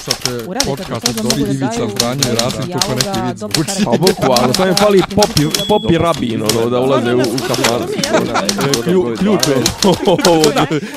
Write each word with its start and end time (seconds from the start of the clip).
slušate 0.00 0.44
podcast 0.66 1.08
od 1.08 1.16
to, 1.16 1.22
Dobri 1.22 1.42
Ivica 1.42 1.66
daju 1.68 1.90
Franje 1.90 2.22
i 2.22 2.34
Rasim 2.34 2.72
kako 2.72 2.94
neki 2.94 3.20
vid 3.26 3.38
zvuči. 3.38 3.84
Pa 3.84 3.90
bukvalno, 3.92 4.54
samo 4.54 4.66
je 4.66 4.74
fali 4.74 5.02
popi, 5.10 5.42
popi 5.68 5.98
rabin, 5.98 6.42
ono, 6.44 6.70
da 6.70 6.80
ulaze 6.80 7.14
u, 7.14 7.20
u 7.20 7.38
kafan. 7.48 7.88
Klju, 8.84 9.14
ključ 9.18 9.40
je. 9.48 9.56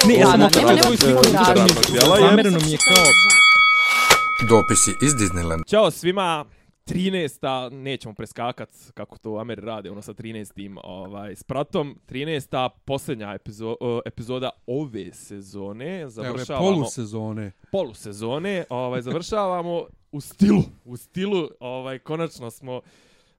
Ne, 0.05 0.13
ja 0.15 0.27
sam 0.27 0.41
je- 0.41 0.49
Zamereno 2.19 2.59
mi 2.59 2.71
je 2.71 2.77
kao... 2.79 3.05
Dopisi 4.49 4.95
iz 5.01 5.13
Disneyland. 5.13 5.65
Ćao 5.65 5.91
svima, 5.91 6.45
13. 6.85 7.69
nećemo 7.73 8.13
preskakat 8.13 8.69
kako 8.93 9.17
to 9.17 9.31
u 9.31 9.37
Ameri 9.37 9.61
rade, 9.61 9.91
ono 9.91 10.01
sa 10.01 10.13
13. 10.13 10.79
Ovaj, 10.83 11.35
s 11.35 11.43
pratom. 11.43 11.99
13. 12.09 12.69
posljednja 12.85 13.33
epizo, 13.33 13.75
epizoda 14.05 14.49
ove 14.67 15.13
sezone. 15.13 15.99
Evo, 16.01 16.09
Završavamo 16.09 16.71
polusezone. 16.71 17.51
polusezone. 17.71 18.63
Ovaj, 18.69 19.01
završavamo 19.01 19.85
u 20.11 20.21
stilu. 20.21 20.63
U 20.85 20.97
stilu, 20.97 21.49
ovaj, 21.59 21.99
konačno 21.99 22.51
smo 22.51 22.81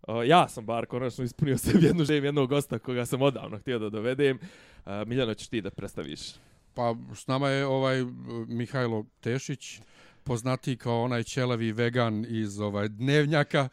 Uh, 0.09 0.15
ja 0.27 0.48
sam 0.48 0.67
bar 0.67 0.87
konačno 0.87 1.25
ispunio 1.25 1.59
sebi 1.59 1.87
jednu 1.87 2.05
želju 2.05 2.25
jednog 2.25 2.48
gosta 2.48 2.79
koga 2.79 3.06
sam 3.06 3.23
odavno 3.23 3.59
htio 3.59 3.79
da 3.79 3.89
dovedem. 3.91 4.39
Uh, 4.87 4.93
Miljano, 5.06 5.34
ćeš 5.34 5.48
ti 5.48 5.61
da 5.61 5.70
predstaviš? 5.70 6.20
Pa 6.75 6.95
s 7.15 7.27
nama 7.27 7.48
je 7.48 7.67
ovaj 7.67 8.05
Mihajlo 8.48 9.05
Tešić, 9.20 9.81
poznati 10.25 10.77
kao 10.77 11.03
onaj 11.03 11.23
ćelavi 11.23 11.73
vegan 11.73 12.27
iz 12.29 12.61
ovaj 12.61 12.89
dnevnjaka. 12.89 13.69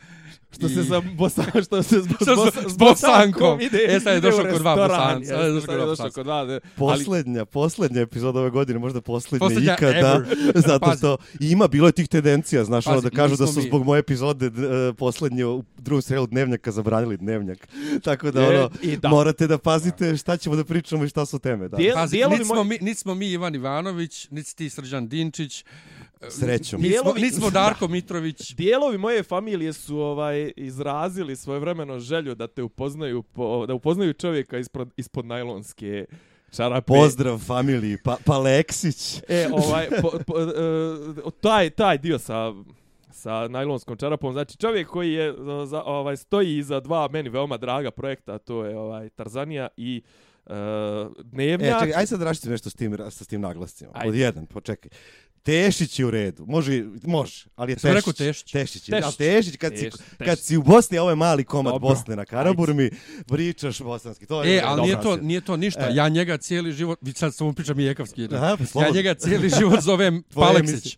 Što 0.51 0.65
I- 0.65 0.69
se 0.69 0.83
sa 0.83 1.01
bosa, 1.09 1.43
što 1.65 1.83
se 1.83 1.95
s, 1.95 2.07
bos, 2.07 2.17
s- 2.55 2.73
s 2.73 2.77
bosankom. 2.77 3.61
ide. 3.61 3.77
E, 3.85 3.99
sad 3.99 4.13
je 4.13 4.21
došao 4.21 4.43
kod 4.43 4.57
dva 4.57 4.75
bosanca, 4.77 4.97
sad 5.27 5.39
je 5.39 5.45
jeste, 5.45 5.67
došao 5.67 5.77
kod 5.77 5.87
došao 5.87 6.11
kod 6.11 6.25
dva, 6.25 6.35
ali 6.35 6.59
Poslednja, 6.75 7.45
poslednja 7.45 8.01
epizoda 8.01 8.39
ove 8.39 8.49
godine, 8.49 8.79
možda 8.79 9.01
poslednja, 9.01 9.39
Poslednja 9.39 9.73
ikada, 9.73 9.97
ever. 10.15 10.37
zato 10.67 10.79
Pazi. 10.79 10.97
što 10.97 11.17
ima 11.41 11.67
bilo 11.67 11.87
je 11.87 11.91
tih 11.91 12.07
tendencija, 12.07 12.63
znaš, 12.63 12.87
ono 12.87 12.95
Pazi, 12.95 13.03
da 13.03 13.09
kažu 13.11 13.35
da 13.37 13.43
nismo 13.43 13.53
su 13.53 13.59
mi- 13.59 13.67
zbog 13.67 13.85
moje 13.85 13.99
epizode 13.99 14.49
d- 14.49 14.61
e, 14.89 14.93
poslednje 14.93 15.45
u 15.45 15.63
drugom 15.77 16.01
serijalu 16.01 16.27
Dnevnjaka 16.27 16.71
zabranili 16.71 17.17
Dnevnjak. 17.17 17.67
Tako 18.03 18.31
da, 18.31 18.41
Je, 18.41 18.59
ono, 18.59 18.69
i 18.83 18.97
da. 18.97 19.09
morate 19.09 19.47
da 19.47 19.57
pazite 19.57 20.17
šta 20.17 20.37
ćemo 20.37 20.55
da 20.55 20.63
pričamo 20.63 21.03
i 21.03 21.09
šta 21.09 21.25
su 21.25 21.39
teme. 21.39 21.67
Da. 21.67 21.77
Dijel- 21.77 21.93
Pazi, 21.93 22.11
dijelovi 22.11 22.35
niti 22.35 22.45
smo, 22.45 22.55
moj- 22.55 22.63
mi, 22.65 22.77
niti 22.81 22.99
smo 22.99 23.15
mi 23.15 23.27
Ivan 23.27 23.55
Ivanović, 23.55 24.27
niti 24.29 24.55
ti 24.55 24.69
Srđan 24.69 25.07
Dinčić, 25.07 25.65
Srećom. 26.29 26.81
Dijelovi- 26.81 27.21
niti 27.21 27.35
smo 27.35 27.49
Darko 27.59 27.87
Mitrović. 27.87 28.53
Dijelovi 28.53 28.97
moje 28.97 29.23
familije 29.23 29.73
su 29.73 29.99
ovaj 29.99 30.51
izrazili 30.55 31.35
svojevremeno 31.35 31.99
želju 31.99 32.35
da 32.35 32.47
te 32.47 32.63
upoznaju 32.63 33.23
po, 33.23 33.65
da 33.65 33.73
upoznaju 33.73 34.13
čovjeka 34.13 34.57
ispod 34.57 34.93
ispod 34.97 35.25
najlonske 35.25 36.05
čarape. 36.51 36.85
Pozdrav 36.87 37.37
familiji, 37.37 37.97
pa, 38.03 38.17
pa 38.25 38.37
Leksić. 38.37 39.21
E, 39.27 39.49
ovaj 39.51 39.89
po, 40.01 40.11
po, 40.27 40.39
e, 40.39 40.45
taj 41.41 41.69
taj 41.69 41.97
dio 41.97 42.19
sa 42.19 42.53
sa 43.11 43.47
najlonskom 43.47 43.97
čarapom, 43.97 44.33
znači 44.33 44.57
čovjek 44.57 44.87
koji 44.87 45.13
je 45.13 45.33
za, 45.65 45.83
ovaj 45.83 46.17
stoji 46.17 46.57
iza 46.57 46.79
dva 46.79 47.07
meni 47.11 47.29
veoma 47.29 47.57
draga 47.57 47.91
projekta, 47.91 48.37
to 48.37 48.65
je 48.65 48.77
ovaj 48.77 49.09
Tarzanija 49.09 49.67
i 49.77 50.01
uh, 50.05 50.11
E, 50.49 51.23
Dnevnjak. 51.23 51.79
čekaj, 51.79 51.93
aj 51.93 52.07
sad 52.07 52.21
rašiti 52.21 52.49
nešto 52.49 52.69
s 52.69 52.73
tim, 52.73 52.97
sa 53.09 53.25
tim 53.25 53.41
naglascima. 53.41 53.91
Ajde. 53.93 54.07
Pod 54.07 54.15
jedan, 54.15 54.45
počekaj. 54.45 54.91
Tešić 55.43 55.99
je 55.99 56.05
u 56.05 56.11
redu. 56.11 56.45
Može, 56.47 56.83
može, 57.03 57.45
ali 57.55 57.71
je 57.71 57.73
Jesam 57.73 57.93
rekao 57.93 58.13
Tešić. 58.13 58.51
Tešić? 58.51 58.83
Tešić. 58.83 58.89
je. 58.89 59.01
Tešić. 59.01 59.15
Tešić, 59.15 59.57
kad, 59.57 59.71
Tešić, 59.71 59.93
si, 59.93 59.99
Tešić. 59.99 60.25
kad 60.25 60.39
si 60.39 60.57
u 60.57 60.63
Bosni, 60.63 60.97
a 60.97 61.01
ovo 61.01 61.09
je 61.09 61.15
mali 61.15 61.43
komad 61.43 61.73
Dobro. 61.73 61.89
Bosne 61.89 62.15
na 62.15 62.25
Karaburmi, 62.25 62.91
pričaš 63.27 63.81
bosanski. 63.81 64.25
To 64.25 64.43
je 64.43 64.57
E, 64.57 64.61
ali 64.65 64.81
nije 64.81 65.01
to, 65.01 65.17
nije 65.17 65.41
to 65.41 65.57
ništa. 65.57 65.89
E. 65.89 65.95
Ja 65.95 66.09
njega 66.09 66.37
cijeli 66.37 66.71
život, 66.71 66.99
sad 67.15 67.35
samo 67.35 67.53
pričam 67.53 67.79
i 67.79 67.83
jekavski. 67.83 68.27
Aha, 68.31 68.57
pa 68.73 68.83
ja 68.83 68.89
njega 68.89 69.13
cijeli 69.13 69.49
život 69.59 69.79
zovem 69.81 70.23
Paleksić. 70.33 70.97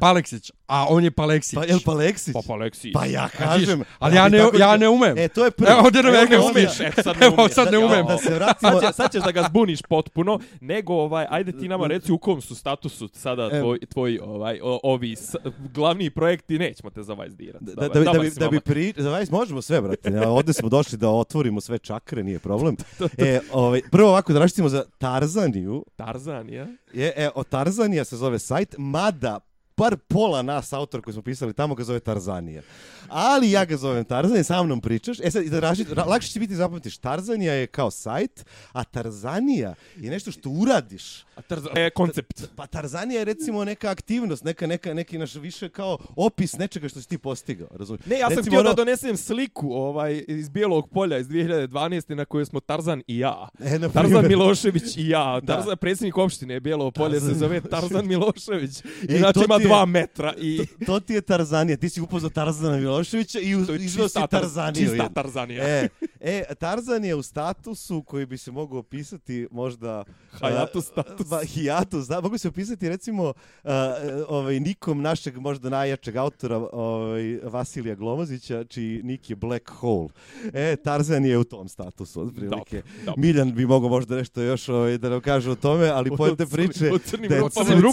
Paleksić, 0.00 0.52
a 0.68 0.86
on 0.88 1.04
je 1.04 1.10
Paleksić. 1.10 1.54
Pa, 1.54 1.64
jel 1.64 1.78
pa 1.84 1.92
Leksić? 1.92 2.32
Pa, 2.32 2.40
pa 2.46 2.52
Aleksij. 2.52 2.92
Pa 2.92 3.06
ja 3.06 3.28
kažem. 3.28 3.82
ali 3.98 4.16
ja 4.16 4.28
ne, 4.28 4.38
ja 4.38 4.50
da- 4.50 4.76
ne 4.76 4.88
umem. 4.88 5.18
E, 5.18 5.28
to 5.28 5.44
je 5.44 5.50
prvo. 5.50 5.70
Evo, 5.72 5.80
ovdje 5.80 6.02
ne 6.02 6.08
Evo, 6.08 6.26
ne 6.30 6.38
umeš. 6.38 6.80
E, 6.80 6.92
sad 7.02 7.16
ne 7.20 7.26
Evo, 7.26 7.34
umiješ. 7.34 7.52
sad 7.52 7.72
ne 7.72 7.78
Da, 7.78 7.86
umem. 7.86 8.06
Da 8.06 8.18
se 8.18 8.34
vratimo. 8.34 8.72
Sad, 8.72 8.80
će, 8.80 8.92
sad 8.92 9.12
ćeš 9.12 9.22
da 9.22 9.30
ga 9.32 9.42
zbuniš 9.42 9.82
potpuno, 9.82 10.38
nego 10.60 10.94
ovaj, 10.94 11.26
ajde 11.30 11.52
ti 11.52 11.68
nama 11.68 11.86
reci 11.86 12.12
u 12.12 12.18
kom 12.18 12.40
su 12.40 12.54
statusu 12.54 13.08
sada 13.12 13.42
Evo. 13.52 13.60
tvoj, 13.60 13.78
tvoj 13.80 14.18
ovaj, 14.22 14.60
o, 14.62 14.80
ovi 14.82 15.16
s, 15.16 15.34
glavni 15.74 16.10
projekti, 16.10 16.58
nećemo 16.58 16.90
te 16.90 17.02
zavajzdirati. 17.02 17.64
Da, 17.64 17.74
da, 17.74 17.88
da, 17.88 18.12
da, 18.12 18.18
bi, 18.18 18.30
da 18.30 18.48
bi 18.48 18.60
pri... 18.60 18.94
Za 18.96 19.10
vas 19.10 19.30
možemo 19.30 19.62
sve, 19.62 19.80
brate. 19.80 20.10
Ja, 20.10 20.28
ovde 20.30 20.52
smo 20.52 20.68
došli 20.68 20.98
da 20.98 21.08
otvorimo 21.10 21.60
sve 21.60 21.78
čakre, 21.78 22.22
nije 22.24 22.38
problem. 22.38 22.76
E, 23.18 23.40
ovaj, 23.52 23.80
prvo 23.90 24.08
ovako 24.08 24.32
da 24.32 24.38
raštimo 24.38 24.68
za 24.68 24.84
Tarzaniju. 24.98 25.84
Tarzan, 25.96 26.48
ja? 26.50 26.66
Je, 26.92 27.12
e, 27.16 27.30
o 27.34 27.44
Tarzanija 27.44 28.04
se 28.04 28.16
zove 28.16 28.38
sajt, 28.38 28.74
mada 28.78 29.40
par 29.78 29.96
pola 29.98 30.42
nas 30.42 30.72
autor 30.72 31.02
koji 31.02 31.14
smo 31.14 31.22
pisali 31.22 31.52
tamo 31.52 31.74
ga 31.74 31.84
zove 31.84 32.00
Tarzanija. 32.00 32.62
Ali 33.08 33.50
ja 33.50 33.64
ga 33.64 33.76
zovem 33.76 34.04
Tarzanija, 34.04 34.44
sa 34.44 34.62
mnom 34.62 34.80
pričaš. 34.80 35.16
E 35.20 35.30
sad, 35.30 35.44
i 35.44 35.50
da 35.50 35.60
raši, 35.60 35.84
ra, 35.90 36.04
lakše 36.04 36.28
će 36.28 36.40
biti 36.40 36.54
zapamtiš. 36.54 36.98
Tarzanija 36.98 37.52
je 37.52 37.66
kao 37.66 37.90
sajt, 37.90 38.44
a 38.72 38.84
Tarzanija 38.84 39.74
je 39.96 40.10
nešto 40.10 40.30
što 40.30 40.50
uradiš. 40.50 41.22
A 41.36 41.42
Tarzan, 41.42 41.72
e, 41.74 41.90
koncept. 41.90 42.42
Pa 42.56 42.66
Tarzanija 42.66 43.18
je 43.18 43.24
recimo 43.24 43.64
neka 43.64 43.90
aktivnost, 43.90 44.44
neka, 44.44 44.66
neka, 44.66 44.94
neki 44.94 45.18
naš 45.18 45.34
više 45.34 45.68
kao 45.68 45.98
opis 46.16 46.52
nečega 46.54 46.88
što 46.88 47.00
si 47.00 47.08
ti 47.08 47.18
postigao, 47.18 47.68
razumiješ? 47.70 48.06
Ne, 48.06 48.18
ja 48.18 48.26
sam 48.26 48.28
Recimo 48.30 48.44
htio 48.46 48.62
da 48.62 48.68
ono- 48.68 48.74
donesem 48.76 49.16
sliku 49.16 49.68
ovaj, 49.68 50.24
iz 50.28 50.48
Bijelog 50.48 50.88
polja 50.88 51.18
iz 51.18 51.26
2012. 51.28 51.68
na 52.10 52.24
kojoj 52.24 52.44
smo 52.44 52.60
Tarzan 52.60 53.02
i 53.06 53.18
ja. 53.18 53.48
E, 53.60 53.78
na 53.78 53.88
Tarzan. 53.88 54.28
Milošević 54.28 54.96
i 54.96 55.08
ja. 55.08 55.40
Da. 55.42 55.54
Tarzan, 55.54 55.76
predsjednik 55.76 56.18
opštine 56.18 56.60
Bijelo 56.60 56.90
polje 56.90 57.20
se 57.20 57.34
zove 57.34 57.60
Tarzan 57.62 58.06
Milošević. 58.06 58.70
E, 59.08 59.16
Inače 59.16 59.32
to 59.32 59.44
ima 59.44 59.54
je- 59.54 59.67
dva 59.68 59.86
metra 59.86 60.34
i... 60.38 60.58
To, 60.58 60.84
to 60.86 61.00
ti 61.00 61.12
je 61.14 61.20
Tarzanija, 61.20 61.76
ti 61.76 61.88
si 61.88 62.00
upoznao 62.00 62.30
Tarzana 62.30 62.76
Miloševića 62.76 63.38
i 63.40 63.50
izveo 63.80 64.08
si 64.08 64.18
Tarzaniju. 64.30 64.88
Čista 64.88 65.08
Tarzanija. 65.08 65.64
E, 65.64 65.88
e, 66.20 66.54
Tarzan 66.54 67.04
je 67.04 67.14
u 67.14 67.22
statusu 67.22 68.02
koji 68.02 68.26
bi 68.26 68.38
se 68.38 68.50
mogao 68.50 68.78
opisati 68.78 69.48
možda... 69.50 70.04
A, 70.40 70.66
status. 70.82 71.28
Ba, 71.28 71.44
hiatus, 71.44 72.06
da. 72.06 72.20
Mogu 72.20 72.38
se 72.38 72.48
opisati 72.48 72.88
recimo 72.88 73.32
a, 73.64 73.94
ovaj, 74.28 74.60
nikom 74.60 75.02
našeg 75.02 75.38
možda 75.38 75.70
najjačeg 75.70 76.16
autora 76.16 76.56
ovaj, 76.72 77.38
Vasilija 77.42 77.94
Glomazića, 77.94 78.64
čiji 78.64 79.00
nik 79.02 79.30
je 79.30 79.36
Black 79.36 79.70
Hole. 79.70 80.08
E, 80.52 80.76
Tarzan 80.76 81.24
je 81.24 81.38
u 81.38 81.44
tom 81.44 81.68
statusu, 81.68 82.20
otprilike. 82.20 82.76
Dobro, 82.76 83.04
dobro. 83.04 83.20
Miljan 83.20 83.54
bi 83.54 83.66
mogao 83.66 83.88
možda 83.88 84.16
nešto 84.16 84.42
još 84.42 84.68
ovaj, 84.68 84.98
da 84.98 85.08
nam 85.08 85.20
kaže 85.20 85.50
o 85.50 85.54
tome, 85.54 85.88
ali 85.88 86.16
pojedite 86.16 86.46
priče... 86.46 86.90
U 86.92 86.98
crnim 86.98 87.28
da 87.28 87.34
je 87.34 87.42
crno- 87.42 87.92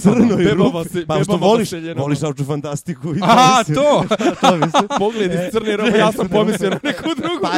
Pa 1.08 1.24
što 1.24 1.38
bebama 1.38 1.48
voliš, 1.72 1.98
voliš 1.98 2.22
naučnu 2.22 2.46
fantastiku. 2.46 3.16
i 3.16 3.20
A, 3.22 3.58
mislim. 3.60 3.76
to! 3.76 4.04
to 4.42 4.56
mislim. 4.58 4.88
Pogled 5.00 5.32
iz 5.34 5.40
crne 5.52 5.78
robe, 5.78 5.98
ja 5.98 6.12
sam 6.12 6.28
pomislio 6.28 6.70
na 6.70 6.80
neku 6.84 7.04
drugu. 7.18 7.42
Pa, 7.42 7.52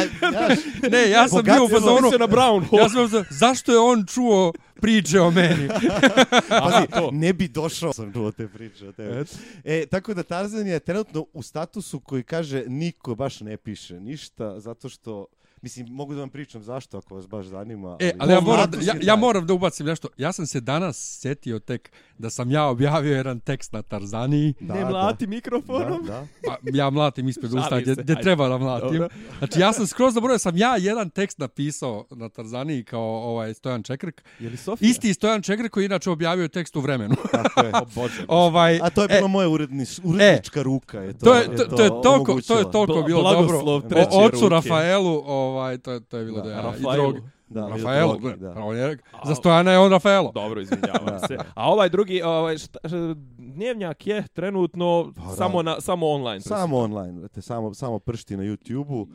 Ne, 0.88 1.10
ja 1.10 1.28
sam 1.28 1.42
bio 1.44 1.64
u 1.64 1.68
fazonu, 1.68 2.10
na 2.18 2.26
Brown 2.28 2.78
ja 2.78 2.88
sam 2.88 3.08
bio, 3.08 3.24
zašto 3.30 3.72
je 3.72 3.78
on 3.78 4.06
čuo 4.06 4.52
priče 4.80 5.20
o 5.20 5.30
meni? 5.30 5.68
Pazi, 6.62 6.86
to. 6.94 7.10
ne 7.12 7.32
bi 7.32 7.48
došao 7.48 7.92
sam 7.92 8.12
čuo 8.12 8.32
te 8.32 8.48
priče 8.48 8.88
o 8.88 8.92
tebe. 8.92 9.24
E, 9.64 9.86
tako 9.86 10.14
da 10.14 10.22
Tarzan 10.22 10.66
je 10.66 10.80
trenutno 10.80 11.26
u 11.32 11.42
statusu 11.42 12.00
koji 12.00 12.22
kaže 12.22 12.64
niko 12.66 13.14
baš 13.14 13.40
ne 13.40 13.56
piše 13.56 14.00
ništa, 14.00 14.60
zato 14.60 14.88
što 14.88 15.26
Mislim, 15.62 15.86
mogu 15.90 16.14
da 16.14 16.20
vam 16.20 16.30
pričam 16.30 16.62
zašto, 16.62 16.98
ako 16.98 17.14
vas 17.14 17.28
baš 17.28 17.46
zanima. 17.46 17.96
E, 18.00 18.12
ali 18.18 18.32
ja 18.32 18.40
moram, 18.40 18.66
status 18.68 18.86
ja, 18.86 18.94
je 18.94 19.00
ja 19.02 19.16
moram 19.16 19.46
da 19.46 19.54
ubacim 19.54 19.86
nešto. 19.86 20.08
Ja 20.16 20.32
sam 20.32 20.46
se 20.46 20.60
danas 20.60 21.18
sjetio 21.20 21.58
tek 21.58 21.90
da 22.18 22.30
sam 22.30 22.50
ja 22.50 22.64
objavio 22.64 23.16
jedan 23.16 23.40
tekst 23.40 23.72
na 23.72 23.82
Tarzaniji. 23.82 24.54
Da, 24.60 24.74
Ne 24.74 24.80
da. 24.80 24.88
mlati 24.88 25.26
Da, 25.26 25.30
mikrofonom. 25.30 26.06
da. 26.06 26.26
Pa, 26.46 26.56
ja 26.72 26.90
mlatim 26.90 27.28
ispred 27.28 27.54
usta 27.54 27.80
gdje, 27.80 27.94
gdje 27.94 28.20
treba 28.20 28.48
da 28.48 28.58
mlatim. 28.58 28.92
Dobro. 28.92 29.08
Znači 29.38 29.60
ja 29.60 29.72
sam 29.72 29.86
skroz 29.86 30.14
zaboravio, 30.14 30.38
sam 30.38 30.56
ja 30.56 30.76
jedan 30.76 31.10
tekst 31.10 31.38
napisao 31.38 32.04
na 32.10 32.28
Tarzaniji 32.28 32.84
kao 32.84 33.00
ovaj 33.02 33.54
Stojan 33.54 33.82
Čekrk. 33.82 34.22
Je 34.38 34.50
li 34.50 34.56
Sofija? 34.56 34.90
Isti 34.90 35.14
Stojan 35.14 35.42
Čekrk 35.42 35.72
koji 35.72 35.84
inače 35.84 36.10
objavio 36.10 36.48
tekst 36.48 36.76
u 36.76 36.80
vremenu. 36.80 37.14
Tako 37.32 37.60
je. 37.60 37.72
O 37.74 37.86
Bože. 37.94 38.24
ovaj, 38.28 38.80
A 38.82 38.90
to 38.90 39.02
je 39.02 39.08
e, 39.10 39.16
bilo 39.16 39.28
moje 39.28 39.48
urednič, 39.48 40.00
urednička 40.04 40.62
ruka. 40.62 41.00
Je 41.00 41.12
to, 41.12 41.24
to 41.24 41.34
je, 41.34 41.56
to, 41.56 41.64
to 41.64 41.82
je 41.82 41.88
toliko, 41.88 42.40
to 42.40 42.58
je 42.58 42.70
toliko 42.72 43.02
bilo 43.02 43.22
blagoslov 43.22 43.82
dobro. 43.82 43.88
treće 43.88 44.08
O, 44.12 44.24
ocu 44.24 44.40
ruke. 44.40 44.54
Rafaelu, 44.54 45.24
ovaj, 45.48 45.78
to, 45.78 45.92
je- 45.92 46.00
to 46.00 46.16
je 46.16 46.24
bilo 46.24 46.38
Da, 46.38 46.44
da, 46.44 46.50
ja, 46.52 46.72
i 46.78 46.96
drogi. 46.96 47.20
Da, 47.48 47.60
i 47.60 47.70
Rafaelu, 47.72 48.18
drogi, 48.18 48.36
da. 48.36 48.52
pa 48.54 48.60
on 48.60 48.76
je, 48.76 48.98
za 49.24 49.34
Stojana 49.34 49.72
je 49.72 49.78
on 49.78 49.90
Rafaelo. 49.90 50.32
Dobro, 50.32 50.60
izvinjavam 50.62 51.18
se. 51.20 51.36
A 51.54 51.70
ovaj 51.70 51.88
drugi, 51.88 52.22
ovaj, 52.22 52.58
šta, 52.58 52.78
šta, 52.84 52.96
dnevnjak 53.38 54.06
je 54.06 54.24
trenutno 54.28 55.12
Pa, 55.16 55.22
da. 55.22 55.28
samo, 55.28 55.62
na, 55.62 55.80
samo 55.80 56.06
online. 56.08 56.40
Samo 56.40 56.78
online, 56.78 57.12
brate, 57.12 57.42
samo, 57.42 57.74
samo 57.74 57.98
pršti 57.98 58.36
na 58.36 58.42
YouTube-u. 58.44 59.08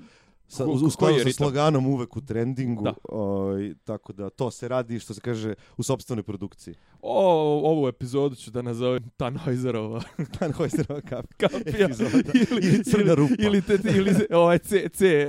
Sa, 0.47 0.65
u, 0.65 0.71
u 0.71 0.89
skladu 0.89 1.19
sa 1.19 1.31
sloganom 1.31 1.87
uvek 1.87 2.17
u 2.17 2.21
trendingu, 2.21 2.83
Da. 2.83 2.93
ovaj, 3.05 3.73
tako 3.83 4.13
da 4.13 4.29
to 4.29 4.51
se 4.51 4.67
radi, 4.67 4.99
što 4.99 5.13
se 5.13 5.21
kaže, 5.21 5.53
u 5.77 5.83
sobstvenoj 5.83 6.23
produkciji. 6.23 6.75
O, 7.05 7.31
ovu 7.63 7.87
epizodu 7.87 8.35
ću 8.35 8.51
da 8.51 8.61
nazovem 8.61 9.03
Tannhäuserova 9.17 10.01
Tannhäuserova 10.39 11.01
kap. 11.01 11.25
kapija. 11.41 11.89
Ili, 12.51 12.65
Ili 12.65 12.83
crna 12.83 13.13
rupa. 13.13 13.33
Ili, 13.39 13.61
te, 13.61 13.73
ili 13.87 14.11
ovaj 14.31 14.59
C, 14.59 14.89
C, 14.89 15.27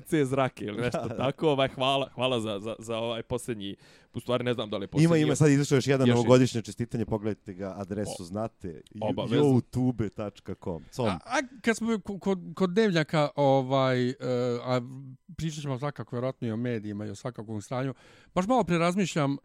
C 0.00 0.24
zrake 0.24 0.64
ili 0.64 0.78
nešto 0.78 1.08
tako. 1.08 1.48
Ovaj, 1.48 1.68
hvala, 1.68 2.08
hvala 2.14 2.40
za, 2.40 2.58
za, 2.58 2.74
za 2.78 2.96
ovaj 2.96 3.22
posljednji, 3.22 3.76
u 4.14 4.20
stvari 4.20 4.44
ne 4.44 4.54
znam 4.54 4.70
da 4.70 4.76
li 4.76 4.84
je 4.84 4.88
posljednji. 4.88 5.04
Ima, 5.06 5.16
ima, 5.16 5.34
sad 5.34 5.50
izašao 5.50 5.76
još 5.76 5.86
jedan 5.86 6.00
Još 6.00 6.08
je- 6.08 6.14
novogodišnje 6.14 6.62
čestitanje, 6.62 7.06
pogledajte 7.06 7.54
ga, 7.54 7.74
adresu 7.76 8.16
O, 8.20 8.24
znate, 8.24 8.82
obavezno. 9.02 9.44
youtube.com. 9.44 10.84
Com. 10.90 11.06
A, 11.06 11.18
a 11.24 11.38
kad 11.62 11.76
smo 11.76 11.92
ko- 11.94 12.18
kod, 12.18 12.52
kod 12.54 12.70
dnevnjaka, 12.70 13.28
ovaj, 13.36 14.08
uh, 14.08 14.14
a 14.62 14.80
pričat 15.36 15.62
ćemo 15.62 15.78
svakako 15.78 16.16
vjerojatno 16.16 16.48
i 16.48 16.52
o 16.52 16.56
medijima 16.56 17.06
i 17.06 17.10
o 17.10 17.14
svakakvom 17.14 17.62
stanju, 17.62 17.94
baš 18.34 18.46
malo 18.46 18.64
prerazmišljam 18.64 19.32
uh, 19.32 19.38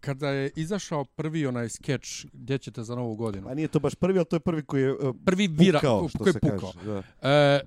kada 0.00 0.28
je 0.28 0.50
izašao 0.56 1.04
prvi 1.04 1.46
onaj 1.46 1.68
skeč 1.68 2.26
gdje 2.32 2.58
ćete 2.58 2.82
za 2.82 2.94
novu 2.94 3.14
godinu. 3.16 3.46
Pa 3.46 3.54
nije 3.54 3.68
to 3.68 3.78
baš 3.80 3.94
prvi, 3.94 4.18
ali 4.18 4.26
to 4.26 4.36
je 4.36 4.40
prvi 4.40 4.62
koji 4.62 4.82
je 4.82 4.92
uh, 4.92 5.16
Prvi 5.24 5.46
vira, 5.48 5.78
pukao, 5.80 6.08
što 6.08 6.18
koji 6.18 6.32
se 6.32 6.40
pukao. 6.40 6.72
kaže. 6.72 6.86
Da. 6.86 7.02
E, 7.30 7.60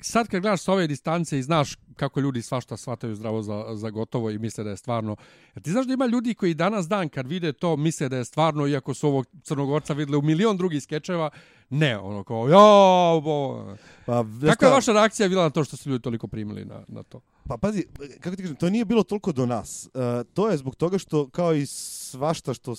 sad 0.00 0.28
kad 0.28 0.40
gledaš 0.40 0.60
s 0.60 0.68
ove 0.68 0.86
distance 0.86 1.38
i 1.38 1.42
znaš 1.42 1.76
kako 1.96 2.20
ljudi 2.20 2.42
svašta 2.42 2.76
shvataju 2.76 3.14
zdravo 3.14 3.42
za, 3.42 3.64
za 3.74 3.90
gotovo 3.90 4.30
i 4.30 4.38
misle 4.38 4.64
da 4.64 4.70
je 4.70 4.76
stvarno. 4.76 5.16
Jer 5.54 5.62
ti 5.62 5.70
znaš 5.70 5.86
da 5.86 5.92
ima 5.92 6.06
ljudi 6.06 6.34
koji 6.34 6.54
danas 6.54 6.88
dan 6.88 7.08
kad 7.08 7.26
vide 7.26 7.52
to 7.52 7.76
misle 7.76 8.08
da 8.08 8.16
je 8.16 8.24
stvarno, 8.24 8.66
iako 8.66 8.94
su 8.94 9.08
ovog 9.08 9.26
crnogorca 9.42 9.92
vidjeli 9.92 10.18
u 10.18 10.22
milion 10.22 10.56
drugih 10.56 10.82
skečeva, 10.82 11.30
ne, 11.70 11.98
ono 11.98 12.24
kao, 12.24 12.48
jo, 12.48 13.20
bo. 13.20 13.64
Pa, 14.06 14.24
Kako 14.46 14.64
je 14.64 14.70
vaša 14.70 14.92
reakcija 14.92 15.28
bila 15.28 15.42
na 15.42 15.50
to 15.50 15.64
što 15.64 15.76
su 15.76 15.90
ljudi 15.90 16.02
toliko 16.02 16.28
primili 16.28 16.64
na, 16.64 16.84
na 16.88 17.02
to? 17.02 17.20
Pa 17.48 17.56
pazi, 17.56 17.84
kako 18.20 18.36
ti 18.36 18.42
kažem, 18.42 18.56
to 18.56 18.70
nije 18.70 18.84
bilo 18.84 19.02
toliko 19.02 19.32
do 19.32 19.46
nas. 19.46 19.88
Uh, 19.94 20.00
to 20.34 20.48
je 20.50 20.56
zbog 20.56 20.74
toga 20.74 20.98
što, 20.98 21.28
kao 21.28 21.54
i 21.54 21.66
svašta 21.66 22.54
što 22.54 22.74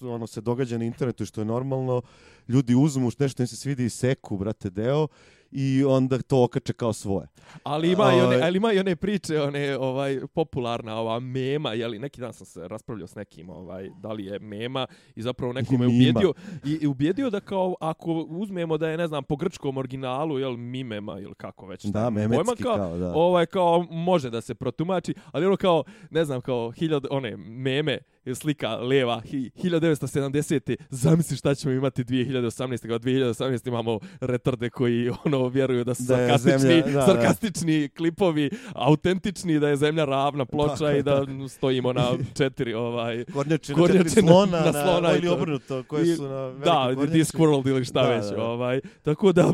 ono 0.00 0.26
se 0.26 0.40
događa 0.40 0.78
na 0.78 0.84
internetu 0.84 1.22
i 1.22 1.26
što 1.26 1.40
je 1.40 1.44
normalno, 1.44 2.02
ljudi 2.48 2.74
uzmu 2.74 3.10
nešto 3.18 3.42
im 3.42 3.46
se 3.46 3.56
svidi 3.56 3.84
i 3.84 3.90
seku, 3.90 4.38
brate, 4.38 4.70
deo, 4.70 5.08
i 5.50 5.84
onda 5.84 6.18
to 6.18 6.44
okače 6.44 6.72
kao 6.72 6.92
svoje. 6.92 7.26
Ali 7.62 7.92
ima, 7.92 8.04
i 8.04 8.20
one, 8.20 8.24
Ovaj- 8.24 8.42
ali 8.42 8.56
ima 8.56 8.72
i 8.72 8.78
one 8.78 8.96
priče, 8.96 9.40
one 9.40 9.78
ovaj 9.78 10.20
popularna 10.34 10.96
ova 10.96 11.20
mema, 11.20 11.72
je 11.72 11.88
li 11.88 11.98
neki 11.98 12.20
dan 12.20 12.32
sam 12.32 12.46
se 12.46 12.68
raspravljao 12.68 13.06
s 13.06 13.14
nekim, 13.14 13.50
ovaj 13.50 13.90
da 14.02 14.12
li 14.12 14.24
je 14.24 14.38
mema 14.38 14.86
i 15.14 15.22
zapravo 15.22 15.52
neko 15.52 15.78
me 15.78 15.86
ubijedio 15.86 16.32
i, 16.64 16.78
i 16.82 16.86
ubijedio 16.86 17.30
da 17.30 17.40
kao 17.40 17.74
ako 17.80 18.12
uzmemo 18.12 18.78
da 18.78 18.88
je 18.88 18.96
ne 18.96 19.06
znam 19.06 19.24
po 19.24 19.36
grčkom 19.36 19.76
originalu, 19.76 20.38
je 20.38 20.48
li 20.48 20.56
mimema 20.56 21.18
ili 21.18 21.34
kako 21.34 21.66
već. 21.66 21.84
Da, 21.84 22.10
memetski 22.10 22.44
pojma, 22.44 22.62
kao, 22.62 22.76
kao, 22.76 22.98
da. 22.98 23.12
Ovaj 23.14 23.46
kao 23.46 23.86
može 23.90 24.30
da 24.30 24.40
se 24.40 24.54
protumači, 24.54 25.14
ali 25.32 25.46
ono 25.46 25.56
kao 25.56 25.84
ne 26.10 26.24
znam 26.24 26.40
kao 26.40 26.70
hiljad 26.70 27.06
one 27.10 27.36
meme 27.36 27.98
je 28.24 28.34
slika 28.34 28.68
leva 28.70 29.20
hi, 29.22 29.50
1970. 29.54 30.76
Zamisli 30.90 31.36
šta 31.36 31.54
ćemo 31.54 31.74
imati 31.74 32.04
2018. 32.04 32.50
Kao 32.88 32.98
2018. 32.98 33.68
imamo 33.68 33.98
retarde 34.20 34.70
koji 34.70 35.10
ono 35.24 35.48
vjeruju 35.48 35.84
da 35.84 35.94
su 35.94 36.02
Da 36.02 36.16
sarkastični, 36.16 36.58
zemlja- 36.60 36.84
da, 36.84 36.90
da. 36.92 37.06
sarkastični 37.06 37.88
klipovi, 37.88 38.50
autentični 38.74 39.60
da 39.60 39.68
je 39.68 39.76
zemlja 39.76 40.04
ravna 40.04 40.44
ploča 40.44 40.74
Tako 40.76 40.90
i 40.90 41.02
da 41.02 41.26
stojimo 41.48 41.92
na 41.92 42.06
četiri 42.34 42.74
ovaj 42.74 43.24
Kornjače 43.24 43.72
na 43.72 43.78
Kornjače 43.78 44.04
četiri 44.04 44.22
na- 44.22 44.28
slona, 44.28 44.60
na 44.60 44.66
na, 44.66 44.72
slona 44.74 45.12
ili 45.12 45.26
to. 45.26 45.34
obrnuto, 45.34 45.82
koje 45.82 46.16
su 46.16 46.22
na 46.22 46.28
velike 46.36 46.64
Da, 46.64 46.84
kornjače. 46.86 47.12
Discworld 47.14 47.68
ili 47.68 47.84
šta 47.84 48.02
Da, 48.02 48.08
već, 48.08 48.24
da, 48.24 48.30
da. 48.30 48.42
ovaj. 48.42 48.80
Tako 49.02 49.32
da 49.32 49.52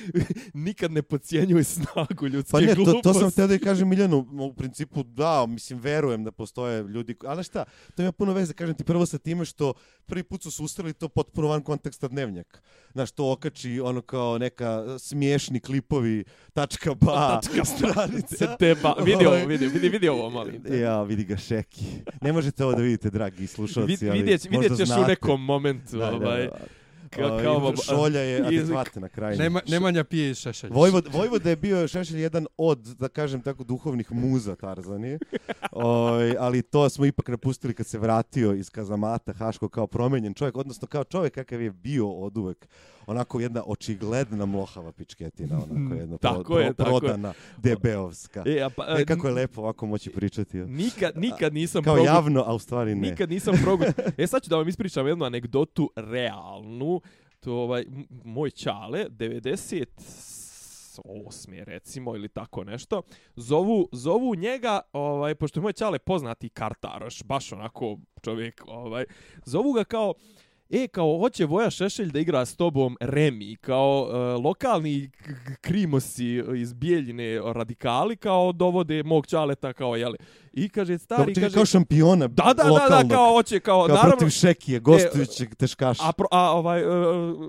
nikad 0.56 0.92
ne 0.92 1.02
podcjenjuj 1.02 1.64
snagu 1.64 2.26
ljudske 2.26 2.52
Pa 2.52 2.60
ne, 2.60 2.66
to, 2.66 2.74
gluposti. 2.76 3.02
to 3.02 3.14
sam 3.14 3.30
htio 3.30 3.46
da 3.46 3.58
kažem 3.58 3.88
Miljanu, 3.88 4.18
u 4.32 4.52
principu 4.52 5.02
da, 5.02 5.46
mislim, 5.46 5.78
verujem 5.80 6.24
da 6.24 6.30
postoje 6.32 6.82
ljudi, 6.84 7.14
ali 7.22 7.44
šta, 7.44 7.64
to 7.94 8.01
ima 8.02 8.12
puno 8.12 8.32
veze, 8.32 8.54
kažem 8.54 8.74
ti 8.74 8.84
prvo 8.84 9.06
sa 9.06 9.18
time 9.18 9.44
što 9.44 9.74
prvi 10.06 10.22
put 10.22 10.42
su 10.42 10.50
susreli 10.50 10.92
to 10.92 11.08
potpuno 11.08 11.48
van 11.48 11.62
konteksta 11.62 12.08
dnevnjak. 12.08 12.62
Znaš, 12.92 13.10
to 13.10 13.32
okači 13.32 13.80
ono 13.80 14.00
kao 14.00 14.38
neka 14.38 14.98
smiješni 14.98 15.60
klipovi, 15.60 16.24
tačka 16.52 16.94
ba, 16.94 17.12
Tačka 17.32 17.64
stranica. 17.64 18.56
Te 18.56 18.74
ba, 18.74 18.94
vidi 18.94 19.26
ovo, 19.26 19.28
Ovaj. 19.28 19.46
vidi, 19.46 19.66
vidi, 19.66 19.88
vidi 19.88 20.08
ovo, 20.08 20.30
molim 20.30 20.62
te. 20.62 20.78
Ja, 20.78 21.02
vidi 21.02 21.24
ga 21.24 21.36
šeki. 21.36 21.84
Ne 22.20 22.32
možete 22.32 22.64
ovo 22.64 22.74
da 22.74 22.82
vidite, 22.82 23.10
dragi 23.10 23.46
slušalci, 23.46 24.10
ali 24.10 24.18
vidjet, 24.18 24.44
možda 24.44 24.58
vidjet 24.60 24.78
ćeš 24.78 24.82
u 24.82 24.94
znate. 24.94 25.10
nekom 25.10 25.44
momentu, 25.44 25.98
Da, 25.98 26.06
da, 26.06 26.16
ovaj, 26.16 26.46
da. 26.46 26.81
Ka- 27.12 27.42
kao- 27.42 27.72
šolja 27.78 28.20
je 28.20 28.36
adekvatna 28.38 29.00
na 29.00 29.08
kraju. 29.08 29.38
Nema, 29.38 29.60
Nemanja 29.68 30.04
pije 30.04 30.30
iz 30.30 30.38
šešelja. 30.38 30.74
Vojvod, 30.74 31.08
Vojvoda 31.12 31.50
je 31.50 31.56
bio 31.56 31.88
Šešelj 31.88 32.20
jedan 32.20 32.46
od, 32.58 32.78
da 32.78 33.08
kažem 33.08 33.42
tako, 33.42 33.64
duhovnih 33.64 34.12
muza 34.12 34.56
Tarzani. 34.56 35.18
Oj, 35.72 36.36
ali 36.38 36.62
to 36.62 36.88
smo 36.88 37.04
ipak 37.04 37.28
napustili 37.28 37.74
kad 37.74 37.86
se 37.86 37.98
vratio 37.98 38.52
iz 38.52 38.70
kazamata 38.70 39.32
Haško 39.32 39.68
kao 39.68 39.86
promenjen 39.86 40.34
čovjek, 40.34 40.56
odnosno 40.56 40.88
kao 40.88 41.04
čovjek 41.04 41.34
kakav 41.34 41.62
je 41.62 41.70
bio 41.72 42.08
od 42.10 42.36
uvek. 42.36 42.68
Onako 43.06 43.40
jedna 43.40 43.62
očigledna 43.66 44.46
mlohava 44.46 44.92
pičketina, 44.92 45.56
onako 45.58 45.94
jedna 45.94 46.18
Tako 46.18 46.42
pro, 46.44 46.58
je, 46.58 46.66
pro, 46.66 46.84
tako 46.84 46.96
je. 46.96 47.00
prodana, 47.00 47.32
debeovska. 47.58 48.42
E, 48.46 48.60
a 48.60 48.70
pa, 48.70 48.86
E, 48.90 49.04
kako 49.04 49.26
je 49.28 49.34
lepo 49.34 49.60
ovako 49.60 49.86
moći 49.86 50.10
pričati. 50.10 50.58
Nikad, 50.58 51.12
nikad 51.16 51.54
nisam 51.54 51.82
Kao 51.84 51.94
progu- 51.94 52.06
javno, 52.06 52.44
a 52.46 52.54
u 52.54 52.58
stvari 52.58 52.94
ne. 52.94 53.10
Nikad 53.10 53.30
nisam 53.30 53.54
progu... 53.62 53.84
E 54.18 54.26
sad 54.26 54.42
ću 54.42 54.50
da 54.50 54.56
vam 54.56 54.68
ispričam 54.68 55.06
jednu 55.06 55.24
anegdotu 55.24 55.90
realnu. 55.96 57.00
To 57.42 57.54
ovaj, 57.54 57.84
moj 58.24 58.50
čale, 58.50 59.06
98. 59.08 61.64
recimo 61.64 62.16
ili 62.16 62.28
tako 62.28 62.64
nešto, 62.64 63.02
zovu, 63.36 63.88
zovu 63.92 64.34
njega, 64.34 64.80
ovaj, 64.92 65.34
pošto 65.34 65.60
je 65.60 65.62
moj 65.62 65.72
čale 65.72 65.98
poznati 65.98 66.48
kartaroš, 66.48 67.22
baš 67.22 67.52
onako 67.52 67.98
čovjek, 68.24 68.62
ovaj, 68.66 69.04
zovu 69.44 69.72
ga 69.72 69.84
kao, 69.84 70.14
E, 70.72 70.88
kao, 70.88 71.18
hoće 71.18 71.44
Voja 71.44 71.70
Šešelj 71.70 72.10
da 72.10 72.18
igra 72.18 72.46
s 72.46 72.56
tobom 72.56 72.96
Remi, 73.00 73.56
kao 73.56 74.08
e, 74.10 74.16
lokalni 74.16 75.10
krimosi 75.60 76.42
iz 76.56 76.72
Bijeljine 76.72 77.40
radikali, 77.44 78.16
kao 78.16 78.52
dovode 78.52 79.02
mog 79.02 79.26
čaleta, 79.26 79.72
kao, 79.72 79.96
jeli. 79.96 80.18
I 80.52 80.68
kaže, 80.68 80.98
stari, 80.98 81.34
kaže... 81.34 81.54
kao 81.54 81.66
šampiona 81.66 82.26
Da, 82.28 82.44
da, 82.44 82.52
da, 82.54 82.62
da, 82.62 82.70
lokalnog. 82.70 83.10
kao 83.10 83.32
hoće, 83.32 83.60
kao, 83.60 83.86
kao 83.86 83.94
naravno, 83.96 84.16
protiv 84.16 84.30
Šekije, 84.30 84.80
gostujućeg 84.80 85.54
teškaša. 85.54 86.02
a, 86.08 86.12
pro, 86.12 86.26
a 86.30 86.50
ovaj, 86.50 86.80
e, 86.80 86.84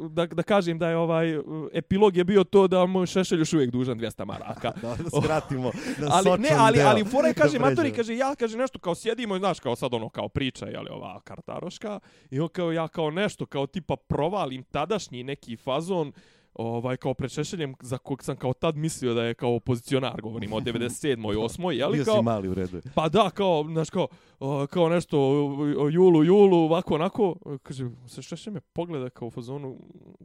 da, 0.09 0.25
da 0.25 0.44
kažem 0.44 0.79
da 0.79 0.89
je 0.89 0.97
ovaj, 0.97 1.33
e, 1.33 1.41
epilog 1.73 2.17
je 2.17 2.23
bio 2.23 2.44
to 2.44 2.67
da 2.67 2.85
mu 2.85 3.05
Šešelj 3.05 3.39
još 3.39 3.53
uvijek 3.53 3.71
dužan 3.71 4.00
200 4.00 4.25
maraka. 4.25 4.71
da, 4.81 4.95
da 5.03 5.21
skratimo 5.21 5.71
na 6.00 6.07
ali 6.11 6.41
ne, 6.41 6.50
ali 6.57 6.77
deo. 6.77 6.88
ali 6.88 7.05
fora 7.05 7.27
je, 7.27 7.33
kaže 7.33 7.59
Da 7.59 7.65
matori 7.69 7.91
kaže 7.91 8.17
ja 8.17 8.35
kaže 8.35 8.57
nešto 8.57 8.79
kao 8.79 8.95
sjedimo 8.95 9.38
znaš 9.38 9.59
kao 9.59 9.75
sad 9.75 9.94
ono 9.94 10.09
kao 10.09 10.29
priča 10.29 10.65
je 10.65 10.79
li 10.79 10.89
ova 10.89 11.21
kartaroška 11.23 12.00
i 12.29 12.39
on 12.39 12.50
kao 12.50 12.71
ja 12.71 12.88
kao 12.88 13.11
nešto 13.11 13.45
kao 13.45 13.67
tipa 13.67 13.95
provalim 13.95 14.63
tadašnji 14.63 15.23
neki 15.23 15.57
fazon 15.57 16.13
ovaj 16.55 16.97
kao 16.97 17.13
pred 17.13 17.31
Šešeljem 17.31 17.75
za 17.81 17.97
kog 17.97 18.23
sam 18.23 18.35
kao 18.35 18.53
tad 18.53 18.75
mislio 18.75 19.13
da 19.13 19.23
je 19.23 19.33
kao 19.33 19.55
opozicionar 19.55 20.21
govorimo 20.21 20.55
o 20.55 20.59
97. 20.59 21.17
8. 21.17 21.69
je 21.79 21.88
li 21.88 22.05
kao 22.05 22.17
si 22.17 22.23
mali 22.23 22.50
u 22.50 22.53
redu. 22.53 22.81
Pa 22.95 23.09
da, 23.09 23.29
kao, 23.29 23.65
znaš, 23.71 23.89
kao, 23.89 24.07
o, 24.39 24.67
kao 24.67 24.89
nešto 24.89 25.19
o, 25.19 25.83
o 25.85 25.89
julu, 25.89 26.23
julu, 26.23 26.57
ovako, 26.57 26.95
onako, 26.95 27.35
kaže, 27.63 27.89
se 28.07 28.21
šeše 28.21 28.51
me 28.51 28.59
pogleda 28.61 29.09
kao 29.09 29.27
u 29.27 29.31
fazonu, 29.31 29.79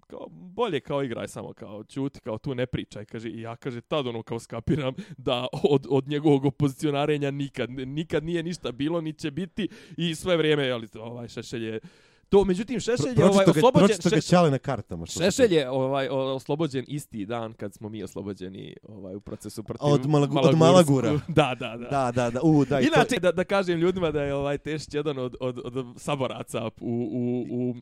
kao, 0.06 0.26
bolje 0.30 0.80
kao 0.80 1.02
igraj 1.02 1.28
samo, 1.28 1.52
kao, 1.52 1.84
čuti, 1.84 2.20
kao, 2.20 2.38
tu 2.38 2.54
ne 2.54 2.66
pričaj, 2.66 3.04
kaže, 3.04 3.28
i 3.28 3.40
ja, 3.40 3.56
kaže, 3.56 3.80
tad 3.80 4.06
ono, 4.06 4.22
kao, 4.22 4.38
skapiram 4.38 4.94
da 5.16 5.46
od, 5.70 5.86
od 5.90 6.08
njegovog 6.08 6.44
opozicionarenja 6.44 7.30
nikad, 7.30 7.70
nikad 7.70 8.24
nije 8.24 8.42
ništa 8.42 8.72
bilo, 8.72 9.00
ni 9.00 9.12
će 9.12 9.30
biti, 9.30 9.68
i 9.96 10.14
sve 10.14 10.36
vrijeme, 10.36 10.70
ali, 10.70 10.88
ovaj, 10.94 11.28
šešelj 11.28 11.64
je, 11.64 11.80
to, 12.28 12.44
međutim, 12.44 12.80
šešelj 12.80 13.14
je, 13.16 13.24
ovaj, 13.24 13.44
ga, 13.44 13.50
oslobođen, 13.50 13.86
pročito 13.86 14.10
ga 14.10 14.20
ćale 14.20 14.50
na 14.50 14.58
kartama. 14.58 15.06
Što 15.06 15.22
Šešelj 15.22 15.54
je 15.54 15.70
ovaj 15.70 16.08
oslobođen 16.08 16.84
isti 16.88 17.26
dan 17.26 17.52
kad 17.52 17.74
smo 17.74 17.88
mi 17.88 18.02
oslobođeni 18.02 18.76
ovaj 18.84 19.14
u 19.14 19.20
procesu 19.20 19.62
protiv 19.62 19.86
Od 19.86 20.00
Malagu- 20.02 20.38
od. 20.40 20.56
Malagura. 20.56 21.10
Da, 21.28 21.54
da, 21.54 21.76
da. 21.76 21.88
Da, 21.88 22.12
da, 22.14 22.30
da. 22.30 22.40
U, 22.42 22.64
da, 22.64 22.80
i 22.80 22.84
to- 22.84 22.90
Inače, 22.90 23.16
da, 23.16 23.32
da 23.32 23.44
kažem 23.44 23.78
ljudima 23.78 24.10
da 24.10 24.22
je 24.22 24.34
ovaj 24.34 24.58
Tešić 24.58 24.94
jedan 24.94 25.18
od, 25.18 25.36
od, 25.40 25.60
od 25.64 25.86
saboraca 25.96 26.68
u, 26.80 27.08
u, 27.12 27.46
u 27.50 27.74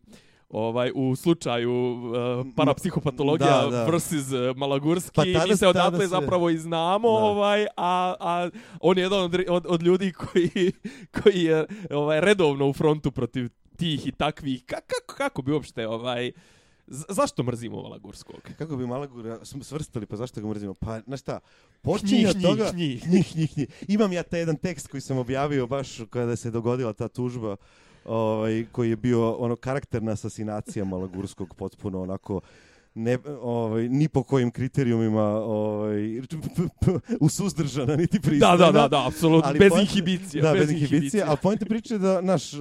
ovaj 0.50 0.92
u 0.94 1.16
slučaju 1.16 1.72
uh, 1.94 2.12
parapsihopatologija 2.56 3.60
Da, 3.60 3.70
da. 3.70 3.84
versus 3.84 4.12
uh, 4.28 4.56
Malagurski 4.56 5.10
Pa 5.14 5.24
tada- 5.24 5.46
mi 5.46 5.56
se 5.56 5.68
odatle 5.68 6.00
se- 6.00 6.06
zapravo 6.06 6.50
i 6.50 6.58
znamo 6.58 7.08
Da. 7.10 7.24
ovaj 7.24 7.66
a, 7.66 7.68
a 8.20 8.50
on 8.80 8.98
je 8.98 9.02
jedan 9.02 9.20
od, 9.20 9.36
od, 9.48 9.66
od 9.68 9.82
ljudi 9.82 10.12
koji 10.12 10.72
koji 11.16 11.42
je 11.42 11.66
ovaj 11.90 12.20
redovno 12.20 12.68
u 12.68 12.72
frontu 12.72 13.10
protiv 13.10 13.48
tih 13.76 14.06
i 14.06 14.12
takvih 14.12 14.64
Ka, 14.66 14.76
kako 14.86 15.14
kako 15.14 15.42
bi 15.42 15.52
uopšte 15.52 15.88
ovaj 15.88 16.32
zašto 16.88 17.42
mrzimo 17.42 17.82
Malagurskog 17.82 18.36
Kako 18.58 18.76
bi 18.76 18.86
Malagura 18.86 19.38
svrstali, 19.44 20.06
pa 20.06 20.16
zašto 20.16 20.40
ga 20.40 20.48
mrzimo? 20.48 20.74
Pa, 20.74 21.00
znaš 21.00 21.20
šta, 21.20 21.40
počinje 21.82 22.28
od 22.28 22.42
toga... 22.42 22.70
njih, 22.74 23.08
njih. 23.12 23.36
njih, 23.36 23.58
njih. 23.58 23.84
Imam 23.88 24.12
ja 24.12 24.22
taj 24.22 24.40
jedan 24.40 24.56
tekst 24.56 24.88
koji 24.88 25.00
sam 25.00 25.18
objavio 25.18 25.66
baš 25.66 25.98
kada 26.10 26.36
se 26.36 26.50
dogodila 26.50 26.92
ta 26.92 27.08
tužba, 27.08 27.56
ovaj, 28.04 28.66
koji 28.72 28.90
je 28.90 28.96
bio 28.96 29.32
ono 29.32 29.56
karakterna 29.56 30.12
asasinacija 30.12 30.84
Malagurskog, 30.84 31.54
potpuno 31.54 32.02
onako 32.02 32.40
ne, 32.94 33.18
ovaj, 33.40 33.88
ni 33.88 34.08
po 34.08 34.22
kojim 34.22 34.50
kriterijumima 34.50 35.24
ovaj, 35.24 36.20
usuzdržana, 37.20 37.96
niti 37.96 38.18
da 38.18 38.28
pristojna. 38.28 38.56
da 38.56 38.72
da 38.72 38.88
da 38.88 39.06
apsolutno 39.06 39.52
bez 39.58 39.72
inhibicije 39.80 40.42
Da, 40.42 40.52
bez 40.52 40.70
inhibicije, 40.70 41.24
ali 41.26 41.36
pojenta 41.42 41.66
priče 41.66 41.98
da, 41.98 42.20
naš, 42.20 42.52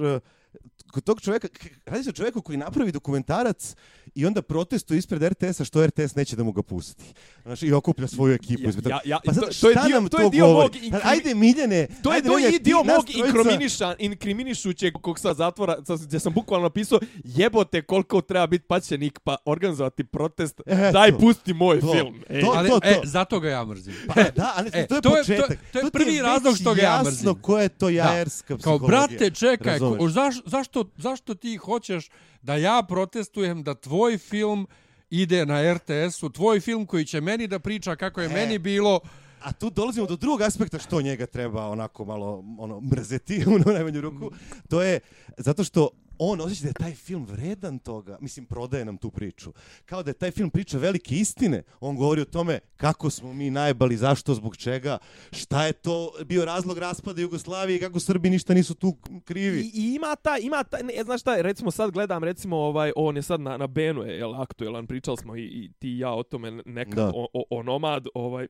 kod 0.92 1.04
tog 1.04 1.20
čovjeka, 1.20 1.48
radi 1.86 2.04
se 2.04 2.10
o 2.10 2.12
čovjeku 2.12 2.42
koji 2.42 2.58
napravi 2.58 2.92
dokumentarac 2.92 3.74
i 4.16 4.26
onda 4.26 4.42
protestuje 4.42 4.98
ispred 4.98 5.22
RTS-a 5.22 5.64
što 5.64 5.86
RTS 5.86 6.14
neće 6.14 6.36
da 6.36 6.44
mu 6.44 6.52
ga 6.52 6.62
pusti. 6.62 7.04
Znaš, 7.42 7.62
i 7.62 7.72
okuplja 7.72 8.08
svoju 8.08 8.34
ekipu. 8.34 8.62
Ja- 8.62 8.68
ispred 8.68 8.86
ja- 8.86 9.00
ja- 9.04 9.18
pa 9.24 9.34
sad, 9.34 9.42
to- 9.42 9.50
to 9.60 9.70
je 9.70 9.76
dio- 9.86 9.94
nam 9.94 10.08
to 10.08 10.20
je 10.20 10.30
dio 10.30 10.46
govori? 10.46 10.62
mog 10.64 10.76
inkrimi- 10.76 11.00
Ajde, 11.04 11.34
Miljane, 11.36 11.86
To 12.02 12.10
je 12.10 12.16
ajde, 12.16 12.28
to 12.28 12.36
Miljane, 12.36 12.48
i 12.50 12.58
ti, 12.58 12.64
dio 12.64 12.76
mog 12.76 12.86
trojica- 13.04 13.26
inkriminiša, 13.26 13.94
inkriminišućeg 13.98 14.92
kog 14.94 15.18
sa 15.18 15.34
zatvora, 15.34 15.76
sa, 15.84 15.96
gdje 15.96 16.20
sam 16.20 16.32
bukvalno 16.32 16.64
napisao, 16.64 16.98
jebote 17.24 17.82
koliko 17.82 18.20
treba 18.20 18.46
biti 18.46 18.64
paćenik 18.64 19.18
pa 19.18 19.36
organizovati 19.46 20.04
protest, 20.06 20.60
Eto. 20.66 20.92
daj 20.92 21.12
pusti 21.14 21.54
moj 21.54 21.80
To. 21.80 21.92
film. 21.92 22.22
Ej, 22.28 22.40
To- 22.40 22.52
Ali, 22.52 22.68
to, 22.68 22.80
e, 22.82 22.94
to. 22.94 23.00
zato 23.04 23.40
ga 23.40 23.48
ja 23.48 23.64
mrzim. 23.64 23.94
Pa 24.06 24.22
da, 24.26 24.52
ali 24.56 24.68
E, 24.68 24.86
to 24.86 24.94
je 24.94 25.00
to 25.02 25.16
je- 25.16 25.24
to 25.24 25.32
je- 25.32 25.38
početak. 25.38 25.58
to 25.72 25.78
je 25.78 25.90
prvi 25.90 26.20
razlog 26.20 26.56
što 26.56 26.74
ga 26.74 26.82
ja 26.82 26.90
jasno 26.90 27.10
mrzim. 27.10 27.34
koja 27.36 27.62
je 27.62 27.68
to 27.70 27.88
jajerska 27.90 28.46
Kao, 28.48 28.56
psihologija. 28.58 28.88
brate, 28.88 29.30
čekaj, 29.30 29.72
Razumeš? 29.72 29.98
ko, 29.98 30.08
zaš, 30.10 30.34
zašto, 30.46 30.84
zašto 30.96 31.34
ti 31.34 31.56
hoćeš 31.58 32.08
da 32.46 32.56
ja 32.56 32.82
protestujem 32.88 33.62
da 33.62 33.74
tvoj 33.74 34.18
film 34.18 34.66
ide 35.10 35.46
na 35.46 35.74
RTS-u, 35.74 36.30
tvoj 36.30 36.60
film 36.60 36.86
koji 36.86 37.04
će 37.04 37.20
meni 37.20 37.46
da 37.46 37.58
priča 37.58 37.96
kako 37.96 38.20
je 38.20 38.26
E. 38.26 38.34
meni 38.34 38.58
bilo, 38.58 39.00
A 39.42 39.52
tu 39.52 39.70
dolazimo 39.70 40.06
do 40.06 40.16
drugog 40.16 40.42
aspekta 40.42 40.78
što 40.78 41.02
njega 41.02 41.26
treba 41.26 41.68
onako 41.68 42.04
malo 42.04 42.44
ono 42.58 42.80
mrzeti 42.80 43.44
u 43.46 43.58
najmanju 43.72 44.00
ruku. 44.00 44.30
To 44.68 44.82
je 44.82 45.00
zato 45.38 45.64
što 45.64 45.90
on 46.18 46.40
osjeća 46.40 46.62
da 46.62 46.68
je 46.68 46.72
taj 46.72 46.94
film 46.94 47.26
vredan 47.26 47.78
toga. 47.78 48.18
Mislim, 48.20 48.46
prodaje 48.46 48.84
nam 48.84 48.96
tu 48.96 49.10
priču. 49.10 49.52
Kao 49.84 50.02
da 50.02 50.10
je 50.10 50.14
taj 50.14 50.30
film 50.30 50.50
priča 50.50 50.78
velike 50.78 51.14
istine. 51.14 51.62
On 51.80 51.96
govori 51.96 52.20
o 52.20 52.24
tome 52.24 52.58
kako 52.76 53.10
smo 53.10 53.32
mi 53.32 53.50
najbali, 53.50 53.96
zašto, 53.96 54.34
zbog 54.34 54.56
čega, 54.56 54.98
šta 55.32 55.66
je 55.66 55.72
to 55.72 56.12
bio 56.24 56.44
razlog 56.44 56.78
raspada 56.78 57.20
Jugoslavije 57.20 57.76
i 57.76 57.80
kako 57.80 58.00
Srbi 58.00 58.30
ništa 58.30 58.54
nisu 58.54 58.74
tu 58.74 58.96
krivi. 59.24 59.60
I, 59.60 59.70
I 59.74 59.94
ima 59.94 60.16
ta, 60.16 60.38
ima 60.38 60.64
ta, 60.64 60.78
ne, 60.82 61.04
znaš 61.04 61.20
šta, 61.20 61.42
recimo 61.42 61.70
sad 61.70 61.90
gledam, 61.90 62.24
recimo, 62.24 62.56
ovaj, 62.56 62.92
on 62.96 63.16
je 63.16 63.22
sad 63.22 63.40
na, 63.40 63.56
na 63.56 63.66
Benu, 63.66 64.02
je, 64.02 64.16
jel, 64.18 64.34
aktuelan, 64.34 64.86
pričali 64.86 65.16
smo 65.16 65.36
i, 65.36 65.42
i 65.42 65.72
ti 65.78 65.88
i 65.88 65.98
ja 65.98 66.12
o 66.14 66.22
tome 66.22 66.50
nekad, 66.50 66.94
Da. 66.94 67.12
o, 67.14 67.26
o, 67.32 67.44
o 67.50 67.62
Nomad, 67.62 68.06
ovaj, 68.14 68.46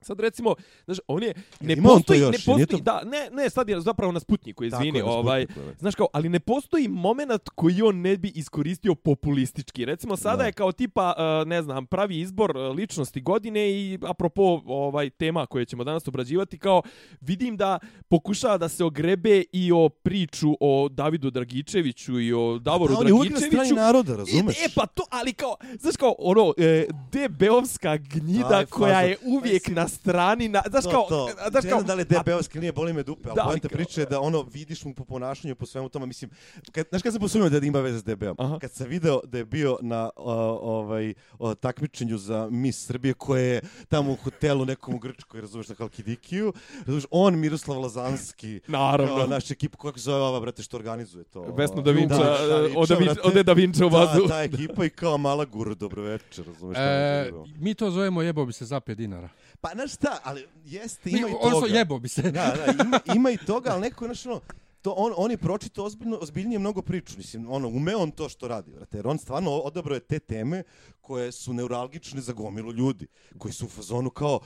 Sad 0.00 0.20
recimo, 0.20 0.54
znaš, 0.84 0.98
on 1.08 1.22
je, 1.22 1.34
ne 1.60 1.72
ima 1.72 1.88
postoji, 1.88 2.20
još? 2.20 2.32
ne 2.32 2.38
postoji, 2.46 2.66
to- 2.66 2.78
da, 2.78 3.02
ne, 3.04 3.30
ne, 3.32 3.50
sad 3.50 3.68
je 3.68 3.80
zapravo 3.80 4.12
na 4.12 4.20
Sputniku, 4.20 4.64
izvini, 4.64 4.98
je, 4.98 5.04
na 5.04 5.10
ovaj, 5.10 5.44
Sputniku, 5.44 5.68
da. 5.68 5.74
Znaš 5.78 5.94
kao, 5.94 6.06
ali 6.12 6.28
ne 6.28 6.40
postoji 6.40 6.88
moment 6.88 7.48
koji 7.54 7.82
on 7.82 8.00
ne 8.00 8.16
bi 8.16 8.28
iskoristio 8.28 8.94
populistički. 8.94 9.84
Recimo 9.84 10.16
sada 10.16 10.36
Da. 10.36 10.44
je 10.44 10.52
kao 10.52 10.72
tipa, 10.72 11.14
uh, 11.42 11.48
ne 11.48 11.62
znam, 11.62 11.86
pravi 11.86 12.20
izbor 12.20 12.56
uh, 12.56 12.76
ličnosti 12.76 13.20
godine 13.20 13.70
i 13.70 13.98
apropo 14.02 14.62
ovaj 14.66 15.10
tema 15.10 15.46
koje 15.46 15.64
ćemo 15.64 15.84
danas 15.84 16.08
obrađivati, 16.08 16.58
kao 16.58 16.82
vidim 17.20 17.56
da 17.56 17.78
pokušava 18.08 18.58
da 18.58 18.68
se 18.68 18.84
ogrebe 18.84 19.44
i 19.52 19.72
o 19.72 19.88
priču 19.88 20.48
o 20.60 20.88
Davidu 20.88 21.30
Dragičeviću 21.30 22.20
i 22.20 22.32
o 22.32 22.58
Davoru 22.58 22.94
Da, 22.94 23.00
na 23.00 23.10
Dragičeviću. 23.10 23.74
naroda, 23.74 24.16
razumeš? 24.16 24.56
E, 24.58 24.64
e, 24.64 24.68
pa 24.74 24.86
to, 24.86 25.02
ali 25.10 25.32
kao, 25.32 25.56
znaš 25.78 25.96
kao, 25.96 26.14
ono, 26.18 26.54
e, 26.56 26.86
debeovska 27.12 27.96
gnjida 27.96 28.48
Taj 28.48 28.66
koja 28.66 29.00
je 29.00 29.16
uvijek 29.24 29.62
Mislim, 29.62 29.74
na 29.88 29.90
strani, 29.90 30.48
na, 30.48 30.62
znaš 30.66 30.84
to, 30.84 30.90
kao, 30.90 31.06
to. 31.06 31.28
znaš 31.50 31.64
ne 31.64 31.70
kao, 31.70 31.78
znam 31.78 31.86
da 31.86 31.94
li 31.94 32.00
je 32.02 32.06
ili 32.52 32.60
nije, 32.60 32.72
boli 32.72 32.92
me 32.92 33.02
dupe, 33.02 33.28
ali 33.28 33.36
Da, 33.36 33.42
da, 33.42 33.44
poenta 33.44 33.68
kao- 33.68 33.76
priče 33.76 34.00
je 34.00 34.06
da 34.06 34.20
ono, 34.20 34.42
vidiš 34.44 34.84
mu 34.84 34.94
po 34.94 35.04
ponašanju, 35.04 35.54
po 35.54 35.66
svemu 35.66 35.88
tome, 35.88 36.06
mislim, 36.06 36.30
kad, 36.72 36.86
znaš 36.88 37.02
kad 37.02 37.12
sam 37.12 37.20
posumio 37.20 37.48
da 37.50 37.58
ima 37.58 37.80
veze 37.80 37.98
s 37.98 38.04
DB-om? 38.04 38.36
Aha. 38.38 38.58
Kad 38.58 38.72
sam 38.72 38.86
video 38.88 39.20
da 39.24 39.38
je 39.38 39.44
bio 39.44 39.78
na 39.82 40.10
o, 40.16 40.32
ovaj, 40.72 41.14
o, 41.38 41.54
takmičenju 41.54 42.18
za 42.18 42.48
Miss 42.50 42.86
Srbije, 42.86 43.14
koje 43.14 43.44
je 43.44 43.60
tamo 43.88 44.12
u 44.12 44.16
hotelu 44.16 44.64
nekom 44.64 44.94
u 44.94 44.98
Grčkoj, 44.98 45.40
razumeš, 45.40 45.68
na 45.68 45.74
Halkidikiju, 45.74 46.52
razumeš, 46.78 47.04
on, 47.10 47.38
Miroslav 47.38 47.80
Lazanski, 47.80 48.60
Naravno. 48.68 49.16
kao 49.16 49.26
naš 49.26 49.50
ekip, 49.50 49.72
kako 49.72 49.98
se 49.98 50.02
zove 50.02 50.20
ova, 50.20 50.40
brate, 50.40 50.62
što 50.62 50.76
organizuje 50.76 51.24
to? 51.24 51.42
Vesno 51.42 51.82
Da 51.82 51.90
Vinča, 51.90 52.14
Da, 52.14 52.24
Da 52.38 52.54
e, 52.64 52.72
od 52.76 52.88
Da 52.88 52.94
Vinča- 52.94 53.04
brate. 53.14 53.38
od 53.38 53.46
Da 53.46 53.52
Vinča 53.52 53.86
u 53.86 53.90
bazu. 53.90 54.20
Da, 54.20 54.28
ta 54.28 54.42
ekipa 54.42 54.84
i 54.84 54.90
kao 54.90 55.18
mala 55.18 55.44
guru, 55.44 55.74
dobro 55.74 56.02
večer, 56.02 56.46
razumeš, 56.46 56.78
e, 56.78 57.30
mi 57.56 57.74
to 57.74 57.90
zovemo 57.90 58.22
jebo 58.22 58.46
bi 58.46 58.52
se 58.52 58.64
za 58.64 58.80
5 58.80 58.94
dinara. 58.94 59.28
Pa, 59.60 59.70
znaš 59.74 59.94
šta, 59.94 60.20
ali 60.24 60.46
jeste, 60.64 61.10
Mi, 61.10 61.18
ima 61.18 61.28
i 61.28 61.32
odnosno, 61.40 61.60
toga. 61.60 61.78
jebo 61.78 61.98
bi 61.98 62.08
se. 62.08 62.22
Da, 62.22 62.54
da, 62.56 62.84
ima, 62.84 63.00
ima 63.14 63.30
i 63.30 63.36
toga, 63.36 63.70
ali 63.70 63.80
neko, 63.80 64.04
znaš, 64.04 64.26
ono, 64.26 64.40
to 64.82 64.90
on, 64.92 65.12
on 65.16 65.30
je 65.30 65.36
pročitao 65.36 65.84
ozbiljno, 65.84 66.18
ozbiljnije 66.20 66.58
mnogo 66.58 66.82
priču. 66.82 67.14
Mislim, 67.16 67.50
ono, 67.50 67.68
ume 67.68 67.96
on 67.96 68.10
to 68.10 68.28
što 68.28 68.48
radi, 68.48 68.70
brate, 68.70 68.98
jer 68.98 69.06
on 69.08 69.18
stvarno 69.18 69.50
odabrao 69.50 69.94
je 69.94 70.00
te 70.00 70.18
teme 70.18 70.62
koje 71.08 71.32
su 71.32 71.52
neuralgične 71.52 72.20
za 72.20 72.32
gomilu 72.32 72.72
ljudi, 72.72 73.06
koji 73.38 73.52
su 73.52 73.66
u 73.66 73.70
fazonu 73.70 74.10
kao, 74.10 74.40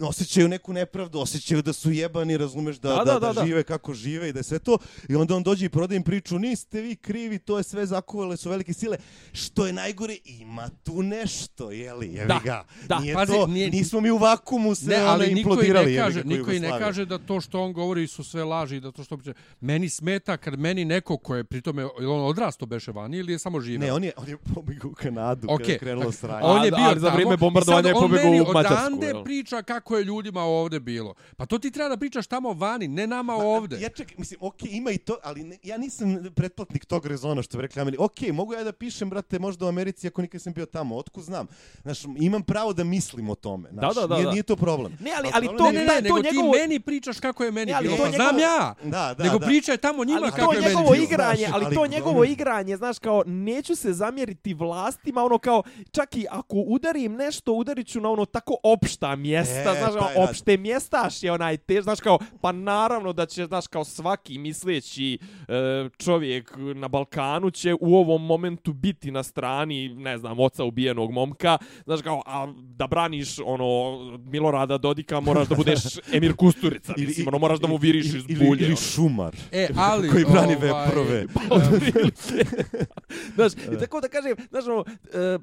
osjećaju 0.00 0.48
neku 0.48 0.72
nepravdu, 0.72 1.18
osjećaju 1.18 1.62
da 1.62 1.72
su 1.72 1.90
jebani, 1.90 2.36
razumeš, 2.36 2.76
da, 2.76 2.88
Da, 2.88 2.96
da, 2.96 3.04
da, 3.04 3.12
da, 3.12 3.26
da, 3.26 3.32
da. 3.32 3.46
žive 3.46 3.62
kako 3.62 3.94
žive 3.94 4.28
i 4.28 4.32
da 4.32 4.38
je 4.38 4.42
sve 4.42 4.58
to. 4.58 4.78
I 5.08 5.16
onda 5.16 5.36
on 5.36 5.42
dođe 5.42 5.66
i 5.66 5.68
prodaje 5.68 5.96
im 5.96 6.02
priču, 6.02 6.38
niste 6.38 6.80
vi 6.80 6.96
krivi, 6.96 7.38
to 7.38 7.58
je 7.58 7.64
sve 7.64 7.86
zakuvale 7.86 8.36
su 8.36 8.50
velike 8.50 8.72
sile. 8.72 8.96
Što 9.32 9.66
je 9.66 9.72
najgore, 9.72 10.16
ima 10.26 10.68
tu 10.84 11.02
nešto, 11.02 11.70
jeli, 11.70 12.06
jevi 12.08 12.28
Da, 12.28 12.40
ga. 12.44 12.64
da. 12.86 12.98
Nije 12.98 13.14
Pazi, 13.14 13.32
to, 13.32 13.46
nije- 13.46 13.70
nismo 13.70 14.00
mi 14.00 14.10
u 14.10 14.18
vakumu 14.18 14.74
se 14.74 14.86
Ne, 14.86 14.96
ono, 14.96 15.06
ali 15.06 15.30
implodirali, 15.30 15.92
ne 15.92 15.98
kaže, 15.98 16.24
niko 16.24 16.52
i 16.52 16.60
ne 16.60 16.68
kaže 16.70 17.04
da 17.06 17.18
to 17.18 17.40
što 17.40 17.60
on 17.60 17.72
govori 17.72 18.06
su 18.06 18.24
sve 18.24 18.44
laži, 18.44 18.80
da 18.80 18.92
to 18.92 19.04
što. 19.04 19.18
Meni 19.60 19.88
smeta 19.88 20.36
kad 20.36 20.58
meni 20.58 20.84
neko 20.84 21.16
ko 21.16 21.36
je 21.36 21.44
pritome, 21.44 21.84
on 21.98 22.20
odrasto 22.22 22.66
beše 22.66 22.92
vani 22.92 23.16
ili 23.18 23.32
je 23.32 23.38
samo 23.38 23.60
živeo? 23.60 23.80
Ne, 23.80 23.92
on 23.92 24.04
je, 24.04 24.12
on 24.16 24.28
je 24.28 24.36
pobjegao 24.54 24.90
u 24.90 24.94
Kanadu 24.94 25.46
Ok, 25.50 25.62
kada 25.78 25.94
je 26.04 26.12
krenulo 26.12 26.30
dakle, 26.32 26.40
sranje. 26.40 26.42
On 26.44 26.64
je 26.64 26.70
bio 26.72 27.00
za 27.00 27.08
vrijeme 27.08 27.34
i 27.34 27.36
bombardovanja 27.36 27.76
sad 27.78 27.86
je 27.86 27.94
on 27.94 28.00
pobjegao 28.00 28.24
meni 28.26 28.40
u 28.42 28.46
Mađarsku, 28.46 28.76
odande 28.76 29.06
jel? 29.06 29.24
priča 29.24 29.62
kako 29.62 29.96
je 29.96 30.04
ljudima 30.04 30.42
ovde 30.42 30.80
bilo. 30.80 31.14
Pa 31.36 31.46
to 31.46 31.58
ti 31.58 31.70
treba 31.70 31.88
da 31.88 31.96
pričaš 31.96 32.26
tamo 32.26 32.52
vani, 32.52 32.88
ne 32.88 33.06
nama 33.06 33.34
ovde. 33.34 33.78
Ja 33.78 33.88
ček, 33.90 34.18
mislim, 34.18 34.38
okej, 34.42 34.68
ima 34.70 34.90
i 34.90 34.98
to, 34.98 35.16
ali 35.22 35.42
ne, 35.42 35.58
ja 35.62 35.76
nisam 35.76 36.02
pretplatnik 36.32 36.84
tog 36.84 37.06
rezona 37.06 37.42
što 37.42 37.58
bi 37.58 37.62
rekli 37.62 37.82
Ameri. 37.82 37.96
Okej, 38.00 38.32
mogu 38.32 38.52
ja 38.52 38.64
da 38.64 38.72
pišem, 38.72 39.10
brate, 39.10 39.38
možda 39.38 39.64
u 39.64 39.68
Americi, 39.68 40.06
ako 40.06 40.22
nikad 40.22 40.42
sam 40.42 40.52
bio 40.52 40.66
tamo, 40.66 40.96
otku 40.96 41.22
znam. 41.22 41.46
Znaš, 41.82 41.98
imam 42.16 42.42
pravo 42.42 42.72
da 42.72 42.84
mislim 42.84 43.30
o 43.30 43.34
tome. 43.34 43.68
Znaš, 43.70 43.94
Da, 43.94 44.00
da, 44.00 44.06
da, 44.06 44.16
nije, 44.16 44.26
nije 44.28 44.42
to 44.42 44.56
problem. 44.56 44.98
Ne, 45.00 45.10
ali- 45.12 45.28
ali 45.32 45.46
problem 45.46 45.58
to- 45.58 45.66
je- 45.68 45.72
Ne, 45.74 45.80
ne, 45.80 45.86
taj- 45.86 46.02
nego 46.02 46.16
to 46.16 46.22
ti 46.22 46.28
njegovo- 46.28 46.52
meni 46.54 46.80
pričaš 46.80 47.20
kako 47.20 47.44
je 47.44 47.50
meni 47.50 47.66
Ne, 47.66 47.72
ali 47.72 47.84
bilo. 47.84 47.96
to 47.96 48.02
Pa 48.02 48.08
njegovo- 48.08 48.28
znam 48.28 48.38
ja. 48.40 48.74
Da, 48.84 49.14
da, 49.14 49.24
nego 49.24 49.38
da. 49.38 49.46
pričaj 49.46 49.76
tamo 49.78 50.04
njima 50.04 50.20
kako 50.22 50.36
to 50.42 50.52
je 50.52 50.60
meni 50.60 50.68
njegovo 50.68 50.92
bilo. 50.92 51.04
igranje, 51.04 51.48
ali 51.52 51.74
to 51.74 51.86
njegovo 51.86 52.16
ono- 52.16 52.24
igranje, 52.24 52.76
znaš, 52.76 52.98
kao, 52.98 53.22
neću 53.26 53.76
se 53.76 53.92
zamjeriti 53.92 54.54
vlastima, 54.54 55.22
ono 55.22 55.38
kao, 55.38 55.62
čak 55.92 56.16
i 56.16 56.26
ako 56.30 56.56
udarim 56.56 57.12
nešto, 57.12 57.52
udarit 57.52 57.86
ću 57.86 58.00
na 58.00 58.10
ono 58.10 58.24
tako 58.24 58.56
opšta 58.62 59.16
mjesta, 59.16 59.70
E, 59.70 59.78
znaš, 59.78 59.92
pa 59.92 59.98
ono, 59.98 60.08
ja- 60.20 60.30
opšte 60.30 60.56
mjestaš 60.56 61.22
je 61.22 61.32
onaj 61.32 61.56
te, 61.56 61.82
znaš, 61.82 62.00
kao, 62.00 62.18
pa 62.40 62.52
naravno 62.52 63.12
da 63.12 63.26
će, 63.26 63.44
znaš, 63.46 63.66
kao 63.66 63.84
svaki 63.84 64.38
misleći 64.38 65.18
e, 65.48 65.88
čovjek 65.98 66.52
na 66.56 66.88
Balkanu 66.88 67.50
će 67.50 67.74
u 67.80 67.96
ovom 67.96 68.26
momentu 68.26 68.72
biti 68.72 69.10
na 69.10 69.22
strani, 69.22 69.88
ne 69.88 70.18
znam, 70.18 70.40
oca 70.40 70.64
ubijenog 70.64 71.10
momka, 71.12 71.58
znaš, 71.84 72.02
kao, 72.02 72.22
a 72.26 72.52
da 72.56 72.86
braniš, 72.86 73.38
ono, 73.44 73.98
Milorada 74.18 74.78
Dodika, 74.78 75.20
moraš 75.20 75.48
da 75.48 75.54
budeš 75.54 75.80
Emir 76.14 76.34
Kusturica, 76.36 76.94
mislim, 76.96 77.28
ono, 77.28 77.38
moraš 77.38 77.58
da 77.60 77.66
mu 77.66 77.76
viriš 77.76 78.06
iz 78.06 78.24
ili, 78.28 78.46
bulje. 78.46 78.60
ili 78.60 78.66
ono. 78.66 78.76
šumar. 78.76 79.36
E, 79.52 79.68
ali... 79.76 80.08
koji 80.08 80.24
brani 80.24 80.56
ovaj, 80.56 80.68
veprove. 80.68 81.24
Otprilike. 81.50 82.50
znaš, 83.36 83.52
i 83.52 83.78
tako 83.80 84.00
da 84.00 84.08
kažem, 84.08 84.36
znaš, 84.50 84.64
ono, 84.66 84.84
e, 85.14 85.38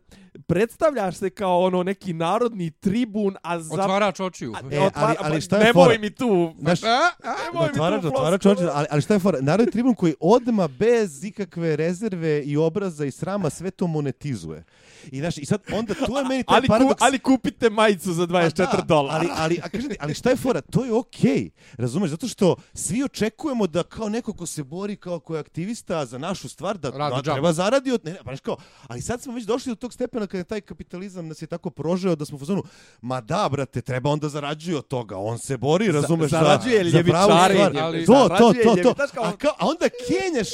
predstavljaš 0.48 1.16
se 1.16 1.30
kao 1.30 1.60
ono 1.60 1.84
neki 1.84 2.14
narodni 2.14 2.72
tribun, 2.72 3.36
a 3.42 3.60
za... 3.60 3.74
Otvarač 3.74 4.20
očiju. 4.20 4.54
a- 4.54 4.60
E, 4.66 4.80
otvara- 4.80 4.92
ali- 4.96 5.16
ali 5.22 5.42
šta 5.42 5.58
je 5.58 5.64
Nemoj 5.64 5.86
fora? 5.86 5.98
mi 6.00 6.10
tu... 6.10 6.56
Znaš, 6.60 6.82
nemoj 6.82 7.00
mi 7.54 7.60
Otvarač, 7.66 8.02
tu 8.02 8.08
otvarač, 8.08 8.46
otvarač, 8.46 8.72
ali, 8.74 8.88
ali 8.90 9.02
šta 9.02 9.14
je 9.14 9.20
fora? 9.20 9.38
Narodni 9.42 9.72
tribun 9.72 9.96
koji 9.96 10.14
odma 10.20 10.68
bez 10.70 11.24
ikakve 11.24 11.76
rezerve 11.76 12.44
i 12.44 12.58
obraza 12.58 13.06
i 13.06 13.12
srama 13.12 13.50
sve 13.50 13.72
to 13.72 13.88
monetizuje. 13.88 14.64
I, 15.06 15.20
znaš, 15.20 15.38
i 15.38 15.46
sad 15.46 15.62
onda 15.72 15.94
tu 15.96 16.14
je 16.14 16.24
meni 16.24 16.44
taj 16.44 16.58
Ali, 16.58 16.62
ku, 16.62 16.70
paradoks... 16.70 17.02
ali 17.02 17.20
kupite 17.20 17.70
majicu 17.70 18.14
za 18.14 18.24
24 18.24 18.66
Pa 18.66 18.78
da, 18.78 18.82
dolara. 18.82 19.16
Ali, 19.20 19.30
ali, 19.34 19.60
a 19.64 19.70
kažete, 19.70 19.96
ali 20.00 20.14
šta 20.14 20.30
je 20.30 20.36
fora? 20.36 20.62
To 20.62 20.86
je 20.86 20.94
okej. 20.94 21.50
Razumeš? 21.74 22.10
Zato 22.10 22.28
što 22.28 22.56
svi 22.74 23.04
očekujemo 23.04 23.68
da 23.68 23.84
kao 23.84 24.10
neko 24.10 24.34
ko 24.34 24.46
se 24.46 24.64
bori 24.64 24.96
kao 24.96 25.20
ko 25.20 25.36
je 25.36 25.40
aktivista 25.40 26.06
za 26.06 26.18
našu 26.18 26.50
stvar, 26.50 26.78
da, 26.78 26.90
Radi 26.90 27.16
da 27.18 27.22
treba 27.24 27.54
zaradi 27.54 27.92
od... 27.92 28.06
Ne, 28.06 28.12
ne, 28.12 28.20
pa 28.26 28.38
kao, 28.38 28.58
ali 28.88 29.02
sad 29.02 29.22
smo 29.22 29.34
već 29.34 29.44
došli 29.46 29.72
do 29.72 29.76
tog 29.76 29.94
stepena 29.94 30.28
kada 30.28 30.38
je 30.38 30.44
taj 30.44 30.62
kapitalizam 30.62 31.28
nas 31.28 31.42
je 31.42 31.48
tako 31.48 31.70
prožeo 31.70 32.16
da 32.16 32.26
smo 32.26 32.36
u 32.36 32.40
fazonu, 32.40 32.64
ma 33.02 33.22
da, 33.22 33.50
brate, 33.52 33.82
treba 33.82 34.10
onda 34.10 34.30
zarađuje 34.30 34.78
od 34.78 34.88
toga. 34.88 35.18
On 35.18 35.40
se 35.40 35.58
bori, 35.58 35.92
razumeš, 35.92 36.32
zarađuje 36.32 36.84
za, 36.84 36.90
za 36.90 37.04
pravu 37.04 37.30
ljevičarenje, 37.30 37.70
stvar. 37.70 37.84
ali- 37.84 38.06
To, 38.06 38.30
to, 38.30 38.54
to, 38.54 38.76
to. 38.84 38.94
kao- 39.14 39.24
A, 39.24 39.38
kao, 39.38 39.52
a 39.52 39.68
onda 39.68 39.86
kenjaš 40.08 40.48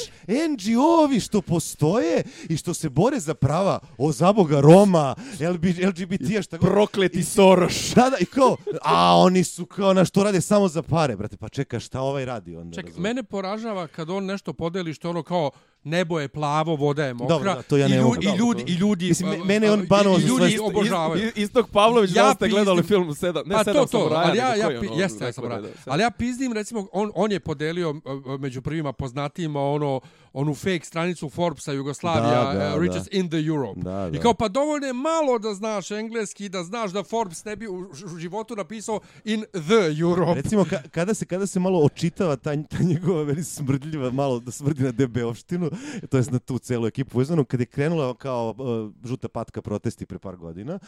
NGO-ovi 0.50 1.20
što 1.20 1.40
postoje 1.40 2.22
i 2.48 2.56
što 2.56 2.74
se 2.74 2.88
bore 2.88 3.20
za 3.20 3.34
prava 3.34 3.78
o 3.98 4.12
zaboga 4.36 4.60
Roma, 4.60 5.14
LB, 5.54 5.64
LGBT-a, 5.64 6.42
šta 6.42 6.56
god. 6.56 6.70
Prokleti 6.70 7.22
Soroš. 7.22 7.94
Da, 7.94 8.10
da, 8.10 8.16
i 8.20 8.24
kao, 8.24 8.56
a 8.82 9.16
oni 9.16 9.44
su 9.44 9.66
kao 9.66 9.94
na 9.94 10.04
što 10.04 10.24
rade 10.24 10.40
samo 10.40 10.68
za 10.68 10.82
pare, 10.82 11.16
brate, 11.16 11.36
pa 11.36 11.48
čeka 11.48 11.80
šta 11.80 12.00
ovaj 12.00 12.24
radi 12.24 12.56
onda. 12.56 12.74
Ček, 12.74 12.86
razumeš? 12.86 13.02
mene 13.02 13.22
poražava 13.22 13.86
kad 13.86 14.10
on 14.10 14.24
nešto 14.24 14.52
podeli 14.52 14.94
što 14.94 15.10
ono 15.10 15.22
kao 15.22 15.50
nebo 15.86 16.20
je 16.20 16.28
plavo, 16.28 16.76
voda 16.76 17.04
je 17.04 17.14
mokra. 17.14 17.36
Dobro, 17.36 17.54
da, 17.54 17.62
to 17.62 17.76
ja 17.76 17.86
i, 17.86 17.90
ne 17.90 17.96
ljudi, 17.96 18.26
mogu. 18.26 18.36
i 18.36 18.38
ljudi, 18.38 18.64
i 18.66 18.74
ljudi, 18.74 19.08
Mislim, 19.08 19.46
mene 19.46 19.70
on 19.70 19.86
banuo 19.88 20.18
i 20.18 20.22
ljudi 20.22 20.58
obožavaju. 20.62 21.32
Istok 21.36 21.70
Pavlović, 21.70 22.10
Ja 22.14 22.22
da 22.24 22.34
ste 22.34 22.48
gledali 22.48 22.82
film 22.82 23.14
sedam, 23.14 23.42
ne 23.46 23.54
Pa 23.54 23.64
sedam 23.64 23.82
to, 23.82 23.86
to, 23.86 23.98
samuraja, 23.98 24.28
ali 24.28 24.38
ja, 24.38 24.54
ja, 24.54 24.68
ono, 24.68 25.00
jeste, 25.00 25.24
ja 25.24 25.32
sam 25.32 25.48
da- 25.48 25.60
da- 25.60 25.68
ali 25.84 26.02
ja 26.02 26.10
pizdim, 26.10 26.52
recimo, 26.52 26.86
on, 26.92 27.12
on 27.14 27.32
je 27.32 27.40
podelio 27.40 27.94
među 28.38 28.62
prvima 28.62 28.92
poznatijima 28.92 29.60
ono, 29.62 30.00
onu 30.32 30.54
fake 30.54 30.84
stranicu 30.84 31.28
Forbesa 31.28 31.72
Jugoslavija, 31.72 32.44
Da, 32.44 32.58
da, 32.58 32.74
uh, 32.76 32.80
Richest 32.82 33.08
in 33.12 33.28
the 33.28 33.38
Europe. 33.38 33.80
Da, 33.80 34.08
I 34.08 34.16
da. 34.16 34.20
kao, 34.22 34.34
pa 34.34 34.48
dovoljno 34.48 34.86
je 34.86 34.92
malo 34.92 35.38
da 35.38 35.54
znaš 35.54 35.90
engleski, 35.90 36.48
da 36.48 36.62
znaš 36.64 36.90
da 36.90 37.02
Forbes 37.04 37.44
ne 37.44 37.56
bi 37.56 37.68
u, 37.68 37.74
u 38.14 38.18
životu 38.18 38.56
napisao 38.56 39.00
in 39.24 39.44
the 39.52 40.00
Europe. 40.00 40.34
Recimo, 40.42 40.64
ka, 40.64 40.82
kada, 40.90 41.14
se, 41.14 41.26
kada 41.26 41.46
se 41.46 41.60
malo 41.60 41.78
očitava 41.80 42.36
ta, 42.36 42.62
ta 42.62 42.78
njegova 42.82 43.24
meni 43.24 43.44
smrdljiva, 43.44 44.10
malo 44.10 44.40
da 44.40 44.50
smrdi 44.52 44.82
na 44.82 44.92
DB 44.92 45.16
opštinu, 45.24 45.70
to 46.10 46.16
jest 46.16 46.30
na 46.30 46.38
tu 46.38 46.58
celu 46.58 46.86
ekipu 46.86 47.18
vezanu, 47.18 47.44
kad 47.44 47.60
je 47.60 47.66
krenula 47.66 48.14
kao 48.14 48.54
uh, 48.58 49.08
žuta 49.08 49.28
patka 49.28 49.62
protesti 49.62 50.06
pre 50.06 50.18
par 50.18 50.36
godina, 50.36 50.78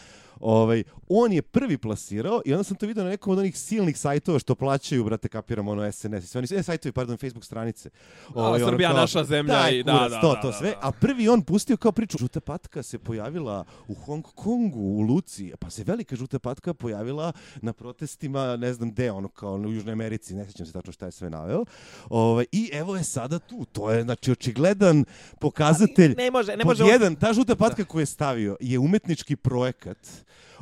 ovaj, 0.41 0.85
on 1.09 1.33
je 1.33 1.43
prvi 1.43 1.79
plasirao 1.79 2.43
i 2.45 2.53
onda 2.53 2.65
sam 2.65 2.77
to 2.77 2.87
vidio 2.87 3.05
na 3.05 3.11
nekom 3.11 3.33
od 3.33 3.39
onih 3.39 3.59
silnih 3.59 3.99
sajtova 3.99 4.39
što 4.39 4.55
plaćaju, 4.55 5.05
brate, 5.05 5.29
kapiram, 5.29 5.69
ono 5.69 5.93
SNS 5.93 6.25
i 6.25 6.27
sve, 6.27 6.39
oni, 6.39 6.49
e, 6.61 6.63
sajtovi, 6.63 6.93
pardon, 6.93 7.17
Facebook 7.17 7.45
stranice. 7.45 7.91
Ovaj, 8.35 8.63
ono 8.63 8.71
Srbija 8.71 8.93
naša 8.93 9.25
zemlja 9.25 9.71
i 9.71 9.83
da, 9.83 9.93
kurac, 9.93 10.11
da, 10.11 10.21
to, 10.21 10.35
da, 10.35 10.41
to 10.41 10.47
da, 10.47 10.53
sve. 10.53 10.71
da. 10.71 10.79
A 10.83 10.93
prvi 10.93 11.29
on 11.29 11.43
pustio 11.43 11.77
kao 11.77 11.93
priču, 11.93 12.19
žuta 12.19 12.41
patka 12.41 12.83
se 12.83 12.99
pojavila 12.99 13.65
u 13.89 13.95
Hong 13.95 14.25
Kongu, 14.35 14.81
u 14.81 15.01
Luci, 15.01 15.53
pa 15.59 15.71
se 15.71 15.85
velika 15.85 16.17
žuta 16.17 16.39
patka 16.39 16.75
pojavila 16.75 17.33
na 17.63 17.73
protestima, 17.73 18.57
ne 18.57 18.73
znam 18.73 18.91
gde, 18.91 19.11
ono 19.11 19.29
kao 19.29 19.55
u 19.55 19.73
Južnoj 19.73 19.93
Americi, 19.93 20.35
ne 20.35 20.45
sjećam 20.45 20.67
se 20.67 20.73
tačno 20.73 20.93
šta 20.93 21.07
je 21.07 21.13
sve 21.13 21.31
naveo. 21.31 21.65
Ovaj, 22.11 22.45
I 22.53 22.71
evo 22.73 22.97
je 22.97 23.05
sada 23.05 23.39
tu. 23.39 23.65
To 23.73 23.91
je, 23.91 24.03
znači, 24.03 24.31
očigledan 24.79 25.05
pokazatelj. 25.39 26.15
Ne 26.17 26.31
može, 26.31 26.57
ne 26.57 26.65
Pod 26.65 26.79
može. 26.79 26.85
jedan, 26.85 27.17
ta 27.17 27.33
žuta 27.33 27.57
patka 27.57 27.85
koju 27.85 28.03
je 28.03 28.07
stavio 28.07 28.57
je 28.61 28.79
umetnički 28.79 29.37
projekat 29.37 29.99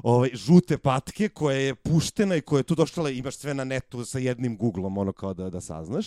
ovaj, 0.03 0.31
žute 0.35 0.79
patke 0.79 1.29
koja 1.29 1.57
je 1.57 1.75
puštena 1.75 2.37
i 2.37 2.41
koja 2.41 2.59
je 2.59 2.65
tu 2.65 2.75
došla, 2.75 3.11
imaš 3.11 3.37
sve 3.37 3.55
na 3.55 3.65
netu 3.65 4.05
sa 4.05 4.19
jednim 4.19 4.57
googlom, 4.57 4.99
ono 4.99 5.12
kao 5.12 5.35
da, 5.35 5.50
da 5.50 5.61
saznaš. 5.61 6.07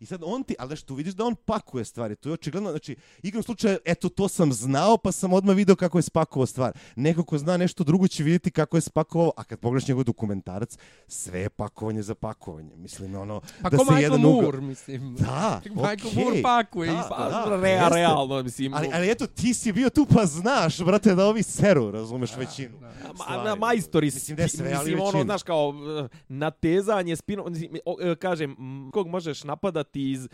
I 0.00 0.06
sad 0.06 0.20
on 0.24 0.42
ti, 0.42 0.54
ali 0.58 0.68
znaš, 0.68 0.82
tu 0.82 0.94
vidiš 0.94 1.14
da 1.14 1.24
on 1.24 1.34
pakuje 1.36 1.84
stvari, 1.84 2.16
to 2.16 2.28
je 2.28 2.32
očigledno, 2.32 2.70
znači, 2.70 2.96
igrom 3.22 3.42
slučaja, 3.42 3.76
eto, 3.84 4.08
to 4.08 4.28
sam 4.28 4.52
znao, 4.52 4.96
pa 4.96 5.12
sam 5.12 5.32
odmah 5.32 5.56
video 5.56 5.76
kako 5.76 5.98
je 5.98 6.02
spakovao 6.02 6.46
stvar. 6.46 6.72
Neko 6.96 7.24
ko 7.24 7.38
zna 7.38 7.56
nešto 7.56 7.84
drugo 7.84 8.08
će 8.08 8.22
vidjeti 8.22 8.50
kako 8.50 8.76
je 8.76 8.80
spakovao, 8.80 9.32
a 9.36 9.44
kad 9.44 9.58
pogledaš 9.58 9.88
njegov 9.88 10.04
dokumentarac, 10.04 10.76
sve 11.06 11.40
je 11.40 11.48
pakovanje 11.50 12.02
za 12.02 12.14
pakovanje. 12.14 12.76
Mislim, 12.76 13.14
ono, 13.16 13.40
Pa 13.62 13.70
da 13.70 13.78
se 13.78 13.84
Michael 13.84 14.02
jedan 14.02 14.20
ugao- 14.20 14.42
Moore, 14.42 14.60
mislim. 14.60 15.16
Da, 15.16 15.60
Michael 15.66 15.88
okej. 16.06 16.24
Moore 16.24 16.42
pakuje 16.42 16.90
Da. 16.90 17.06
Pa, 17.08 17.46
da, 17.46 17.56
rea, 17.56 17.72
jeste. 17.74 17.94
realno, 17.94 18.42
mislim. 18.42 18.74
Ali, 18.74 18.90
ali 18.92 19.10
eto, 19.10 19.26
ti 19.26 19.54
si 19.54 19.72
bio 19.72 19.90
tu 19.90 20.06
pa 20.06 20.26
znaš, 20.26 20.78
brate, 20.78 21.14
da 21.14 21.26
ovi 21.26 21.42
seru, 21.42 21.90
razumeš 21.90 22.36
većinu. 22.36 22.80
Ma, 23.18 23.24
stvari. 23.30 23.48
na 23.48 23.54
majstori, 23.54 24.06
Mislim, 24.06 24.36
ne 24.36 24.48
sve, 24.48 24.72
ali 24.74 24.90
mislim, 24.90 25.08
ono, 25.14 25.24
znaš, 25.24 25.42
kao, 25.42 25.74
eh, 26.04 26.08
natezanje, 26.28 27.16
spino, 27.16 27.44
mislim, 27.48 27.70
o, 27.84 27.96
eh, 28.02 28.14
kažem, 28.14 28.56
kog 28.92 29.08
možeš 29.08 29.44
napadati 29.44 30.10
iz, 30.10 30.24
eh, 30.24 30.28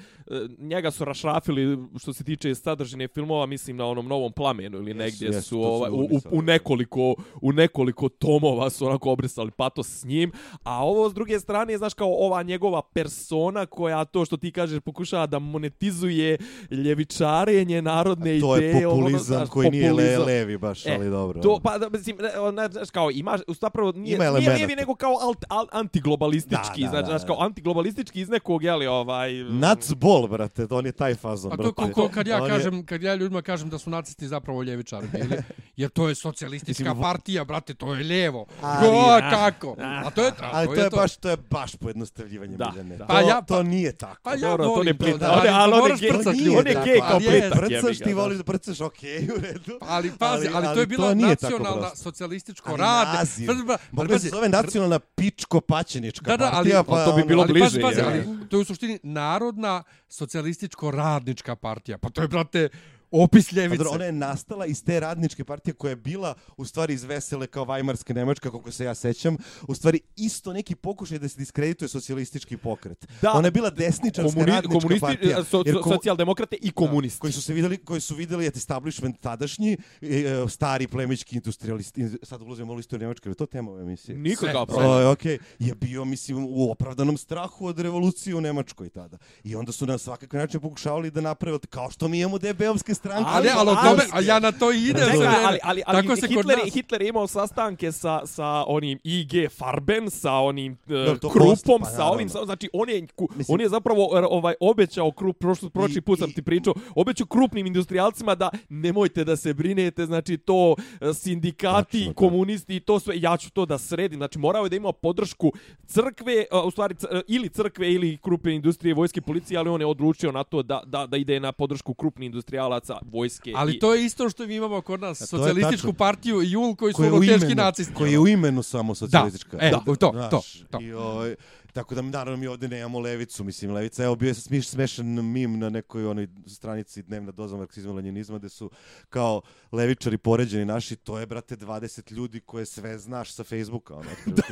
njega 0.59 0.91
su 0.91 1.05
rašrafili, 1.05 1.79
što 1.99 2.13
se 2.13 2.25
tiče 2.25 2.55
sadržine 2.55 3.09
filmova, 3.09 3.47
mislim, 3.47 3.77
na 3.77 3.87
onom 3.87 4.07
novom 4.09 4.33
plamenu 4.33 4.79
ili 4.79 4.95
negdje 4.95 5.27
jesu, 5.27 5.43
su, 5.43 5.55
to 5.57 5.63
su 5.63 5.63
ovaj, 5.63 5.91
u, 5.91 6.21
u, 6.31 6.43
nekoliko, 6.43 7.15
u 7.43 7.53
nekoliko 7.53 8.09
tomova 8.09 8.71
su 8.71 8.87
onako 8.87 9.11
obrisali 9.11 9.51
patos 9.51 10.01
s 10.01 10.05
njim, 10.05 10.33
a 10.63 10.85
ovo 10.85 11.11
s 11.11 11.15
druge 11.15 11.41
strane, 11.41 11.79
znaš, 11.79 11.95
kao 11.95 12.15
ova 12.19 12.43
njegova 12.43 12.83
persona 12.83 13.67
koja 13.67 14.05
to 14.05 14.25
što 14.25 14.37
ti 14.37 14.53
kažeš 14.53 14.81
pokušava 14.81 15.27
da 15.27 15.39
monetizuje 15.39 16.39
ljevičarenje 16.71 17.83
narodne 17.83 18.41
To 18.41 18.57
ideje. 18.57 18.71
je 18.73 18.87
ono, 18.87 18.97
populizam 18.97 19.37
znaš, 19.37 19.49
koji 19.51 19.71
nije 19.71 19.85
le, 19.85 19.91
populizam. 19.91 20.27
levi 20.27 20.59
baš, 20.59 20.87
E, 20.87 20.95
ali 20.95 21.11
dobro. 21.11 21.41
To, 21.43 21.61
pa, 21.63 21.79
da, 21.79 21.89
mislim, 21.89 22.17
ne, 22.21 22.39
ona, 22.41 22.69
znaš, 22.87 22.93
kao, 22.93 23.11
ima, 23.13 23.39
zapravo, 23.51 23.93
nije, 23.93 24.15
Ima 24.17 24.31
nije 24.31 24.51
lijevi, 24.51 24.77
nego 24.77 24.95
kao 24.95 25.19
alt, 25.19 25.45
alt, 25.49 25.69
antiglobalistički, 25.73 26.57
Da, 26.77 26.85
da, 26.85 26.91
znači, 26.91 27.03
da, 27.03 27.07
znaš, 27.07 27.21
da. 27.21 27.27
kao 27.27 27.41
antiglobalistički 27.41 28.21
iz 28.21 28.29
nekog, 28.29 28.63
jeli, 28.63 28.87
ovaj... 28.89 29.33
Nacbol, 29.35 30.29
brate, 30.29 30.67
on 30.71 30.87
je 30.87 30.93
taj 30.93 31.15
fazon, 31.17 31.51
Pa 31.51 31.57
to 31.57 31.63
brate. 31.65 31.93
ko, 31.93 32.03
ko, 32.03 32.09
kad 32.09 32.27
ja 32.27 32.37
On 32.37 32.43
je- 32.45 32.49
kažem, 32.51 32.87
kad 32.87 33.03
ja 33.03 33.15
ljudima 33.15 33.43
kažem 33.43 33.71
da 33.71 33.79
su 33.79 33.91
nacisti 33.91 34.29
zapravo 34.29 34.63
ljevičari 34.63 35.07
bili, 35.09 35.37
jer 35.77 35.91
to 35.91 36.09
je 36.09 36.15
socijalistička 36.17 36.83
Mislim, 36.85 37.03
partija, 37.03 37.45
brate, 37.45 37.75
to 37.75 37.95
je 37.95 38.05
lijevo. 38.05 38.47
Ali, 38.63 38.89
o, 38.89 39.01
a, 39.13 39.31
kako? 39.31 39.77
A 39.79 40.11
to 40.11 40.23
je, 40.23 40.29
a, 40.31 40.51
Ali 40.53 40.67
to 40.67 40.75
to 40.75 40.81
je 40.81 40.91
to. 40.91 40.97
baš, 40.97 41.17
to 41.17 41.31
je 41.31 41.37
baš 41.51 41.77
pojednostavljivanje, 41.77 42.57
Da, 42.57 42.71
Miljane. 42.71 42.97
da. 42.97 43.07
To, 43.07 43.09
Pa 43.09 43.21
ja- 43.21 43.43
to 43.43 43.63
nije 43.63 43.93
tako. 43.95 44.21
Pa 44.23 44.31
ja 44.33 44.37
Dobro, 44.41 44.65
to 44.67 44.83
ne 44.83 44.95
plita. 44.95 45.27
je- 45.27 45.51
ali 45.51 45.73
on 45.75 45.91
je 45.91 45.97
gej- 45.97 46.59
on 46.59 46.67
je 46.67 46.77
gej 46.85 46.99
kao 46.99 47.09
ali 47.13 47.25
je, 47.27 47.51
Prcaš, 47.53 47.99
ti 47.99 48.05
da. 48.07 48.15
voliš 48.15 48.39
da 48.39 48.45
prcaš, 48.45 48.81
okej, 48.81 49.29
u 49.29 49.41
redu. 49.43 49.79
Ali 49.83 50.13
pazi, 50.13 50.47
ali, 50.47 50.57
Ali- 50.57 50.65
to 50.65 50.71
ali 50.71 50.81
je 50.81 50.87
bila 50.87 51.09
to 51.09 51.15
nije 51.17 51.37
tako 51.37 51.53
nacionalna 51.53 51.81
prosto. 51.81 51.97
socijalističko 51.99 52.76
Naziv. 52.77 53.51
Ali 53.51 53.79
Mogla 53.93 54.19
se 54.19 54.29
zove 54.29 54.49
nacionalna 54.49 54.99
pičko 54.99 55.61
paćenička 55.61 56.25
Da, 56.27 56.37
da, 56.37 56.45
ali- 56.45 56.71
partija, 56.71 56.83
pa 56.83 57.05
to 57.05 57.13
bi 57.13 57.23
bilo 57.25 57.45
bliže, 57.45 57.81
ali 57.83 58.49
to 58.51 58.57
je 58.57 58.61
u 58.61 58.65
suštini 58.65 58.99
narodna 59.03 59.83
socijalističko 60.09 60.91
radnička 60.91 61.57
partija. 61.57 61.99
Pa 61.99 62.11
to 62.11 62.23
je, 62.23 62.29
brate, 62.29 62.69
opis 63.11 63.53
ljevice. 63.53 63.77
dobro, 63.77 63.93
ona 63.93 64.05
je 64.05 64.13
nastala 64.13 64.67
iz 64.67 64.85
te 64.85 65.01
radničke 65.01 65.45
partije 65.45 65.75
koja 65.75 65.91
je 65.91 65.97
bila 65.97 66.35
u 66.57 66.65
stvari 66.65 66.95
iz 66.95 67.05
vesele 67.05 67.47
kao 67.47 67.65
Vajmarska 67.65 68.15
Nemačka, 68.15 68.51
kako 68.51 68.71
se 68.71 68.85
ja 68.85 68.95
sećam, 68.95 69.37
u 69.69 69.75
stvari 69.75 70.01
isto 70.17 70.53
neki 70.53 70.75
pokušaj 70.75 71.19
da 71.19 71.29
se 71.29 71.39
diskredituje 71.39 71.89
socijalistički 71.89 72.57
pokret. 72.57 73.07
Da. 73.23 73.33
Ona 73.33 73.47
je 73.47 73.51
bila 73.51 73.71
desničarska 73.71 74.33
Komuni, 74.33 74.53
radnička 74.53 74.79
komunisti, 74.81 75.01
partija. 75.01 75.45
so, 75.45 75.63
jer 75.67 75.75
so, 75.75 75.81
ko- 75.83 75.95
socijaldemokrate 75.95 76.57
i 76.63 76.71
komunisti. 76.71 77.21
koji 77.21 77.33
su 77.33 77.43
se 77.43 77.55
videli 77.55 77.77
koji 77.77 78.01
su 78.01 78.15
videli 78.15 78.47
establishment 78.47 79.21
tadašnji 79.21 79.77
e, 80.03 80.07
e, 80.07 80.49
stari 80.49 80.89
plemićki 80.89 81.37
industrialisti 81.37 82.09
sad 82.23 82.43
ulazimo 82.43 82.73
u 82.73 82.81
istoriju 82.81 83.07
Nemačke, 83.07 83.29
je 83.29 83.35
to 83.35 83.47
tema 83.47 83.71
ove 83.71 83.83
emisije? 83.83 84.19
Nikakav 84.19 84.67
Sve, 84.67 84.67
problem. 84.67 84.91
O, 84.91 85.15
okay. 85.15 85.39
je 85.59 85.75
bio, 85.75 86.05
mislim, 86.05 86.47
u 86.49 86.71
opravdanom 86.71 87.17
strahu 87.17 87.67
od 87.67 87.79
revolucije 87.79 88.35
u 88.35 88.41
Nemačkoj 88.41 88.89
tada. 88.89 89.19
I 89.45 89.57
onda 89.57 89.73
su 89.73 89.87
na 89.87 89.99
svakakve 90.07 90.39
način 90.39 90.61
pokušavali 90.61 91.11
da 91.11 91.21
naprave, 91.21 91.59
kao 91.71 91.91
što 91.91 92.09
mi 92.09 92.21
imamo 92.21 92.39
DB-ovske 92.39 92.95
stranke. 92.95 93.25
Ali, 93.29 93.49
ali, 93.51 93.71
ali- 93.71 93.89
tome, 93.91 94.03
a 94.13 94.21
ja 94.23 94.39
na 94.39 94.53
to 94.53 94.73
i 94.73 94.79
idem. 94.81 94.95
Čekaj, 95.03 95.17
vreme. 95.19 95.37
ali, 95.39 95.59
ali, 95.63 95.83
ali 95.87 96.03
Tako 96.03 96.17
se 96.17 96.29
Hitler, 96.29 96.59
nas... 96.59 96.75
Hitler 96.75 97.03
je 97.03 97.09
imao 97.09 97.27
sastanke 97.27 97.93
sa, 97.93 98.27
sa 98.27 98.65
onim 98.67 98.99
IG 99.05 99.33
Farben, 99.51 100.11
sa 100.11 100.33
onim 100.35 100.73
uh, 100.73 100.89
Dobro, 100.89 101.19
to 101.19 101.29
krupom, 101.29 101.81
pa 101.81 101.87
sa 101.87 102.05
ovim, 102.05 102.29
sa, 102.29 102.45
znači 102.45 102.71
on 102.73 102.89
je, 102.89 103.07
ku, 103.09 103.29
Mislim- 103.35 103.55
on 103.55 103.61
je 103.61 103.69
zapravo 103.69 104.19
er, 104.19 104.25
ovaj 104.31 104.55
obećao 104.61 105.11
krup, 105.13 105.39
prošli, 105.39 105.71
prošli 105.71 105.99
I- 105.99 106.01
put 106.01 106.19
sam 106.19 106.31
i- 106.31 106.35
ti 106.35 106.43
pričao, 106.43 106.75
obećao 106.95 107.27
krupnim 107.27 107.67
industrijalcima 107.67 108.35
da 108.35 108.51
nemojte 108.69 109.25
da 109.25 109.37
se 109.37 109.55
brinete, 109.55 110.07
znači 110.07 110.37
to 110.39 110.75
e, 111.01 111.15
sindikati, 111.15 111.99
Tačno, 111.99 112.15
komunisti 112.15 112.77
i 112.77 112.81
to 112.81 113.01
sve, 113.01 113.21
ja 113.21 113.37
ću 113.37 113.51
to 113.51 113.67
da 113.67 113.79
sredim, 113.79 114.19
znači 114.19 114.39
morao 114.39 114.65
je 114.65 114.71
da 114.71 114.77
ima 114.77 114.93
podršku 114.93 115.53
crkve, 115.87 116.45
a, 116.51 116.63
u 116.63 116.71
stvari 116.71 116.95
e, 117.11 117.21
ili 117.29 117.49
crkve 117.49 117.93
ili 117.93 118.19
krupne 118.19 118.55
industrije, 118.55 118.95
vojske, 118.95 119.21
policije, 119.21 119.59
ali 119.59 119.69
on 119.71 119.81
je 119.81 119.86
odlučio 119.87 120.33
na 120.33 120.45
to 120.45 120.63
da, 120.63 120.83
da, 120.87 121.07
da 121.07 121.17
ide 121.17 121.41
na 121.41 121.53
podršku 121.53 121.95
krupnih 121.95 122.27
industrijalaca, 122.27 122.99
vojske 123.13 123.53
Ali 123.57 123.75
i... 123.75 123.79
to 123.79 123.95
je 123.95 124.05
isto 124.05 124.29
što 124.29 124.47
mi 124.47 124.55
imamo 124.55 124.81
kod 124.81 125.01
nas, 125.01 125.19
to 125.19 125.25
je 125.25 125.27
socijalističku 125.27 125.87
tačno. 125.87 125.99
partiju 125.99 126.43
i 126.43 126.51
JUL 126.51 126.75
koji 126.75 126.93
su 126.93 127.03
ono 127.03 127.21
teški 127.21 127.55
nacisti. 127.55 127.95
koji 127.95 128.13
je 128.13 128.19
u 128.19 128.29
imenu 128.29 128.63
samo 128.63 128.95
socijalistička. 128.95 129.59
e, 129.61 129.71
to, 129.71 129.97
to, 129.97 130.11
Znaš, 130.13 130.63
to. 130.71 130.81
I, 130.81 130.93
ovaj, 130.93 131.35
tako 131.77 131.95
da 131.95 132.03
naravno 132.03 132.37
mi 132.37 132.47
ovdje 132.47 132.69
nemamo 132.69 132.99
levicu, 132.99 133.45
mislim 133.45 133.71
levica. 133.71 134.05
Evo 134.05 134.17
bio 134.17 134.29
je 134.29 134.35
smiš, 134.35 134.69
smešan 134.69 135.07
mim 135.07 135.59
na 135.59 135.71
nekoj 135.71 136.07
onoj 136.07 136.29
stranici 136.47 137.03
dnevna 137.03 137.33
doza 137.33 137.57
marksizma 137.57 137.93
lenjinizma 137.93 138.39
gde 138.39 138.49
su 138.49 138.71
kao 139.09 139.43
levičari 139.73 140.19
poređeni 140.19 140.65
naši, 140.65 140.97
to 140.97 141.19
je 141.19 141.27
brate 141.27 141.57
20 141.57 142.13
ljudi 142.13 142.41
koje 142.41 142.67
sve 142.67 142.99
znaš 142.99 143.33
sa 143.33 143.45
Facebooka, 143.45 143.95
ono, 143.95 144.09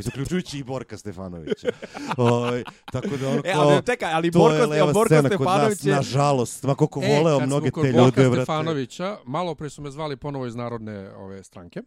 uključujući 0.08 0.58
i 0.58 0.64
Borka 0.64 0.98
Stefanovića. 0.98 1.68
Ovaj, 2.16 2.64
tako 2.92 3.16
da 3.16 3.28
ono 3.28 3.42
E, 3.44 3.52
kao, 3.52 3.68
ali 3.68 3.82
čekaj, 3.86 4.12
ali 4.12 4.30
Borko, 4.30 4.56
je 4.56 4.66
leva 4.66 4.92
Borko 4.92 5.14
scena 5.14 5.36
kod 5.36 5.46
nas, 5.46 5.84
je... 5.84 5.94
nažalost, 5.94 6.62
ma 6.62 6.74
koliko 6.74 7.00
E, 7.02 7.18
voleo 7.18 7.40
mnoge 7.40 7.66
te 7.66 7.70
kod 7.70 7.82
Borka 7.82 8.20
ljude, 8.20 8.30
brate. 8.30 8.44
Stefanovića, 8.44 9.18
malo 9.24 9.54
pre 9.54 9.70
su 9.70 9.82
me 9.82 9.90
zvali 9.90 10.16
ponovo 10.16 10.46
iz 10.46 10.54
Narodne 10.54 11.14
ove 11.14 11.44
stranke, 11.44 11.82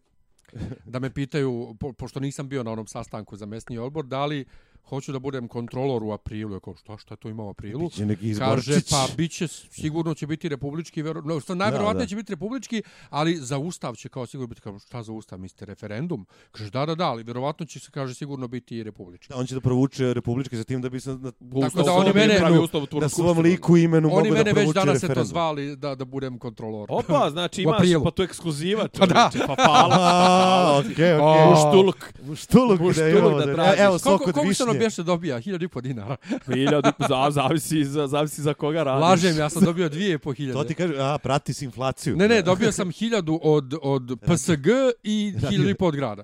da 0.86 1.00
me 1.00 1.14
pitaju, 1.14 1.76
po, 1.80 1.94
pošto 1.94 2.20
nisam 2.20 2.50
bio 2.50 2.64
na 2.64 2.72
onom 2.72 2.88
sastanku 2.88 3.36
za 3.36 3.46
mesni 3.46 3.78
odbor, 3.78 4.06
da 4.06 4.26
li 4.26 4.46
hoću 4.90 5.12
da 5.12 5.20
budem 5.20 5.48
kontrolor 5.48 6.04
u 6.04 6.12
aprilu. 6.12 6.54
Ja 6.54 6.60
kao, 6.60 6.76
šta, 6.76 6.98
šta 6.98 7.16
to 7.16 7.30
ima 7.30 7.44
u 7.44 7.50
aprilu? 7.50 7.80
Biće 7.82 8.06
neki 8.06 8.36
Kaže, 8.36 8.72
izborčić. 8.72 8.90
pa 8.92 9.08
biće, 9.18 9.48
sigurno 9.48 10.14
će 10.14 10.28
biti 10.28 10.50
republički, 10.50 11.02
vero, 11.02 11.22
no, 11.22 11.40
što 11.40 11.56
najverovatnije 11.56 12.06
da. 12.06 12.10
će 12.10 12.16
biti 12.16 12.32
republički, 12.32 12.82
ali 13.10 13.36
za 13.36 13.58
ustav 13.58 13.96
će 13.96 14.10
kao 14.10 14.26
sigurno 14.26 14.48
biti, 14.48 14.62
kao, 14.62 14.80
šta 14.80 15.04
za 15.04 15.12
ustav, 15.12 15.40
mislite, 15.40 15.66
referendum? 15.66 16.26
Kaže, 16.52 16.70
da, 16.72 16.86
da, 16.86 16.96
da, 16.96 17.06
ali 17.06 17.24
verovatno 17.24 17.66
će 17.66 17.80
se, 17.80 17.92
kaže, 17.92 18.14
sigurno 18.14 18.48
biti 18.48 18.78
i 18.78 18.84
republički. 18.84 19.28
Da, 19.30 19.36
on 19.36 19.46
će 19.46 19.56
da 19.56 19.62
provuče 19.62 20.14
republičke 20.14 20.58
za 20.58 20.64
tim 20.64 20.82
da 20.82 20.90
bi 20.90 21.00
se 21.00 21.10
na, 21.12 21.32
Tako 21.62 21.84
da 21.84 21.92
oni 21.94 22.14
mene- 22.14 22.38
pravi 22.38 22.58
ustav 22.60 22.82
u 22.84 23.00
na 23.00 23.10
svom 23.10 23.40
liku 23.40 23.78
i 23.78 23.84
imenu 23.84 24.08
Oni 24.08 24.14
mogu 24.14 24.28
da 24.28 24.34
mene 24.34 24.44
već 24.46 24.56
provuče 24.56 24.80
danas 24.80 24.96
se 24.96 25.02
to 25.02 25.08
referendum. 25.08 25.26
zvali 25.26 25.76
da, 25.76 25.96
da 25.96 26.06
budem 26.06 26.40
kontrolor. 26.40 26.88
Opa, 26.92 27.30
znači 27.32 27.62
imaš, 27.62 27.76
aprilu. 27.76 28.04
pa 28.04 28.12
to 28.12 28.22
je 28.22 28.26
ekskluziva, 28.26 28.88
Pa 28.90 29.06
da. 29.06 29.30
čovječe, 29.32 29.48
pa 29.48 29.64
hvala. 29.64 29.96
A, 29.98 30.80
okej, 30.80 31.14
okej. 31.14 31.46
Muštuluk. 31.48 32.14
Muštuluk 32.22 32.80
Muštuluk 32.80 32.96
da 32.98 33.10
imamo. 33.10 33.38
da 33.38 33.46
da-. 33.46 33.74
Evo 33.78 33.94
od 33.96 34.02
koliko 34.02 34.54
se 34.54 34.64
ono 34.64 34.74
bješe 34.78 35.04
dobija? 35.04 35.38
1000 35.38 35.64
i 35.64 35.68
po 35.68 35.82
dinara. 35.82 36.16
Hiljadu, 36.48 36.90
za, 37.00 37.28
zavisi, 37.32 37.86
za, 37.86 38.08
zavisi 38.08 38.42
za 38.42 38.54
koga 38.54 38.84
radiš. 38.84 39.02
Lažem, 39.02 39.38
ja 39.38 39.50
sam 39.50 39.64
dobio 39.64 39.90
dvije 39.90 40.14
i 40.14 40.18
po 40.18 40.30
To 40.30 40.34
hiljade. 40.34 40.68
ti 40.68 40.74
kaže, 40.74 40.94
a, 40.98 41.18
prati 41.18 41.54
s 41.54 41.62
inflaciju. 41.62 42.16
Ne, 42.16 42.28
ne, 42.28 42.42
dobio 42.42 42.72
sam 42.72 42.92
hiljadu 42.92 43.40
od, 43.44 43.74
od 43.82 44.12
PSG 44.26 44.68
i 45.04 45.34
hiljadu 45.42 45.70
i 45.70 45.76
po 45.76 45.86
od 45.86 45.96
grada. 45.96 46.24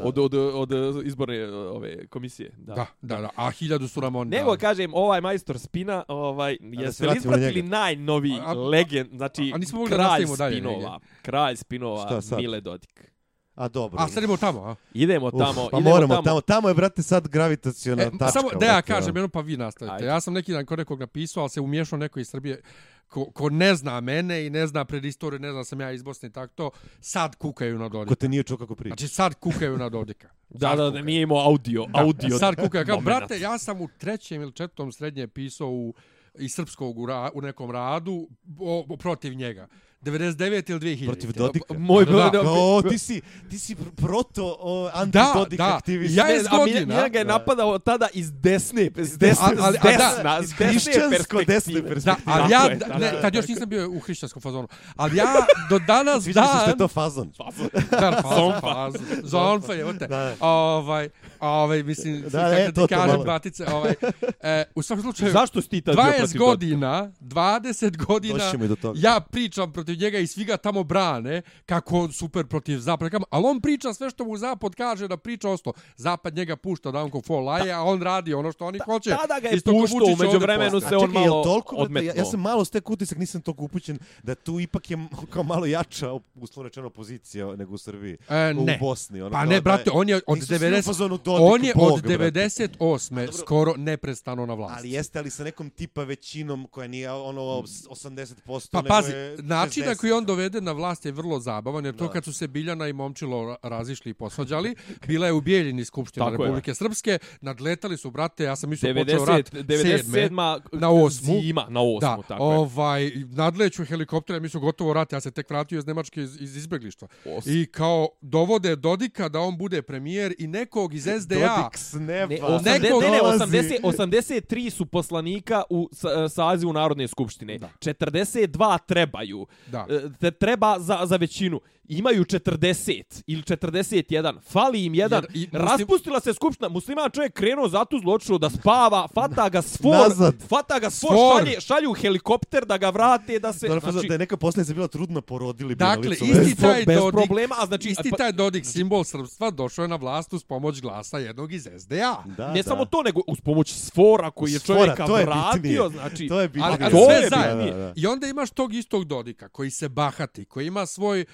Od, 0.00 0.18
od, 0.18 0.34
od, 0.34 0.70
izborne 1.04 1.46
ove 1.48 2.06
komisije. 2.06 2.50
Da. 2.56 2.74
Da, 2.74 2.86
da, 3.02 3.16
da. 3.16 3.30
A 3.36 3.50
hiljadu 3.50 3.88
su 3.88 4.00
Ramon 4.00 4.28
Nego 4.28 4.44
dali. 4.46 4.58
kažem, 4.58 4.90
ovaj 4.94 5.20
majstor 5.20 5.58
spina, 5.58 6.04
ovaj, 6.08 6.56
da 6.60 6.82
jeste 6.82 6.92
se 7.20 7.28
li 7.28 7.40
njega. 7.54 7.68
najnoviji 7.68 8.34
A- 8.34 8.44
a- 8.44 8.52
legend, 8.52 9.08
znači 9.12 9.52
a 9.54 9.58
da 9.58 9.86
kralj 9.86 10.26
dalje 10.36 10.56
spinova, 10.56 11.00
kralj 11.22 11.56
spinova? 11.56 12.20
Mile 12.36 12.60
Dodik. 12.60 13.13
A, 13.54 13.68
dobro. 13.68 14.00
A 14.00 14.08
sad 14.08 14.18
idemo 14.18 14.36
tamo, 14.36 14.60
a? 14.60 14.74
Idemo 14.94 15.26
Uf, 15.26 15.32
tamo, 15.34 15.68
pa 15.70 15.78
idemo 15.78 15.90
moramo 15.90 16.14
tamo. 16.14 16.22
tamo. 16.24 16.40
Tamo 16.40 16.68
je, 16.68 16.74
brate, 16.74 17.02
sad 17.02 17.28
gravitaciona 17.28 18.02
E, 18.02 18.10
tačka. 18.10 18.28
samo 18.28 18.48
da 18.50 18.66
ja 18.66 18.72
brate, 18.72 18.86
kažem 18.86 19.10
ono. 19.10 19.18
jedno 19.18 19.28
pa 19.28 19.40
vi 19.40 19.56
nastavite. 19.56 19.94
Ajde. 19.94 20.06
Ja 20.06 20.20
sam 20.20 20.34
neki 20.34 20.52
dan 20.52 20.66
kod 20.66 20.78
nekog 20.78 21.00
napisao, 21.00 21.40
ali 21.40 21.50
se 21.50 21.60
umiješao 21.60 21.98
neko 21.98 22.20
iz 22.20 22.28
Srbije 22.28 22.62
ko, 23.08 23.24
ko 23.24 23.50
ne 23.50 23.74
zna 23.74 24.00
mene 24.00 24.46
i 24.46 24.50
ne 24.50 24.66
zna 24.66 24.84
predistoriju, 24.84 25.38
ne 25.40 25.52
zna 25.52 25.64
sam 25.64 25.80
ja 25.80 25.92
iz 25.92 26.02
Bosne 26.02 26.28
i 26.28 26.32
tako 26.32 26.54
to, 26.54 26.70
sad 27.00 27.36
kukaju 27.36 27.78
na 27.78 27.84
Ko 27.84 27.90
Dodika. 27.90 28.14
te 28.14 28.28
nije 28.28 28.42
čuo 28.42 28.56
kako 28.58 28.74
priča. 28.74 28.90
Znači 28.90 29.08
sad 29.08 29.34
kukaju 29.34 29.78
na 29.78 29.88
Dodika. 29.88 30.28
Da, 30.48 30.74
da, 30.74 30.90
da, 30.90 31.02
nije 31.02 31.22
imao 31.22 31.38
audio, 31.40 31.86
audio. 31.94 32.38
Sad 32.38 32.56
kukaju. 32.56 32.86
Kao, 32.86 33.00
brate, 33.00 33.40
ja 33.40 33.58
sam 33.58 33.80
u 33.80 33.88
trećem 33.98 34.42
ili 34.42 34.52
četvrtom 34.52 34.92
srednje 34.92 35.28
pisao 35.28 35.68
u 35.68 35.94
iz 36.38 36.54
srpskog 36.54 36.98
u, 36.98 37.06
ra, 37.06 37.30
u 37.34 37.40
nekom 37.40 37.70
radu 37.70 38.28
o, 38.58 38.86
o, 38.88 38.96
protiv 38.96 39.34
njega. 39.34 39.68
99 40.04 40.38
ili 40.70 40.80
2000. 40.80 41.06
Protiv 41.06 41.32
Dodika. 41.32 41.74
Moj, 41.74 42.04
Da, 42.04 42.12
da, 42.12 42.30
da, 42.32 42.40
O, 42.42 42.82
ti 42.82 42.98
si, 42.98 43.20
ti 43.50 43.58
si 43.58 43.74
pr- 43.74 43.90
proto 43.96 44.56
o, 44.60 44.84
Da, 44.84 44.90
anti-Dodik 44.94 45.58
da. 45.58 45.76
aktivist. 45.76 46.16
Ja 46.16 46.26
je 46.26 46.38
a 46.38 46.42
Miljan- 46.42 46.58
godina. 46.58 46.86
Miljan 46.86 47.12
ga 47.12 47.18
je 47.18 47.24
Da. 47.24 47.32
napadao 47.32 47.78
tada 47.78 48.08
iz 48.12 48.32
desne, 48.32 48.90
iz 48.96 49.18
desne, 49.18 49.44
Ali- 49.46 49.56
ali- 49.60 49.78
a 49.78 49.82
da, 49.82 49.88
desna, 49.90 50.40
desne 50.40 50.66
hrišćansko 50.66 51.38
desne 51.38 51.46
perspektive. 51.46 51.94
Da, 51.96 52.16
ali 52.26 52.52
ja, 52.52 52.60
je, 52.60 52.76
da, 52.76 52.98
ne, 52.98 53.12
tad 53.22 53.34
još 53.34 53.48
nisam 53.48 53.68
bio 53.68 53.90
u 53.90 54.00
hrišćanskom 54.00 54.42
fazonu. 54.42 54.68
Ali 54.96 55.16
ja 55.16 55.26
do 55.70 55.78
danas 55.78 56.24
Sviđa 56.24 56.40
mi 56.40 56.46
se 56.46 56.52
što 56.52 56.62
je 56.62 56.66
dan... 56.66 56.78
to 56.78 56.88
fazon. 56.88 57.32
Da, 57.90 58.20
fazon, 58.22 58.52
fazon. 58.62 59.00
Zonfa 59.22 59.72
ote. 59.86 60.06
Da. 60.06 60.34
Ovaj, 60.40 61.08
ovaj, 61.48 61.82
mislim, 61.82 62.22
Da, 62.22 62.28
da, 62.28 62.50
ne, 62.50 62.72
to, 62.72 62.86
ti 62.86 62.94
kažem, 62.94 63.10
malo. 63.10 63.24
bratice, 63.24 63.66
ovaj, 63.72 63.94
e, 64.40 64.64
u 64.74 64.82
svakom 64.82 65.02
slučaju, 65.02 65.32
Zašto 65.32 65.62
si 65.62 65.68
ti 65.68 65.80
tad 65.80 65.94
bio 65.94 66.04
20 66.04 66.18
protiv 66.18 66.38
godina, 66.38 67.12
20 67.20 68.04
godina, 68.06 68.52
ja 68.94 69.20
pričam 69.20 69.72
protiv 69.72 69.98
njega 69.98 70.18
i 70.18 70.26
svi 70.26 70.44
ga 70.44 70.56
tamo 70.56 70.82
brane, 70.82 71.42
kako 71.66 71.98
on 71.98 72.12
super 72.12 72.46
protiv 72.46 72.78
zapada, 72.78 73.18
ali 73.30 73.44
on 73.46 73.60
priča 73.60 73.94
sve 73.94 74.10
što 74.10 74.24
mu 74.24 74.36
zapad 74.36 74.74
kaže 74.74 75.08
da 75.08 75.16
priča 75.16 75.50
osto. 75.50 75.72
Zapad 75.96 76.34
njega 76.34 76.56
pušta 76.56 76.90
da 76.90 77.02
on 77.02 77.10
ko 77.10 77.22
fol 77.26 77.44
laje, 77.44 77.72
a 77.72 77.82
on 77.82 78.02
radi 78.02 78.34
ono 78.34 78.52
što 78.52 78.66
oni 78.66 78.78
hoće. 78.84 79.10
Tada 79.10 79.40
ga 79.40 79.48
je 79.48 79.60
puštao, 79.60 79.74
Vučić 79.74 80.20
umeđu 80.20 80.38
vremenu 80.38 80.80
se 80.80 80.96
on 80.96 81.10
malo 81.10 81.44
toliko, 81.44 81.86
brate, 81.88 82.06
ja, 82.06 82.12
ja 82.16 82.24
sam 82.24 82.40
malo 82.40 82.64
stek 82.64 82.90
utisak, 82.90 83.18
nisam 83.18 83.40
toliko 83.40 83.64
upućen, 83.64 83.98
da 84.22 84.34
tu 84.34 84.60
ipak 84.60 84.90
je 84.90 84.98
kao 85.30 85.42
malo 85.42 85.66
jača, 85.66 86.12
uslovno 86.34 86.68
rečeno, 86.68 86.86
opozicija 86.86 87.56
nego 87.56 87.74
u 87.74 87.78
Srbiji. 87.78 88.16
E, 88.28 88.54
ne. 88.54 88.78
U 88.80 88.86
Bosni. 88.86 89.22
Ono, 89.22 89.30
Pa 89.30 89.44
ne, 89.44 89.54
da 89.54 89.60
brate, 89.60 89.90
on 89.92 90.08
je 90.08 90.20
od 90.26 90.36
nisu 90.36 90.46
svi 90.46 90.54
u 90.54 90.58
90... 90.58 91.18
Dodik, 91.34 91.52
On 91.52 91.64
je 91.64 91.72
Bog, 91.76 91.92
od 91.94 92.02
brate. 92.02 92.30
98. 92.30 93.32
skoro 93.34 93.74
neprestano 93.76 94.46
na 94.46 94.54
vlasti. 94.54 94.74
Ali 94.78 94.90
jeste, 94.90 95.18
ali 95.18 95.30
sa 95.30 95.44
nekom 95.44 95.70
tipa 95.70 96.04
većinom 96.04 96.66
koja 96.66 96.88
nije 96.88 97.12
ono 97.12 97.40
80%, 97.40 98.70
Pa 98.70 98.78
nego 98.78 98.88
pazi, 98.88 99.12
je 99.12 99.36
način 99.38 99.84
na 99.84 99.90
60. 99.90 99.96
koji 99.96 100.12
on 100.12 100.24
dovede 100.24 100.60
na 100.60 100.72
vlast 100.72 101.06
je 101.06 101.12
vrlo 101.12 101.40
zabavan, 101.40 101.84
jer 101.84 101.96
to 101.96 102.04
Da. 102.04 102.10
kad 102.10 102.24
su 102.24 102.32
se 102.32 102.48
Biljana 102.48 102.88
i 102.88 102.92
Momčilo 102.92 103.36
ra- 103.38 103.56
razišli 103.64 104.10
i 104.10 104.14
posvađali, 104.14 104.74
bila 105.06 105.26
je 105.26 105.32
u 105.32 105.40
Bijeljini 105.40 105.84
Skupština 105.84 106.26
Tako 106.26 106.34
je. 106.34 106.38
Republike 106.38 106.74
Srpske, 106.74 107.18
nadletali 107.40 107.96
su, 107.96 108.10
brate, 108.10 108.44
ja 108.44 108.56
sam 108.56 108.70
mislio 108.70 108.94
počeo 108.94 109.18
90, 109.18 109.26
rat 109.28 109.52
97. 109.54 110.02
sedme, 110.04 110.42
na 110.72 110.90
osmu. 110.90 111.34
Zima, 111.34 111.66
na 111.68 111.80
osmu, 111.82 112.00
Da, 112.00 112.18
tako 112.28 112.44
je. 112.44 112.58
ovaj, 112.58 113.10
nadleću 113.26 113.84
helikoptera, 113.84 114.38
mi 114.40 114.48
su 114.48 114.60
gotovo 114.60 114.92
rat, 114.92 115.12
ja 115.12 115.20
se 115.20 115.30
tek 115.30 115.50
vratio 115.50 115.78
iz 115.78 115.86
Nemačke 115.86 116.22
iz, 116.22 116.36
iz 116.36 116.56
izbjeglištva. 116.56 117.08
Os- 117.26 117.46
I 117.46 117.66
kao 117.66 118.08
dovode 118.20 118.76
Dodika 118.76 119.28
da 119.28 119.40
on 119.40 119.58
bude 119.58 119.82
premijer 119.82 120.34
i 120.38 120.46
nekog 120.46 120.94
iz 120.94 121.06
SDA. 121.24 121.56
Dodik 121.56 121.76
s 121.76 121.92
neba. 121.92 122.26
Ne, 122.26 122.38
Pa, 122.38 122.46
80, 122.48 122.82
nekog 122.82 123.02
ne, 123.02 123.10
ne, 123.10 123.18
dolazi. 123.18 123.44
80, 123.44 123.80
83 123.82 124.70
su 124.70 124.86
poslanika 124.86 125.62
u 125.70 125.88
sa- 125.92 126.28
sazivu 126.28 126.72
Narodne 126.72 127.08
skupštine. 127.08 127.58
Da. 127.58 127.68
42 127.80 128.44
trebaju. 128.78 129.46
Da. 129.66 129.86
E, 129.90 130.00
te- 130.20 130.30
treba 130.32 130.76
za, 130.78 131.00
za 131.04 131.16
većinu. 131.16 131.60
Imaju 131.86 132.24
40 132.24 133.02
ili 133.26 133.42
41. 133.42 134.40
Fali 134.42 134.84
im 134.84 134.94
jedan. 134.94 135.24
Jer 135.24 135.36
i 135.36 135.48
muslim- 135.48 135.60
Raspustila 135.60 136.20
se 136.20 136.34
skupština. 136.34 136.68
Musliman 136.68 137.10
čovjek 137.10 137.32
krenuo 137.32 137.68
za 137.68 137.84
tu 137.84 137.98
zločinu 137.98 138.38
da 138.38 138.50
spava. 138.50 139.08
Fata 139.08 139.48
ga 139.48 139.62
sfor. 139.62 139.92
Nazad. 139.98 140.34
Fata 140.40 140.78
ga 140.78 140.90
sfor. 140.90 141.10
Sfor. 141.10 141.38
Šalje, 141.38 141.60
šalju 141.60 141.92
helikopter 141.92 142.64
da 142.64 142.78
ga 142.78 142.90
vrate. 142.90 143.38
Da 143.38 143.52
se... 143.52 143.68
Da, 143.68 143.80
znači, 143.80 143.92
Znači, 143.92 144.08
da 144.08 144.14
je 144.14 144.18
neka 144.18 144.36
posljednica 144.36 144.74
bila 144.74 144.88
trudna, 144.88 145.20
porodili 145.20 145.74
bi 145.74 145.84
na 145.84 145.88
Dakle, 145.88 146.10
licu 146.10 146.24
isti 146.24 146.56
taj 146.56 146.84
bez 146.84 146.96
Dodik, 146.98 147.14
problema, 147.16 147.54
a 147.58 147.66
znači- 147.66 147.88
isti 147.88 148.10
pa- 148.10 148.16
taj 148.16 148.32
Dodik, 148.32 148.64
simbol 148.66 149.04
srpstva, 149.04 149.50
došao 149.50 149.82
je 149.82 149.88
na 149.88 149.96
vlast 149.96 150.32
uz 150.32 150.44
pomoć 150.44 150.80
glasa 150.80 151.18
jednog 151.18 151.52
iz 151.52 151.68
SDA. 151.74 152.16
Da, 152.26 152.48
ne 152.48 152.54
da. 152.54 152.62
samo 152.64 152.84
to, 152.84 153.02
nego 153.02 153.20
uz 153.26 153.40
pomoć 153.40 153.72
sfora 153.72 154.30
koji 154.30 154.52
je 154.52 154.58
čovjeka 154.60 155.06
to 155.06 155.18
je 155.18 155.24
vratio. 155.24 155.52
bitnije. 155.54 155.88
Znači, 155.90 156.28
To 156.28 156.40
je 156.40 156.48
bitnije. 156.48 156.66
Ali, 156.66 156.76
ali 156.80 156.92
to 156.92 157.04
sve 157.04 157.14
je 157.14 157.28
zajedno. 157.30 157.56
bitnije. 157.56 157.72
Da, 157.72 157.78
da, 157.78 157.84
da. 157.84 157.92
I 157.96 158.06
onda 158.06 158.26
imaš 158.26 158.50
tog 158.50 158.74
istog 158.74 159.04
Dodika 159.04 159.48
koji 159.48 159.70
se 159.70 159.88
bahati, 159.88 160.44
koji 160.44 160.66
ima 160.66 160.86
svoj 160.86 161.20
e, 161.20 161.26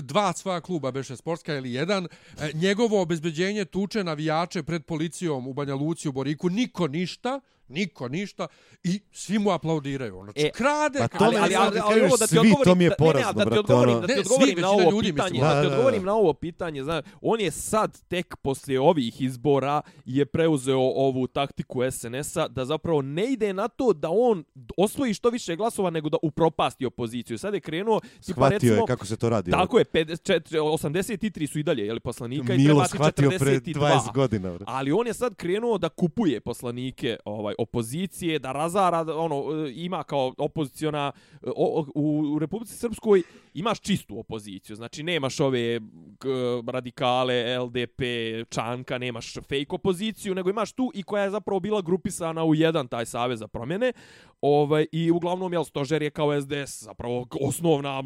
dva 0.00 0.32
svoja 0.32 0.60
kluba, 0.60 0.90
beše 0.90 1.16
sportska 1.16 1.54
ili 1.54 1.72
jedan, 1.72 2.04
e, 2.40 2.50
njegovo 2.54 3.02
obezbeđenje 3.02 3.64
tuče 3.64 4.04
navijače 4.04 4.62
pred 4.62 4.84
policijom 4.84 5.48
u 5.48 5.52
Banja 5.52 5.74
Luci 5.74 6.08
u 6.08 6.12
Boriku, 6.12 6.48
niko 6.48 6.88
ništa, 6.88 7.40
niko 7.68 8.08
ništa 8.08 8.46
i 8.84 9.00
svi 9.12 9.38
mu 9.38 9.50
aplaudiraju. 9.50 10.18
Ono, 10.18 10.32
E, 10.36 10.50
krade, 10.50 10.98
pa 11.00 11.08
to 11.08 11.24
ali, 11.24 11.36
ali, 11.36 11.54
ali, 11.56 11.78
ali, 11.80 12.00
ovo 12.00 12.16
da 12.16 12.26
ti 12.26 12.28
svi, 12.28 12.38
odgovorim, 12.38 12.64
to 12.64 12.74
mi 12.74 12.84
je 12.84 12.88
da- 12.88 12.96
ne, 12.96 13.06
ne, 13.06 13.12
porazno, 13.12 13.32
da 13.34 13.50
ti 13.50 13.58
odgovorim, 13.58 13.92
ono. 13.92 14.00
da 14.00 14.06
ti 14.08 14.20
odgovorim 14.20 14.58
na 14.58 14.70
ovo 14.70 14.90
ljudi, 14.90 15.08
pitanje, 15.08 15.30
mislim. 15.30 15.40
da, 15.42 15.54
Da, 15.54 15.62
ti 15.62 15.66
da, 15.66 15.72
odgovorim 15.72 16.00
da. 16.00 16.06
na 16.06 16.14
ovo 16.14 16.32
pitanje, 16.34 16.82
znaš, 16.84 17.04
on 17.22 17.40
je 17.40 17.50
sad 17.50 18.00
tek 18.02 18.36
poslije 18.36 18.80
ovih 18.80 19.20
izbora 19.20 19.80
je 20.04 20.26
preuzeo 20.26 20.78
ovu 20.78 21.26
taktiku 21.28 21.80
SNS-a 21.90 22.48
da 22.48 22.64
zapravo 22.64 23.02
ne 23.02 23.24
ide 23.26 23.52
na 23.52 23.68
to 23.68 23.92
da 23.92 24.08
on 24.10 24.44
osvoji 24.76 25.14
što 25.14 25.30
više 25.30 25.56
glasova 25.56 25.90
nego 25.90 26.08
da 26.08 26.16
upropasti 26.22 26.86
opoziciju. 26.86 27.38
Sad 27.38 27.54
je 27.54 27.60
krenuo, 27.60 28.00
tipa 28.26 28.48
recimo, 28.48 28.74
je 28.74 28.82
kako 28.86 29.06
se 29.06 29.16
to 29.16 29.28
radi. 29.28 29.50
Tako 29.50 29.78
je, 29.78 29.84
54, 29.84 30.58
83 30.58 31.46
su 31.46 31.58
i 31.58 31.62
dalje, 31.62 31.86
je 31.86 31.92
li 31.92 32.00
poslanika 32.00 32.54
i 32.54 32.58
Milo 32.58 32.66
treba 32.66 32.84
ti 32.84 32.90
shvatio 32.90 33.30
pre 33.30 33.52
42. 33.52 33.74
20 33.74 34.14
godina. 34.14 34.50
bre. 34.50 34.64
Ali 34.66 34.92
on 34.92 35.06
je 35.06 35.14
sad 35.14 35.34
krenuo 35.34 35.78
da 35.78 35.88
kupuje 35.88 36.40
poslanike 36.40 37.16
ovaj 37.24 37.54
opozicije, 37.58 38.38
da 38.38 38.52
razara, 38.52 39.04
ono, 39.16 39.66
e, 39.66 39.72
ima 39.74 40.02
kao 40.02 40.34
opoziciona, 40.38 41.12
e, 41.32 41.50
o, 41.56 41.80
o, 41.80 41.86
u, 41.94 42.34
u 42.34 42.38
Republici 42.38 42.74
Srpskoj 42.74 43.22
imaš 43.54 43.80
čistu 43.80 44.18
opoziciju, 44.18 44.76
znači 44.76 45.02
nemaš 45.02 45.40
ove 45.40 45.80
k, 46.18 46.28
radikale, 46.66 47.58
LDP, 47.58 48.02
Čanka, 48.48 48.98
nemaš 48.98 49.34
fake 49.34 49.66
opoziciju, 49.68 50.34
nego 50.34 50.50
imaš 50.50 50.72
tu 50.72 50.90
i 50.94 51.02
koja 51.02 51.22
je 51.22 51.30
zapravo 51.30 51.60
bila 51.60 51.80
grupisana 51.80 52.44
u 52.44 52.54
jedan 52.54 52.88
taj 52.88 53.06
savez 53.06 53.38
za 53.38 53.48
promjene, 53.48 53.92
ovaj, 54.40 54.86
i 54.92 55.10
uglavnom, 55.10 55.52
jel, 55.52 55.64
stožer 55.64 56.02
je 56.02 56.10
kao 56.10 56.40
SDS, 56.40 56.82
zapravo 56.82 57.26
osnovna, 57.40 58.02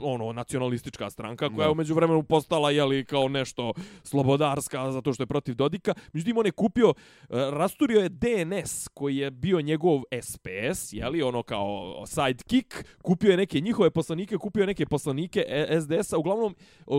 ono, 0.00 0.32
nacionalistička 0.32 1.10
stranka, 1.10 1.48
koja 1.48 1.64
je 1.64 1.72
umeđu 1.72 1.94
vremenu 1.94 2.22
postala, 2.22 2.70
jeli, 2.70 3.04
kao 3.04 3.28
nešto 3.28 3.72
slobodarska, 4.02 4.92
zato 4.92 5.12
što 5.12 5.22
je 5.22 5.26
protiv 5.26 5.54
Dodika. 5.54 5.94
Međutim, 6.12 6.38
on 6.38 6.46
je 6.46 6.52
kupio, 6.52 6.94
e, 7.20 7.24
rasturio 7.30 8.00
je 8.00 8.08
DNS, 8.08 8.88
koji 8.88 9.16
je 9.16 9.30
bio 9.30 9.60
njegov 9.60 10.02
SPS, 10.22 10.92
jeli, 10.92 11.22
ono 11.22 11.42
kao 11.42 12.04
sidekick, 12.06 12.74
kupio 13.02 13.30
je 13.30 13.36
neke 13.36 13.60
njihove 13.60 13.90
poslanike, 13.90 14.36
kupio 14.36 14.60
je 14.60 14.66
neke 14.66 14.86
poslanike 14.86 15.44
e, 15.48 15.80
SDS-a, 15.80 16.18
uglavnom 16.18 16.54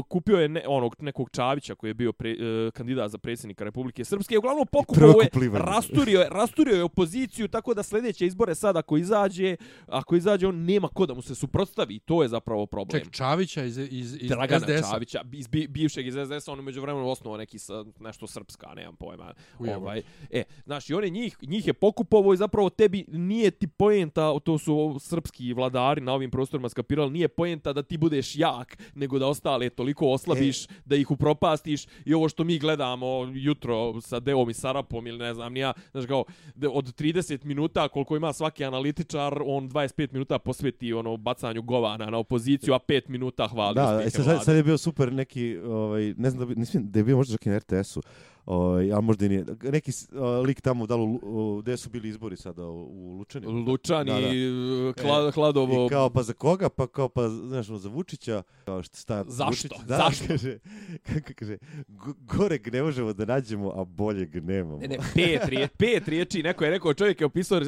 kupio 0.08 0.38
je 0.38 0.50
ne, 0.50 0.64
onog 0.68 0.96
nekog 1.00 1.30
Čavića 1.30 1.76
koji 1.76 1.90
je 1.90 1.94
bio 1.94 2.14
pre, 2.14 2.32
e, 2.32 2.72
kandidat 2.72 3.12
za 3.12 3.18
predsjednika 3.18 3.64
Republike 3.64 4.06
Srpske, 4.06 4.38
uglavnom 4.38 4.68
pokupovao 4.72 5.22
je, 5.22 5.30
rasturio 5.54 6.20
je, 6.22 6.30
rasturio 6.30 6.76
je 6.76 6.84
opoziciju, 6.84 7.48
tako 7.48 7.74
da 7.74 7.84
sljedeće 7.84 8.26
izbore 8.26 8.56
sad 8.64 8.78
ako 8.78 8.98
izađe, 8.98 9.56
ako 9.88 10.16
izađe 10.16 10.48
on 10.48 10.56
nema 10.56 10.88
ko 10.88 11.06
da 11.06 11.14
mu 11.14 11.22
se 11.22 11.36
suprotstavi, 11.36 11.96
i 11.96 12.00
to 12.00 12.24
je 12.24 12.30
zapravo 12.30 12.66
problem. 12.66 13.04
Ček, 13.04 13.12
Čavića 13.12 13.64
iz, 13.64 13.78
iz, 13.78 14.16
iz 14.22 14.30
Dragana 14.30 14.60
SDS-a. 14.60 14.92
Čavića, 14.92 15.22
iz 15.34 15.48
bi, 15.48 15.68
bivšeg 15.68 16.08
iz 16.08 16.14
SDS-a, 16.14 16.52
on 16.52 16.64
među 16.64 16.82
vremenu 16.82 17.10
osnovao 17.10 17.38
neki 17.38 17.60
sa, 17.60 17.86
nešto 18.00 18.28
srpska, 18.28 18.74
nemam 18.76 18.96
pojma. 18.96 19.34
Ujebo. 19.60 19.80
Ovaj, 19.80 20.02
e, 20.32 20.44
znaš, 20.66 20.90
i 20.90 20.94
on 20.94 21.04
je 21.04 21.10
njih, 21.10 21.38
njih 21.42 21.68
je 21.68 21.74
pokupovao 21.74 22.34
i 22.34 22.38
zapravo 22.38 22.70
tebi 22.70 23.06
nije 23.08 23.52
ti 23.52 23.68
poenta, 23.68 24.40
to 24.40 24.58
su 24.58 24.98
srpski 25.00 25.54
vladari 25.54 26.02
na 26.02 26.14
ovim 26.14 26.32
prostorima 26.32 26.70
skapirali, 26.70 27.12
nije 27.12 27.28
poenta 27.28 27.74
da 27.74 27.84
ti 27.84 27.98
budeš 27.98 28.36
jak, 28.36 28.78
nego 28.96 29.20
da 29.20 29.28
ostale 29.28 29.70
toliko 29.70 30.08
oslabiš, 30.08 30.68
da 30.86 30.96
ih 30.96 31.12
upropastiš 31.12 31.86
i 32.06 32.14
ovo 32.14 32.30
što 32.30 32.44
mi 32.44 32.60
gledamo 32.60 33.32
jutro 33.34 34.02
sa 34.02 34.20
Deom 34.20 34.50
i 34.50 34.54
Sarapom 34.54 35.08
ili 35.08 35.18
ne 35.18 35.34
znam 35.34 35.54
nija, 35.54 35.74
znaš 35.92 36.06
kao, 36.06 36.24
od 36.72 36.96
30 36.96 37.46
minuta 37.46 37.88
koliko 37.88 38.16
ima 38.16 38.34
svaki 38.34 38.53
analitičar, 38.62 39.42
on 39.46 39.70
25 39.70 40.14
minuta 40.14 40.40
posveti 40.40 40.94
ono 40.94 41.18
bacanju 41.18 41.62
govana 41.62 42.06
na 42.06 42.18
opoziciju, 42.18 42.74
a 42.74 42.80
5 42.80 43.02
minuta 43.08 43.48
hvali 43.48 43.76
Da, 43.76 43.98
uspjehe 44.06 44.08
e, 44.08 44.24
sad, 44.24 44.44
sad 44.44 44.56
je 44.56 44.64
bio 44.64 44.78
super 44.78 45.14
neki, 45.14 45.58
ovaj, 45.58 46.14
ne 46.18 46.30
znam 46.30 46.40
da, 46.40 46.46
bi, 46.46 46.56
nisam, 46.56 46.92
da 46.92 47.00
je 47.00 47.04
bio 47.04 47.18
možda 47.18 47.34
čak 47.34 47.46
i 47.46 47.50
na 47.50 47.58
RTS-u, 47.58 48.02
Ovaj, 48.46 48.94
a 48.94 49.02
možda 49.02 49.26
i 49.26 49.30
nije. 49.30 49.46
Neki 49.64 49.92
a, 50.14 50.40
lik 50.40 50.62
tamo, 50.62 50.88
da 50.88 50.96
li, 50.96 51.20
gde 51.62 51.78
su 51.78 51.90
bili 51.90 52.10
izbori 52.10 52.38
sada 52.38 52.66
u, 52.66 53.18
Lučani? 53.18 53.48
Lučani, 53.48 54.12
Da, 54.12 54.20
da. 54.20 54.94
Kla, 54.94 55.32
Hladovo, 55.32 55.86
I 55.86 55.90
kao 55.90 56.10
pa 56.10 56.24
za 56.24 56.34
koga? 56.34 56.70
Pa 56.70 56.88
kao 56.88 57.10
pa 57.10 57.30
znaš 57.30 57.70
ono, 57.70 57.78
za 57.78 57.90
Vučića. 57.90 58.44
Kao 58.66 58.84
što 58.84 58.98
sta 58.98 59.24
Zašto? 59.28 59.68
Vučić, 59.68 59.88
da, 59.88 59.98
Zašto? 60.10 60.28
Kaže, 60.28 60.58
kako 61.04 61.34
kaže, 61.36 61.58
go- 61.88 62.14
goreg 62.20 62.74
ne 62.74 62.84
možemo 62.84 63.14
da 63.14 63.26
nađemo, 63.26 63.72
a 63.76 63.84
boljeg 63.84 64.46
nemamo. 64.46 64.78
Ne, 64.78 64.88
ne, 64.88 64.98
pet, 65.16 65.46
rije, 65.46 65.68
pet 65.68 66.08
riječi, 66.08 66.44
neko 66.44 66.64
je 66.64 66.70
rekao, 66.70 66.94
čovjek 66.94 67.22
je 67.22 67.26
opisao, 67.26 67.62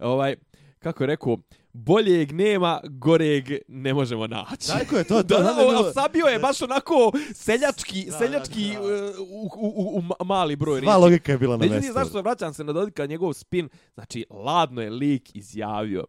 ovaj, 0.00 0.36
kako 0.82 1.02
je 1.02 1.06
rekao, 1.06 1.38
boljeg 1.72 2.32
nema, 2.32 2.80
goreg 2.84 3.44
ne 3.68 3.94
možemo 3.94 4.26
naći. 4.26 4.68
Tako 4.68 4.96
je, 4.96 5.04
to, 5.04 5.14
to, 5.18 5.22
Da, 5.22 5.38
da, 5.38 5.54
bilo- 5.54 5.72
ali 5.74 5.92
sabio 5.92 6.26
je 6.26 6.38
baš 6.38 6.62
onako 6.62 6.94
seljački, 7.34 8.04
Da, 8.04 8.12
seljački 8.12 8.70
da, 8.72 8.80
da. 8.80 9.10
uh, 9.10 9.18
U, 9.20 9.48
u, 9.56 9.68
u, 9.68 9.98
u 9.98 10.02
ma- 10.02 10.24
mali 10.24 10.56
broj 10.56 10.74
Sva 10.74 10.86
riječi. 10.86 11.00
logika 11.00 11.32
je 11.32 11.38
bila 11.38 11.56
na 11.56 11.66
mjestu. 11.66 11.92
zašto 11.94 12.20
vraćam 12.20 12.54
se 12.54 12.64
na 12.64 12.72
Dodika, 12.72 13.06
njegov 13.06 13.32
spin, 13.32 13.68
znači, 13.94 14.24
ladno 14.30 14.82
je 14.82 14.90
lik 14.90 15.36
izjavio, 15.36 16.04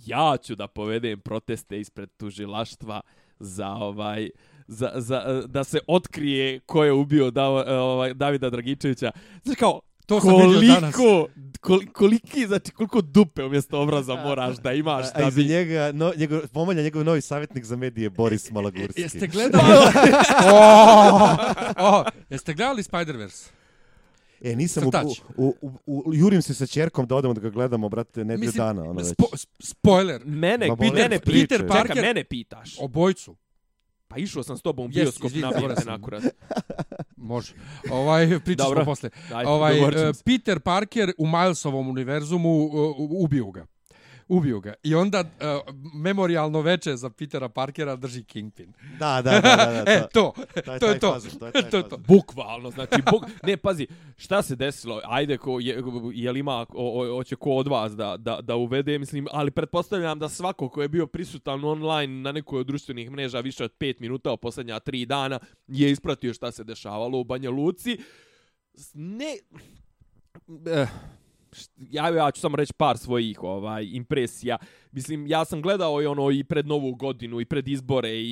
ja 0.00 0.36
ću 0.36 0.54
da 0.54 0.66
povedem 0.68 1.20
proteste 1.20 1.80
ispred 1.80 2.10
tužilaštva 2.10 3.00
za 3.38 3.68
ovaj 3.68 4.30
za, 4.66 4.92
za, 4.94 5.42
da 5.46 5.64
se 5.64 5.78
otkrije 5.86 6.60
ko 6.60 6.84
je 6.84 6.92
ubio 6.92 7.30
da, 7.30 7.48
ovaj, 7.80 8.14
Davida 8.14 8.50
Dragičevića. 8.50 9.10
Znači 9.42 9.58
kao, 9.58 9.80
To 10.08 10.20
sam 10.20 10.30
vidio 10.50 10.74
danas. 10.74 10.94
koliko, 10.94 11.28
kol, 11.60 11.80
koliki, 11.92 12.46
znači 12.46 12.70
koliko 12.70 13.00
dupe 13.00 13.44
umjesto 13.44 13.80
obraza 13.80 14.14
moraš 14.14 14.56
da 14.56 14.72
imaš 14.72 15.06
da 15.12 15.30
bi... 15.30 15.44
njega, 15.44 15.92
no, 15.94 16.12
njegov, 16.16 16.40
pomalja 16.52 16.82
njegov 16.82 17.04
novi 17.04 17.20
savjetnik 17.20 17.64
za 17.64 17.76
medije, 17.76 18.10
Boris 18.10 18.50
Malagurski. 18.50 19.00
Jeste 19.00 19.26
gledali? 19.26 19.64
o, 20.52 21.36
o, 21.78 22.04
jeste 22.30 22.54
gledali 22.54 22.82
Spider-Verse? 22.82 23.48
E, 24.40 24.56
nisam 24.56 24.84
u, 24.86 24.90
u, 25.36 25.54
u, 25.60 25.72
u, 25.86 26.14
jurim 26.14 26.42
se 26.42 26.54
sa 26.54 26.66
čerkom 26.66 27.06
da 27.06 27.16
odemo 27.16 27.34
da 27.34 27.40
ga 27.40 27.50
gledamo, 27.50 27.88
brate, 27.88 28.24
nedelju 28.24 28.52
dana. 28.52 28.82
Ono 28.82 28.92
već. 28.92 29.06
spo, 29.08 29.24
sp- 29.32 29.48
spoiler, 29.60 30.22
Mene, 30.24 30.68
Ma, 30.68 30.76
Peter, 30.76 30.94
mene, 30.94 31.18
priče. 31.18 31.46
Peter, 31.48 31.66
Parker- 31.68 32.02
mene 32.02 32.24
pitaš. 32.24 32.76
obojcu. 32.80 33.36
Pa 34.08 34.16
išao 34.18 34.42
sam 34.42 34.56
s 34.58 34.62
tobom 34.62 34.84
u 34.86 34.88
bioskop 34.88 35.26
izvini, 35.26 35.42
na 35.42 35.48
zaboravio 35.52 35.68
Bigten 35.68 35.84
sam. 35.84 35.94
akurat. 35.94 36.22
Može. 37.20 37.52
Ovaj, 37.90 38.26
pričat 38.44 38.66
ćemo 38.66 38.68
Dobro. 38.68 38.84
posle. 38.84 39.10
Ovaj, 39.46 39.78
e. 39.78 40.12
Peter 40.24 40.60
Parker 40.60 41.12
u 41.18 41.26
Milesovom 41.26 41.88
univerzumu 41.88 42.64
uh, 42.64 42.96
ubiju 42.98 43.50
ga. 43.50 43.66
Ubiju 44.28 44.60
ga. 44.60 44.74
I 44.82 44.94
onda 44.94 45.20
uh, 45.20 45.74
memorialno 45.94 46.60
veče 46.60 46.96
za 46.96 47.10
Petera 47.10 47.48
Parkera 47.48 47.96
drži 47.96 48.24
Kingpin. 48.24 48.72
Da, 48.98 49.22
da, 49.22 49.30
da, 49.30 49.40
da, 49.40 49.82
da, 49.84 49.92
e, 49.92 50.08
to. 50.12 50.32
to 50.64 50.72
je 50.72 50.78
to 50.78 50.94
to. 50.94 51.20
to 51.38 51.46
je 51.46 51.70
To 51.70 51.76
je 51.76 51.82
fazon. 51.82 52.04
Bukvalno, 52.06 52.70
znači, 52.70 53.02
buk... 53.10 53.22
ne, 53.46 53.56
pazi, 53.56 53.86
šta 54.16 54.42
se 54.42 54.56
desilo, 54.56 55.00
ajde, 55.04 55.38
ko, 55.38 55.60
je, 55.60 55.82
je 56.12 56.32
li 56.32 56.40
ima, 56.40 56.66
o, 56.68 57.02
o, 57.02 57.16
hoće 57.16 57.36
ko 57.36 57.50
od 57.50 57.68
vas 57.68 57.96
da, 57.96 58.16
da, 58.16 58.40
da 58.42 58.56
uvede, 58.56 58.98
mislim, 58.98 59.26
ali 59.32 59.50
pretpostavljam 59.50 60.18
da 60.18 60.28
svako 60.28 60.68
ko 60.68 60.82
je 60.82 60.88
bio 60.88 61.06
prisutan 61.06 61.64
online 61.64 62.22
na 62.22 62.32
nekoj 62.32 62.60
od 62.60 62.66
društvenih 62.66 63.10
mreža 63.10 63.40
više 63.40 63.64
od 63.64 63.72
5 63.80 64.00
minuta 64.00 64.32
u 64.32 64.36
posljednja 64.36 64.80
3 64.80 65.04
dana 65.04 65.38
je 65.68 65.90
ispratio 65.90 66.34
šta 66.34 66.52
se 66.52 66.64
dešavalo 66.64 67.18
u 67.18 67.24
Banja 67.24 67.50
Luci. 67.50 67.98
Ne, 68.94 69.38
eh, 70.66 70.86
ja, 71.90 72.08
ja 72.08 72.30
ću 72.30 72.40
samo 72.40 72.56
reći 72.56 72.72
par 72.72 72.98
svojih 72.98 73.42
ovaj 73.42 73.86
impresija. 73.92 74.56
Mislim, 74.92 75.26
ja 75.26 75.44
sam 75.44 75.62
gledao 75.62 76.02
i 76.02 76.06
ono 76.06 76.30
i 76.30 76.44
pred 76.44 76.66
novu 76.66 76.94
godinu 76.94 77.40
i 77.40 77.44
pred 77.44 77.68
izbore 77.68 78.10
i, 78.10 78.22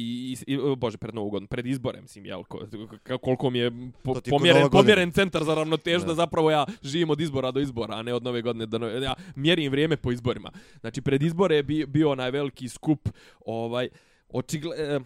i, 0.46 0.52
i 0.52 0.76
bože, 0.76 0.98
pred 0.98 1.14
novu 1.14 1.30
godinu, 1.30 1.48
pred 1.48 1.66
izbore, 1.66 2.00
mislim, 2.02 2.26
jel, 2.26 2.44
ko, 2.44 2.60
koliko 3.18 3.50
mi 3.50 3.58
je 3.58 3.70
po, 4.02 4.14
pomjeren, 4.30 4.62
pomjeren 4.70 5.12
centar 5.12 5.44
za 5.44 5.54
ravnotežu 5.54 6.06
da. 6.06 6.14
Zapravo 6.14 6.50
ja 6.50 6.66
živim 6.82 7.10
od 7.10 7.20
izbora 7.20 7.50
do 7.50 7.60
izbora, 7.60 7.94
a 7.94 8.02
ne 8.02 8.14
od 8.14 8.22
nove 8.22 8.42
godine 8.42 8.66
do 8.66 8.78
nove, 8.78 9.02
ja 9.02 9.14
mjerim 9.36 9.70
vrijeme 9.70 9.96
po 9.96 10.12
izborima. 10.12 10.50
Znači, 10.80 11.02
pred 11.02 11.22
izbore 11.22 11.56
je 11.56 11.62
bi, 11.62 11.86
bio 11.86 12.10
onaj 12.10 12.30
veliki 12.30 12.68
skup, 12.68 13.08
ovaj, 13.40 13.88
očigle, 14.28 14.76
eh, 14.78 15.00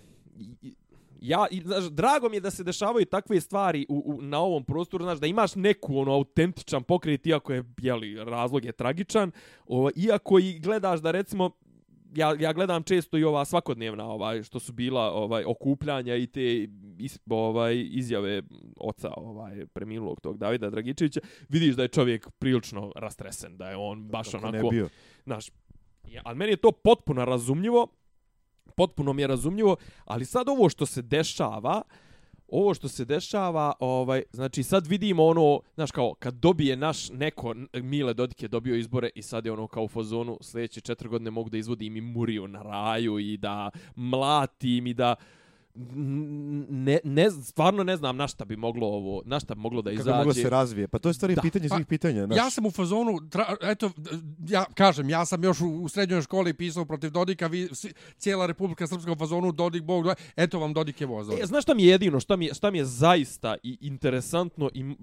i- 0.63 0.75
ja, 1.23 1.47
i, 1.51 1.61
znaš, 1.61 1.85
drago 1.85 2.29
mi 2.29 2.37
je 2.37 2.41
da 2.41 2.51
se 2.51 2.65
dešavaju 2.65 3.07
takve 3.07 3.41
stvari 3.41 3.87
u, 3.89 4.03
u, 4.07 4.23
na 4.23 4.39
ovom 4.39 4.65
prostoru, 4.65 5.05
znaš, 5.05 5.19
da 5.19 5.27
imaš 5.27 5.55
neku 5.55 5.99
ono 5.99 6.13
autentičan 6.13 6.83
pokret, 6.83 7.27
iako 7.27 7.53
je, 7.53 7.65
jeli, 7.81 8.25
razlog 8.25 8.65
je 8.65 8.73
tragičan, 8.73 9.31
o, 9.67 9.91
iako 9.97 10.39
i 10.39 10.59
gledaš 10.59 11.01
da 11.01 11.11
recimo, 11.11 11.51
ja, 12.15 12.37
ja 12.41 12.53
gledam 12.53 12.83
često 12.83 13.19
i 13.19 13.25
ova 13.25 13.45
svakodnevna 13.45 14.05
ovaj 14.05 14.43
što 14.43 14.61
su 14.61 14.73
bila 14.73 15.13
ovaj 15.13 15.45
okupljanja 15.45 16.17
i 16.17 16.27
te 16.27 16.69
is, 16.99 17.19
ovaj 17.31 17.87
izjave 17.91 18.43
oca 18.77 19.11
ovaj 19.17 19.67
preminulog 19.67 20.21
tog 20.21 20.39
Davida 20.39 20.71
Dragičevića 20.71 21.21
vidiš 21.49 21.75
da 21.75 21.83
je 21.83 21.89
čovjek 21.89 22.31
prilično 22.31 22.93
rastresen 22.97 23.57
da 23.57 23.71
je 23.71 23.77
on 23.77 24.09
baš 24.09 24.31
Kako 24.31 24.51
ne 24.51 24.61
onako 24.61 24.89
znaš 25.25 25.51
ja, 26.09 26.23
ali 26.25 26.37
meni 26.37 26.53
je 26.53 26.57
to 26.57 26.73
potpuno 26.73 27.25
razumljivo 27.25 27.89
potpuno 28.71 29.13
mi 29.13 29.23
je 29.23 29.27
razumljivo, 29.27 29.77
ali 30.05 30.25
sad 30.25 30.49
ovo 30.49 30.69
što 30.69 30.87
se 30.87 31.03
dešava, 31.03 31.83
ovo 32.49 32.75
što 32.75 32.89
se 32.89 33.05
dešava, 33.05 33.73
ovaj, 33.81 34.23
znači 34.33 34.63
sad 34.63 34.87
vidimo 34.87 35.25
ono, 35.25 35.61
znaš 35.75 35.91
kao, 35.91 36.15
kad 36.15 36.35
dobije 36.35 36.77
naš 36.77 37.11
neko, 37.11 37.55
Mile 37.73 38.15
Dodik 38.15 38.43
je 38.43 38.49
dobio 38.49 38.77
izbore 38.77 39.11
i 39.15 39.23
sad 39.23 39.47
je 39.47 39.53
ono 39.53 39.67
kao 39.67 39.85
u 39.85 39.89
fazonu, 39.89 40.39
sljedeće 40.41 40.81
četiri 40.81 41.09
godine 41.09 41.31
mogu 41.31 41.51
da 41.51 41.59
izvodim 41.59 41.97
i 41.97 42.01
Muriju 42.01 42.49
na 42.49 42.63
raju 42.63 43.19
i 43.19 43.37
da 43.37 43.71
mlatim 43.97 44.87
i 44.87 44.95
da 44.95 45.15
ne, 45.75 46.99
ne, 47.05 47.31
stvarno 47.31 47.85
ne 47.85 47.97
znam 47.97 48.17
na 48.17 48.29
šta 48.29 48.45
bi 48.45 48.57
moglo 48.57 48.87
ovo, 48.87 49.23
na 49.25 49.41
šta 49.41 49.55
bi 49.55 49.61
moglo 49.61 49.83
da 49.83 49.91
Kako 49.91 50.01
izađe. 50.01 50.17
moglo 50.19 50.33
se 50.35 50.51
razvije? 50.51 50.89
Pa 50.89 50.99
to 50.99 51.09
je 51.09 51.15
stvari 51.15 51.35
Da. 51.35 51.43
pitanje 51.43 51.69
Pa, 51.69 51.77
svih 51.77 51.87
pitanja. 51.87 52.27
Znaš. 52.27 52.37
Ja 52.39 52.51
sam 52.51 52.67
u 52.67 52.71
fazonu, 52.71 53.29
tra, 53.31 53.57
eto, 53.63 53.91
ja 54.49 54.65
kažem, 54.75 55.11
ja 55.11 55.25
sam 55.25 55.45
još 55.45 55.61
u, 55.61 55.67
u 55.67 55.89
srednjoj 55.89 56.23
školi 56.23 56.55
pisao 56.55 56.85
protiv 56.85 57.11
Dodika, 57.11 57.47
vi, 57.47 57.69
svi, 57.73 57.93
cijela 58.17 58.47
Republika 58.47 58.87
Srpska 58.87 59.13
u 59.13 59.17
fazonu, 59.17 59.53
Dodik, 59.53 59.83
Bog, 59.83 60.07
eto 60.37 60.59
vam 60.59 60.73
Dodik 60.73 61.01
je 61.01 61.07
voz. 61.07 61.29
E, 61.31 61.47
znaš 61.47 61.63
šta 61.65 61.75
mi 61.75 61.83
je 61.85 61.89
jedino, 61.91 62.21
šta 62.21 62.37
mi 62.37 62.47
je, 62.47 62.55
šta 62.55 62.71
mi 62.71 62.79
je 62.79 62.85
zaista 62.85 63.57
i 63.63 63.79
interesantno 63.81 64.71
i 64.75 64.97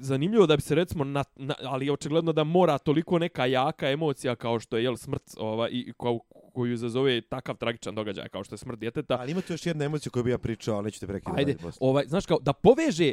zanimljivo 0.00 0.46
da 0.46 0.56
bi 0.56 0.62
se 0.62 0.74
recimo, 0.74 1.04
na, 1.04 1.24
na, 1.36 1.54
ali 1.62 1.90
očigledno 1.90 2.32
da 2.32 2.44
mora 2.44 2.78
toliko 2.78 3.18
neka 3.18 3.46
jaka 3.46 3.90
emocija 3.90 4.34
kao 4.34 4.60
što 4.60 4.76
je 4.76 4.82
jel, 4.84 4.96
smrt 4.96 5.22
ova, 5.36 5.68
i 5.68 5.92
ko, 5.96 6.18
koju 6.54 6.72
izazove 6.72 7.20
takav 7.20 7.56
tragičan 7.56 7.94
događaj 7.94 8.28
kao 8.28 8.44
što 8.44 8.54
je 8.54 8.58
smrt 8.58 8.78
djeteta. 8.78 9.16
Ali 9.20 9.32
ima 9.32 9.40
tu 9.40 9.52
još 9.52 9.66
jedna 9.66 9.84
emocija 9.84 10.10
koju 10.10 10.24
bi 10.24 10.30
ja 10.30 10.38
pričao, 10.38 10.76
ali 10.76 10.84
neću 10.84 11.00
te 11.00 11.06
prekidati. 11.06 11.38
Ajde, 11.40 11.56
ovaj, 11.80 12.04
znaš 12.06 12.26
kao, 12.26 12.38
da 12.40 12.52
poveže 12.52 13.12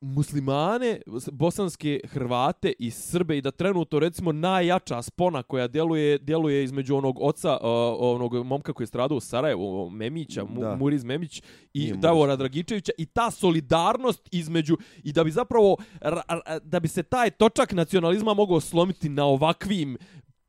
muslimane, 0.00 1.00
bosanske 1.32 2.00
Hrvate 2.08 2.72
i 2.78 2.90
Srbe 2.90 3.38
i 3.38 3.40
da 3.40 3.50
trenutno 3.50 3.98
recimo 3.98 4.32
najjača 4.32 5.02
spona 5.02 5.42
koja 5.42 5.68
djeluje 5.68 6.18
djeluje 6.18 6.64
između 6.64 6.96
onog 6.96 7.18
oca 7.20 7.52
uh, 7.52 7.68
onog 7.98 8.46
momka 8.46 8.72
koji 8.72 8.84
je 8.84 8.88
stradao 8.88 9.16
u 9.16 9.20
Sarajevu 9.20 9.90
Memića 9.90 10.44
Mu, 10.44 10.60
Da. 10.60 10.76
Muriz 10.76 11.04
Memić 11.04 11.42
i 11.74 11.80
Nije. 11.80 11.94
Davora 11.96 12.36
Dragičevića 12.36 12.92
i 12.98 13.06
ta 13.06 13.30
solidarnost 13.30 14.28
između 14.30 14.76
i 15.02 15.12
da 15.12 15.24
bi 15.24 15.30
zapravo 15.30 15.76
ra- 16.00 16.22
ra- 16.28 16.58
da 16.58 16.80
bi 16.80 16.88
se 16.88 17.02
taj 17.02 17.30
točak 17.30 17.72
nacionalizma 17.72 18.34
mogao 18.34 18.60
slomiti 18.60 19.08
na 19.08 19.24
ovakvim 19.24 19.96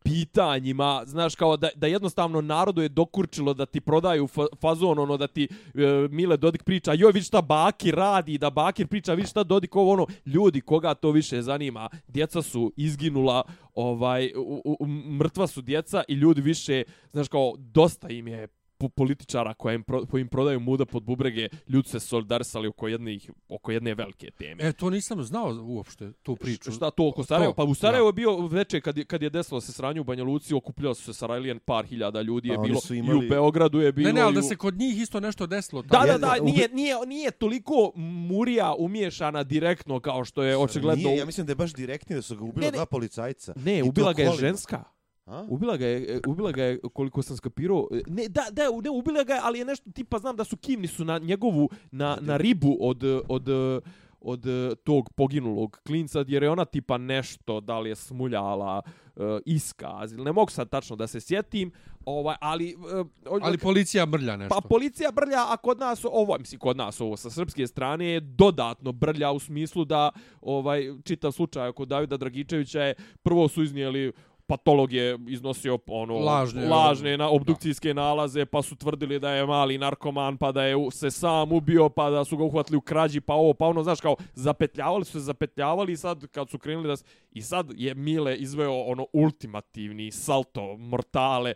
pitanjima, 0.04 1.04
znaš, 1.06 1.36
kao 1.36 1.58
da, 1.58 1.70
da 1.76 1.88
jednostavno 1.88 2.42
narodu 2.42 2.82
je 2.82 2.90
dokurčilo 2.90 3.54
da 3.54 3.66
ti 3.66 3.82
prodaju 3.82 4.28
fa 4.28 4.46
fazon, 4.62 5.00
ono, 5.00 5.18
da 5.18 5.28
ti 5.28 5.44
e, 5.44 6.08
Mile 6.10 6.38
Dodik 6.38 6.64
priča, 6.64 6.94
joj, 6.94 7.12
vidi 7.12 7.26
šta 7.26 7.42
Bakir 7.42 7.96
radi, 7.96 8.38
da 8.38 8.50
Bakir 8.50 8.88
priča, 8.88 9.14
vidi 9.14 9.28
šta 9.28 9.44
Dodik 9.44 9.76
ovo, 9.76 9.94
ono, 9.94 10.08
ljudi, 10.26 10.62
koga 10.62 10.94
to 10.94 11.12
više 11.12 11.42
zanima, 11.42 11.90
djeca 12.08 12.42
su 12.42 12.74
izginula, 12.78 13.44
ovaj, 13.74 14.32
u, 14.36 14.62
u, 14.66 14.78
u, 14.80 14.88
mrtva 14.88 15.48
su 15.48 15.62
djeca 15.62 16.04
i 16.08 16.14
ljudi 16.14 16.42
više, 16.42 16.84
znaš, 17.12 17.28
kao, 17.28 17.54
dosta 17.58 18.10
im 18.10 18.28
je 18.28 18.48
po- 18.84 18.90
političara 18.90 19.54
koja 19.54 19.76
im, 19.76 19.84
pro, 19.84 20.06
koji 20.06 20.22
im 20.22 20.28
prodaju 20.28 20.60
muda 20.60 20.86
pod 20.86 21.04
bubrege, 21.04 21.48
ljudi 21.68 21.90
se 21.90 22.00
solidarisali 22.00 22.68
oko, 22.68 22.88
jednih, 22.88 23.32
oko 23.50 23.72
jedne 23.72 23.94
velike 23.96 24.32
teme. 24.32 24.64
E, 24.64 24.74
to 24.74 24.90
nisam 24.90 25.24
znao 25.24 25.58
uopšte, 25.64 26.12
tu 26.14 26.36
priču. 26.36 26.72
Šta 26.72 26.92
to 26.92 27.08
oko 27.08 27.24
Sarajeva? 27.24 27.52
To, 27.52 27.56
Pa 27.56 27.64
u 27.64 27.76
Sarajevu 27.76 28.04
da. 28.04 28.10
je 28.10 28.14
bio 28.16 28.38
veče 28.40 28.82
kad 28.82 29.04
kad 29.04 29.22
je 29.22 29.30
desilo 29.30 29.62
se 29.62 29.72
sranje 29.72 30.02
u 30.02 30.06
Banja 30.06 30.24
Luci, 30.24 30.54
okupljalo 30.54 30.96
su 30.96 31.04
se 31.04 31.14
Sarajlijen, 31.14 31.60
par 31.60 31.86
hiljada 31.86 32.22
ljudi 32.22 32.50
je 32.50 32.56
A 32.56 32.58
bilo, 32.60 32.80
su 32.80 32.96
i 32.96 32.98
imali- 33.00 33.26
u 33.26 33.30
Beogradu 33.30 33.80
je 33.80 33.92
bilo. 33.92 34.08
Ne, 34.08 34.14
ne, 34.14 34.22
ali 34.22 34.32
i 34.32 34.36
da 34.36 34.40
u- 34.40 34.44
se 34.44 34.56
kod 34.56 34.76
njih 34.76 34.98
isto 34.98 35.20
nešto 35.20 35.48
desilo. 35.48 35.82
Da, 35.82 35.88
tamo. 35.90 36.06
da, 36.08 36.18
da, 36.18 36.36
u- 36.42 36.46
nije, 36.46 36.70
nije, 36.70 36.96
nije 37.08 37.32
toliko 37.32 37.92
Murija 37.96 38.74
umiješana 38.76 39.44
direktno 39.44 40.00
kao 40.00 40.26
što 40.26 40.44
je 40.44 40.58
očigledno... 40.58 41.04
Nije, 41.04 41.18
ja 41.18 41.26
mislim 41.26 41.46
da 41.46 41.52
je 41.52 41.56
baš 41.56 41.74
direktnije 41.74 42.16
da 42.16 42.22
su 42.22 42.36
ga 42.36 42.44
ubili 42.44 42.60
Ne, 42.60 42.68
ne. 42.68 42.72
dva 42.72 42.86
policajca. 42.86 43.54
Ne, 43.58 43.80
I 43.80 43.82
ubila 43.84 44.14
ga 44.14 44.22
je 44.22 44.28
kolima. 44.28 44.42
ženska. 44.42 44.84
A? 45.26 45.46
Ubila 45.50 45.78
ga 45.78 45.86
je, 45.86 46.16
e, 46.16 46.20
ubila 46.28 46.52
ga 46.52 46.64
je 46.64 46.80
koliko 46.84 47.22
sam 47.22 47.38
skapirao. 47.38 47.88
e, 47.92 48.02
Ne, 48.08 48.28
da, 48.28 48.46
da, 48.52 48.64
ne, 48.84 48.90
ubila 48.90 49.24
ga 49.24 49.34
je, 49.34 49.40
ali 49.44 49.60
je 49.60 49.66
nešto 49.66 49.92
tipa 49.92 50.20
znam 50.20 50.36
da 50.36 50.44
su 50.44 50.58
kimni 50.58 50.88
su 50.88 51.06
na 51.06 51.18
njegovu 51.18 51.70
na, 51.92 52.18
na 52.22 52.38
ribu 52.38 52.78
od 52.80 53.04
od 53.30 53.48
od 54.22 54.46
e, 54.46 54.76
tog 54.76 55.10
poginulog 55.12 55.80
klinca, 55.82 56.26
jer 56.28 56.44
je 56.44 56.50
ona 56.50 56.66
tipa 56.66 56.98
nešto, 56.98 57.60
da 57.60 57.80
li 57.80 57.90
je 57.90 57.96
smuljala 57.96 58.82
e, 59.08 59.20
iskaz, 59.46 60.14
ili 60.14 60.24
ne 60.24 60.32
mogu 60.32 60.52
sad 60.52 60.70
tačno 60.70 60.96
da 60.96 61.08
se 61.08 61.20
sjetim, 61.20 61.72
ovaj, 62.06 62.36
ali... 62.42 62.76
o- 63.26 63.40
Ali 63.42 63.58
policija 63.58 64.06
mrlja 64.06 64.38
nešto. 64.38 64.56
Pa 64.56 64.68
policija 64.70 65.12
brlja, 65.12 65.46
a 65.50 65.58
kod 65.58 65.80
nas 65.80 66.06
ovo, 66.06 66.38
mislim 66.40 66.60
kod 66.60 66.78
nas 66.78 67.02
ovo 67.02 67.18
sa 67.18 67.30
srpske 67.30 67.68
strane 67.68 68.06
je 68.06 68.20
dodatno 68.20 68.92
brlja 68.92 69.32
u 69.32 69.40
smislu 69.40 69.86
da 69.86 70.12
ovaj 70.42 70.84
čitav 71.04 71.32
slučaj 71.32 71.72
kod 71.72 71.88
Davida 71.88 72.18
Dragičevića 72.18 72.82
je 72.82 72.94
prvo 73.24 73.48
su 73.48 73.64
iznijeli 73.64 74.12
patolog 74.48 74.94
je 74.94 75.18
iznosio 75.28 75.80
ono 75.88 76.20
Lažne, 76.20 76.68
lažne 76.68 77.18
na 77.18 77.30
obdukcijske 77.30 77.94
nalaze 77.94 78.46
pa 78.46 78.62
su 78.62 78.76
tvrdili 78.76 79.20
da 79.20 79.32
je 79.32 79.46
mali 79.46 79.78
narkoman 79.78 80.38
pa 80.38 80.52
da 80.52 80.64
je 80.64 80.76
se 80.92 81.12
sam 81.12 81.52
ubio 81.52 81.90
pa 81.90 82.10
da 82.10 82.26
su 82.26 82.38
ga 82.38 82.44
uhvatili 82.44 82.78
u 82.78 82.82
krađi 82.82 83.22
pa 83.22 83.34
ovo 83.34 83.54
pa 83.54 83.66
ono 83.66 83.84
znaš 83.84 84.02
kao 84.02 84.16
zapetljavali 84.34 85.06
su 85.06 85.12
se 85.12 85.20
zapetljavali 85.20 85.94
i 85.94 85.98
sad 85.98 86.28
kad 86.28 86.50
su 86.50 86.60
krenuli 86.60 86.88
da 86.88 86.96
i 87.32 87.42
sad 87.42 87.72
je 87.76 87.96
Mile 87.96 88.38
izveo 88.38 88.82
ono 88.82 89.08
ultimativni 89.14 90.12
salto 90.12 90.78
mortale 90.78 91.54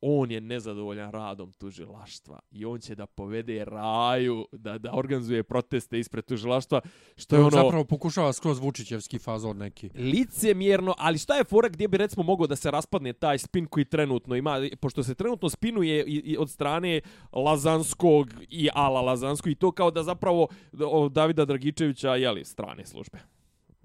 on 0.00 0.30
je 0.30 0.40
nezadovoljan 0.40 1.10
radom 1.10 1.52
tužilaštva 1.52 2.40
i 2.50 2.64
on 2.64 2.80
će 2.80 2.94
da 2.94 3.06
povede 3.06 3.64
raju, 3.64 4.46
da, 4.52 4.78
da 4.78 4.94
organizuje 4.94 5.42
proteste 5.42 5.98
ispred 5.98 6.24
tužilaštva, 6.24 6.80
što 7.16 7.36
je 7.36 7.40
On 7.40 7.46
ono 7.46 7.62
zapravo 7.62 7.84
pokušava 7.84 8.32
skroz 8.32 8.58
Vučićevski 8.58 9.18
fazon 9.18 9.56
neki. 9.56 9.90
licemjerno, 9.94 10.94
ali 10.98 11.18
šta 11.18 11.36
je 11.36 11.44
fora 11.44 11.68
gdje 11.68 11.88
bi 11.88 11.96
recimo 11.96 12.22
mogao 12.22 12.46
da 12.46 12.56
se 12.56 12.70
raspadne 12.70 13.12
taj 13.12 13.38
spin 13.38 13.66
koji 13.66 13.84
trenutno 13.84 14.36
ima, 14.36 14.60
pošto 14.80 15.02
se 15.02 15.14
trenutno 15.14 15.48
spinuje 15.48 16.04
i, 16.04 16.14
i 16.14 16.36
od 16.36 16.50
strane 16.50 17.00
Lazanskog 17.32 18.30
i 18.48 18.68
Ala 18.74 19.00
Lazanskog 19.00 19.52
i 19.52 19.54
to 19.54 19.72
kao 19.72 19.90
da 19.90 20.02
zapravo 20.02 20.48
od 20.80 21.12
Davida 21.12 21.44
Dragičevića, 21.44 22.16
jeli, 22.16 22.44
strane 22.44 22.86
službe. 22.86 23.35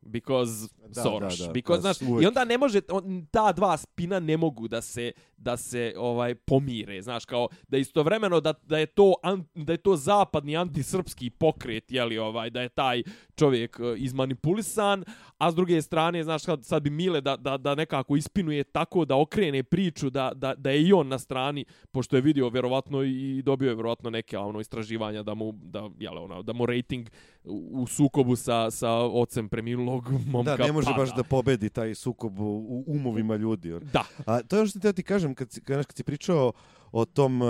Because 0.01 0.67
Da, 0.95 1.03
Soros. 1.03 1.37
da, 1.37 1.45
da, 1.45 1.51
Because, 1.53 1.81
pa 1.83 1.93
znaš. 1.93 2.21
I 2.21 2.25
onda 2.25 2.45
ne 2.45 2.57
može, 2.57 2.81
on, 2.89 3.25
ta 3.31 3.51
dva 3.51 3.77
spina 3.77 4.19
ne 4.19 4.37
mogu 4.37 4.67
da 4.67 4.81
se, 4.81 5.11
da 5.37 5.57
se 5.57 5.93
ovaj 5.97 6.35
pomire, 6.35 7.01
znaš, 7.01 7.25
kao 7.25 7.47
da 7.67 7.77
istovremeno 7.77 8.39
da, 8.39 8.53
da 8.63 8.77
je 8.77 8.85
to 8.85 9.13
an, 9.23 9.43
da 9.55 9.73
je 9.73 9.77
to 9.77 9.95
zapadni 9.95 10.57
antisrpski 10.57 11.29
pokret, 11.29 11.91
je 11.91 12.05
li 12.05 12.17
ovaj 12.17 12.49
da 12.49 12.61
je 12.61 12.69
taj 12.69 13.03
čovjek 13.35 13.79
e, 13.79 13.93
izmanipulisan, 13.97 15.03
a 15.37 15.51
s 15.51 15.55
druge 15.55 15.81
strane, 15.81 16.23
znaš, 16.23 16.43
sad, 16.43 16.65
sad 16.65 16.83
bi 16.83 16.89
Mile 16.89 17.21
da, 17.21 17.35
da, 17.35 17.57
da 17.57 17.75
nekako 17.75 18.15
ispinuje 18.15 18.63
tako 18.63 19.05
da 19.05 19.15
okrene 19.15 19.63
priču 19.63 20.09
da, 20.09 20.31
da, 20.35 20.55
da 20.55 20.71
je 20.71 20.87
i 20.87 20.93
on 20.93 21.07
na 21.07 21.19
strani, 21.19 21.65
pošto 21.91 22.15
je 22.15 22.21
vidio 22.21 22.49
vjerovatno 22.49 23.03
i 23.03 23.41
dobio 23.41 23.69
je 23.69 23.75
vjerovatno 23.75 24.09
neke 24.09 24.37
ono 24.37 24.59
istraživanja 24.59 25.23
da 25.23 25.33
mu 25.33 25.51
da 25.51 25.89
jel 25.99 26.17
ono 26.17 26.43
da 26.43 26.53
mu 26.53 26.65
rating 26.65 27.09
u, 27.43 27.87
sukobu 27.87 28.35
sa 28.35 28.71
sa 28.71 28.89
ocem 28.91 29.49
preminulog 29.49 30.03
momka 30.27 30.57
Da, 30.57 30.65
ne 30.65 30.71
može 30.71 30.85
pada. 30.85 30.97
baš 30.97 31.15
da 31.15 31.23
pobedi 31.23 31.69
taj 31.69 31.95
sukob 31.95 32.39
u, 32.39 32.43
u 32.43 32.83
umovima 32.87 33.35
ljudi. 33.35 33.79
da 33.83 34.03
A 34.25 34.41
to 34.41 34.55
je 34.55 34.59
ono 34.59 34.67
što 34.67 34.79
te 34.79 34.93
ti 34.93 35.03
kažem, 35.03 35.35
kad, 35.35 35.51
si- 35.51 35.61
kad, 35.61 35.85
kad 35.85 35.95
si 35.97 36.03
pričao 36.03 36.53
o 36.91 37.05
tom, 37.05 37.41
uh, 37.41 37.47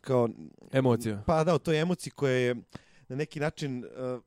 kao, 0.00 0.28
emocija. 0.72 1.22
pa 1.26 1.44
da, 1.44 1.54
o 1.54 1.58
toj 1.58 1.80
emociji 1.80 2.10
koja 2.10 2.32
je 2.32 2.54
na 3.08 3.16
neki 3.16 3.40
način, 3.40 3.84
uh, 3.84 4.22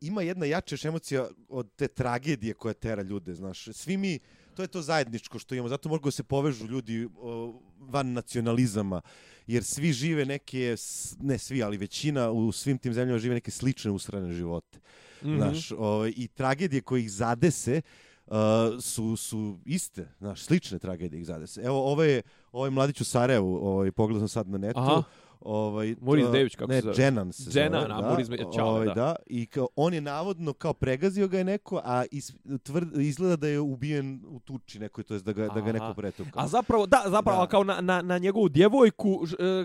ima 0.00 0.22
jedna 0.22 0.46
jača 0.46 0.74
još 0.74 0.84
emocija 0.84 1.28
od 1.48 1.72
te 1.76 1.88
tragedije 1.88 2.54
koja 2.54 2.74
tera 2.74 3.02
ljude, 3.02 3.34
znaš. 3.34 3.68
Svi 3.72 3.96
mi, 3.96 4.18
to 4.54 4.62
je 4.62 4.68
to 4.68 4.82
zajedničko 4.82 5.38
što 5.38 5.54
imamo, 5.54 5.68
zato 5.68 5.88
mogu 5.88 6.04
da 6.04 6.10
se 6.10 6.22
povežu 6.22 6.66
ljudi 6.66 7.04
uh, 7.04 7.54
van 7.78 8.12
nacionalizama, 8.12 9.00
jer 9.46 9.64
svi 9.64 9.92
žive 9.92 10.24
neke, 10.24 10.76
ne 11.20 11.38
svi, 11.38 11.62
ali 11.62 11.76
većina 11.76 12.30
u 12.30 12.52
svim 12.52 12.78
tim 12.78 12.92
zemljama 12.92 13.18
žive 13.18 13.34
neke 13.34 13.50
slične 13.50 13.90
usrane 13.90 14.32
živote. 14.32 14.78
Mm 15.22 15.28
-hmm. 15.28 15.36
Znaš, 15.36 15.72
ovaj, 15.72 16.12
i 16.16 16.28
tragedije 16.28 16.80
koje 16.80 17.00
ih 17.00 17.12
zadese 17.12 17.80
uh, 18.26 18.34
su, 18.80 19.16
su 19.16 19.58
iste, 19.64 20.08
znaš, 20.18 20.42
slične 20.42 20.78
tragedije 20.78 21.20
ih 21.20 21.26
zadese. 21.26 21.60
Evo, 21.60 21.92
ovo 21.92 22.02
je, 22.02 22.22
ovo 22.52 22.64
je 22.64 22.70
mladić 22.70 23.00
u 23.00 23.04
Sarajevu, 23.04 23.56
ovaj, 23.56 23.92
pogledao 23.92 24.20
sam 24.20 24.28
sad 24.28 24.48
na 24.48 24.58
netu. 24.58 24.80
Aha. 24.80 25.02
Ovaj, 25.40 25.94
Moritz 26.00 26.26
uh, 26.26 26.32
Dević, 26.32 26.54
kako 26.54 26.68
ne, 26.68 26.76
se 26.76 26.82
zove? 26.82 26.94
Dženan 26.94 27.32
se 27.32 27.50
Dženan, 27.50 27.80
zove, 27.80 27.92
a 27.92 28.36
da, 28.36 28.52
Ćale, 28.52 28.70
ovaj, 28.70 28.86
da. 28.86 28.94
da. 28.94 29.16
I 29.26 29.46
kao, 29.46 29.68
on 29.76 29.94
je 29.94 30.00
navodno 30.00 30.52
kao 30.52 30.72
pregazio 30.72 31.28
ga 31.28 31.38
je 31.38 31.44
neko, 31.44 31.80
a 31.84 32.04
is, 32.10 32.32
tvrd, 32.62 32.96
izgleda 32.96 33.36
da 33.36 33.48
je 33.48 33.60
ubijen 33.60 34.22
u 34.26 34.38
tuči 34.40 34.78
nekoj, 34.78 35.04
to 35.04 35.14
jest 35.14 35.26
da 35.26 35.32
ga, 35.32 35.48
da 35.48 35.60
ga 35.60 35.72
neko 35.72 35.84
Aha. 35.84 35.94
pretukao. 35.94 36.42
A 36.42 36.48
zapravo, 36.48 36.86
da, 36.86 37.02
zapravo, 37.06 37.40
Da. 37.40 37.46
kao 37.46 37.64
na, 37.64 37.80
na, 37.80 38.02
na 38.02 38.18
njegovu 38.18 38.48
djevojku, 38.48 39.20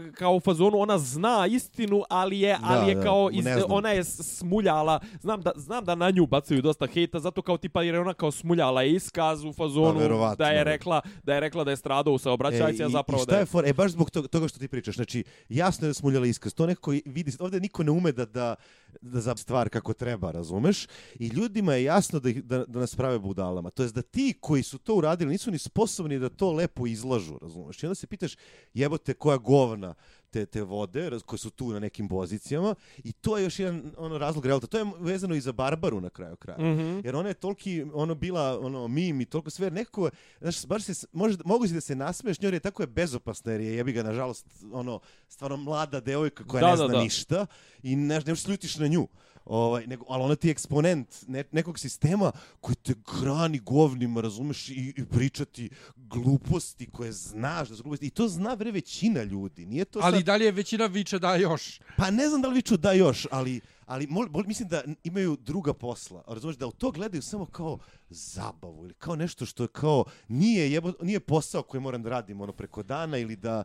e, 0.08 0.12
kao 0.12 0.36
u 0.36 0.40
fazonu, 0.40 0.80
ona 0.80 0.98
zna 0.98 1.48
istinu, 1.48 2.04
ali 2.10 2.40
je, 2.40 2.58
ali 2.64 2.82
Da, 2.82 2.90
je 2.90 2.96
da, 2.96 3.04
kao, 3.04 3.30
iz, 3.32 3.46
ona 3.70 3.90
je 3.90 4.04
smuljala, 4.04 5.00
znam 5.20 5.42
da, 5.42 5.52
znam 5.56 5.86
da 5.86 5.96
na 5.96 6.10
nju 6.10 6.26
bacaju 6.26 6.62
dosta 6.62 6.88
hejta, 6.88 7.20
zato 7.20 7.42
kao 7.42 7.58
tipa, 7.58 7.84
jer 7.84 7.96
je 7.96 8.02
ona 8.02 8.14
kao 8.14 8.32
smuljala 8.32 8.84
iskaz 8.84 9.44
u 9.44 9.54
fazonu, 9.54 10.00
verovatno, 10.00 10.36
da 10.36 10.50
je 10.50 10.58
da. 10.58 10.64
rekla, 10.64 11.02
da 11.24 11.34
je 11.34 11.40
rekla 11.40 11.64
da 11.64 11.72
je 11.72 11.78
stradao 11.78 12.14
u 12.14 12.18
saobraćajci, 12.18 12.84
a 12.84 12.88
i- 12.88 12.92
zapravo 12.92 13.22
i 13.22 13.24
šta 13.24 13.32
da 13.32 13.38
je 13.38 13.46
for, 13.46 13.66
e 13.66 13.74
baš 13.74 13.92
zbog 13.92 14.10
toga, 14.10 14.28
toga 14.28 14.48
što 14.48 14.60
ti 14.60 14.68
pričaš, 14.68 14.96
znači 14.96 15.24
jasno 15.62 15.88
je 15.88 15.89
da 15.89 15.93
smuljala 15.93 16.28
iskaz, 16.28 16.54
to 16.54 16.65
nekako 16.65 16.91
vidi, 17.06 17.32
ovdje 17.39 17.60
niko 17.60 17.84
ne 17.84 17.91
ume 17.91 18.12
da, 18.12 18.26
da, 18.26 18.56
da 19.02 19.21
za 19.21 19.36
stvar 19.36 19.69
kako 19.69 19.93
treba, 19.93 20.32
razumeš? 20.32 20.88
I 21.19 21.28
ljudima 21.28 21.74
je 21.74 21.84
jasno 21.84 22.19
da, 22.19 22.30
ih, 22.30 22.43
da, 22.43 22.65
da 22.65 22.80
nas 22.80 22.95
prave 22.95 23.19
budalama. 23.19 23.69
To 23.69 23.84
jest 23.84 23.95
da 23.95 24.02
ti 24.02 24.34
koji 24.39 24.63
su 24.63 24.78
to 24.78 24.95
uradili 24.95 25.32
nisu 25.32 25.52
ni 25.52 25.60
sposobni 25.60 26.19
da 26.19 26.30
to 26.30 26.52
lepo 26.52 26.88
izlažu, 26.88 27.38
razumeš? 27.41 27.84
I 27.84 27.86
onda 27.86 27.95
se 27.95 28.08
pitaš 28.08 28.36
jebote 28.74 29.13
koja 29.13 29.38
govna 29.38 29.93
te, 30.32 30.46
te 30.46 30.62
vode 30.62 31.20
koje 31.26 31.39
su 31.39 31.50
tu 31.50 31.72
na 31.72 31.80
nekim 31.80 32.08
pozicijama 32.08 32.76
i 32.98 33.12
to 33.12 33.38
je 33.38 33.44
još 33.44 33.60
jedan 33.60 33.91
ono 33.98 34.17
razlog 34.17 34.46
realta. 34.46 34.67
To 34.67 34.78
je 34.78 34.86
vezano 35.00 35.36
i 35.36 35.41
za 35.41 35.52
Barbaru 35.52 36.02
na 36.02 36.10
kraju 36.10 36.36
kraja. 36.36 36.58
Mhm. 36.60 37.00
Jer 37.04 37.15
ona 37.15 37.28
je 37.28 37.34
toliki, 37.34 37.86
ono, 37.94 38.15
bila, 38.15 38.60
ono, 38.60 38.88
mim 38.88 39.22
i 39.22 39.26
toliko 39.26 39.50
sve, 39.50 39.72
nekako, 39.72 40.10
znaš, 40.41 40.65
baš 40.65 40.84
se, 40.84 41.08
može, 41.12 41.38
mogu 41.46 41.67
si 41.67 41.74
da 41.74 41.82
se 41.82 41.96
nasmeješ 41.96 42.41
njoj, 42.41 42.52
je 42.52 42.60
tako 42.60 42.84
je 42.84 42.88
bezopasna, 42.88 43.52
jer 43.52 43.62
je, 43.62 43.76
jebi 43.76 43.91
ga, 43.91 44.04
nažalost, 44.04 44.46
ono, 44.72 45.00
stvarno 45.28 45.58
mlada 45.58 46.00
devojka 46.00 46.44
koja 46.44 46.62
Da, 46.62 46.67
ne 46.67 46.78
da, 46.78 46.78
zna 46.78 46.88
da. 46.88 47.04
ništa 47.04 47.46
i 47.84 47.96
ne, 47.96 48.20
ne 48.20 48.24
možeš 48.28 48.44
se 48.44 48.52
ljutiš 48.52 48.76
na 48.78 48.88
nju. 48.88 49.08
Ovaj, 49.45 49.88
nego, 49.88 50.06
ali 50.10 50.23
ona 50.23 50.36
ti 50.36 50.47
je 50.47 50.51
eksponent 50.51 51.08
ne, 51.27 51.43
nekog 51.51 51.80
sistema 51.80 52.32
koji 52.60 52.75
te 52.75 52.93
grani 53.21 53.60
govnima, 53.60 54.21
razumeš, 54.21 54.69
i, 54.69 54.93
i 54.97 55.06
pričati 55.06 55.69
gluposti 55.95 56.86
koje 56.91 57.12
znaš 57.12 57.69
da 57.69 57.75
su 57.75 57.84
gluposti. 57.84 58.06
I 58.06 58.10
to 58.10 58.27
zna 58.27 58.54
vre 58.54 58.71
većina 58.71 59.23
ljudi. 59.23 59.65
Nije 59.65 59.86
to 59.86 59.99
Ali 60.04 60.17
sad... 60.17 60.25
dalje 60.25 60.51
većina 60.51 60.86
viče 60.86 61.19
da 61.19 61.36
još. 61.36 61.80
Pa 61.97 62.12
ne 62.12 62.30
znam 62.30 62.41
da 62.41 62.47
li 62.47 62.56
viču 62.56 62.77
da 62.77 62.91
još, 62.91 63.27
ali, 63.32 63.62
ali 63.91 64.08
mol, 64.08 64.27
mol, 64.30 64.43
mislim 64.47 64.69
da 64.69 64.84
imaju 65.04 65.38
druga 65.39 65.73
posla. 65.73 66.23
Razumeš, 66.27 66.56
da 66.58 66.67
u 66.67 66.71
to 66.71 66.91
gledaju 66.91 67.21
samo 67.21 67.45
kao 67.45 67.77
zabavu 68.10 68.86
ili 68.86 68.93
kao 68.93 69.15
nešto 69.15 69.45
što 69.45 69.63
je 69.63 69.67
kao 69.67 70.04
nije, 70.27 70.71
jebo, 70.71 70.93
nije 71.01 71.19
posao 71.19 71.63
koji 71.63 71.82
moram 71.82 72.04
da 72.04 72.10
radim 72.10 72.41
ono 72.41 72.54
preko 72.54 72.84
dana 72.84 73.17
ili 73.17 73.36
da 73.36 73.63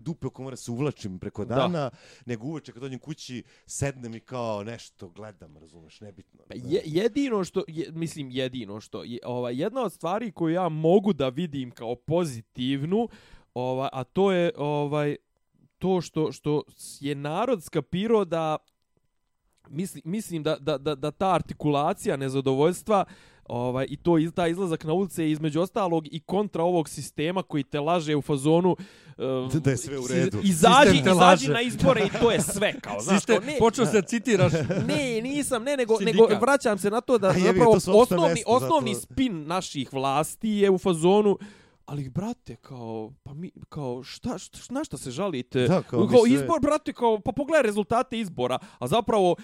dupe 0.00 0.26
oko 0.26 0.42
moram 0.42 0.56
se 0.56 0.70
uvlačim 0.70 1.18
preko 1.18 1.44
Da. 1.44 1.54
dana, 1.54 1.90
nego 2.26 2.46
uveče 2.46 2.72
kad 2.72 2.82
dođem 2.82 2.98
kući 2.98 3.42
sednem 3.66 4.14
i 4.14 4.20
kao 4.20 4.64
nešto 4.64 5.08
gledam, 5.08 5.56
razumeš, 5.56 6.00
nebitno. 6.00 6.40
Pa 6.48 6.54
je, 6.54 6.82
jedino 6.84 7.44
što, 7.44 7.64
je, 7.68 7.92
mislim 7.92 8.30
jedino 8.30 8.80
što, 8.80 9.04
je, 9.04 9.18
ovaj, 9.24 9.60
jedna 9.60 9.82
od 9.82 9.92
stvari 9.92 10.32
koju 10.32 10.54
ja 10.54 10.68
mogu 10.68 11.12
da 11.12 11.28
vidim 11.28 11.70
kao 11.70 11.94
pozitivnu, 11.94 13.08
ovaj, 13.54 13.88
a 13.92 14.04
to 14.04 14.32
je 14.32 14.52
ovaj 14.56 15.16
to 15.78 16.00
što, 16.00 16.32
što 16.32 16.62
je 17.00 17.14
narod 17.14 17.64
skapirao 17.64 18.24
da 18.24 18.56
mislim, 19.70 20.02
mislim 20.04 20.42
da, 20.42 20.56
da, 20.56 20.78
da, 20.78 20.94
da 20.94 21.10
ta 21.10 21.34
artikulacija 21.34 22.16
nezadovoljstva 22.16 23.04
ovaj 23.44 23.86
i 23.88 23.96
to 23.96 24.18
iz, 24.18 24.32
taj 24.32 24.50
izlazak 24.50 24.84
na 24.84 24.92
ulice 24.92 25.24
je 25.24 25.30
između 25.30 25.60
ostalog 25.60 26.06
i 26.10 26.20
kontra 26.20 26.62
ovog 26.62 26.88
sistema 26.88 27.42
koji 27.42 27.64
te 27.64 27.80
laže 27.80 28.16
u 28.16 28.22
fazonu 28.22 28.76
uh, 29.50 29.54
Da 29.54 29.70
je 29.70 29.76
sve 29.76 29.98
u 29.98 30.06
redu. 30.06 30.38
Izađi, 30.42 30.90
Sistem 30.90 31.12
izađi 31.12 31.48
na 31.48 31.60
izbore 31.62 32.06
i 32.06 32.18
to 32.20 32.30
je 32.30 32.40
sve 32.40 32.80
kao, 32.80 33.00
znaš, 33.00 33.16
Siste, 33.16 33.36
kao, 33.36 33.44
ne, 33.46 33.56
počeo 33.58 33.86
se 33.86 34.02
citiraš. 34.02 34.52
ne, 34.86 35.20
nisam, 35.22 35.62
ne, 35.62 35.76
nego, 35.76 35.98
nego 36.00 36.26
vraćam 36.40 36.78
se 36.78 36.90
na 36.90 37.00
to 37.00 37.18
da 37.18 37.28
A 37.28 37.32
zapravo 37.32 37.78
to 37.80 37.92
osnovni, 37.92 38.42
osnovni 38.46 38.94
zato- 38.94 39.06
spin 39.06 39.46
naših 39.46 39.92
vlasti 39.92 40.48
je 40.48 40.70
u 40.70 40.78
fazonu 40.78 41.38
ali 41.90 42.08
brate 42.08 42.56
kao 42.56 43.12
pa 43.22 43.34
mi 43.34 43.50
kao 43.68 44.02
šta, 44.02 44.38
šta 44.38 44.58
na 44.74 44.84
šta 44.84 44.96
se 44.96 45.10
žalite? 45.10 45.60
Da, 45.68 45.82
kao 45.82 46.06
kao, 46.06 46.26
sve- 46.26 46.34
izbor 46.34 46.60
brate 46.62 46.92
kao 46.92 47.20
pa 47.24 47.32
pogledaj 47.32 47.62
rezultate 47.62 48.18
izbora. 48.20 48.58
A 48.78 48.86
zapravo 48.86 49.36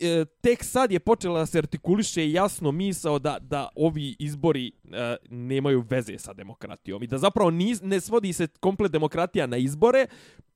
e, 0.00 0.24
tek 0.40 0.64
sad 0.64 0.92
je 0.92 1.00
počela 1.00 1.38
da 1.38 1.46
se 1.46 1.58
artikuliše 1.58 2.30
jasno 2.30 2.72
misao 2.72 3.18
da 3.18 3.38
da 3.40 3.68
ovi 3.76 4.16
izbori 4.18 4.72
e, 4.92 5.16
nemaju 5.30 5.84
veze 5.90 6.18
sa 6.18 6.32
demokratijom 6.32 7.02
i 7.02 7.06
da 7.06 7.18
zapravo 7.18 7.50
nis, 7.50 7.80
ne 7.82 8.00
svodi 8.00 8.32
se 8.32 8.46
komplet 8.46 8.92
demokratija 8.92 9.46
na 9.46 9.56
izbore 9.56 10.06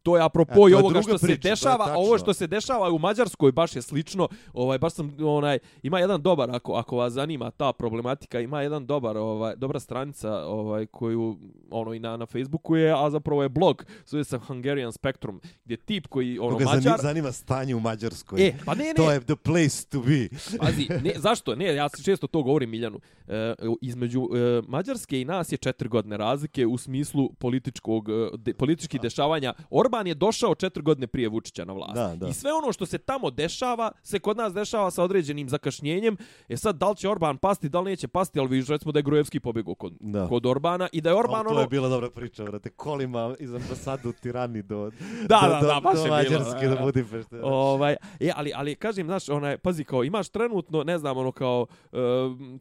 to 0.08 0.16
je 0.16 0.22
apropo 0.22 0.54
to 0.54 0.68
i 0.68 0.74
ovoga 0.74 1.02
što 1.02 1.18
se 1.18 1.26
priča, 1.26 1.48
je 1.48 1.52
dešava, 1.52 1.84
a 1.88 1.98
ovo 1.98 2.18
što 2.18 2.34
se 2.34 2.46
dešava 2.46 2.90
u 2.90 2.98
Mađarskoj 2.98 3.52
baš 3.52 3.76
je 3.76 3.82
slično. 3.82 4.28
Ovaj 4.52 4.78
baš 4.78 4.92
sam 4.92 5.16
onaj 5.20 5.58
ima 5.82 5.98
jedan 5.98 6.22
dobar 6.22 6.50
ako 6.50 6.72
ako 6.72 6.96
vas 6.96 7.12
zanima 7.12 7.50
ta 7.50 7.72
problematika, 7.72 8.40
ima 8.40 8.62
jedan 8.62 8.86
dobar 8.86 9.16
ovaj 9.16 9.56
dobra 9.56 9.80
stranica 9.80 10.32
ovaj 10.32 10.86
koju 10.86 11.36
ono 11.70 11.94
i 11.94 11.98
na 11.98 12.16
na 12.16 12.26
Facebooku 12.26 12.76
je, 12.76 12.92
a 12.92 13.10
zapravo 13.10 13.42
je 13.42 13.48
blog 13.48 13.84
zove 14.06 14.24
se 14.24 14.38
Hungarian 14.38 14.92
Spectrum, 14.92 15.40
gdje 15.64 15.76
tip 15.76 16.06
koji 16.06 16.38
ono 16.38 16.58
Koga 16.58 16.64
Mađar 16.64 16.98
zanima, 17.00 17.32
stanje 17.32 17.74
u 17.74 17.80
Mađarskoj. 17.80 18.46
E, 18.46 18.54
pa 18.64 18.74
ne, 18.74 18.84
ne. 18.84 18.94
To 18.96 19.12
je 19.12 19.20
the 19.20 19.36
place 19.36 19.86
to 19.88 20.00
be. 20.00 20.28
Pazi, 20.58 20.88
ne, 21.04 21.12
zašto? 21.16 21.54
Ne, 21.54 21.74
ja 21.74 21.88
često 22.04 22.26
to 22.26 22.42
govorim 22.42 22.70
Miljanu. 22.70 23.00
E, 23.28 23.54
između 23.82 24.20
e, 24.20 24.62
Mađarske 24.68 25.20
i 25.20 25.24
nas 25.24 25.52
je 25.52 25.58
četiri 25.58 25.88
godine 25.88 26.16
razlike 26.16 26.66
u 26.66 26.78
smislu 26.78 27.32
političkog, 27.38 28.08
e, 28.08 28.12
de, 28.36 28.54
političkih 28.54 29.00
dešavanja. 29.00 29.54
Orban 29.70 29.97
je 30.06 30.14
došao 30.14 30.54
četiri 30.54 30.82
godine 30.82 31.06
prije 31.06 31.28
Vučića 31.28 31.64
na 31.64 31.72
vlast. 31.72 31.94
Da, 31.94 32.14
da. 32.16 32.28
I 32.28 32.32
sve 32.32 32.52
ono 32.52 32.72
što 32.72 32.86
se 32.86 32.98
tamo 32.98 33.30
dešava, 33.30 33.92
se 34.02 34.18
kod 34.18 34.36
nas 34.36 34.52
dešava 34.52 34.90
sa 34.90 35.02
određenim 35.02 35.48
zakašnjenjem. 35.48 36.16
E 36.48 36.56
sad, 36.56 36.76
da 36.76 36.90
li 36.90 36.96
će 36.96 37.08
Orban 37.08 37.38
pasti, 37.38 37.68
da 37.68 37.80
li 37.80 37.90
neće 37.90 38.08
pasti, 38.08 38.38
ali 38.38 38.48
vidiš 38.48 38.68
recimo 38.68 38.92
da 38.92 38.98
je 38.98 39.02
Grujevski 39.02 39.40
pobjegao 39.40 39.74
kod, 39.74 39.92
Da. 40.00 40.28
kod 40.28 40.46
Orbana 40.46 40.88
i 40.92 41.00
da 41.00 41.10
je 41.10 41.16
Orban 41.16 41.28
Orban, 41.28 41.44
to 41.44 41.50
ono... 41.50 41.60
je 41.60 41.68
bila 41.68 41.88
dobra 41.88 42.10
priča, 42.10 42.44
brate. 42.44 42.70
Kolima 42.70 43.34
iz 43.40 43.54
ambasadu 43.54 44.12
Tirani 44.12 44.62
do, 44.62 44.90
Da, 45.28 45.40
do, 45.42 45.48
da, 45.48 45.58
do, 45.60 45.66
da, 45.66 45.80
baš 45.80 45.94
do 45.94 46.00
je 46.00 46.04
bilo, 46.04 46.16
Mađarske, 46.16 46.66
da, 46.66 46.68
do 46.68 46.74
da. 46.74 46.82
Budimpešte. 46.82 47.40
Ovaj, 47.42 47.96
e, 48.20 48.30
ali, 48.36 48.52
ali 48.54 48.74
kažem, 48.74 49.06
znaš, 49.06 49.28
onaj, 49.28 49.58
pazi, 49.58 49.84
kao, 49.84 50.04
imaš 50.04 50.28
trenutno, 50.28 50.84
ne 50.84 50.98
znam, 50.98 51.18
ono, 51.18 51.32
kao, 51.32 51.66
uh, 51.92 51.98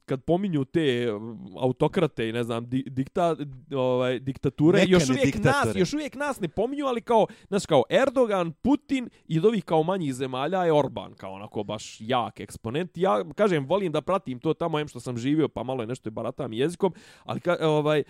kad 0.06 0.24
pominju 0.24 0.66
te 0.66 1.14
um, 1.14 1.56
autokrate 1.60 2.30
i, 2.30 2.32
ne 2.32 2.44
znam, 2.44 2.70
di, 2.70 2.84
dikta, 2.88 3.36
ovaj, 3.76 4.20
diktature, 4.20 4.84
još 4.88 5.10
uvijek 5.10 5.44
nas, 5.44 5.76
još 5.76 5.94
uvijek 5.94 6.16
nas 6.16 6.40
ne 6.40 6.48
pominju, 6.48 6.86
ali 6.86 7.02
kao, 7.02 7.17
znaš, 7.48 7.66
kao, 7.66 7.84
Erdogan, 7.90 8.52
Putin 8.52 9.10
i 9.28 9.40
od 9.40 9.46
ovih 9.46 9.64
kao 9.64 9.84
manjih 9.84 10.14
zemalja 10.14 10.66
je 10.66 10.74
Orban, 10.74 11.14
kao 11.14 11.32
onako 11.34 11.64
baš 11.64 11.98
jak 12.00 12.40
eksponent. 12.40 12.98
Ja, 12.98 13.24
kažem, 13.36 13.66
volim 13.66 13.92
da 13.92 14.02
pratim 14.02 14.40
to 14.40 14.54
tamo, 14.54 14.80
em 14.80 14.88
što 14.88 15.00
sam 15.00 15.18
živio, 15.18 15.48
pa 15.48 15.64
malo 15.64 15.84
je 15.84 15.88
nešto 15.88 16.10
i 16.10 16.12
baratam 16.12 16.54
jezikom, 16.54 16.94
ali, 17.24 17.40
ka, 17.40 17.58
ovaj, 17.62 18.00
e, 18.00 18.04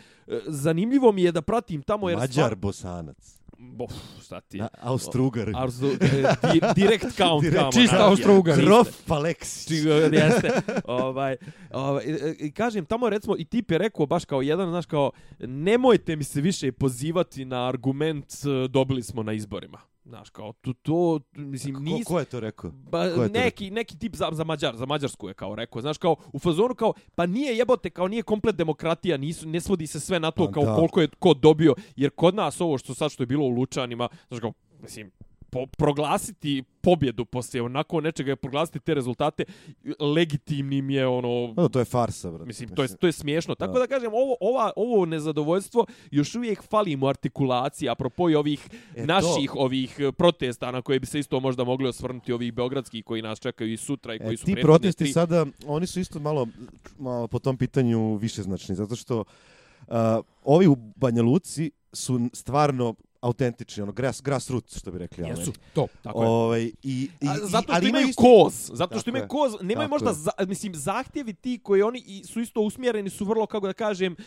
zanimljivo 0.47 1.11
mi 1.11 1.23
je 1.23 1.31
da 1.31 1.41
pratim 1.41 1.81
tamo, 1.81 2.09
jer... 2.09 2.17
Mađar, 2.17 2.45
stvar- 2.45 2.55
bosanac. 2.55 3.39
Bof, 3.59 3.91
šta 4.23 4.41
ti? 4.41 4.57
Na, 4.57 4.67
Austrougar. 4.73 5.51
Arzu, 5.55 5.87
e, 5.87 5.97
di, 6.43 6.61
direct 6.75 7.15
count 7.17 7.45
kamo. 7.51 7.71
Čista 7.73 8.07
Austro-Ugar. 8.07 8.55
Grof 8.57 9.11
Aleksić. 9.11 9.67
Čigo, 9.69 9.91
jeste. 9.91 10.49
ovaj, 10.85 11.35
ovaj, 11.71 12.03
i- 12.05 12.45
i 12.45 12.51
kažem, 12.51 12.85
tamo 12.85 13.09
recimo, 13.09 13.35
i 13.37 13.45
tip 13.45 13.71
je 13.71 13.77
rekao 13.77 14.05
baš 14.05 14.25
kao 14.25 14.41
jedan, 14.41 14.69
znaš, 14.69 14.85
kao, 14.85 15.11
nemojte 15.39 16.15
mi 16.15 16.23
se 16.23 16.41
više 16.41 16.71
pozivati 16.71 17.45
na 17.45 17.67
argument 17.67 18.25
e, 18.25 18.67
dobili 18.67 19.03
smo 19.03 19.23
na 19.23 19.33
izborima. 19.33 19.79
Znaš, 20.07 20.29
kao, 20.29 20.53
to, 20.53 20.73
to 20.73 21.19
mislim, 21.35 21.75
Ko, 21.75 21.81
nis... 21.81 22.05
ko 22.07 22.19
je 22.19 22.25
to 22.25 22.39
rekao? 22.39 22.71
Ba, 22.71 23.03
Ko 23.15 23.23
je 23.23 23.33
to 23.33 23.39
neki, 23.39 23.71
neki 23.71 23.99
tip 23.99 24.15
za, 24.15 24.29
za 24.31 24.43
Mađar, 24.43 24.75
za 24.75 24.85
Mađarsku 24.85 25.27
je 25.27 25.33
kao 25.33 25.55
rekao, 25.55 25.81
znaš, 25.81 25.97
kao, 25.97 26.15
u 26.33 26.39
fazonu 26.39 26.75
kao, 26.75 26.93
pa 27.15 27.25
nije 27.25 27.57
jebote, 27.57 27.89
kao 27.89 28.07
nije 28.07 28.23
komplet 28.23 28.55
demokratija, 28.55 29.17
nisu, 29.17 29.47
ne 29.47 29.61
svodi 29.61 29.87
se 29.87 29.99
sve 29.99 30.19
na 30.19 30.31
to 30.31 30.45
Pa 30.45 30.51
kao 30.51 30.63
da. 30.63 30.75
koliko 30.75 31.01
je 31.01 31.07
ko 31.19 31.33
dobio, 31.33 31.75
jer 31.95 32.11
kod 32.11 32.35
nas 32.35 32.61
ovo 32.61 32.77
što 32.77 32.93
sad 32.93 33.11
što 33.11 33.23
je 33.23 33.27
bilo 33.27 33.45
u 33.45 33.49
Lučanima, 33.49 34.09
znaš, 34.27 34.39
kao, 34.39 34.53
mislim, 34.81 35.11
po, 35.49 35.65
proglasiti 35.67 36.63
pobjedu 36.81 37.25
poslije 37.25 37.61
onako 37.61 38.01
nečega, 38.01 38.35
proglasiti 38.35 38.79
te 38.79 38.93
rezultate, 38.93 39.43
legitimnim 40.01 40.89
je 40.89 41.07
ono, 41.07 41.53
No, 41.57 41.69
to 41.69 41.79
je 41.79 41.85
farsa, 41.85 42.29
brate. 42.29 42.45
Mislim, 42.45 42.69
to 42.69 42.83
je, 42.83 42.97
to 42.97 43.07
je 43.07 43.13
smiješno. 43.13 43.55
Tako 43.55 43.73
da, 43.73 43.79
Da. 43.79 43.87
kažem, 43.87 44.11
ovo, 44.13 44.35
ova, 44.41 44.71
ovo 44.75 45.05
nezadovoljstvo 45.05 45.85
još 46.11 46.35
uvijek 46.35 46.63
fali 46.63 46.95
mu 46.95 47.07
artikulacija, 47.07 47.91
apropo 47.91 48.29
i 48.29 48.35
ovih 48.35 48.65
E, 48.95 48.95
to- 48.97 49.05
naših 49.05 49.55
ovih 49.55 49.95
eh, 49.99 50.11
protesta 50.11 50.71
na 50.71 50.81
koje 50.81 50.99
bi 50.99 51.05
se 51.05 51.19
isto 51.19 51.39
možda 51.39 51.63
mogli 51.63 51.87
osvrnuti, 51.87 52.33
ovih 52.33 52.53
beogradskih 52.53 53.03
koji 53.03 53.21
nas 53.21 53.39
čekaju 53.39 53.73
i 53.73 53.77
sutra 53.77 54.15
i 54.15 54.19
koji 54.19 54.33
E, 54.33 54.37
su 54.37 54.45
ti 54.45 54.55
protesti 54.55 55.03
tri. 55.03 55.13
sada, 55.13 55.45
oni 55.67 55.87
su 55.87 55.99
isto 55.99 56.19
malo, 56.19 56.47
malo 56.97 57.27
po 57.27 57.39
tom 57.39 57.57
pitanju 57.57 58.15
višeznačni, 58.15 58.75
zato 58.75 58.95
što 58.95 59.19
uh, 59.81 59.95
ovi 60.43 60.67
u 60.67 60.75
Banja 60.75 61.23
Luci 61.23 61.71
su 61.93 62.29
stvarno 62.33 62.95
autentični, 63.21 63.83
ono, 63.83 63.91
grass, 63.91 64.21
grassroots, 64.21 64.77
što 64.77 64.91
bi 64.91 64.97
rekli. 64.97 65.23
Jesu, 65.25 65.51
to, 65.73 65.87
tako 66.01 66.23
je. 66.23 66.29
Ovaj, 66.29 66.61
i, 66.63 66.71
i, 66.83 67.09
A, 67.21 67.35
zato 67.37 67.63
što 67.63 67.73
ali 67.73 67.89
imaju 67.89 68.07
isto- 68.07 68.21
koz, 68.43 68.71
zato 68.73 68.99
što 68.99 69.09
imaju 69.09 69.23
je. 69.23 69.27
koz, 69.27 69.51
nemaju 69.53 69.75
Tako 69.79 69.93
možda, 69.95 70.09
je. 70.09 70.13
za, 70.13 70.31
mislim, 70.39 70.75
zahtjevi 70.75 71.33
ti 71.33 71.59
koji 71.59 71.81
oni 71.81 72.03
i 72.07 72.23
su 72.23 72.39
isto 72.41 72.61
usmjereni 72.61 73.09
su 73.09 73.25
vrlo, 73.25 73.45
kako 73.45 73.67
da 73.67 73.73
kažem, 73.75 74.13
e, 74.13 74.17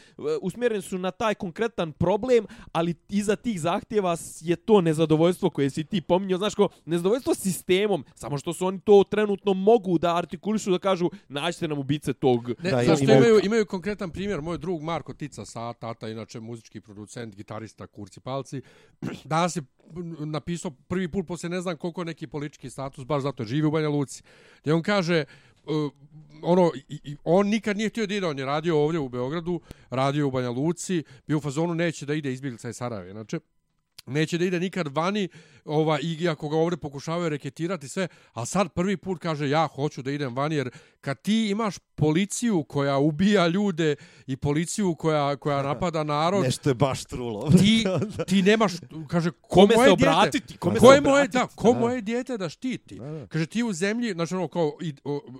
usmjereni 0.43 0.82
su 0.82 0.99
na 0.99 1.11
taj 1.11 1.34
konkretan 1.34 1.93
problem, 1.93 2.47
ali 2.72 2.95
iza 3.09 3.36
tih 3.36 3.61
zahtjeva 3.61 4.16
je 4.41 4.57
to 4.57 4.80
nezadovoljstvo 4.80 5.51
koje 5.51 5.70
si 5.70 5.84
ti 5.84 6.01
pominjao, 6.01 6.38
znaš 6.38 6.55
ko, 6.55 6.68
nezadovoljstvo 6.84 7.34
sistemom, 7.34 8.05
samo 8.14 8.38
što 8.38 8.53
su 8.53 8.66
oni 8.66 8.80
to 8.80 9.05
trenutno 9.05 9.55
mogu 9.55 9.99
da 9.99 10.16
artikulišu, 10.16 10.70
da 10.70 10.78
kažu, 10.80 11.11
nađite 11.28 11.68
nam 11.68 11.78
ubice 11.78 12.12
tog. 12.12 12.49
Ne, 12.49 12.70
Da, 12.70 12.84
zašto 12.84 13.05
ima- 13.05 13.14
imaju, 13.14 13.41
imaju 13.43 13.66
konkretan 13.66 14.11
primjer, 14.11 14.41
moj 14.41 14.59
drug 14.59 14.82
Marko 14.82 15.14
Tica 15.14 15.45
sa 15.45 15.72
tata, 15.72 16.09
inače 16.09 16.41
muzički 16.41 16.80
producent, 16.80 17.36
gitarista, 17.36 17.86
kurci 17.86 18.20
palci, 18.20 18.62
danas 19.24 19.57
je 19.57 19.62
napisao 20.18 20.70
prvi 20.70 21.09
put 21.09 21.26
posle 21.26 21.49
ne 21.49 21.61
znam 21.61 21.76
koliko 21.76 22.05
neki 22.05 22.26
politički 22.26 22.70
status, 22.70 23.05
baš 23.05 23.22
zato 23.22 23.45
živi 23.45 23.66
u 23.66 23.70
Banja 23.70 23.89
Luci. 23.89 24.22
Gdje 24.61 24.74
on 24.74 24.83
kaže, 24.83 25.24
uh, 25.64 25.93
ono, 26.43 26.70
i, 26.89 27.01
i, 27.05 27.16
on 27.24 27.49
nikad 27.49 27.76
nije 27.76 27.89
htio 27.89 28.07
da 28.07 28.14
ide, 28.14 28.26
on 28.26 28.39
je 28.39 28.45
radio 28.45 28.78
ovdje 28.78 29.01
u 29.01 29.09
Beogradu, 29.09 29.61
radio 29.91 30.28
u 30.28 30.31
Banja 30.31 30.51
Luci, 30.51 31.05
bio 31.26 31.39
u 31.39 31.41
fazonu 31.41 31.74
neće 31.74 32.07
da 32.07 32.14
ide 32.14 32.33
izbjeglica 32.33 32.68
iz 32.68 32.76
Sarajeva, 32.76 33.11
inače 33.11 33.41
neće 34.07 34.39
da 34.39 34.45
ide 34.45 34.61
nikad 34.61 34.97
vani, 34.97 35.29
ova, 35.65 35.99
iako 36.01 36.49
ga 36.49 36.57
ovdje 36.57 36.77
pokušavaju 36.77 37.29
reketirati 37.29 37.89
sve, 37.89 38.09
a 38.33 38.47
sad 38.47 38.73
prvi 38.73 38.97
put 38.97 39.23
kaže 39.23 39.49
ja 39.49 39.67
hoću 39.67 40.03
da 40.03 40.11
idem 40.11 40.37
vani, 40.37 40.55
jer 40.57 40.71
kad 41.01 41.23
ti 41.23 41.49
imaš 41.51 41.79
policiju 41.95 42.63
koja 42.63 42.99
ubija 42.99 43.49
ljude 43.49 43.97
i 44.27 44.37
policiju 44.37 44.95
koja, 44.95 45.37
koja 45.37 45.63
napada 45.69 46.05
narod, 46.05 46.45
Nešto 46.45 46.71
je 46.71 46.75
baš 46.75 47.05
trulo. 47.05 47.51
ti, 47.61 47.85
ti 48.27 48.43
nemaš, 48.43 48.73
kaže, 49.09 49.31
ko 49.31 49.39
Kome 49.49 49.75
moje 49.77 49.89
se 49.89 49.93
obratiti? 49.93 50.57
Kome 50.57 50.79
ko 50.79 50.93
je 50.93 51.01
moje, 51.01 51.29
da, 51.29 51.47
ko 51.47 51.73
Da. 51.73 51.79
moje 51.79 52.01
dijete 52.01 52.39
da 52.39 52.49
štiti? 52.49 52.95
Da, 52.95 53.11
da. 53.11 53.27
Kaže, 53.27 53.47
ti 53.47 53.63
u 53.63 53.73
zemlji, 53.73 54.13
znači 54.13 54.35
ono, 54.35 54.49
kao 54.49 54.73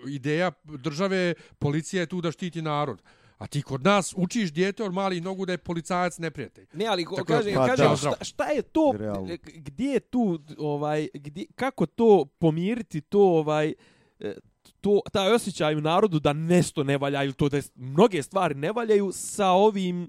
ideja 0.09 0.53
države, 0.65 1.35
policija 1.59 2.01
je 2.01 2.07
tu 2.07 2.21
da 2.21 2.33
štiti 2.33 2.63
narod. 2.63 3.03
A 3.41 3.47
ti 3.47 3.63
kod 3.63 3.85
nas 3.85 4.15
učiš 4.17 4.53
dijete 4.53 4.85
od 4.85 4.93
malih 4.95 5.23
nogu 5.23 5.47
da 5.47 5.53
je 5.53 5.59
policajac 5.59 6.19
neprijatelj. 6.19 6.67
Ne, 6.73 6.87
ali 6.87 7.05
ko, 7.05 7.25
kažem, 7.25 7.55
Pa 7.55 7.67
kažem 7.67 7.89
da. 7.89 7.97
šta, 7.97 8.25
šta 8.25 8.45
je 8.47 8.63
to, 8.63 8.93
Realno. 8.95 9.33
e, 9.33 9.37
gdje 9.47 9.87
je 9.87 10.01
tu, 10.01 10.25
ovaj, 10.59 11.09
gdje, 11.15 11.47
kako 11.55 11.87
to 11.87 12.25
pomiriti, 12.39 13.01
to, 13.01 13.21
ovaj, 13.21 13.75
e, 14.21 14.35
to, 14.81 15.01
taj 15.13 15.33
osjećaj 15.33 15.75
u 15.75 15.81
narodu 15.81 16.21
da 16.21 16.33
nešto 16.33 16.85
ne 16.85 16.99
valja 16.99 17.25
ili 17.25 17.33
to 17.33 17.49
da 17.49 17.57
je- 17.57 17.63
mnoge 17.75 18.23
stvari 18.23 18.55
ne 18.55 18.73
valjaju 18.73 19.11
sa 19.13 19.49
ovim, 19.49 20.09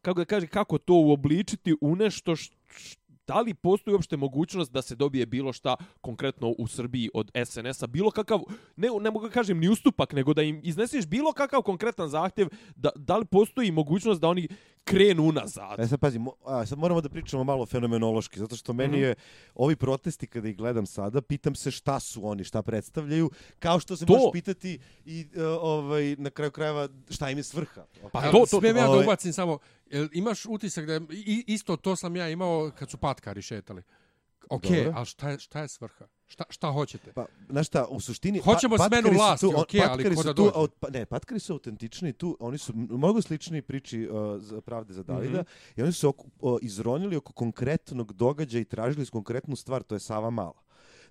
kako 0.00 0.20
da 0.20 0.24
kaže, 0.24 0.46
kako 0.46 0.78
to 0.78 0.94
uobličiti 0.94 1.74
u 1.80 1.96
nešto 1.96 2.36
što 2.36 2.56
da 3.32 3.40
li 3.40 3.54
postoji 3.54 3.94
uopšte 3.94 4.16
mogućnost 4.16 4.72
da 4.72 4.82
se 4.82 4.94
dobije 4.94 5.26
bilo 5.26 5.52
šta 5.52 5.76
konkretno 6.00 6.54
u 6.58 6.66
Srbiji 6.66 7.10
od 7.14 7.30
SNS-a, 7.44 7.86
bilo 7.86 8.10
kakav, 8.10 8.40
ne, 8.76 8.88
ne 9.00 9.10
mogu 9.10 9.26
da 9.26 9.32
kažem 9.32 9.58
ni 9.58 9.68
ustupak, 9.68 10.12
nego 10.12 10.34
da 10.34 10.42
im 10.42 10.60
izneseš 10.62 11.06
bilo 11.06 11.32
kakav 11.32 11.62
konkretan 11.62 12.08
zahtjev, 12.08 12.48
da, 12.76 12.90
da 12.96 13.16
li 13.16 13.24
postoji 13.24 13.72
mogućnost 13.72 14.20
da 14.20 14.28
oni 14.28 14.48
krenu 14.84 15.22
unazad. 15.24 15.80
E 15.80 15.86
sad 15.86 16.00
pazi, 16.00 16.18
mo, 16.18 16.32
a, 16.44 16.66
sad 16.66 16.78
moramo 16.78 17.00
da 17.00 17.08
pričamo 17.08 17.44
malo 17.44 17.66
fenomenološki, 17.66 18.38
zato 18.38 18.56
što 18.56 18.72
meni 18.72 18.92
Mhm. 18.92 19.02
je 19.02 19.14
ovi 19.54 19.76
protesti 19.76 20.26
kada 20.26 20.48
ih 20.48 20.56
gledam 20.56 20.86
sada, 20.86 21.22
pitam 21.22 21.54
se 21.54 21.70
šta 21.70 22.00
su 22.00 22.26
oni, 22.26 22.44
šta 22.44 22.62
predstavljaju, 22.62 23.30
kao 23.58 23.80
što 23.80 23.96
se 23.96 24.06
To. 24.06 24.12
možeš 24.12 24.32
pitati 24.32 24.78
i 25.04 25.26
e, 25.34 25.42
ovaj 25.44 26.16
na 26.18 26.30
kraju 26.30 26.50
krajeva 26.50 26.88
šta 27.10 27.30
im 27.30 27.38
je 27.38 27.44
svrha. 27.44 27.84
Pa 28.12 28.22
Evo, 28.22 28.32
to- 28.32 28.46
to- 28.46 28.58
smijem 28.58 28.76
ja 28.76 28.82
da 28.82 28.90
ovaj- 28.90 29.04
ubacim 29.04 29.32
samo, 29.32 29.58
jel 29.86 30.08
imaš 30.12 30.46
utisak 30.46 30.86
da 30.86 30.92
je, 30.92 31.00
isto 31.46 31.76
to 31.76 31.96
sam 31.96 32.16
ja 32.16 32.28
imao 32.28 32.70
kad 32.72 32.90
su 32.90 32.96
patkari 32.98 33.42
šetali. 33.42 33.82
Ok, 34.50 34.62
Dobro. 34.62 34.92
ali 34.94 35.06
šta 35.06 35.30
je, 35.30 35.38
šta 35.38 35.60
je 35.60 35.68
svrha? 35.68 36.06
Šta, 36.26 36.44
šta 36.48 36.68
hoćete? 36.68 37.12
Pa, 37.12 37.26
znaš 37.48 37.66
šta, 37.66 37.86
u 37.86 38.00
suštini... 38.00 38.38
Hoćemo 38.38 38.76
pa- 38.76 38.86
smenu 38.86 39.08
vlasti, 39.10 39.40
tu, 39.40 39.50
on- 39.50 39.60
okej, 39.62 39.80
ali 39.82 40.14
ko 40.14 40.22
da 40.22 40.34
tu, 40.34 40.42
dođe? 40.44 40.72
pa, 40.80 40.90
ne, 40.90 41.06
patkari 41.06 41.40
su 41.40 41.52
autentični 41.52 42.12
tu, 42.12 42.36
oni 42.40 42.58
su 42.58 42.72
mnogo 42.74 43.22
slični 43.22 43.62
priči 43.62 44.08
uh, 44.08 44.16
za 44.38 44.60
pravde 44.60 44.94
za 44.94 45.02
Davida 45.02 45.38
Mhm. 45.40 45.48
i 45.76 45.82
oni 45.82 45.92
su 45.92 46.08
oko, 46.08 46.24
o, 46.40 46.58
izronili 46.62 47.16
oko 47.16 47.32
konkretnog 47.32 48.12
događaja 48.12 48.60
i 48.60 48.64
tražili 48.64 49.06
su 49.06 49.12
konkretnu 49.12 49.56
stvar, 49.56 49.82
to 49.82 49.94
je 49.94 50.00
Sava 50.00 50.30
Mala. 50.30 50.62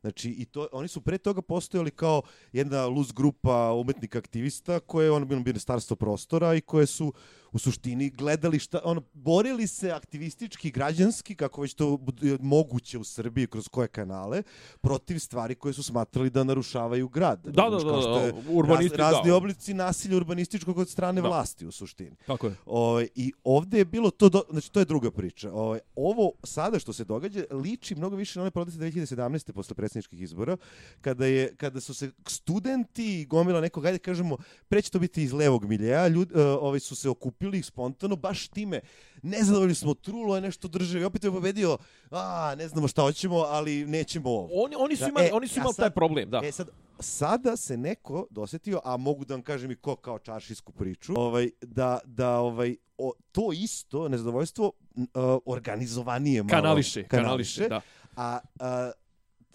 Znači, 0.01 0.29
i 0.29 0.45
to, 0.45 0.67
oni 0.71 0.87
su 0.87 1.01
pre 1.01 1.17
toga 1.17 1.41
postojali 1.41 1.91
kao 1.91 2.21
jedna 2.51 2.85
luz 2.85 3.11
grupa 3.11 3.71
umetnika 3.73 4.17
aktivista 4.17 4.79
koje 4.79 5.05
je 5.05 5.11
ono 5.11 5.25
bilo 5.25 5.41
ministarstvo 5.41 5.95
prostora 5.95 6.53
i 6.55 6.61
koje 6.61 6.85
su 6.85 7.13
u 7.51 7.59
suštini 7.59 8.09
gledali 8.09 8.59
šta, 8.59 8.79
ono, 8.83 9.01
borili 9.13 9.67
se 9.67 9.91
aktivistički, 9.91 10.71
građanski, 10.71 11.35
kako 11.35 11.61
već 11.61 11.73
to 11.73 11.99
je 12.21 12.37
moguće 12.41 12.97
u 12.97 13.03
Srbiji, 13.03 13.47
kroz 13.47 13.67
koje 13.67 13.87
kanale, 13.87 14.43
protiv 14.81 15.19
stvari 15.19 15.55
koje 15.55 15.73
su 15.73 15.83
smatrali 15.83 16.29
da 16.29 16.43
narušavaju 16.43 17.09
grad. 17.09 17.41
Da, 17.43 17.69
da, 17.69 17.69
da, 17.69 17.91
da, 17.91 18.19
je 18.19 18.33
urbanisti, 18.49 18.97
raz, 18.97 19.13
razni 19.13 19.29
da. 19.29 19.35
oblici 19.35 19.73
nasilja 19.73 20.17
urbanističkog 20.17 20.77
od 20.77 20.89
strane 20.89 21.21
Da. 21.21 21.27
vlasti 21.27 21.65
u 21.65 21.71
suštini. 21.71 22.15
Tako 22.27 22.47
je. 22.47 22.55
O, 22.65 23.01
I 23.15 23.33
ovdje 23.43 23.77
je 23.77 23.85
bilo 23.85 24.11
to, 24.11 24.29
do, 24.29 24.43
znači 24.49 24.71
to 24.71 24.79
je 24.79 24.85
druga 24.85 25.11
priča. 25.11 25.49
O, 25.53 25.77
ovo 25.95 26.31
sada 26.43 26.79
što 26.79 26.93
se 26.93 27.03
događa 27.03 27.43
liči 27.51 27.95
mnogo 27.95 28.15
više 28.15 28.39
na 28.39 28.43
one 28.43 28.51
proteste 28.51 28.79
2017. 28.79 29.51
posle 29.51 29.75
predsjedničkih 29.75 30.21
izbora, 30.21 30.57
kada, 31.01 31.25
je, 31.25 31.55
kada 31.55 31.79
su 31.79 31.93
se 31.93 32.11
studenti 32.27 33.25
gomila 33.25 33.61
nekog, 33.61 33.85
ajde 33.85 33.99
kažemo, 33.99 34.37
pre 34.67 34.81
će 34.81 34.91
to 34.91 34.99
biti 34.99 35.23
iz 35.23 35.33
levog 35.33 35.65
miljeja, 35.65 36.07
ljudi, 36.07 36.33
ovaj 36.39 36.79
su 36.79 36.95
se 36.95 37.09
okupili 37.09 37.40
spontano 37.63 38.15
baš 38.15 38.47
time. 38.47 38.81
Nezadovoljni 39.23 39.75
smo, 39.75 39.93
trulo 39.93 40.35
je 40.35 40.41
nešto 40.41 40.67
državi, 40.67 41.03
opet 41.05 41.23
je 41.23 41.31
pobedio, 41.31 41.77
a, 42.11 42.55
ne 42.57 42.67
znamo 42.67 42.87
šta 42.87 43.01
hoćemo, 43.01 43.37
ali 43.37 43.85
nećemo 43.85 44.29
ovo. 44.29 44.49
Oni, 44.53 44.75
oni 44.79 44.95
su 44.95 45.03
Da, 45.03 45.09
imali, 45.09 45.25
e, 45.25 45.33
oni 45.33 45.47
su 45.47 45.59
imali 45.59 45.73
sad- 45.73 45.83
taj 45.83 45.89
problem, 45.89 46.29
da. 46.29 46.41
E 46.43 46.51
sad, 46.51 46.69
sada 46.99 47.57
se 47.57 47.77
neko 47.77 48.27
dosetio, 48.29 48.81
a 48.83 48.97
mogu 48.97 49.25
da 49.25 49.33
vam 49.33 49.41
kažem 49.43 49.71
i 49.71 49.75
ko 49.75 49.95
kao 49.95 50.19
čaršijsku 50.19 50.71
priču, 50.71 51.13
ovaj, 51.17 51.49
da, 51.61 51.99
da 52.05 52.37
ovaj, 52.37 52.75
o, 52.97 53.13
to 53.31 53.49
isto 53.53 54.09
nezadovoljstvo 54.09 54.71
uh, 54.95 55.05
organizovanije 55.45 56.43
malo. 56.43 56.49
kanališe, 56.49 57.03
kanališe, 57.03 57.67
da. 57.67 57.81
A, 58.15 58.39
a, 58.59 58.91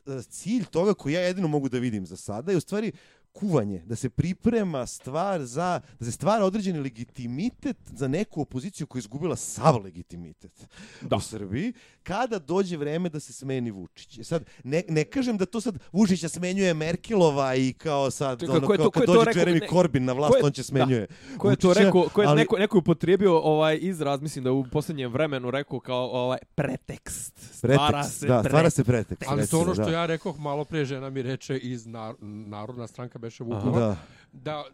a, 0.06 0.22
cilj 0.28 0.64
toga 0.64 0.94
koji 0.94 1.12
ja 1.12 1.20
jedino 1.20 1.48
mogu 1.48 1.68
da 1.68 1.78
vidim 1.78 2.06
za 2.06 2.16
sada 2.16 2.52
je 2.52 2.56
u 2.58 2.60
stvari 2.60 2.92
kuvanje, 3.36 3.82
da 3.82 3.96
se 3.96 4.10
priprema 4.10 4.86
stvar 4.86 5.44
za, 5.44 5.68
da 5.98 6.04
se 6.04 6.12
stvara 6.12 6.44
određeni 6.44 6.80
legitimitet 6.80 7.76
za 7.86 8.08
neku 8.08 8.40
opoziciju 8.40 8.86
koja 8.86 8.98
je 8.98 9.02
izgubila 9.02 9.36
sav 9.36 9.76
legitimitet 9.76 10.66
Da. 11.02 11.16
u 11.16 11.20
Srbiji, 11.20 11.72
kada 12.02 12.38
dođe 12.40 12.76
vreme 12.76 13.08
da 13.08 13.20
se 13.20 13.32
smeni 13.32 13.70
Vučić. 13.70 14.18
E 14.18 14.24
Sad, 14.24 14.44
ne, 14.64 14.82
ne 14.88 15.04
kažem 15.04 15.36
da 15.36 15.46
to 15.46 15.60
sad 15.60 15.78
Vučića 15.92 16.28
smenjuje 16.28 16.74
Merkelova 16.74 17.54
i 17.56 17.72
kao 17.74 18.10
sad, 18.10 18.40
Čekaj, 18.40 18.56
ono, 18.56 18.66
ko 18.66 18.72
je 18.72 18.76
kao 18.76 18.84
to- 18.84 18.90
ko 18.90 18.92
kad 18.92 19.02
je 19.02 19.06
to 19.06 19.12
dođe 19.14 19.24
rekao? 19.26 19.42
Jeremy 19.44 19.60
Ne, 19.60 19.68
Corbyn 19.68 20.00
na 20.00 20.12
vlast, 20.12 20.30
ko 20.30 20.36
je- 20.36 20.44
on 20.44 20.52
će 20.52 20.62
smenjuje 20.62 21.06
Ko 21.38 21.50
je 21.50 21.56
to 21.56 21.74
rekao, 21.74 22.02
ko 22.04 22.22
je 22.22 22.28
ali- 22.28 22.36
neko, 22.36 22.58
neko 22.58 22.76
je 22.76 22.80
upotrijebio 22.80 23.38
ovaj 23.38 23.78
izraz, 23.82 24.20
mislim 24.20 24.44
da 24.44 24.52
u 24.52 24.64
posljednjem 24.66 25.12
vremenu 25.12 25.50
rekao 25.50 25.80
kao 25.80 26.10
ovaj 26.12 26.38
pretekst. 26.54 27.32
Stvara 27.52 27.88
Pretekst, 27.88 28.18
se 28.18 28.26
da, 28.26 28.34
pretekst. 28.34 28.50
stvara 28.50 28.70
se 28.70 28.84
pretekst. 28.84 29.24
Ali 29.28 29.46
to 29.46 29.60
ono 29.60 29.74
što 29.74 29.84
da. 29.84 29.90
ja 29.90 30.06
rekoh 30.06 30.38
malo 30.38 30.64
pre 30.64 30.84
žena 30.84 31.10
mi 31.10 31.22
reče 31.22 31.58
iz 31.58 31.86
nar 31.86 32.14
Narodna 32.20 32.86
stranka 32.86 33.18
Beše 33.26 33.44
Vukova, 33.44 33.80
Da. 33.80 33.96
da 34.32 34.64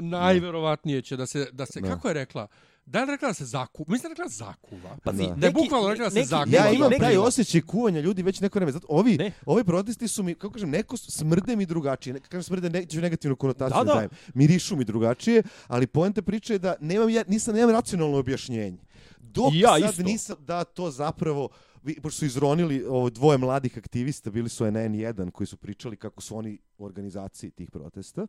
najverovatnije 0.00 1.02
će 1.02 1.16
da 1.16 1.26
se, 1.26 1.46
da 1.52 1.66
se 1.66 1.80
Da. 1.80 1.88
kako 1.88 2.08
je 2.08 2.14
rekla, 2.14 2.46
da 2.86 2.98
je 2.98 3.06
rekla 3.06 3.28
da 3.28 3.34
se 3.34 3.44
zakuva, 3.46 3.86
mislim 3.88 4.02
da 4.04 4.12
je 4.12 4.16
rekla 4.16 4.28
zakuva. 4.28 4.96
Pazi, 5.04 5.22
Da. 5.24 5.34
Da 5.34 5.46
je 5.46 5.52
bukvalno 5.52 5.88
rekla 5.88 6.04
da 6.04 6.10
se 6.10 6.16
neki- 6.16 6.28
zakuva. 6.28 6.56
Ja 6.56 6.64
neki- 6.64 6.76
imam 6.76 6.90
neki- 6.90 7.00
taj 7.00 7.16
osjećaj 7.18 7.60
kuvanja 7.62 8.00
ljudi 8.00 8.22
već 8.22 8.40
neko 8.40 8.58
vreme. 8.58 8.72
Zato 8.72 8.86
ovi, 8.90 9.16
Ne. 9.16 9.32
ovi 9.46 9.64
protesti 9.64 10.08
su 10.08 10.22
mi, 10.22 10.34
kako 10.34 10.52
kažem, 10.52 10.70
neko 10.70 10.96
smrde 10.96 11.56
mi 11.56 11.66
drugačije. 11.66 12.14
Ne, 12.14 12.20
kažem 12.20 12.42
smrde, 12.42 12.70
neću 12.70 13.00
negativnu 13.00 13.36
konotaciju 13.36 13.76
Da, 13.76 13.84
da. 13.84 13.94
dajem. 13.94 14.10
Mirišu 14.34 14.76
mi 14.76 14.84
drugačije, 14.84 15.42
ali 15.66 15.86
poenta 15.86 16.22
priče 16.22 16.52
je 16.52 16.58
da 16.58 16.74
nemam, 16.80 17.10
ja, 17.10 17.24
nisam, 17.28 17.54
nemam 17.54 17.70
racionalno 17.70 18.18
objašnjenje. 18.18 18.78
Dok 19.18 19.52
I 19.52 19.58
ja 19.58 19.70
sad 19.70 19.90
isto. 19.90 20.02
nisam 20.02 20.36
da 20.40 20.64
to 20.64 20.90
zapravo 20.90 21.48
vi, 21.86 22.00
pošto 22.00 22.18
su 22.18 22.24
izronili 22.24 22.84
ovo 22.84 23.10
dvoje 23.10 23.38
mladih 23.38 23.78
aktivista, 23.78 24.30
bili 24.30 24.48
su 24.48 24.64
NN1 24.64 25.30
koji 25.30 25.46
su 25.46 25.56
pričali 25.56 25.96
kako 25.96 26.22
su 26.22 26.36
oni 26.36 26.58
u 26.78 26.84
organizaciji 26.84 27.50
tih 27.50 27.70
protesta. 27.70 28.26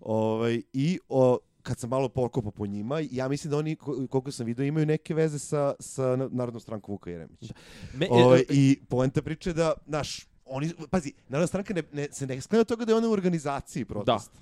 Ovaj, 0.00 0.62
I 0.72 0.98
o, 1.08 1.38
kad 1.62 1.78
sam 1.78 1.90
malo 1.90 2.08
pokopao 2.08 2.50
po 2.50 2.66
njima, 2.66 3.00
ja 3.10 3.28
mislim 3.28 3.50
da 3.50 3.56
oni, 3.58 3.76
ko- 3.76 4.06
koliko 4.10 4.30
sam 4.30 4.46
vidio, 4.46 4.64
imaju 4.64 4.86
neke 4.86 5.14
veze 5.14 5.38
sa, 5.38 5.74
sa 5.80 6.16
Narodnom 6.30 6.60
strankom 6.60 6.92
Vuka 6.92 7.10
Jeremića. 7.10 7.54
Me, 7.94 8.06
Ovaj, 8.10 8.40
e, 8.40 8.44
I 8.50 8.80
poenta 8.88 9.22
priče 9.22 9.52
da, 9.52 9.72
naš, 9.86 10.26
oni, 10.44 10.70
pazi, 10.90 11.12
Narodna 11.28 11.46
stranka 11.46 11.74
ne, 11.74 11.82
ne, 11.92 12.08
se 12.12 12.26
ne 12.26 12.40
sklanja 12.40 12.60
od 12.60 12.68
toga 12.68 12.84
da 12.84 12.92
je 12.92 12.96
ona 12.96 13.08
u 13.08 13.12
organizaciji 13.12 13.84
protesta. 13.84 14.40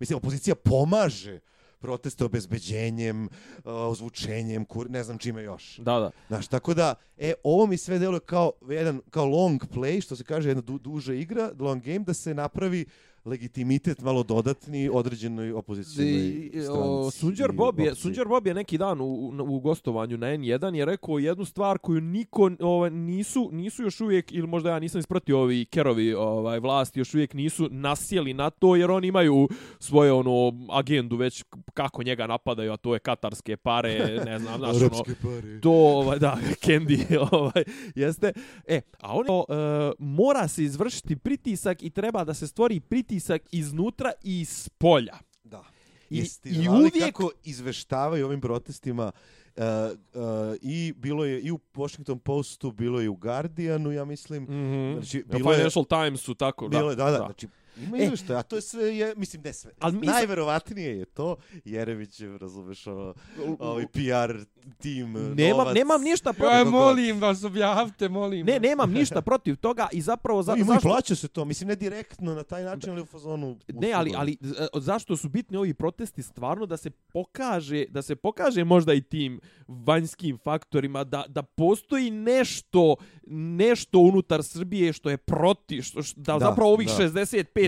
Mislim, 0.00 0.16
opozicija 0.16 0.54
pomaže 0.54 1.40
proteste 1.84 2.24
obezbeđenjem, 2.24 3.24
uh, 3.24 3.30
ozvučenjem, 3.64 4.64
kur, 4.64 4.90
ne 4.90 5.04
znam 5.04 5.18
čime 5.18 5.42
još. 5.42 5.76
da, 5.78 5.98
da. 6.00 6.10
Znaš, 6.28 6.48
tako 6.48 6.74
da, 6.74 6.94
e, 7.18 7.34
ovo 7.42 7.66
mi 7.66 7.76
sve 7.76 7.98
deluje 7.98 8.20
kao 8.20 8.52
jedan, 8.68 9.00
kao 9.10 9.26
long 9.26 9.62
play, 9.74 10.00
što 10.00 10.16
se 10.16 10.24
kaže, 10.24 10.48
jedna 10.48 10.62
du, 10.62 10.78
duža 10.78 11.14
igra, 11.14 11.52
long 11.58 11.82
game, 11.82 11.98
da 11.98 12.14
se 12.14 12.34
napravi 12.34 12.86
legitimitet 13.24 14.02
malo 14.02 14.22
dodatni 14.22 14.90
određenoj 14.92 15.52
opozicijnoj 15.52 16.50
stranci. 16.62 17.18
Sunđer 17.18 17.50
i 17.50 17.56
Bob 17.56 17.80
je. 17.80 17.94
Sunđer 17.94 18.28
Bob 18.28 18.46
je 18.46 18.54
neki 18.54 18.78
dan 18.78 19.00
u, 19.00 19.32
u, 19.40 19.60
gostovanju 19.60 20.16
na 20.16 20.26
N1 20.26 20.74
je 20.74 20.84
rekao 20.84 21.18
jednu 21.18 21.44
stvar 21.44 21.78
koju 21.78 22.00
niko 22.00 22.50
ovaj, 22.60 22.90
nisu, 22.90 23.48
nisu 23.52 23.82
još 23.82 24.00
uvijek, 24.00 24.32
ili 24.32 24.46
možda 24.46 24.70
ja 24.70 24.78
nisam 24.78 24.98
ispratio 24.98 25.40
ovi 25.40 25.64
kerovi 25.64 26.14
ovaj, 26.14 26.58
vlasti, 26.58 27.00
još 27.00 27.14
uvijek 27.14 27.34
nisu 27.34 27.68
nasjeli 27.70 28.34
na 28.34 28.50
to, 28.50 28.76
jer 28.76 28.90
oni 28.90 29.08
imaju 29.08 29.48
svoje 29.78 30.12
ono 30.12 30.52
agendu 30.70 31.16
već 31.16 31.44
kako 31.74 32.02
njega 32.02 32.26
napadaju, 32.26 32.72
a 32.72 32.76
to 32.76 32.94
je 32.94 32.98
katarske 32.98 33.56
pare, 33.56 34.20
ne 34.26 34.38
znam, 34.38 34.58
znaš, 34.58 34.76
ono, 34.76 35.04
pare. 35.22 35.60
to, 35.60 35.72
ovaj, 35.72 36.18
da, 36.18 36.38
Candy, 36.62 37.18
ovaj, 37.32 37.64
jeste. 37.94 38.32
E, 38.66 38.80
a 39.00 39.16
ono, 39.16 39.44
e, 39.48 39.92
mora 39.98 40.48
se 40.48 40.64
izvršiti 40.64 41.16
pritisak 41.16 41.82
i 41.82 41.90
treba 41.90 42.24
da 42.24 42.34
se 42.34 42.46
stvori 42.46 42.80
pritisak 42.80 43.13
iznutra 43.52 44.12
i 44.22 44.40
iz 44.40 44.68
polja. 44.68 45.18
Da. 45.44 45.64
I- 46.10 46.18
Jeste, 46.18 46.48
i 46.48 46.68
uvijek- 46.70 47.00
kako 47.00 47.30
izveštavaju 47.44 48.26
ovim 48.26 48.40
protestima 48.40 49.12
uh, 49.56 49.62
uh, 49.62 50.20
i 50.62 50.92
bilo 50.92 51.24
je 51.24 51.40
i 51.40 51.50
u 51.50 51.58
Washington 51.74 52.18
Postu, 52.18 52.72
bilo 52.72 53.00
je 53.00 53.04
i 53.04 53.08
u 53.08 53.16
Guardianu, 53.16 53.92
ja 53.92 54.04
mislim. 54.04 54.42
Mm 54.42 54.92
Znači, 54.94 55.18
-hmm. 55.18 55.24
bilo 55.28 55.50
je- 55.52 55.56
Financial 55.56 55.84
Timesu, 55.84 56.34
tako, 56.34 56.68
Bilo 56.68 56.90
je, 56.90 56.96
da, 56.96 57.04
da, 57.04 57.10
da. 57.10 57.16
znači 57.18 57.48
ima 57.76 57.98
E. 57.98 58.04
izveštaj, 58.04 58.36
a 58.36 58.42
to 58.42 58.56
je 58.56 58.62
sve, 58.62 58.96
je, 58.96 59.14
mislim, 59.16 59.42
ne 59.42 59.52
sve. 59.52 59.72
Ali 59.80 59.96
mi 59.96 60.06
Najverovatnije 60.06 60.98
je 60.98 61.04
to, 61.04 61.36
Jerević 61.64 62.20
je, 62.20 62.38
razumeš, 62.38 62.86
ovo, 62.86 63.14
ovaj 63.58 63.86
PR 63.86 64.44
tim, 64.78 65.12
Nemam, 65.12 65.58
novac. 65.58 65.74
nemam 65.74 66.02
ništa 66.02 66.32
protiv 66.32 66.58
Kako 66.58 66.70
molim 66.70 67.20
vas, 67.20 67.44
objavite, 67.44 68.08
molim 68.08 68.46
Ne, 68.46 68.60
nemam 68.60 68.90
ništa 68.98 69.22
protiv 69.22 69.56
toga 69.56 69.88
i 69.92 70.00
zapravo 70.00 70.42
za, 70.42 70.52
ima 70.52 70.60
i 70.60 70.64
zašto 70.64 70.88
plaća 70.88 71.14
se 71.14 71.28
to, 71.28 71.44
mislim, 71.44 71.68
ne 71.68 71.76
direktno 71.76 72.34
na 72.34 72.42
taj 72.42 72.64
način, 72.64 72.90
ali 72.90 73.02
u 73.02 73.06
fazonu... 73.06 73.58
Ne, 73.68 73.92
ali 73.92 74.12
ali 74.16 74.32
e, 74.32 74.66
zašto 74.74 75.16
su 75.16 75.28
bitni 75.28 75.56
ovi 75.56 75.74
protesti 75.74 76.22
stvarno 76.22 76.66
da 76.66 76.76
se 76.76 76.90
pokaže 76.90 77.84
da 77.88 78.02
se 78.02 78.16
pokaže 78.16 78.64
možda 78.64 78.94
i 78.94 79.00
tim 79.00 79.40
vanjskim 79.68 80.38
faktorima 80.38 81.04
da 81.04 81.24
da 81.28 81.42
postoji 81.42 82.10
nešto 82.10 82.96
nešto 83.26 83.98
unutar 83.98 84.42
Srbije 84.42 84.92
što 84.92 85.10
je 85.10 85.16
protiv 85.16 85.82
što, 85.82 86.02
što 86.02 86.20
da, 86.20 86.32
Da, 86.32 86.38
zapravo 86.38 86.72
ovih 86.72 86.88
da. 86.88 86.94
65% 86.94 87.63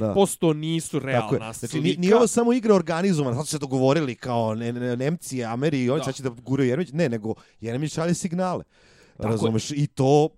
nisu 0.52 1.00
Tako 1.00 1.06
realna 1.06 1.46
je. 1.46 1.52
Znači, 1.52 1.80
nije, 1.80 1.96
nije 1.98 2.16
ovo 2.16 2.26
samo 2.26 2.52
igra 2.52 2.74
organizovana, 2.74 3.36
sad 3.36 3.46
su 3.46 3.50
se 3.50 3.58
dogovorili 3.58 4.14
kao 4.14 4.54
ne, 4.54 4.72
ne, 4.72 4.96
Nemci, 4.96 5.44
Ameri 5.44 5.82
i 5.84 5.90
oni 5.90 6.00
Da. 6.00 6.04
sad 6.04 6.14
će 6.14 6.22
da 6.22 6.28
guraju 6.28 6.68
Jeremić. 6.68 6.92
Ne, 6.92 7.08
nego 7.08 7.34
Jeremić 7.60 7.94
šalje 7.94 8.14
signale. 8.14 8.64
Tako 9.16 9.28
je. 9.28 9.30
Razumeš? 9.30 9.70
I 9.70 9.86
to... 9.86 10.28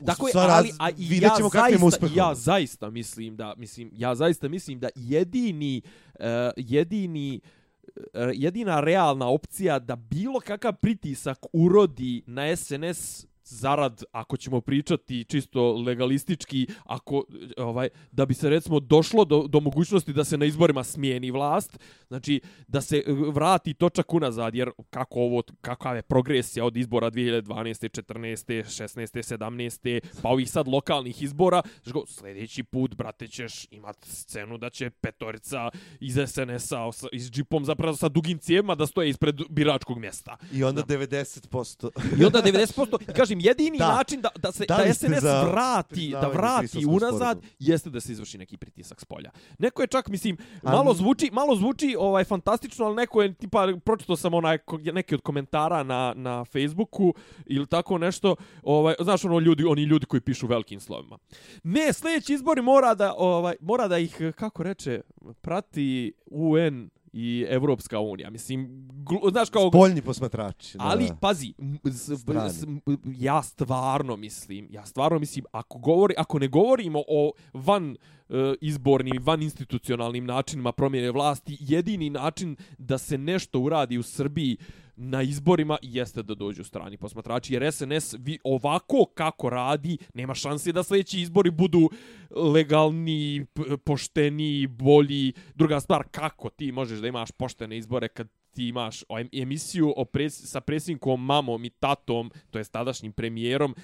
Dakle, 0.00 0.30
sva 0.32 0.46
ali 0.50 0.72
a 0.78 0.90
i 0.90 1.20
ja 1.22 1.36
zaista, 1.52 2.08
ja 2.14 2.34
zaista 2.34 2.90
mislim 2.90 3.36
da 3.36 3.54
mislim 3.56 3.90
ja 3.94 4.14
zaista 4.14 4.48
mislim 4.48 4.78
da 4.78 4.88
jedini 4.94 5.82
uh, 6.14 6.26
jedini 6.56 7.40
uh, 7.86 7.92
jedina 8.34 8.80
realna 8.80 9.28
opcija 9.28 9.78
da 9.78 9.96
bilo 9.96 10.40
kakav 10.40 10.72
pritisak 10.72 11.38
urodi 11.52 12.22
na 12.26 12.56
SNS 12.56 13.26
zarad 13.44 14.02
ako 14.12 14.36
ćemo 14.36 14.60
pričati 14.60 15.24
čisto 15.24 15.72
legalistički 15.72 16.66
ako 16.84 17.24
ovaj 17.56 17.88
da 18.12 18.26
bi 18.26 18.34
se 18.34 18.50
recimo 18.50 18.80
došlo 18.80 19.24
do, 19.24 19.46
do 19.48 19.60
mogućnosti 19.60 20.12
da 20.12 20.24
se 20.24 20.38
na 20.38 20.44
izborima 20.44 20.84
smijeni 20.84 21.30
vlast 21.30 21.78
znači 22.08 22.40
da 22.68 22.80
se 22.80 22.96
eh, 22.96 23.12
vrati 23.32 23.74
točak 23.74 24.14
unazad 24.14 24.54
jer 24.54 24.70
kako 24.90 25.20
ovo 25.20 25.42
kakva 25.60 25.94
je 25.94 26.02
progresija 26.02 26.64
od 26.64 26.76
izbora 26.76 27.10
2012. 27.10 28.02
14. 28.02 28.62
16. 28.64 29.36
17. 29.36 30.00
pa 30.22 30.28
ovih 30.28 30.50
sad 30.50 30.68
lokalnih 30.68 31.22
izbora 31.22 31.62
znači 31.84 31.98
sljedeći 32.12 32.62
put 32.62 32.94
brate 32.96 33.28
ćeš 33.28 33.66
imat 33.70 33.96
scenu 34.04 34.58
da 34.58 34.70
će 34.70 34.90
petorica 34.90 35.70
iz 36.00 36.18
SNS-a 36.26 36.92
sa- 36.92 37.06
iz 37.12 37.30
džipom 37.30 37.64
zapravo 37.64 37.96
sa 37.96 38.08
dugim 38.08 38.38
cijevima 38.38 38.74
da 38.74 38.86
stoje 38.86 39.08
ispred 39.08 39.40
biračkog 39.50 39.98
mjesta 39.98 40.36
I 40.52 40.64
onda 40.64 40.82
90%. 40.82 41.90
i 42.20 42.24
onda 42.24 42.42
90% 42.42 43.10
i 43.10 43.12
kažem 43.12 43.40
jedini 43.44 43.78
Da. 43.78 43.88
način 43.88 44.20
da 44.20 44.28
da 44.38 44.52
se 44.52 44.64
Da 44.68 44.76
da, 44.76 44.94
SNS 44.94 45.22
za 45.22 45.42
vrati 45.42 46.10
da 46.10 46.28
vrati 46.28 46.86
unazad 46.86 47.36
sporazuma? 47.38 47.54
jeste 47.58 47.90
da 47.90 48.00
se 48.00 48.12
izvrši 48.12 48.38
neki 48.38 48.56
pritisak 48.56 49.00
s 49.00 49.04
polja. 49.04 49.30
Neko 49.58 49.82
je 49.82 49.86
čak 49.86 50.08
mislim 50.08 50.36
malo 50.62 50.94
zvuči 50.94 51.30
malo 51.32 51.56
zvuči 51.56 51.96
ovaj 51.98 52.24
fantastično, 52.24 52.84
ali 52.84 52.96
neko 52.96 53.22
je 53.22 53.34
tipa 53.34 53.68
pročitao 53.84 54.16
sam 54.16 54.34
onaj 54.34 54.58
neki 54.92 55.14
od 55.14 55.20
komentara 55.20 55.82
na 55.82 56.12
na 56.16 56.44
Facebooku 56.44 57.14
ili 57.46 57.66
tako 57.66 57.98
nešto, 57.98 58.36
ovaj 58.62 58.94
znaš 59.00 59.24
ono 59.24 59.38
ljudi 59.38 59.64
oni 59.64 59.82
ljudi 59.82 60.06
koji 60.06 60.20
pišu 60.20 60.46
velikim 60.46 60.80
slovima. 60.80 61.18
Ne, 61.62 61.92
sljedeći 61.92 62.34
izbori 62.34 62.62
mora 62.62 62.94
da 62.94 63.14
ovaj 63.16 63.54
mora 63.60 63.88
da 63.88 63.98
ih 63.98 64.16
kako 64.36 64.62
reče 64.62 65.00
prati 65.40 66.12
UN 66.26 66.90
i 67.12 67.46
Evropska 67.48 68.00
unija. 68.00 68.30
Mislim, 68.30 68.68
glu- 68.88 69.30
znaš 69.30 69.50
kao... 69.50 69.68
Spoljni 69.68 70.02
posmatrači. 70.02 70.78
da, 70.78 70.84
Ali 70.84 71.06
da. 71.06 71.14
pazi, 71.14 71.54
s- 71.84 72.10
s- 72.48 72.64
ja 73.06 73.42
stvarno 73.42 74.16
mislim, 74.16 74.68
ja 74.70 74.86
stvarno 74.86 75.18
mislim 75.18 75.44
ako 75.52 75.78
govori 75.78 76.14
ako 76.18 76.38
ne 76.38 76.48
govorimo 76.48 77.02
o 77.08 77.32
van 77.54 77.96
e, 78.28 78.34
izbornim, 78.60 79.18
van 79.20 79.42
institucionalnim 79.42 80.24
načinima 80.24 80.72
promjene 80.72 81.10
vlasti, 81.10 81.56
jedini 81.60 82.10
način 82.10 82.56
da 82.78 82.98
se 82.98 83.18
nešto 83.18 83.60
uradi 83.60 83.98
u 83.98 84.02
Srbiji 84.02 84.56
na 84.96 85.22
izborima 85.22 85.78
jeste 85.82 86.22
da 86.22 86.34
dođu 86.34 86.64
strani 86.64 86.96
posmatrači, 86.96 87.54
jer 87.54 87.72
SNS 87.72 88.14
vi, 88.18 88.38
ovako 88.44 89.04
kako 89.14 89.50
radi, 89.50 89.98
nema 90.14 90.34
šanse 90.34 90.72
da 90.72 90.82
sljedeći 90.82 91.20
izbori 91.20 91.50
budu 91.50 91.90
legalni, 92.30 93.46
pošteni, 93.84 94.66
bolji. 94.66 95.32
Druga 95.54 95.80
stvar, 95.80 96.04
kako 96.10 96.50
ti 96.50 96.72
možeš 96.72 96.98
da 96.98 97.08
imaš 97.08 97.30
poštene 97.30 97.78
izbore 97.78 98.08
kad 98.08 98.28
ti 98.54 98.68
imaš 98.68 99.02
emisiju 99.32 99.94
o 99.96 100.04
pres, 100.04 100.50
sa 100.50 100.60
presinkom 100.60 101.24
mamom 101.24 101.64
i 101.64 101.70
tatom, 101.70 102.30
to 102.50 102.58
je 102.58 102.64
tadašnjim 102.64 103.12
premijerom, 103.12 103.74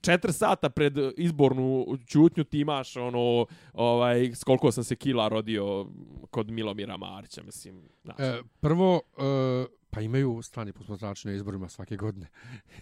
četiri 0.00 0.32
sata 0.32 0.70
pred 0.70 0.94
izbornu 1.16 1.98
čutnju 2.06 2.44
ti 2.44 2.60
imaš 2.60 2.96
ono, 2.96 3.46
ovaj, 3.72 4.30
s 4.34 4.44
koliko 4.44 4.72
sam 4.72 4.84
se 4.84 4.96
kila 4.96 5.28
rodio 5.28 5.86
kod 6.30 6.50
Milomira 6.50 6.96
Marića, 6.96 7.42
mislim. 7.42 7.88
Znaš. 8.02 8.16
E, 8.18 8.42
prvo, 8.60 9.00
e, 9.18 9.66
pa 9.90 10.00
imaju 10.00 10.42
strani 10.42 10.72
posmatrači 10.72 11.28
na 11.28 11.34
izborima 11.34 11.68
svake 11.68 11.96
godine. 11.96 12.26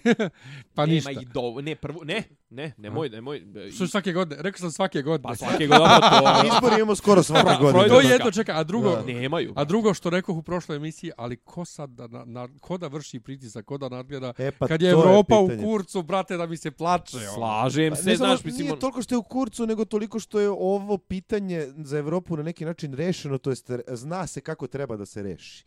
pa 0.74 0.86
ništa. 0.86 1.10
Nema 1.10 1.22
i 1.22 1.26
do, 1.26 1.60
ne, 1.62 1.74
prvo, 1.74 2.04
ne, 2.04 2.22
ne, 2.50 2.72
nemoj, 2.78 3.08
nemoj. 3.08 3.42
Što 3.74 3.86
svake 3.86 4.12
godine? 4.12 4.42
Rekao 4.42 4.58
sam 4.60 4.70
svake 4.70 5.02
godine. 5.02 5.22
Pa 5.22 5.36
svake 5.36 5.66
godine 5.66 5.88
to... 6.00 6.46
Izbori 6.48 6.74
imamo 6.76 6.94
skoro 6.96 7.22
svake 7.22 7.56
godine. 7.60 7.88
to 7.88 8.00
je 8.00 8.08
jedno, 8.08 8.30
čekaj, 8.30 8.54
a 8.54 8.64
drugo, 8.64 8.90
Da. 8.90 9.02
Nemaju. 9.04 9.52
a 9.56 9.64
drugo 9.64 9.94
što 9.94 10.10
rekoh 10.10 10.36
u 10.36 10.42
prošloj 10.42 10.76
emisiji, 10.76 11.10
ali 11.16 11.36
ko 11.36 11.64
sad 11.64 11.90
da, 11.90 12.06
na, 12.08 12.24
na, 12.24 12.48
ko 12.60 12.78
da 12.78 12.86
vrši 12.88 13.20
pritisak, 13.20 13.64
ko 13.64 13.78
da 13.78 13.88
nadgleda, 13.88 14.32
E, 14.38 14.50
pa 14.50 14.66
kad 14.68 14.82
je 14.82 14.90
Evropa 14.90 15.36
u 15.36 15.48
pitanje. 15.48 15.64
kurcu, 15.64 16.02
brate, 16.02 16.36
da 16.36 16.46
mi 16.46 16.56
se 16.56 16.70
plače. 16.70 17.16
ono. 17.18 17.32
Slažem 17.34 17.90
Pa 17.90 17.96
se, 17.96 18.04
ne 18.04 18.16
samo, 18.16 18.28
znaš, 18.28 18.44
mislim, 18.44 18.62
nije 18.62 18.72
on- 18.72 18.78
toliko 18.78 19.02
što 19.02 19.14
je 19.14 19.18
u 19.18 19.22
kurcu, 19.22 19.66
nego 19.66 19.84
toliko 19.84 20.18
što 20.18 20.40
je 20.40 20.48
ovo 20.50 20.98
pitanje 20.98 21.34
za 21.76 21.98
Evropu 21.98 22.36
na 22.36 22.42
neki 22.42 22.64
način 22.64 22.92
rešeno, 22.94 23.38
to 23.38 23.50
jest 23.50 23.70
zna 23.88 24.26
se 24.26 24.40
kako 24.40 24.66
treba 24.66 24.96
da 24.96 25.06
se 25.06 25.22
reši. 25.22 25.64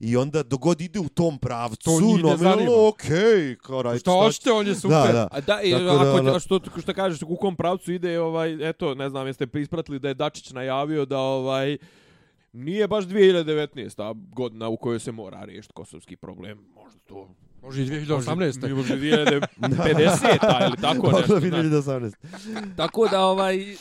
I 0.00 0.16
onda 0.16 0.42
dogod 0.42 0.80
ide 0.88 1.00
u 1.00 1.08
tom 1.08 1.38
pravcu, 1.38 1.84
To 1.84 2.00
njih 2.00 2.24
ne 2.24 2.36
zanima. 2.36 2.50
nominalno, 2.50 2.88
okej, 2.88 3.56
kao 3.62 3.82
radite 3.82 4.00
Što 4.00 4.12
hoćete, 4.12 4.52
on 4.52 4.66
je 4.66 4.74
super. 4.74 5.06
Da, 5.06 5.12
da. 5.12 5.28
A 5.32 5.40
da, 5.40 5.60
i, 5.62 5.72
Tako 5.72 5.84
da, 5.84 5.92
ako, 6.00 6.18
ono- 6.18 6.40
što, 6.40 6.60
što 6.82 6.94
kažeš, 6.94 7.22
u 7.22 7.36
kom 7.36 7.56
pravcu 7.56 7.92
ide, 7.92 8.20
ovaj, 8.20 8.68
eto, 8.68 8.94
ne 8.94 9.08
znam, 9.08 9.26
jeste 9.26 9.46
ispratili 9.54 9.98
da 9.98 10.08
je 10.08 10.14
Dačić 10.14 10.50
najavio 10.52 11.04
da, 11.04 11.18
ovaj, 11.18 11.78
nije 12.52 12.88
baš 12.88 13.04
2019. 13.04 14.14
godina 14.32 14.68
u 14.68 14.76
kojoj 14.76 14.98
se 14.98 15.12
mora 15.12 15.44
riješiti 15.44 15.74
kosovski 15.74 16.16
problem. 16.16 16.58
Možda 16.74 16.98
to... 17.08 17.28
Može 17.62 17.82
i 17.82 17.86
2018. 17.86 18.74
Možda 18.76 18.94
i 18.94 18.98
2050. 18.98 20.66
ili 20.66 20.76
tako 20.80 21.12
nešto. 21.18 21.40
bi 21.40 21.48
znaš. 21.48 21.64
2018. 21.64 22.12
Tako 22.76 23.08
da, 23.08 23.20
ovaj... 23.20 23.76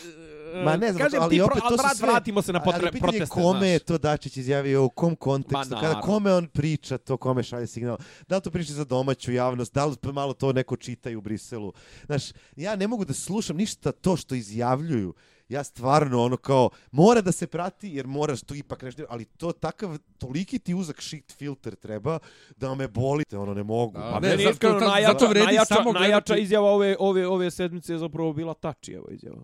Ma 0.57 0.77
ne 0.77 0.91
znam, 0.91 0.99
kažem 0.99 1.21
ali 1.21 1.29
ti, 1.29 1.41
opet 1.41 1.51
pro, 1.51 1.61
to 1.61 1.67
ali 1.67 1.77
vrat- 1.77 1.95
sve- 1.95 2.07
vratimo 2.07 2.41
se 2.41 2.53
na 2.53 2.61
potre, 2.61 2.81
Ali 2.83 2.99
proteste. 2.99 3.25
kome 3.27 3.67
je 3.67 3.79
to 3.79 3.97
Dačić 3.97 4.37
izjavio, 4.37 4.85
u 4.85 4.89
kom 4.89 5.15
kontekstu, 5.15 5.75
Ma, 5.75 5.81
kada 5.81 6.01
kome 6.01 6.33
on 6.33 6.47
priča 6.47 6.97
to, 6.97 7.17
kome 7.17 7.43
šalje 7.43 7.67
signal, 7.67 7.97
da 8.27 8.35
li 8.35 8.41
to 8.41 8.51
priča 8.51 8.73
za 8.73 8.85
domaću 8.85 9.31
javnost, 9.31 9.73
da 9.73 9.85
li 9.85 9.95
malo 10.03 10.33
to 10.33 10.53
neko 10.53 10.75
čita 10.75 11.09
u 11.09 11.21
Briselu. 11.21 11.73
Znaš, 12.05 12.23
ja 12.55 12.75
ne 12.75 12.87
mogu 12.87 13.05
da 13.05 13.13
slušam 13.13 13.57
ništa 13.57 13.91
to 13.91 14.17
što 14.17 14.35
izjavljuju. 14.35 15.13
Ja 15.49 15.63
stvarno 15.63 16.23
ono 16.23 16.37
kao, 16.37 16.69
mora 16.91 17.21
da 17.21 17.31
se 17.31 17.47
prati 17.47 17.89
jer 17.89 18.07
moraš 18.07 18.41
tu 18.41 18.55
ipak 18.55 18.81
nešto, 18.81 19.03
ali 19.09 19.25
to 19.25 19.51
takav, 19.51 19.97
toliki 20.17 20.59
ti 20.59 20.73
uzak 20.73 21.01
shit 21.01 21.31
filter 21.31 21.75
treba 21.75 22.19
da 22.57 22.75
me 22.75 22.87
bolite, 22.87 23.37
ono 23.37 23.53
ne 23.53 23.63
mogu. 23.63 23.93
Da, 23.93 24.09
Pa 24.13 24.19
ne, 24.19 24.29
zato- 24.29 24.49
iskreno 24.49 24.73
zato- 24.73 24.87
najjača, 24.87 25.13
zato 25.13 25.33
najjača, 25.35 25.75
najjača 25.93 26.37
izjava 26.37 26.67
ove, 26.67 26.95
ove, 26.99 27.27
ove 27.27 27.51
sedmice 27.51 27.93
je 27.93 27.99
zapravo 27.99 28.33
bila 28.33 28.53
Tačijeva 28.53 29.11
izjava. 29.11 29.43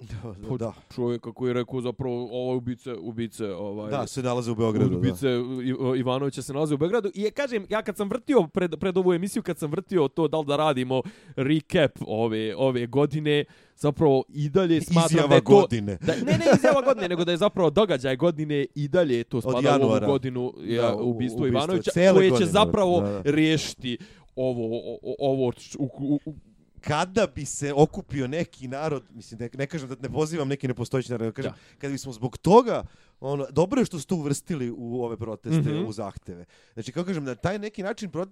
Da, 0.00 0.56
da, 0.56 0.72
Čovjeka 0.94 1.32
koji 1.32 1.50
je 1.50 1.54
rekao 1.54 1.80
zapravo 1.80 2.14
ovo 2.24 2.56
ubice, 2.56 2.94
ubice, 2.94 3.46
ovaj, 3.46 3.90
da, 3.90 4.06
se 4.06 4.22
nalaze 4.22 4.50
u 4.50 4.54
Beogradu. 4.54 4.90
Da. 4.90 4.98
Ubice 4.98 5.28
I- 5.64 5.98
Ivanovića 5.98 6.42
se 6.42 6.52
nalaze 6.52 6.74
u 6.74 6.78
Beogradu 6.78 7.10
i 7.14 7.22
je, 7.22 7.30
kažem, 7.30 7.66
ja 7.70 7.82
kad 7.82 7.96
sam 7.96 8.08
vrtio 8.08 8.42
pred, 8.44 8.76
pred 8.76 8.96
ovu 8.96 9.12
emisiju, 9.12 9.42
kad 9.42 9.58
sam 9.58 9.70
vrtio 9.70 10.08
to 10.08 10.28
da 10.28 10.38
li 10.38 10.46
da 10.46 10.56
radimo 10.56 11.02
recap 11.36 11.90
ove, 12.02 12.54
ove 12.56 12.86
godine, 12.86 13.44
zapravo 13.76 14.24
i 14.28 14.48
dalje 14.48 14.80
smatram 14.80 15.06
Izjava 15.06 15.28
da 15.28 15.34
je 15.34 15.40
to... 15.40 15.52
godine. 15.52 15.98
Da, 16.00 16.12
ne, 16.16 16.32
ne 16.32 16.44
izjava 16.56 16.82
godine, 16.88 17.08
nego 17.08 17.24
da 17.24 17.30
je 17.30 17.36
zapravo 17.36 17.70
događaj 17.70 18.16
godine 18.16 18.66
i 18.74 18.88
dalje 18.88 19.24
to 19.24 19.40
spada 19.40 19.78
u 19.78 19.82
ovu 19.82 20.00
godinu 20.06 20.52
ja, 20.60 20.82
Da, 20.82 20.88
ubistvo, 20.88 21.04
u- 21.04 21.10
ubistvo 21.10 21.46
Ivanovića, 21.46 21.90
koje 21.94 22.06
će 22.22 22.30
godine, 22.30 22.46
zapravo 22.46 23.00
da, 23.00 23.10
da. 23.12 23.22
riješiti 23.24 23.98
ovo, 24.36 24.68
o- 25.02 25.14
ovo 25.20 25.52
u, 25.78 25.84
u, 25.98 26.20
u, 26.26 26.34
kada 26.82 27.26
bi 27.26 27.44
se 27.44 27.72
okupio 27.72 28.28
neki 28.28 28.68
narod, 28.68 29.02
mislim 29.10 29.40
ne, 29.40 29.50
ne 29.54 29.66
kažem 29.66 29.88
da 29.88 29.96
ne 30.00 30.08
pozivam 30.08 30.48
neki 30.48 30.68
nepostojeći 30.68 31.12
narod, 31.12 31.34
kažem 31.34 31.52
Da. 31.52 31.58
kada 31.78 31.92
bismo 31.92 32.12
zbog 32.12 32.38
toga 32.38 32.84
ono 33.20 33.46
dobro 33.50 33.80
je 33.80 33.84
što 33.84 33.98
ste 33.98 34.14
uvrstili 34.14 34.70
u 34.76 35.04
ove 35.04 35.16
proteste, 35.16 35.70
mm. 35.70 35.74
-hmm. 35.74 35.86
u 35.86 35.92
zahteve. 35.92 36.44
Znači 36.74 36.92
kako 36.92 37.06
kažem 37.06 37.24
na 37.24 37.34
taj 37.34 37.58
neki 37.58 37.82
način 37.82 38.10
pro, 38.10 38.26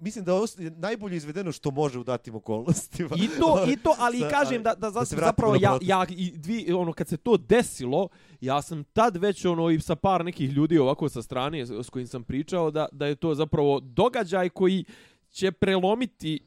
mislim 0.00 0.24
da 0.24 0.32
je 0.58 0.70
najbolje 0.70 1.16
izvedeno 1.16 1.52
što 1.52 1.70
može 1.70 1.98
u 1.98 2.04
datim 2.04 2.34
okolnostima. 2.34 3.08
I 3.16 3.28
to, 3.28 3.64
i 3.68 3.76
to, 3.76 3.94
ali 4.06 4.18
Sa- 4.18 4.28
kažem 4.28 4.62
da, 4.62 4.74
da, 4.74 4.90
da 4.90 5.04
se 5.04 5.16
zapravo 5.16 5.56
ja, 5.60 5.78
ja 5.82 6.06
i 6.10 6.30
dvi, 6.36 6.72
ono, 6.72 6.92
kad 6.92 7.08
se 7.08 7.16
to 7.16 7.36
desilo, 7.36 8.08
ja 8.40 8.62
sam 8.62 8.84
tad 8.84 9.16
već 9.16 9.44
ono 9.44 9.70
i 9.70 9.80
sa 9.80 9.96
par 9.96 10.24
nekih 10.24 10.52
ljudi 10.52 10.78
ovako 10.78 11.08
sa 11.08 11.22
strane 11.22 11.66
s, 11.66 11.70
s 11.70 11.90
kojim 11.90 12.06
sam 12.06 12.24
pričao 12.24 12.70
da, 12.70 12.88
da 12.92 13.06
je 13.06 13.16
to 13.16 13.34
zapravo 13.34 13.80
događaj 13.80 14.48
koji 14.48 14.84
će 15.30 15.52
prelomiti 15.52 16.40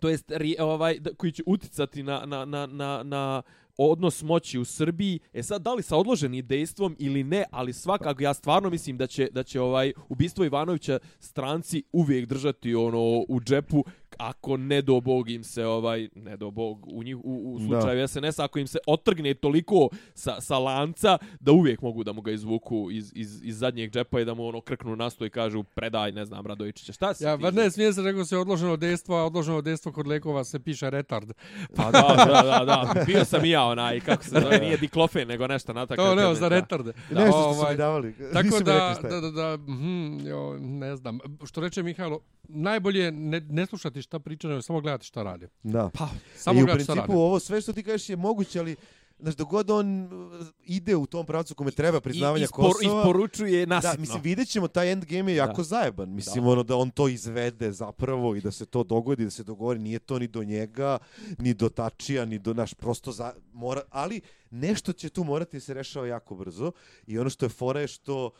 to 0.00 0.08
jest 0.08 0.32
ovaj 0.58 0.98
da- 1.00 1.14
koji 1.14 1.32
će 1.32 1.42
uticati 1.46 2.02
na, 2.02 2.26
na, 2.26 2.44
na, 2.44 2.66
na, 2.66 3.02
na 3.02 3.42
odnos 3.78 4.22
moći 4.22 4.58
u 4.58 4.64
Srbiji. 4.64 5.18
E 5.32 5.42
sad 5.42 5.62
da 5.62 5.74
li 5.74 5.82
sa 5.82 5.96
odloženim 5.96 6.46
dejstvom 6.46 6.96
ili 6.98 7.24
ne, 7.24 7.44
ali 7.50 7.72
svakako 7.72 8.22
ja 8.22 8.34
stvarno 8.34 8.70
mislim 8.70 8.96
da 8.96 9.06
će 9.06 9.28
da 9.32 9.42
će 9.42 9.60
ovaj 9.60 9.92
ubistvo 10.08 10.44
Ivanovića 10.44 10.98
stranci 11.18 11.82
uvijek 11.92 12.26
držati 12.28 12.74
ono 12.74 13.24
u 13.28 13.40
džepu 13.40 13.84
ako 14.18 14.56
ne 14.56 14.82
do 14.82 15.00
bog 15.00 15.30
im 15.30 15.44
se 15.44 15.66
ovaj 15.66 16.08
ne 16.14 16.36
do 16.36 16.50
bog 16.50 16.86
u 16.92 17.02
njih 17.02 17.16
u, 17.16 17.20
u 17.54 17.58
Da. 17.58 17.64
slučaju 17.80 18.08
SNS 18.08 18.38
ako 18.38 18.58
im 18.58 18.66
se 18.66 18.78
otrgne 18.86 19.34
toliko 19.34 19.88
sa, 20.14 20.40
sa 20.40 20.58
lanca 20.58 21.18
da 21.40 21.52
uvijek 21.52 21.82
mogu 21.82 22.04
da 22.04 22.12
mu 22.12 22.20
ga 22.20 22.30
izvuku 22.30 22.88
iz, 22.90 23.12
iz, 23.14 23.40
iz 23.44 23.58
zadnjeg 23.58 23.90
džepa 23.90 24.20
i 24.20 24.24
da 24.24 24.34
mu 24.34 24.46
ono 24.46 24.60
krknu 24.60 24.96
na 24.96 25.10
sto 25.10 25.26
i 25.26 25.30
kažu 25.30 25.62
predaj 25.62 26.12
ne 26.12 26.24
znam 26.24 26.46
Radojičića 26.46 26.92
šta 26.92 27.14
si 27.14 27.24
Ja, 27.24 27.36
ti 27.36 27.42
ba 27.42 27.50
ne, 27.50 27.70
smije 27.70 27.92
se 27.92 28.02
rekao 28.02 28.24
se 28.24 28.36
odloženo 28.38 28.76
dejstvo, 28.76 29.16
a 29.16 29.24
odloženo 29.24 29.60
dejstvo 29.62 29.92
kod 29.92 30.06
lekova 30.06 30.44
se 30.44 30.58
piše 30.60 30.90
retard. 30.90 31.32
Pa 31.76 31.90
da, 31.90 32.14
da, 32.26 32.42
da, 32.42 32.64
da. 32.64 33.04
Bio 33.06 33.24
sam 33.24 33.44
i 33.44 33.50
ja 33.50 33.64
onaj, 33.64 34.00
kako 34.00 34.24
se 34.24 34.40
zove, 34.42 34.58
nije 34.58 34.76
diklofen, 34.76 35.28
nego 35.28 35.46
nešto 35.46 35.72
na 35.72 35.86
takav. 35.86 36.04
To 36.04 36.14
ne, 36.14 36.34
za 36.34 36.48
da. 36.48 36.60
retarde. 36.60 36.92
Nešto 37.10 37.26
što 37.26 37.54
su 37.54 37.60
Ovaj, 37.60 37.72
mi 37.72 37.78
davali. 37.78 38.14
Tako 38.32 38.60
da, 38.64 38.72
je. 38.72 39.10
da, 39.10 39.20
da, 39.20 39.30
da, 39.30 39.56
mhm, 39.56 40.26
jo, 40.26 40.58
ne 40.58 40.96
znam. 40.96 41.18
Što 41.44 41.60
reče 41.60 41.82
Mihajlo, 41.82 42.20
najbolje 42.48 43.00
je 43.00 43.12
ne, 43.12 43.40
ne 43.40 43.66
slušati 43.66 44.02
šta 44.06 44.18
pričaju, 44.18 44.50
nego 44.50 44.62
samo 44.62 44.80
gledati 44.80 45.06
šta 45.06 45.22
radi. 45.22 45.48
Da. 45.62 45.90
Pa, 45.94 46.08
Samo 46.36 46.60
I 46.60 46.62
u 46.62 46.66
principu 46.66 47.12
ovo 47.12 47.40
sve 47.40 47.60
što 47.60 47.72
ti 47.72 47.82
kažeš 47.82 48.08
je 48.08 48.16
moguće, 48.16 48.58
ali 48.60 48.76
znaš, 49.18 49.34
dogod 49.36 49.70
on 49.70 50.04
uh, 50.04 50.46
ide 50.64 50.96
u 50.96 51.06
tom 51.06 51.26
pravcu 51.26 51.54
kome 51.54 51.70
treba 51.70 52.00
priznavanja 52.00 52.42
I, 52.42 52.44
ispor, 52.44 52.64
Kosova... 52.64 53.00
isporučuje 53.00 53.66
nasitno. 53.66 53.94
Da, 53.94 54.00
mislim, 54.00 54.22
vidjet 54.22 54.48
ćemo, 54.48 54.68
taj 54.68 54.92
endgame 54.92 55.32
je 55.32 55.36
jako 55.36 55.56
Da. 55.56 55.62
zajeban. 55.62 56.14
Mislim, 56.14 56.44
Da. 56.44 56.50
ono 56.50 56.62
da 56.62 56.76
on 56.76 56.90
to 56.90 57.08
izvede 57.08 57.72
zapravo 57.72 58.36
i 58.36 58.40
da 58.40 58.50
se 58.50 58.66
to 58.66 58.84
dogodi, 58.84 59.24
da 59.24 59.30
se 59.30 59.44
dogovori. 59.44 59.78
Nije 59.78 59.98
to 59.98 60.18
ni 60.18 60.28
do 60.28 60.44
njega, 60.44 60.98
ni 61.38 61.54
do 61.54 61.68
Tačija, 61.68 62.24
ni 62.24 62.38
do 62.38 62.54
naš 62.54 62.74
prosto 62.74 63.12
za... 63.12 63.32
Mora, 63.52 63.80
ali 63.90 64.20
nešto 64.50 64.92
će 64.92 65.08
tu 65.08 65.24
morati 65.24 65.56
da 65.56 65.60
se 65.60 65.74
rešava 65.74 66.06
jako 66.06 66.34
brzo. 66.34 66.72
I 67.06 67.18
ono 67.18 67.30
što 67.30 67.46
je 67.46 67.50
fora 67.50 67.80
je 67.80 67.88
što 67.88 68.30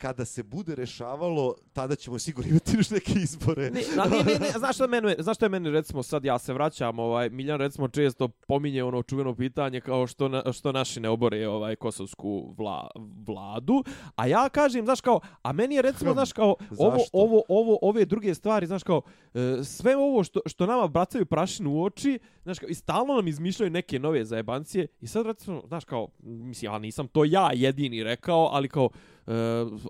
kada 0.00 0.24
se 0.24 0.42
bude 0.42 0.74
rešavalo, 0.74 1.54
tada 1.72 1.96
ćemo 1.96 2.18
sigurno 2.18 2.50
imati 2.50 2.76
još 2.76 2.90
neke 2.90 3.12
izbore. 3.12 3.70
Ne, 3.70 3.80
na, 3.96 4.04
ne, 4.04 4.18
ne, 4.24 4.38
ne, 4.38 4.50
znaš 4.58 4.74
što 4.74 4.84
je 4.84 4.88
meni, 4.88 5.14
znaš 5.18 5.36
što 5.36 5.44
je 5.44 5.48
meni 5.48 5.70
recimo 5.70 6.02
sad 6.02 6.24
ja 6.24 6.38
se 6.38 6.52
vraćam, 6.52 6.98
ovaj 6.98 7.28
Miljan 7.30 7.58
recimo 7.58 7.88
često 7.88 8.28
pominje 8.28 8.84
ono 8.84 9.02
čuveno 9.02 9.34
pitanje 9.34 9.80
kao 9.80 10.06
što 10.06 10.28
na, 10.28 10.52
što 10.52 10.72
naši 10.72 11.00
ne 11.00 11.08
obore 11.08 11.48
ovaj 11.48 11.76
kosovsku 11.76 12.54
vla, 12.58 12.90
vladu, 13.26 13.84
a 14.16 14.26
ja 14.26 14.48
kažem 14.48 14.84
znaš 14.84 15.00
kao, 15.00 15.20
a 15.42 15.52
meni 15.52 15.74
je 15.74 15.82
recimo 15.82 16.12
znaš 16.12 16.32
kao 16.32 16.54
ovo 16.78 16.98
Zašto? 16.98 17.10
ovo 17.12 17.42
ovo 17.48 17.78
ove 17.82 18.04
druge 18.04 18.34
stvari, 18.34 18.66
znaš 18.66 18.82
kao 18.82 19.02
e, 19.34 19.64
sve 19.64 19.96
ovo 19.96 20.24
što 20.24 20.40
što 20.46 20.66
nama 20.66 20.88
bacaju 20.88 21.26
prašinu 21.26 21.70
u 21.72 21.84
oči, 21.84 22.18
znaš 22.42 22.58
kao 22.58 22.68
i 22.68 22.74
stalno 22.74 23.14
nam 23.14 23.28
izmišljaju 23.28 23.70
neke 23.70 23.98
nove 23.98 24.24
zajebancije 24.24 24.86
i 25.00 25.06
sad 25.06 25.26
recimo 25.26 25.62
znaš 25.66 25.84
kao 25.84 26.08
mislim 26.22 26.72
ja 26.72 26.78
nisam 26.78 27.08
to 27.08 27.24
ja 27.24 27.50
jedini 27.52 28.02
rekao, 28.02 28.48
ali 28.52 28.68
kao 28.68 28.88
E, 29.30 29.32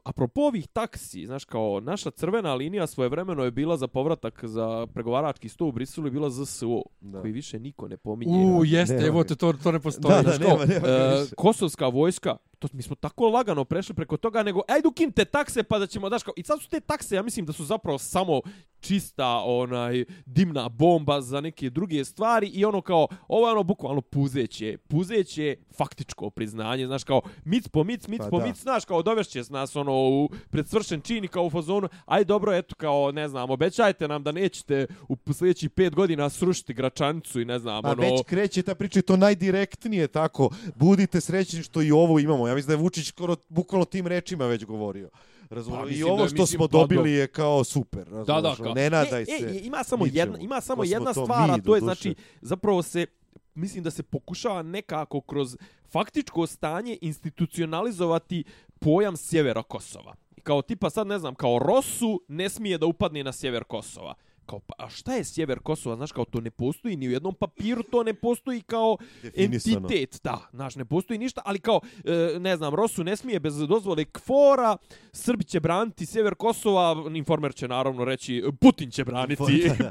apropo 0.04 0.40
ovih 0.40 0.68
taksi, 0.68 1.26
znaš, 1.26 1.44
kao 1.44 1.80
naša 1.80 2.10
crvena 2.10 2.54
linija 2.54 2.86
svojevremeno 2.86 3.44
je 3.44 3.50
bila 3.50 3.76
za 3.76 3.88
povratak 3.88 4.44
za 4.44 4.86
pregovarački 4.94 5.48
sto 5.48 5.66
u 5.66 5.72
Briselu 5.72 6.06
i 6.06 6.10
bila 6.10 6.30
ZSO, 6.30 6.82
Da. 7.00 7.20
koji 7.20 7.32
više 7.32 7.58
niko 7.58 7.88
ne 7.88 7.96
pominje. 7.96 8.44
U, 8.46 8.64
jeste, 8.64 8.94
Nema 8.94 9.06
evo 9.06 9.24
te, 9.24 9.36
to, 9.36 9.52
to 9.52 9.72
ne 9.72 9.80
postoji. 9.80 10.14
Da, 10.14 10.22
da, 10.22 10.38
nema, 10.38 10.64
nema. 10.64 10.88
E, 10.88 11.26
kosovska 11.36 11.86
vojska, 11.86 12.36
to 12.58 12.68
mi 12.72 12.82
smo 12.82 12.96
tako 12.96 13.28
lagano 13.28 13.64
prešli 13.64 13.94
preko 13.94 14.16
toga, 14.16 14.42
nego 14.42 14.60
ajde 14.68 14.88
ukinite 14.88 15.24
takse 15.24 15.62
pa 15.62 15.78
da 15.78 15.86
ćemo, 15.86 16.08
daš 16.08 16.22
kao, 16.22 16.34
i 16.36 16.42
sad 16.42 16.60
su 16.62 16.68
te 16.68 16.80
takse, 16.80 17.16
ja 17.16 17.22
mislim 17.22 17.46
da 17.46 17.52
su 17.52 17.64
zapravo 17.64 17.98
samo 17.98 18.40
čista 18.80 19.42
onaj 19.44 20.04
dimna 20.26 20.68
bomba 20.68 21.20
za 21.20 21.40
neke 21.40 21.70
druge 21.70 22.04
stvari 22.04 22.46
i 22.46 22.64
ono 22.64 22.80
kao 22.80 23.08
ovo 23.28 23.46
je 23.46 23.52
ono 23.52 23.62
bukvalno 23.62 24.00
puzeće 24.00 24.76
puzeće 24.88 25.56
faktičko 25.76 26.30
priznanje 26.30 26.86
znaš 26.86 27.04
kao 27.04 27.20
mic 27.44 27.68
po 27.68 27.84
mic 27.84 28.08
mic 28.08 28.18
Pa 28.18 28.28
po 28.30 28.38
da. 28.38 28.46
mic 28.46 28.56
znaš 28.56 28.84
kao 28.84 29.02
dovešće 29.02 29.42
nas 29.50 29.76
ono 29.76 29.92
u 29.92 30.30
predsvršen 30.50 31.00
čin 31.00 31.24
i 31.24 31.28
kao 31.28 31.44
u 31.44 31.50
fazonu 31.50 31.88
aj 32.06 32.24
dobro 32.24 32.54
eto 32.54 32.74
kao 32.74 33.12
ne 33.12 33.28
znam 33.28 33.50
obećajte 33.50 34.08
nam 34.08 34.22
da 34.22 34.32
nećete 34.32 34.86
u 35.08 35.16
sljedećih 35.32 35.70
pet 35.70 35.94
godina 35.94 36.30
srušiti 36.30 36.74
Gračanicu 36.74 37.40
i 37.40 37.44
ne 37.44 37.58
znam 37.58 37.82
Pa 37.82 37.90
ono 37.90 38.02
već 38.02 38.22
kreće 38.26 38.62
ta 38.62 38.74
priča 38.74 39.02
to 39.02 39.16
najdirektnije 39.16 40.08
tako. 40.08 40.50
Budite 40.74 41.20
srećni 41.20 41.62
što 41.62 41.82
i 41.82 41.92
ovo 41.92 42.18
imamo. 42.18 42.48
Ja 42.48 42.54
mislim 42.54 42.68
da 42.68 42.72
je 42.72 42.82
Vučić 42.82 43.06
skoro 43.06 43.36
bukvalno 43.48 43.84
tim 43.84 44.06
rečima 44.06 44.46
već 44.46 44.64
govorio. 44.64 45.10
Razumiješ? 45.50 45.88
Pa, 45.88 45.94
I 45.94 45.98
da 45.98 46.06
ovo 46.06 46.28
što 46.28 46.46
smo 46.46 46.68
pa, 46.68 46.78
dobili 46.78 47.12
je 47.12 47.26
kao 47.26 47.64
super. 47.64 48.04
Da, 48.04 48.16
Razumiješ? 48.16 48.58
da, 48.58 48.64
kao. 48.64 48.74
Ne 48.74 48.90
nadaj 48.90 49.22
e, 49.22 49.26
se. 49.26 49.46
E, 49.46 49.60
ima 49.62 49.84
samo 49.84 50.04
ničemu. 50.04 50.18
jedna, 50.18 50.38
ima 50.38 50.60
samo 50.60 50.84
smo 50.84 50.92
jedna 50.92 51.12
to 51.12 51.24
stvar, 51.24 51.50
a 51.50 51.58
to 51.58 51.74
je 51.74 51.80
znači 51.80 52.14
zapravo 52.40 52.82
se 52.82 53.06
mislim 53.54 53.84
da 53.84 53.90
se 53.90 54.02
pokušava 54.02 54.62
nekako 54.62 55.20
kroz 55.20 55.56
faktičko 55.90 56.46
stanje 56.46 56.98
institucionalizovati 57.00 58.44
pojam 58.78 59.16
sjevera 59.16 59.62
Kosova. 59.62 60.14
Kao 60.42 60.62
tipa 60.62 60.90
sad 60.90 61.06
ne 61.06 61.18
znam, 61.18 61.34
kao 61.34 61.58
Rosu 61.58 62.22
ne 62.28 62.48
smije 62.48 62.78
da 62.78 62.86
upadne 62.86 63.24
na 63.24 63.32
sjever 63.32 63.64
Kosova. 63.64 64.14
Kao, 64.50 64.60
pa, 64.60 64.74
a 64.78 64.88
šta 64.88 65.14
je 65.14 65.24
sjever 65.24 65.58
Kosova? 65.58 65.96
Znaš, 65.96 66.12
kao 66.12 66.24
to 66.24 66.40
ne 66.40 66.50
postoji 66.50 66.96
ni 66.96 67.08
u 67.08 67.10
jednom 67.10 67.34
papiru, 67.34 67.82
to 67.82 68.02
ne 68.02 68.14
postoji 68.14 68.60
kao 68.60 68.96
entitet. 69.36 70.20
Da, 70.24 70.38
znaš, 70.52 70.76
ne 70.76 70.84
postoji 70.84 71.18
ništa, 71.18 71.42
ali 71.44 71.58
kao, 71.58 71.80
e, 72.04 72.38
ne 72.38 72.56
znam, 72.56 72.74
Rosu 72.74 73.04
ne 73.04 73.16
smije 73.16 73.40
bez 73.40 73.56
dozvole 73.58 74.04
kvora, 74.04 74.76
Srbi 75.12 75.44
će 75.44 75.60
braniti 75.60 76.06
sjever 76.06 76.34
Kosova, 76.34 76.96
informer 77.14 77.54
će 77.54 77.68
naravno 77.68 78.04
reći, 78.04 78.42
Putin 78.60 78.90
će 78.90 79.04
braniti. 79.04 79.42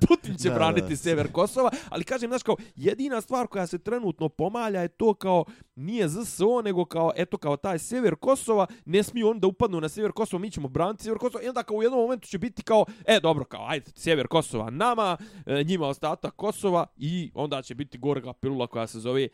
Putin 0.07 0.37
će 0.41 0.49
Da, 0.49 0.55
braniti 0.55 0.89
da. 0.89 0.95
sjever 0.95 1.31
Kosova, 1.31 1.71
ali 1.89 2.03
kažem, 2.03 2.29
znaš, 2.29 2.43
kao, 2.43 2.55
jedina 2.75 3.21
stvar 3.21 3.47
koja 3.47 3.67
se 3.67 3.79
trenutno 3.79 4.29
pomalja 4.29 4.81
je 4.81 4.87
to 4.87 5.13
kao, 5.13 5.45
nije 5.75 6.09
ZSO, 6.09 6.61
nego 6.61 6.85
kao, 6.85 7.11
eto, 7.15 7.37
kao 7.37 7.57
taj 7.57 7.79
sjever 7.79 8.15
Kosova, 8.15 8.67
ne 8.85 9.03
smiju 9.03 9.29
oni 9.29 9.39
da 9.39 9.47
upadnu 9.47 9.81
na 9.81 9.89
sjever 9.89 10.11
Kosova, 10.11 10.41
mi 10.41 10.51
ćemo 10.51 10.67
braniti 10.67 11.03
sjever 11.03 11.19
Kosova, 11.19 11.43
i 11.43 11.47
onda 11.47 11.63
kao 11.63 11.77
u 11.77 11.83
jednom 11.83 12.01
momentu 12.01 12.27
će 12.27 12.37
biti 12.37 12.63
kao, 12.63 12.85
e, 13.05 13.19
dobro, 13.19 13.45
kao, 13.45 13.65
ajde, 13.67 13.91
sjever 13.95 14.27
Kosova 14.27 14.48
nama, 14.57 15.17
e, 15.45 15.63
njima 15.63 15.87
ostatak 15.87 16.35
Kosova, 16.35 16.85
i 16.97 17.31
onda 17.33 17.61
će 17.61 17.75
biti 17.75 17.97
gorga 17.97 18.33
pilula 18.33 18.67
koja 18.67 18.87
se 18.87 18.99
zove 18.99 19.27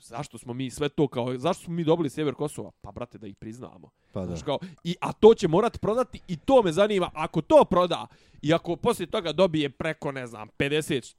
zašto 0.00 0.38
smo 0.38 0.54
mi 0.54 0.70
sve 0.70 0.88
to 0.88 1.08
kao 1.08 1.38
zašto 1.38 1.64
smo 1.64 1.74
mi 1.74 1.84
dobili 1.84 2.10
sjever 2.10 2.34
Kosova 2.34 2.70
pa 2.80 2.92
brate 2.92 3.18
da 3.18 3.26
ih 3.26 3.36
priznamo 3.36 3.90
Pa 4.12 4.20
da. 4.20 4.26
Znaš, 4.26 4.42
kao, 4.42 4.58
i 4.84 4.96
a 5.00 5.12
to 5.12 5.34
će 5.34 5.48
morat 5.48 5.80
prodati 5.80 6.20
i 6.28 6.36
to 6.36 6.62
me 6.62 6.72
zanima 6.72 7.10
ako 7.14 7.40
to 7.40 7.64
proda 7.70 8.06
i 8.42 8.54
ako 8.54 8.76
poslije 8.76 9.06
toga 9.06 9.32
dobije 9.32 9.70
preko 9.70 10.12
ne 10.12 10.26
znam 10.26 10.48
50% 10.58 11.14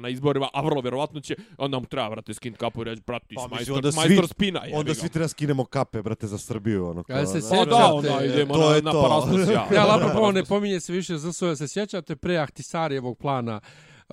na 0.00 0.08
izborima 0.08 0.48
a 0.52 0.62
vrlo 0.62 0.80
vjerovatno 0.80 1.20
će 1.20 1.36
onda 1.58 1.78
mu 1.78 1.86
treba 1.86 2.10
brate 2.10 2.34
skin 2.34 2.54
kapu 2.54 2.80
i 2.80 2.84
reći 2.84 3.02
brate 3.02 3.26
ti 3.26 3.34
Pa, 3.34 3.46
majstor, 3.48 3.76
onda 3.76 3.92
svi- 3.92 3.96
majstor 3.98 4.28
spina 4.28 4.60
jebi 4.60 4.76
Onda 4.76 4.94
svi 4.94 5.08
treba 5.08 5.28
skinemo 5.28 5.64
kape, 5.64 6.02
brate, 6.02 6.26
za 6.26 6.38
Srbiju. 6.38 6.86
Ono, 6.86 7.02
Kada 7.04 7.26
se 7.26 7.40
znaš. 7.40 7.50
Pa 7.50 7.56
sjećate- 7.56 7.70
da, 7.72 7.86
onda 7.86 8.24
idemo 8.24 8.54
to 8.54 8.70
na, 8.70 8.76
je 8.76 8.82
na 8.82 8.92
to. 8.92 9.02
Parasmus, 9.02 9.48
ja. 9.48 9.68
Ja, 9.74 9.96
apropo, 9.96 10.32
ne 10.32 10.44
pominje 10.44 10.80
se 10.80 10.92
više 10.92 11.18
ZSO, 11.18 11.56
se 11.56 11.68
sjećate 11.68 12.16
pre 12.16 12.36
Ahtisarijevog 12.36 13.18
plana, 13.18 13.60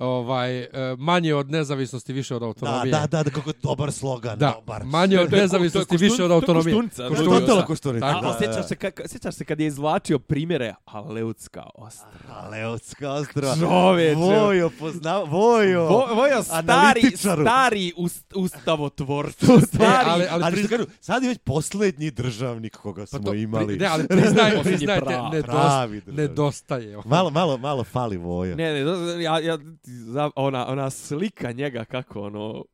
ovaj, 0.00 0.58
e, 0.58 0.68
manje 0.98 1.34
od 1.34 1.50
nezavisnosti, 1.50 2.12
više 2.12 2.34
od 2.36 2.42
autonomije. 2.42 2.92
da, 2.92 3.06
da, 3.08 3.22
da, 3.22 3.30
kako 3.30 3.50
je 3.50 3.54
dobar 3.62 3.92
slogan, 3.92 4.38
Da, 4.38 4.54
dobar. 4.56 4.84
manje 4.84 5.18
od 5.18 5.32
nezavisnosti, 5.32 5.94
je 5.94 5.98
više 5.98 6.12
od 6.14 6.18
koštun- 6.20 6.26
to 6.26 6.32
je 6.32 6.34
autonomije. 6.34 6.64
koštunica, 6.66 6.96
To 6.98 7.02
je 7.04 7.08
Koštunica. 7.10 7.40
totalno 7.40 7.66
koštunica. 7.66 8.06
Tako. 8.06 8.18
A, 8.18 8.22
da, 8.22 8.28
a 8.28 8.32
da, 8.32 8.38
sjećaš 8.38 8.66
se, 8.66 8.76
ka, 8.76 8.90
sjećaš 9.06 9.34
se 9.34 9.44
kad 9.44 9.60
je 9.60 9.66
izvlačio 9.66 10.18
primjere 10.20 10.74
Aleutska 10.84 11.62
ostra. 11.74 12.08
A 12.30 12.48
Leotska 12.48 13.10
ostrava. 13.10 13.54
Čoveče. 13.56 14.14
Vojo, 14.16 14.70
pozna... 14.70 15.18
Vojo. 15.18 15.82
Vo, 15.82 16.06
vojo 16.08 16.42
stari, 16.42 17.00
stari 17.16 17.92
ust, 17.96 18.32
ustavotvorcu. 18.34 19.46
Stari, 19.64 19.84
ali- 20.06 20.26
ali, 20.26 20.44
ali 20.44 20.56
što 20.58 20.68
kažu, 20.68 20.84
sad 21.00 21.22
je 21.22 21.28
već 21.28 21.38
posljednji 21.40 22.10
državnik 22.10 22.76
koga 22.76 23.06
smo 23.06 23.18
Pa 23.18 23.24
to, 23.24 23.34
imali. 23.34 23.66
Pri, 23.66 23.76
ne, 23.76 23.86
ali 23.86 24.06
priznaj, 24.08 24.62
priznajte, 24.62 25.02
prav- 25.02 25.32
nedos, 25.32 25.46
pravi 25.46 26.00
državnik. 26.00 26.20
nedostaje. 26.20 26.98
Malo, 27.04 27.30
malo, 27.30 27.58
malo 27.58 27.84
fali 27.84 28.16
Voja. 28.16 28.56
Ne, 28.56 28.72
ne, 28.74 28.80
ja, 29.22 29.38
ja, 29.38 29.58
za, 29.90 30.30
ona, 30.36 30.66
ona 30.68 30.90
slika 30.90 31.52
njega 31.52 31.84
kako 31.84 32.20
ono, 32.20 32.64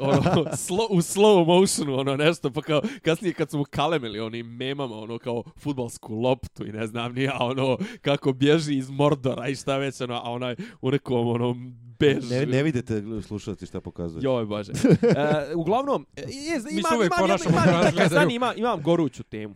ono 0.00 0.56
slo, 0.56 0.86
u 0.90 0.96
slow 0.96 1.46
motionu 1.46 1.98
ono 1.98 2.16
nešto, 2.16 2.50
pa 2.50 2.62
kao 2.62 2.82
kasnije 3.02 3.34
kad 3.34 3.50
su 3.50 3.58
mu 3.58 3.64
kalemili 3.70 4.20
onim 4.20 4.46
memama, 4.46 4.96
ono 4.96 5.18
kao 5.18 5.42
futbalsku 5.56 6.14
loptu 6.14 6.66
i 6.66 6.72
ne 6.72 6.86
znam 6.86 7.14
ni 7.14 7.22
ja, 7.22 7.36
ono 7.40 7.78
kako 8.00 8.32
bježi 8.32 8.76
iz 8.76 8.90
Mordora 8.90 9.48
i 9.48 9.54
šta 9.54 9.76
već, 9.76 10.00
ono, 10.00 10.14
a 10.14 10.30
onaj 10.30 10.56
u 10.80 10.90
nekom 10.90 11.28
onom 11.28 11.74
bež. 11.98 12.30
Ne, 12.30 12.46
ne 12.46 12.62
vidite 12.62 13.02
slušati 13.22 13.66
šta 13.66 13.80
pokazuje. 13.80 14.20
Joj, 14.24 14.44
bože. 14.44 14.72
E, 15.02 15.54
uglavnom, 15.54 16.06
e, 16.16 16.20
je, 16.20 16.26
Mi 16.26 16.78
ima, 16.78 16.88
se 16.88 16.96
uvijek 16.96 17.12
imam, 17.12 17.18
imam, 17.18 17.18
ponašamo 17.18 17.56
imam, 17.56 17.68
imam, 17.68 18.12
imam, 18.12 18.30
imam, 18.30 18.58
imam 18.58 18.82
goruću 18.82 19.22
temu. 19.22 19.54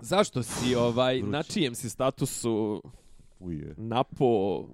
Zašto 0.00 0.42
si, 0.42 0.74
ovaj, 0.74 1.16
Vruće. 1.16 1.30
na 1.30 1.42
čijem 1.42 1.74
si 1.74 1.90
statusu 1.90 2.82
Uje. 3.40 3.74
napo 3.76 4.24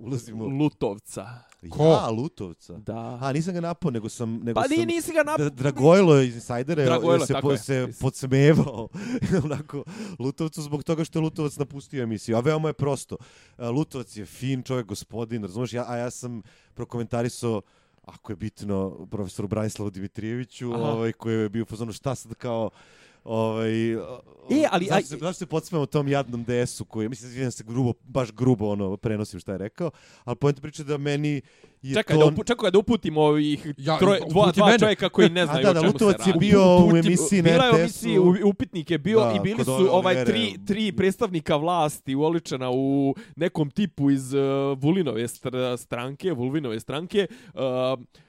Ulazimo. 0.01 0.45
Lutovca? 0.47 1.27
Ko? 1.71 1.85
Ja, 1.85 2.11
Lutovca. 2.11 2.73
Da. 2.79 3.19
A, 3.23 3.33
nisam 3.33 3.55
ga 3.55 3.61
napao, 3.61 3.91
nego 3.91 4.09
sam... 4.09 4.41
Nego 4.43 4.61
Pa 4.61 4.67
nije, 4.69 4.81
sam... 4.81 4.87
nisi 4.87 5.13
ga 5.13 5.23
nap... 5.23 5.41
Dra- 5.41 5.51
Dragojlo 5.51 6.21
iz 6.21 6.35
Insajdera 6.35 6.85
Dragojlo, 6.85 7.27
se, 7.27 7.35
po, 7.43 7.53
je. 7.53 7.59
se 7.59 7.89
podsmevao 8.01 8.89
onako, 9.45 9.85
Lutovcu 10.19 10.63
zbog 10.63 10.85
toga 10.85 11.05
što 11.05 11.19
je 11.19 11.23
Lutovac 11.23 11.57
napustio 11.57 12.03
emisiju. 12.03 12.37
A 12.37 12.41
veoma 12.41 12.69
je 12.69 12.73
prosto. 12.73 13.17
A, 13.57 13.71
Lutovac 13.71 14.17
je 14.17 14.27
fin 14.27 14.63
čovjek, 14.63 14.87
gospodin, 14.87 15.43
razumiješ? 15.43 15.73
Ja, 15.73 15.85
a 15.89 15.97
ja 15.97 16.11
sam 16.11 16.43
prokomentarisao 16.75 17.63
ako 18.07 18.33
je 18.33 18.37
bitno 18.37 19.07
profesoru 19.11 19.49
Branislavu 19.49 19.91
Dimitrijeviću, 19.91 20.73
Aha. 20.75 20.83
ovaj, 20.83 21.13
koji 21.13 21.35
je 21.35 21.49
bio 21.49 21.65
fazonu 21.65 21.93
šta 21.93 22.15
sad 22.15 22.35
kao 22.35 22.71
ovaj 23.27 23.93
E, 24.53 24.65
ali- 24.71 24.87
zašto, 24.87 25.07
se, 25.07 25.17
zašto 25.17 25.33
se 25.35 25.47
podsmevamo 25.47 25.87
tom 25.87 26.09
jadnom 26.09 26.45
DS-u 26.45 26.85
koji 26.85 27.09
mislim 27.09 27.31
izvinjam 27.31 27.51
se 27.51 27.65
grubo 27.65 27.93
baš 28.03 28.33
grubo 28.33 28.69
ono 28.69 28.97
prenosim 28.97 29.41
šta 29.41 29.53
je 29.53 29.59
rekao 29.59 29.91
ali 30.25 30.37
poenta 30.37 30.61
priče 30.61 30.85
da 30.85 30.99
meni 30.99 31.41
je 31.83 31.95
Čekaj, 31.95 32.17
to 32.17 32.21
da, 32.21 32.27
upu, 32.27 32.45
čekaj 32.45 32.71
da 32.71 32.79
uputim 32.79 33.17
ovih 33.19 33.67
Ja, 33.79 33.99
troje, 33.99 34.21
dva, 34.23 34.53
dva 34.53 34.67
mene. 34.67 34.79
čovjeka 34.79 35.09
koji 35.09 35.31
ne 35.31 35.47
znaju 35.47 35.65
da, 35.65 35.71
o 35.71 35.75
da, 35.75 35.81
čemu 35.81 35.93
Lutovac 35.93 36.17
se 36.17 36.23
je 36.23 36.33
radi. 36.33 36.39
bio 36.41 36.61
u 36.79 36.97
emisiji 36.97 37.43
na 37.43 37.51
Bila 37.51 37.65
je 37.65 37.71
u 37.71 37.75
RTS-u. 37.75 37.81
emisiji, 37.81 38.19
u- 38.19 38.45
upitnik 38.45 38.91
je 38.91 38.99
bio 38.99 39.21
Da, 39.21 39.33
i 39.33 39.41
bili 39.41 39.65
su 39.65 39.89
ovaj 39.91 40.25
tri, 40.25 40.55
tri 40.67 40.93
predstavnika 40.93 41.57
vlasti 41.57 42.15
uoličena 42.15 42.71
u 42.71 43.15
nekom 43.37 43.71
tipu 43.71 44.11
iz 44.11 44.35
uh, 44.35 44.41
Vulinove 44.77 45.23
str- 45.23 45.77
stranke, 45.77 46.33
Vulvinove 46.33 46.81
stranke, 46.81 47.27
uh, 47.47 47.61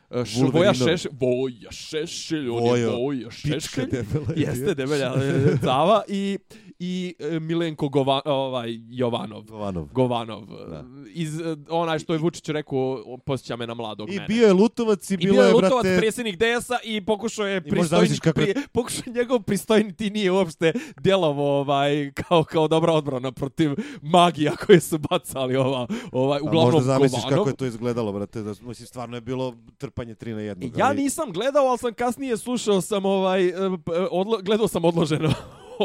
Voja 0.10 0.26
Vulverinove. 0.36 0.74
Šešelj, 0.74 1.12
Voja 1.14 1.72
Šešelj, 1.72 2.50
on 2.50 2.80
je 2.80 2.88
Voja 2.88 3.32
Šešelj. 3.32 3.86
debela. 3.88 4.26
je 4.30 4.42
Jeste 4.42 4.74
debelja 4.76 5.14
e, 5.16 5.58
cava 5.62 6.02
i 6.08 6.38
i 6.80 7.16
e, 7.22 7.40
Milenko 7.40 7.90
Gova, 7.90 8.22
ovaj 8.26 8.70
Jovanov. 8.90 9.44
Govanov. 9.44 9.86
Govanov. 9.86 10.42
Da. 10.46 10.84
Iz 11.08 11.40
e, 11.40 11.44
onaj 11.70 12.00
što 12.00 12.14
je 12.14 12.20
Vučić 12.20 12.50
rekao, 12.50 13.04
posjeća 13.18 13.56
me 13.56 13.68
na 13.68 13.74
mladog 13.74 14.10
I 14.10 14.14
mene. 14.14 14.26
bio 14.28 14.48
je 14.48 14.54
Lutovac 14.54 15.12
i, 15.12 15.14
I 15.14 15.18
bilo 15.18 15.34
bio 15.34 15.42
je 15.42 15.48
je, 15.48 15.54
Lutovac 15.54 15.84
brate... 15.84 15.98
predsjednik 15.98 16.36
DS-a 16.38 16.78
i 16.84 17.02
pokušao 17.02 17.48
je 17.48 17.58
I 17.58 17.62
zamisliš 17.62 17.80
pristojnik, 17.90 18.22
kako 18.22 18.42
je- 18.42 18.54
pri, 18.54 18.64
pokušao 18.70 19.14
njegov 19.14 19.40
pristojniti 19.40 20.10
nije 20.10 20.32
uopšte 20.32 20.74
djelovo 20.98 21.60
ovaj, 21.60 22.12
kao, 22.14 22.44
kao 22.44 22.68
dobra 22.68 22.94
odbrana 22.94 23.32
protiv 23.32 23.72
magija 24.04 24.56
koje 24.58 24.80
su 24.80 24.98
bacali 25.00 25.56
ova, 25.56 25.88
ovaj, 26.12 26.40
A 26.40 26.44
uglavnom 26.44 26.74
možda 26.74 26.82
zamisliš 26.84 27.22
Govanov. 27.22 27.38
kako 27.38 27.50
je 27.50 27.56
to 27.56 27.66
izgledalo, 27.66 28.12
brate. 28.12 28.42
Da, 28.42 28.54
mislim, 28.62 28.88
stvarno 28.88 29.18
je 29.18 29.22
bilo 29.22 29.54
trpanje 29.98 30.16
tri 30.16 30.34
na 30.34 30.42
jednog. 30.42 30.78
Ja 30.78 30.86
ali- 30.86 30.98
nisam 30.98 31.32
gledao, 31.32 31.66
ali 31.66 31.78
sam 31.78 31.94
kasnije 31.94 32.38
slušao 32.38 32.82
sam 32.82 33.06
ovaj, 33.06 33.48
e, 33.48 33.54
p- 33.86 33.92
odlo, 34.12 34.38
gledao 34.38 34.68
sam 34.68 34.86
odloženo 34.86 35.34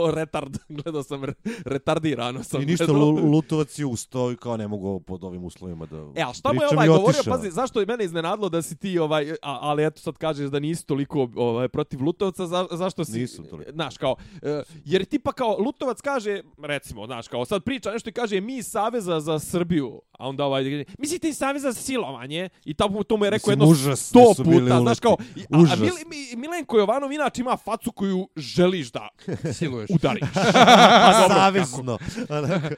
retard, 0.16 0.59
gledao 0.82 1.03
sam 1.03 1.24
re, 1.24 1.32
retardirano 1.64 2.43
sam 2.43 2.62
I 2.62 2.66
ništa, 2.66 2.86
gledao. 2.86 3.11
Lutovac 3.11 3.78
je 3.78 3.86
ustao 3.86 4.32
i 4.32 4.36
kao 4.36 4.57
ne 4.57 4.68
mogu 4.68 5.01
pod 5.01 5.24
ovim 5.24 5.45
uslovima 5.45 5.86
da 5.86 5.97
E, 6.16 6.22
a 6.22 6.32
šta 6.32 6.53
mu 6.53 6.62
je 6.62 6.68
ovaj 6.72 6.88
govorio? 6.88 7.09
otišao. 7.09 7.32
Pazi, 7.34 7.51
zašto 7.51 7.80
je 7.80 7.86
mene 7.86 8.05
iznenadilo 8.05 8.49
da 8.49 8.62
si 8.62 8.76
ti, 8.76 8.99
ovaj, 8.99 9.30
a, 9.32 9.36
ali 9.43 9.86
eto 9.86 10.01
sad 10.01 10.18
kažeš 10.18 10.51
da 10.51 10.59
nisi 10.59 10.86
toliko 10.86 11.28
ovaj, 11.36 11.68
protiv 11.68 12.03
Lutovca, 12.03 12.47
za, 12.47 12.66
zašto 12.70 13.05
si... 13.05 13.20
Nisam 13.20 13.45
toliko. 13.45 13.72
Znaš, 13.72 13.97
kao, 13.99 14.16
e, 14.43 14.62
jer 14.84 15.05
tipa 15.05 15.32
kao 15.32 15.57
Lutovac 15.59 16.01
kaže, 16.01 16.43
recimo, 16.62 17.07
znaš, 17.07 17.28
kao 17.28 17.45
sad 17.45 17.62
priča 17.64 17.90
nešto 17.90 18.11
i 18.11 18.12
kaže 18.12 18.40
mi 18.40 18.57
iz 18.57 18.66
Saveza 18.66 19.20
za 19.20 19.38
Srbiju, 19.38 20.01
a 20.12 20.28
onda 20.28 20.45
ovaj, 20.45 20.64
kaže, 20.64 20.84
mislite 20.99 21.28
iz 21.28 21.36
Saveza 21.36 21.72
za 21.72 21.80
silovanje? 21.82 22.49
I 22.64 22.74
tamo 22.74 23.03
to 23.03 23.16
mu 23.16 23.24
je 23.24 23.30
rekao 23.30 23.51
Mislim, 23.57 23.70
jedno 23.80 23.97
sto 23.97 24.34
puta, 24.45 24.80
znaš 24.80 25.01
kao, 25.01 25.16
a, 25.51 25.59
a 25.72 25.76
Mi- 25.76 26.36
Milenko 26.36 26.78
Jovanov 26.78 27.12
inače 27.12 27.40
ima 27.40 27.57
facu 27.57 27.93
koju 27.93 28.28
želiš 28.36 28.93
da 28.93 29.09
Siluješ. 29.59 29.82
Udariš. 29.91 30.28
Pa 30.35 31.20
dobro? 31.20 31.37
Savezno. 31.37 31.99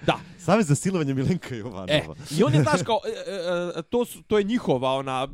Da. 0.06 0.18
Savez 0.38 0.66
za 0.66 0.74
silovanje 0.74 1.14
Milenka 1.14 1.54
Jovanova. 1.54 1.88
E, 1.88 2.04
i 2.30 2.42
on 2.42 2.54
je, 2.54 2.62
znaš, 2.62 2.82
kao, 2.82 3.00
e, 3.06 3.30
e, 3.30 3.78
e, 3.78 3.82
to, 3.82 4.04
su, 4.04 4.22
to 4.22 4.38
je 4.38 4.44
njihova, 4.44 4.92
ona, 4.92 5.28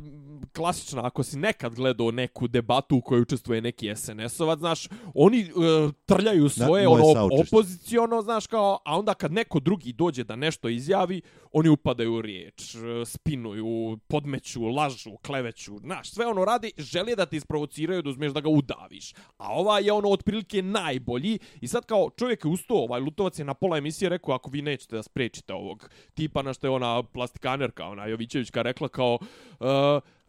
klasična, 0.53 1.05
ako 1.05 1.23
si 1.23 1.37
nekad 1.37 1.75
gledao 1.75 2.11
neku 2.11 2.47
debatu 2.47 2.95
u 2.97 3.01
kojoj 3.01 3.21
učestvuje 3.21 3.61
neki 3.61 3.87
SNS-ovac, 3.95 4.59
znaš, 4.59 4.87
oni 5.13 5.51
uh, 5.55 5.91
trljaju 6.05 6.49
svoje, 6.49 6.87
ono, 6.87 7.29
opoziciono, 7.41 8.21
znaš, 8.21 8.47
kao, 8.47 8.79
a 8.85 8.99
onda 8.99 9.13
kad 9.13 9.31
neko 9.31 9.59
drugi 9.59 9.93
dođe 9.93 10.23
da 10.23 10.35
nešto 10.35 10.69
izjavi, 10.69 11.21
oni 11.51 11.69
upadaju 11.69 12.13
u 12.13 12.21
riječ, 12.21 12.75
e, 12.75 13.05
spinuju, 13.05 13.97
podmeću, 14.07 14.63
lažu, 14.63 15.11
kleveću, 15.25 15.77
znaš, 15.79 16.11
sve 16.11 16.25
ono 16.25 16.45
radi, 16.45 16.71
žele 16.77 17.15
da 17.15 17.25
te 17.25 17.37
isprovociraju 17.37 18.01
da 18.01 18.09
uzmeš 18.09 18.31
da 18.31 18.41
ga 18.41 18.49
udaviš. 18.49 19.13
A 19.37 19.53
ova 19.53 19.79
je 19.79 19.91
ono 19.91 20.09
otprilike 20.09 20.61
najbolji 20.61 21.39
i 21.61 21.67
sad 21.67 21.85
kao 21.85 22.09
čovjek 22.17 22.45
je 22.45 22.51
ustao, 22.51 22.77
ovaj 22.77 23.01
Lutovac 23.01 23.39
je 23.39 23.45
na 23.45 23.53
pola 23.53 23.77
emisije 23.77 24.09
rekao 24.09 24.35
ako 24.35 24.49
vi 24.49 24.61
nećete 24.61 24.95
da 24.95 25.03
sprečite 25.03 25.53
ovog 25.53 25.89
tipa 26.13 26.41
na 26.41 26.53
što 26.53 26.67
je 26.67 26.71
ona 26.71 27.03
plastikanerka, 27.03 27.85
ona 27.85 28.05
Jovićevićka 28.05 28.61
rekla 28.61 28.87
kao 28.87 29.19
uh, 29.59 29.67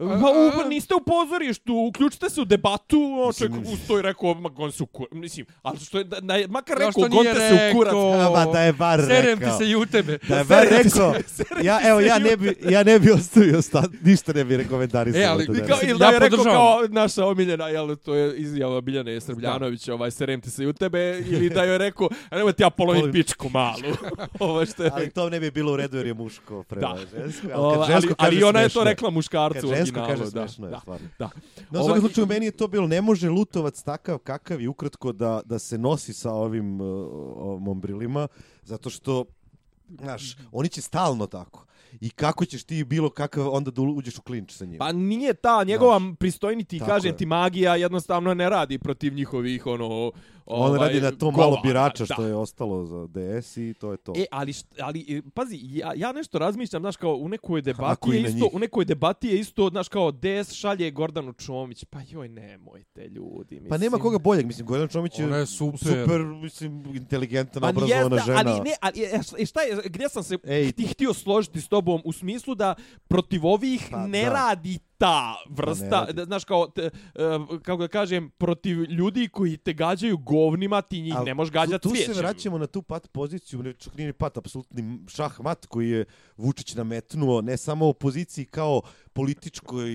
Pa, 0.08 0.30
u, 0.30 0.50
pa 0.62 0.68
niste 0.68 0.94
u 0.94 1.00
pozorištu, 1.00 1.74
uključite 1.88 2.30
se 2.30 2.40
u 2.40 2.44
debatu, 2.44 3.00
ono 3.22 3.32
čovjek 3.32 3.54
ustao 3.72 3.98
i 3.98 4.02
rekao, 4.02 4.34
ma 4.34 4.48
gon 4.48 4.72
se 4.72 4.82
u 4.82 4.86
kurac, 4.86 5.10
mislim, 5.12 5.46
ali 5.62 5.78
što 5.78 5.98
je, 5.98 6.04
da, 6.04 6.34
makar 6.48 6.76
Kao 6.76 6.86
rekao, 6.86 7.08
nije 7.08 7.32
gonte 7.32 7.48
se 7.48 7.70
u 7.70 7.76
kurac. 7.76 7.94
Ma 8.36 8.52
da 8.52 8.60
je 8.60 8.72
bar 8.72 9.00
Serem 9.06 9.38
ti 9.38 9.44
rekao. 9.44 9.58
se 9.58 9.68
i 9.68 9.76
u 9.76 9.86
tebe. 9.86 10.18
Da 10.28 10.38
je 10.38 10.44
bar 10.54 10.66
rekao, 10.70 11.14
ja, 11.62 11.80
evo, 11.84 12.00
ja 12.00 12.18
ne 12.18 12.36
bi, 12.36 12.56
ja 12.70 12.82
ne 12.82 12.98
bi 12.98 13.10
ostavio 13.10 13.62
sta, 13.62 13.82
ništa 14.02 14.32
ne 14.32 14.44
bi 14.44 14.56
rekomentarisao. 14.56 15.20
E, 15.22 15.24
ali. 15.24 15.46
Kao, 15.46 15.78
ili 15.82 15.98
da 15.98 16.04
ja 16.04 16.12
je 16.12 16.18
rekao 16.18 16.38
podržavam. 16.38 16.78
kao 16.78 16.88
naša 16.90 17.26
omiljena, 17.26 17.68
jel, 17.68 17.96
to 17.96 18.14
je 18.14 18.36
izjava 18.36 18.80
Biljane 18.80 19.20
Srbljanović, 19.20 19.88
ovaj, 19.88 20.10
serem 20.10 20.40
ti 20.40 20.50
se 20.50 20.62
i 20.62 20.66
u 20.66 20.72
tebe, 20.72 21.18
ili 21.26 21.48
da 21.50 21.62
je 21.62 21.78
rekao, 21.78 22.08
a 22.30 22.36
nemoj 22.36 22.52
ti 22.52 22.62
ja 22.62 22.70
polovim 22.70 23.12
pičku 23.12 23.48
malu. 23.48 23.96
Ovo 24.40 24.66
što 24.66 24.84
je 24.84 24.90
Ali 24.94 25.10
to 25.10 25.30
ne 25.30 25.40
bi 25.40 25.50
bilo 25.50 25.72
u 25.72 25.76
redu 25.76 25.96
jer 25.96 26.06
je 26.06 26.14
muško 26.14 26.62
prema 26.62 26.88
Da. 26.88 27.20
žensko. 27.20 27.46
Ali, 27.54 27.86
žensko 27.92 28.14
ali 28.18 28.36
kaže 28.36 28.46
ona 28.46 28.60
je 28.60 28.68
to 28.68 28.84
rekla 28.84 29.10
muškarcu 29.10 29.68
Kad 29.68 29.78
originalu. 30.00 30.20
kaže 30.20 30.34
da, 30.34 30.48
smešno 30.48 30.66
je, 30.66 30.70
da, 30.70 30.80
stvarno. 30.80 31.08
da. 31.18 31.30
No, 31.70 31.80
u 31.80 31.82
Ovaj- 31.82 31.84
svakom 31.84 32.00
slučaju, 32.00 32.26
meni 32.26 32.46
je 32.46 32.50
to 32.50 32.68
bilo, 32.68 32.86
ne 32.86 33.00
može 33.02 33.30
Lutovac 33.30 33.82
takav 33.82 34.18
kakav 34.18 34.60
i 34.60 34.66
ukratko 34.68 35.12
da, 35.12 35.40
da 35.44 35.58
se 35.58 35.78
nosi 35.78 36.12
sa 36.12 36.32
ovim 36.32 36.80
uh, 36.80 37.60
mombrilima, 37.60 38.28
zato 38.62 38.90
što, 38.90 39.24
znaš, 40.00 40.36
oni 40.52 40.68
će 40.68 40.80
stalno 40.80 41.26
tako. 41.26 41.66
I 42.00 42.10
kako 42.10 42.44
ćeš 42.44 42.64
ti 42.64 42.84
bilo 42.84 43.10
kakav 43.10 43.54
onda 43.54 43.70
da 43.70 43.82
uđeš 43.82 44.18
u 44.18 44.22
klinč 44.22 44.52
sa 44.52 44.64
njima? 44.64 44.84
Pa 44.84 44.92
nije 44.92 45.34
ta 45.34 45.64
njegova 45.64 46.00
pristojniti, 46.18 46.78
kažem 46.78 47.12
je. 47.12 47.16
ti, 47.16 47.26
magija 47.26 47.76
jednostavno 47.76 48.34
ne 48.34 48.48
radi 48.50 48.78
protiv 48.78 49.14
njihovih, 49.14 49.66
ono... 49.66 50.12
On 50.46 50.70
ovaj, 50.70 50.78
radi 50.80 51.00
na 51.00 51.10
to 51.10 51.30
malo 51.30 51.60
birača 51.62 52.04
da. 52.04 52.14
što 52.14 52.24
je 52.24 52.34
ostalo 52.34 52.86
za 52.86 53.06
DS 53.06 53.56
i 53.56 53.74
to 53.74 53.90
je 53.92 53.96
to. 53.96 54.12
E, 54.16 54.24
ali, 54.30 54.52
št, 54.52 54.66
ali 54.80 55.06
e, 55.08 55.22
pazi, 55.34 55.58
ja, 55.62 55.92
ja 55.96 56.12
nešto 56.12 56.38
razmišljam, 56.38 56.82
znaš, 56.82 56.96
kao 56.96 57.14
u 57.14 57.28
nekoj 57.28 57.62
debati 57.62 58.10
je 58.10 58.20
isto, 58.20 58.34
njih. 58.34 58.54
u 58.54 58.58
nekoj 58.58 58.84
debati 58.84 59.28
je 59.28 59.40
isto, 59.40 59.68
znaš, 59.68 59.88
kao 59.88 60.12
DS 60.12 60.52
šalje 60.52 60.90
Gordanu 60.90 61.32
Čomić, 61.32 61.84
pa 61.84 61.98
joj, 62.08 62.28
nemojte, 62.28 63.08
ljudi, 63.08 63.54
mislim. 63.54 63.68
Pa 63.68 63.78
nema 63.78 63.98
koga 63.98 64.18
boljeg, 64.18 64.46
mislim, 64.46 64.66
Goran 64.66 64.88
Čomić 64.88 65.18
je, 65.18 65.24
Ona 65.24 65.36
je 65.36 65.46
super. 65.46 65.78
super 65.78 66.20
mislim, 66.20 66.84
inteligentna, 66.94 67.60
Pa 67.60 67.68
obrazovana 67.68 68.18
žena. 68.18 68.42
ali 68.46 68.60
ne, 68.60 68.74
ali 68.80 69.00
e, 69.02 69.22
šta- 69.22 69.46
šta 69.46 69.60
je, 69.60 69.82
gdje 69.84 70.08
sam 70.08 70.22
se 70.22 70.38
Ej. 70.44 70.72
ti 70.72 70.86
htio 70.86 71.14
složiti 71.14 71.60
s 71.60 71.68
tobom 71.68 72.02
u 72.04 72.12
smislu 72.12 72.54
da 72.54 72.74
protiv 73.08 73.46
ovih 73.46 73.88
Pa, 73.90 74.06
ne 74.06 74.22
da. 74.24 74.32
radi 74.32 74.78
ta 75.02 75.34
vrsta, 75.48 76.06
da, 76.06 76.24
znaš 76.24 76.44
kao, 76.44 76.66
te, 76.66 76.82
e, 76.82 76.90
kako 77.62 77.76
da 77.78 77.88
kažem, 77.88 78.30
protiv 78.30 78.78
ljudi 78.82 79.28
koji 79.28 79.56
te 79.56 79.72
gađaju 79.72 80.18
govnima, 80.18 80.82
ti 80.82 81.02
njih 81.02 81.16
Al 81.16 81.24
ne 81.24 81.34
možeš 81.34 81.50
tu- 81.50 81.54
gađati 81.54 81.82
Tu 81.82 81.88
cvijećem. 81.88 82.14
se 82.14 82.20
vraćamo 82.20 82.58
na 82.58 82.66
tu 82.66 82.82
pat 82.82 83.08
poziciju, 83.08 83.62
ne, 83.62 83.72
čak 83.72 83.94
nije 83.94 84.06
ni 84.06 84.12
pat, 84.12 84.36
apsolutni 84.36 84.82
šahmat 85.08 85.66
koji 85.66 85.90
je 85.90 86.04
Vučić 86.36 86.74
nametnuo, 86.74 87.40
ne 87.40 87.56
samo 87.56 87.88
opoziciji 87.88 88.44
kao 88.46 88.82
političkoj 89.12 89.90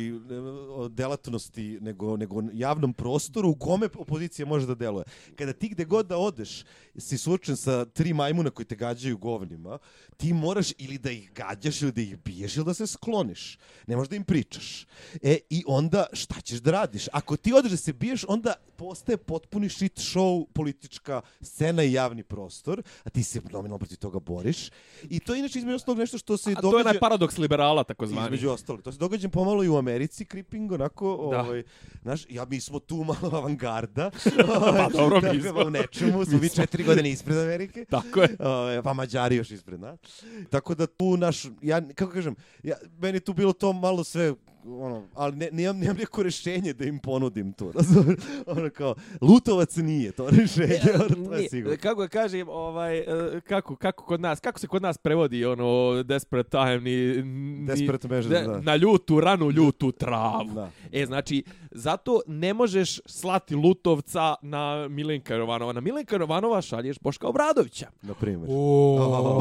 delatnosti, 0.90 1.78
nego, 1.82 2.18
nego 2.18 2.44
javnom 2.54 2.94
prostoru 2.94 3.50
u 3.50 3.56
kome 3.56 3.90
opozicija 3.96 4.46
može 4.46 4.68
da 4.68 4.76
deluje. 4.76 5.06
Kada 5.36 5.54
ti 5.54 5.70
gde 5.70 5.86
god 5.86 6.08
da 6.08 6.18
odeš, 6.18 6.64
si 6.98 7.18
suočen 7.18 7.58
sa 7.58 7.86
tri 7.86 8.14
majmuna 8.14 8.50
koji 8.50 8.66
te 8.66 8.76
gađaju 8.76 9.18
govnima, 9.18 9.78
ti 10.18 10.34
moraš 10.34 10.72
ili 10.78 10.98
da 10.98 11.12
ih 11.12 11.32
gađaš 11.34 11.82
ili 11.82 11.92
da 11.92 12.02
ih 12.02 12.18
biješ 12.24 12.58
ili 12.58 12.66
da 12.66 12.74
se 12.74 12.88
skloniš. 12.88 13.58
Ne 13.88 13.96
možeš 13.96 14.10
da 14.10 14.16
im 14.16 14.24
pričaš. 14.24 14.86
E, 15.22 15.38
i 15.50 15.64
onda 15.68 16.06
šta 16.14 16.42
ćeš 16.42 16.60
da 16.60 16.72
radiš? 16.72 17.08
Ako 17.12 17.38
ti 17.38 17.54
odeš 17.54 17.72
da 17.72 17.78
se 17.78 17.94
biješ, 17.94 18.26
onda 18.28 18.54
postaje 18.76 19.18
potpuni 19.18 19.70
shit 19.70 19.98
show, 19.98 20.46
politička 20.54 21.22
scena 21.42 21.84
i 21.84 21.94
javni 21.94 22.24
prostor, 22.24 22.82
a 23.04 23.10
ti 23.10 23.24
se 23.24 23.42
nominalno 23.52 23.78
protiv 23.78 23.98
toga 23.98 24.20
boriš. 24.20 24.70
I 25.10 25.20
to 25.20 25.34
je 25.34 25.40
inače 25.40 25.60
između 25.60 25.76
ostalog 25.76 25.98
nešto 25.98 26.18
što 26.18 26.38
se 26.38 26.52
A 26.52 26.54
to 26.54 26.68
je 26.68 26.72
događa... 26.72 26.90
onaj 26.90 27.00
paradoks 27.00 27.38
liberala, 27.38 27.84
takozvani. 27.84 28.28
Između 28.28 28.50
ostalog. 28.50 28.82
To 28.82 28.92
se 28.92 28.98
događa 28.98 29.07
pomalo 29.32 29.64
i 29.64 29.70
u 29.70 29.78
Americi, 29.78 30.26
creeping, 30.26 30.72
onako, 30.72 31.30
Da. 31.32 31.42
ovaj, 31.42 31.64
znaš, 32.02 32.26
ja, 32.30 32.46
mi 32.46 32.60
smo 32.60 32.80
tu 32.80 32.96
malo 32.96 33.36
avangarda. 33.38 34.12
Pa 34.48 34.90
dobro, 34.98 35.22
mi 35.34 35.42
smo. 35.42 35.60
U 35.66 35.70
nečemu 35.70 36.26
smo 36.26 36.40
mi 36.40 36.50
četiri 36.50 36.84
godine 36.84 37.10
ispred 37.10 37.38
Amerike. 37.38 37.86
Tako 37.86 38.22
je. 38.22 38.36
Ove, 38.40 38.84
pa 38.84 38.94
Mađari 38.94 39.36
još 39.36 39.52
ispred 39.52 39.80
nas. 39.80 40.24
Tako 40.50 40.76
da 40.76 40.88
tu 40.88 41.18
naš, 41.18 41.46
ja, 41.62 41.88
kako 41.94 42.12
kažem, 42.12 42.36
ja, 42.64 42.76
meni 43.00 43.20
tu 43.20 43.34
bilo 43.34 43.54
to 43.54 43.74
malo 43.74 44.04
sve, 44.04 44.34
ono, 44.70 45.04
ali 45.14 45.36
ne, 45.36 45.50
nemam, 45.52 45.78
nemam 45.78 45.98
neko 45.98 46.24
rešenje 46.24 46.74
da 46.74 46.86
im 46.86 47.00
ponudim 47.00 47.54
to, 47.54 47.72
razumiješ? 47.76 48.20
Ono 48.48 48.70
kao, 48.70 48.96
Lutovac 49.22 49.76
nije 49.76 50.12
to 50.12 50.30
rešenje, 50.32 50.80
ono, 50.96 51.26
to 51.26 51.32
je 51.32 51.38
Nije, 51.38 51.50
sigurno. 51.50 51.78
Kako 51.80 52.02
da 52.02 52.08
kažem, 52.10 52.50
ovaj, 52.50 52.98
e, 52.98 53.06
kako, 53.42 53.76
kako 53.76 54.04
kod 54.06 54.22
nas, 54.22 54.40
kako 54.40 54.60
se 54.60 54.68
kod 54.68 54.82
nas 54.82 54.98
prevodi 54.98 55.46
ono 55.46 55.68
desperate 56.04 56.50
time, 56.50 56.80
ni, 56.80 56.92
ni 57.24 57.68
Desperate 57.68 58.08
measures, 58.08 58.40
de- 58.40 58.48
da. 58.48 58.62
na 58.62 58.76
ljutu 58.76 59.20
ranu, 59.20 59.52
ljutu 59.52 59.92
travu. 59.92 60.52
Da. 60.56 60.70
E, 60.94 61.06
znači, 61.06 61.44
zato 61.72 62.22
ne 62.28 62.54
možeš 62.54 63.00
slati 63.06 63.56
Lutovca 63.56 64.36
na 64.42 64.58
Milenka 64.88 65.36
Jovanova. 65.36 65.74
Na 65.74 65.82
Milenka 65.82 66.16
Jovanova 66.16 66.62
šalješ 66.62 66.98
Boška 67.00 67.28
Obradovića. 67.28 67.88
Na 68.02 68.14
primjer. 68.14 68.50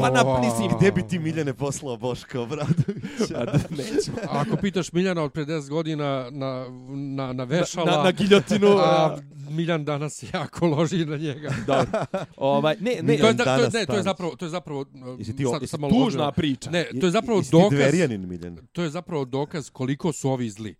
Pa 0.01 0.09
na- 0.11 0.39
mislim, 0.41 0.71
Gde 0.77 0.91
bi 0.91 1.03
ti 1.03 1.19
Miljane 1.19 1.53
poslao 1.53 1.97
Boška 1.97 2.41
Obradovića? 2.41 3.35
A 3.35 3.45
da, 3.45 3.51
neću. 3.69 4.11
Ako 4.29 4.55
pitaš 4.57 4.91
Miljana 4.91 5.16
od 5.19 5.33
pre 5.33 5.45
10 5.45 5.69
godina 5.69 6.29
na, 6.31 6.65
na, 6.89 7.33
na 7.33 7.43
vešala, 7.43 7.91
Na, 7.91 8.03
na 8.03 8.11
giljotinu. 8.11 8.67
a 8.69 9.17
Miljan 9.49 9.85
danas 9.85 10.23
jako 10.25 10.67
loži 10.67 11.05
na 11.05 11.17
njega. 11.17 11.49
Dobro. 11.67 12.05
Ovaj, 12.37 12.75
ne, 12.79 12.91
ne, 13.01 13.17
To 13.17 13.27
je, 13.27 13.33
da, 13.33 13.43
to 13.45 13.63
je, 13.63 13.69
ne, 13.71 13.85
to 13.85 13.95
je 13.95 14.03
zapravo, 14.03 14.35
to 14.35 14.45
je 14.45 14.49
zapravo, 14.49 14.85
Jesi 15.19 15.35
ti 15.35 15.45
sad, 15.45 15.61
jesi 15.61 15.77
malo 15.77 15.91
tužna 15.91 16.05
ozbiljno. 16.05 16.31
priča. 16.31 16.69
Ne, 16.69 16.85
to 17.01 17.07
je 17.07 17.11
zapravo 17.11 17.39
Jesi 17.39 17.51
dokaz, 17.51 17.69
Dverijanin 17.71 18.27
Miljan? 18.27 18.57
to 18.71 18.83
je 18.83 18.89
zapravo 18.89 19.25
dokaz 19.25 19.69
koliko 19.69 20.11
su 20.13 20.29
ovi 20.29 20.49
zli. 20.49 20.75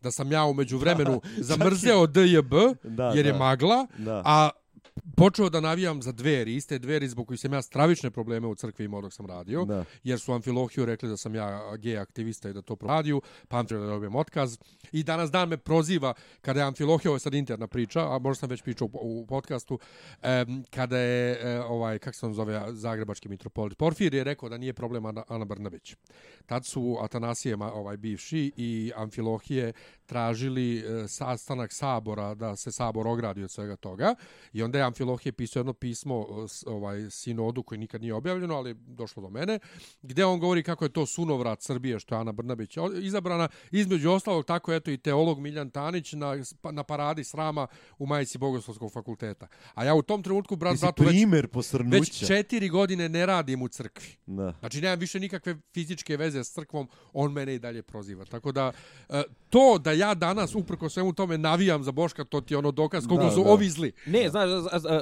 Da 0.00 0.10
sam 0.10 0.32
ja 0.32 0.44
umeđu 0.44 0.78
vremenu 0.78 1.20
zamrzeo 1.40 2.06
DJB, 2.06 2.52
Da, 2.84 3.04
jer 3.06 3.26
je 3.26 3.32
da. 3.32 3.38
magla, 3.38 3.86
Da. 3.98 4.22
a 4.24 4.50
počeo 5.16 5.48
da 5.50 5.60
navijam 5.60 6.02
za 6.02 6.12
dveri, 6.12 6.54
iste 6.54 6.78
dveri 6.78 7.08
zbog 7.08 7.26
kojih 7.26 7.40
sam 7.40 7.52
ja 7.52 7.62
stravične 7.62 8.10
probleme 8.10 8.46
u 8.46 8.54
crkvi 8.54 8.84
imao 8.84 9.00
dok 9.00 9.12
sam 9.12 9.26
radio, 9.26 9.64
Da. 9.64 9.84
jer 10.04 10.20
su 10.20 10.32
Amfilohiju 10.32 10.84
rekli 10.84 11.08
da 11.08 11.16
sam 11.16 11.34
ja 11.34 11.76
gej 11.76 11.98
aktivista 11.98 12.50
i 12.50 12.52
da 12.52 12.62
to 12.62 12.76
proradio, 12.76 13.20
pa 13.48 13.58
Amfilohiju 13.58 13.86
da 13.86 13.94
dobijem 13.94 14.16
otkaz. 14.16 14.58
I 14.92 15.02
danas 15.02 15.30
dan 15.30 15.48
me 15.48 15.56
proziva, 15.56 16.14
kada 16.40 16.60
je 16.60 16.66
Amfilohija, 16.66 17.10
ovo 17.10 17.16
je 17.16 17.20
sad 17.20 17.34
interna 17.34 17.66
priča, 17.66 18.14
a 18.14 18.18
možda 18.18 18.40
sam 18.40 18.48
već 18.48 18.62
pričao 18.62 18.88
u, 18.92 19.20
u 19.20 19.26
podcastu, 19.26 19.78
em, 20.22 20.64
kada 20.70 20.98
je, 20.98 21.38
e, 21.42 21.60
ovaj, 21.60 21.98
kako 21.98 22.16
se 22.16 22.26
on 22.26 22.34
zove, 22.34 22.62
zagrebački 22.72 23.28
mitropolit, 23.28 23.78
Porfir 23.78 24.14
je 24.14 24.24
rekao 24.24 24.48
da 24.48 24.58
nije 24.58 24.72
problem 24.72 25.06
Ana, 25.06 25.22
Ana 25.28 25.44
Brnabić. 25.44 25.96
Tad 26.46 26.66
su 26.66 26.98
Atanasijema, 27.00 27.72
ovaj 27.72 27.96
bivši, 27.96 28.52
i 28.56 28.92
Amfilohije 28.96 29.72
tražili 30.10 30.78
e, 30.78 31.08
sastanak 31.08 31.72
sabora, 31.72 32.34
da 32.34 32.56
se 32.56 32.72
sabor 32.72 33.06
ogradi 33.06 33.44
od 33.44 33.50
svega 33.50 33.76
toga. 33.76 34.14
I 34.52 34.62
onda 34.62 34.78
je 34.78 34.84
Amfilohije 34.84 35.32
pisao 35.32 35.60
jedno 35.60 35.72
pismo 35.72 36.26
e, 36.28 36.70
ovaj 36.70 37.10
sinodu 37.10 37.62
koji 37.62 37.78
nikad 37.78 38.00
nije 38.00 38.14
objavljeno, 38.14 38.56
ali 38.56 38.74
došlo 38.74 39.22
do 39.22 39.30
mene, 39.30 39.58
gdje 40.02 40.26
on 40.26 40.40
govori 40.40 40.62
kako 40.62 40.84
je 40.84 40.88
to 40.88 41.06
sunovrat 41.06 41.62
Srbije 41.62 41.98
što 41.98 42.14
je 42.14 42.20
Ana 42.20 42.32
Brnabić 42.32 42.76
izabrana. 43.02 43.48
Između 43.70 44.10
ostalog 44.10 44.44
tako 44.44 44.72
eto 44.72 44.90
i 44.90 44.96
teolog 44.96 45.40
Miljan 45.40 45.70
Tanić 45.70 46.12
na, 46.12 46.36
na 46.72 46.82
paradi 46.82 47.24
srama 47.24 47.66
u 47.98 48.06
majici 48.06 48.38
Bogoslovskog 48.38 48.92
fakulteta. 48.92 49.46
A 49.74 49.84
ja 49.84 49.94
u 49.94 50.02
tom 50.02 50.22
trenutku, 50.22 50.56
brat, 50.56 50.80
bratu, 50.80 51.02
već, 51.02 51.10
primer 51.10 51.44
već 51.44 51.52
posrnuća. 51.52 52.26
četiri 52.26 52.68
godine 52.68 53.08
ne 53.08 53.26
radim 53.26 53.62
u 53.62 53.68
crkvi. 53.68 54.16
Da. 54.26 54.54
Znači, 54.60 54.80
nemam 54.80 54.98
više 54.98 55.20
nikakve 55.20 55.56
fizičke 55.74 56.16
veze 56.16 56.44
s 56.44 56.52
crkvom, 56.52 56.88
on 57.12 57.32
mene 57.32 57.54
i 57.54 57.58
dalje 57.58 57.82
proziva. 57.82 58.24
Tako 58.24 58.52
da, 58.52 58.72
e, 59.08 59.22
to 59.50 59.78
da 59.78 59.99
ja 60.00 60.14
danas, 60.14 60.54
uprko 60.54 60.88
svemu 60.88 61.12
tome, 61.12 61.38
navijam 61.38 61.82
za 61.82 61.92
Boška, 61.92 62.24
to 62.24 62.40
ti 62.40 62.54
je 62.54 62.58
ono 62.58 62.70
dokaz 62.70 63.06
koliko 63.06 63.24
Da, 63.24 63.30
su 63.30 63.44
da. 63.44 63.50
ovi 63.50 63.68
zli. 63.68 63.92
Ne, 64.06 64.28
znaš, 64.30 64.48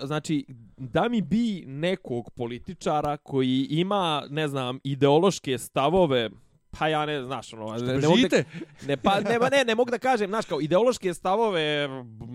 znači, 0.05 0.47
da 0.77 1.09
mi 1.09 1.23
bi 1.23 1.65
nekog 1.67 2.31
političara 2.31 3.17
koji 3.17 3.67
ima, 3.71 4.27
ne 4.31 4.49
znam, 4.49 4.79
ideološke 4.85 5.59
stavove 5.59 6.31
Pa 6.71 6.89
ja 6.89 7.07
ne, 7.07 7.23
znaš, 7.25 7.53
ono, 7.53 7.77
ne, 7.77 7.95
ne, 7.95 8.09
mogu 8.09 8.19
da, 8.31 8.37
ne, 8.87 8.97
pa, 8.97 9.21
ne, 9.21 9.39
ne, 9.53 9.65
ne 9.65 9.75
mogu 9.75 9.91
da 9.91 9.99
kažem, 9.99 10.31
znaš, 10.31 10.45
kao 10.47 10.61
ideološke 10.61 11.15
stavove 11.15 11.89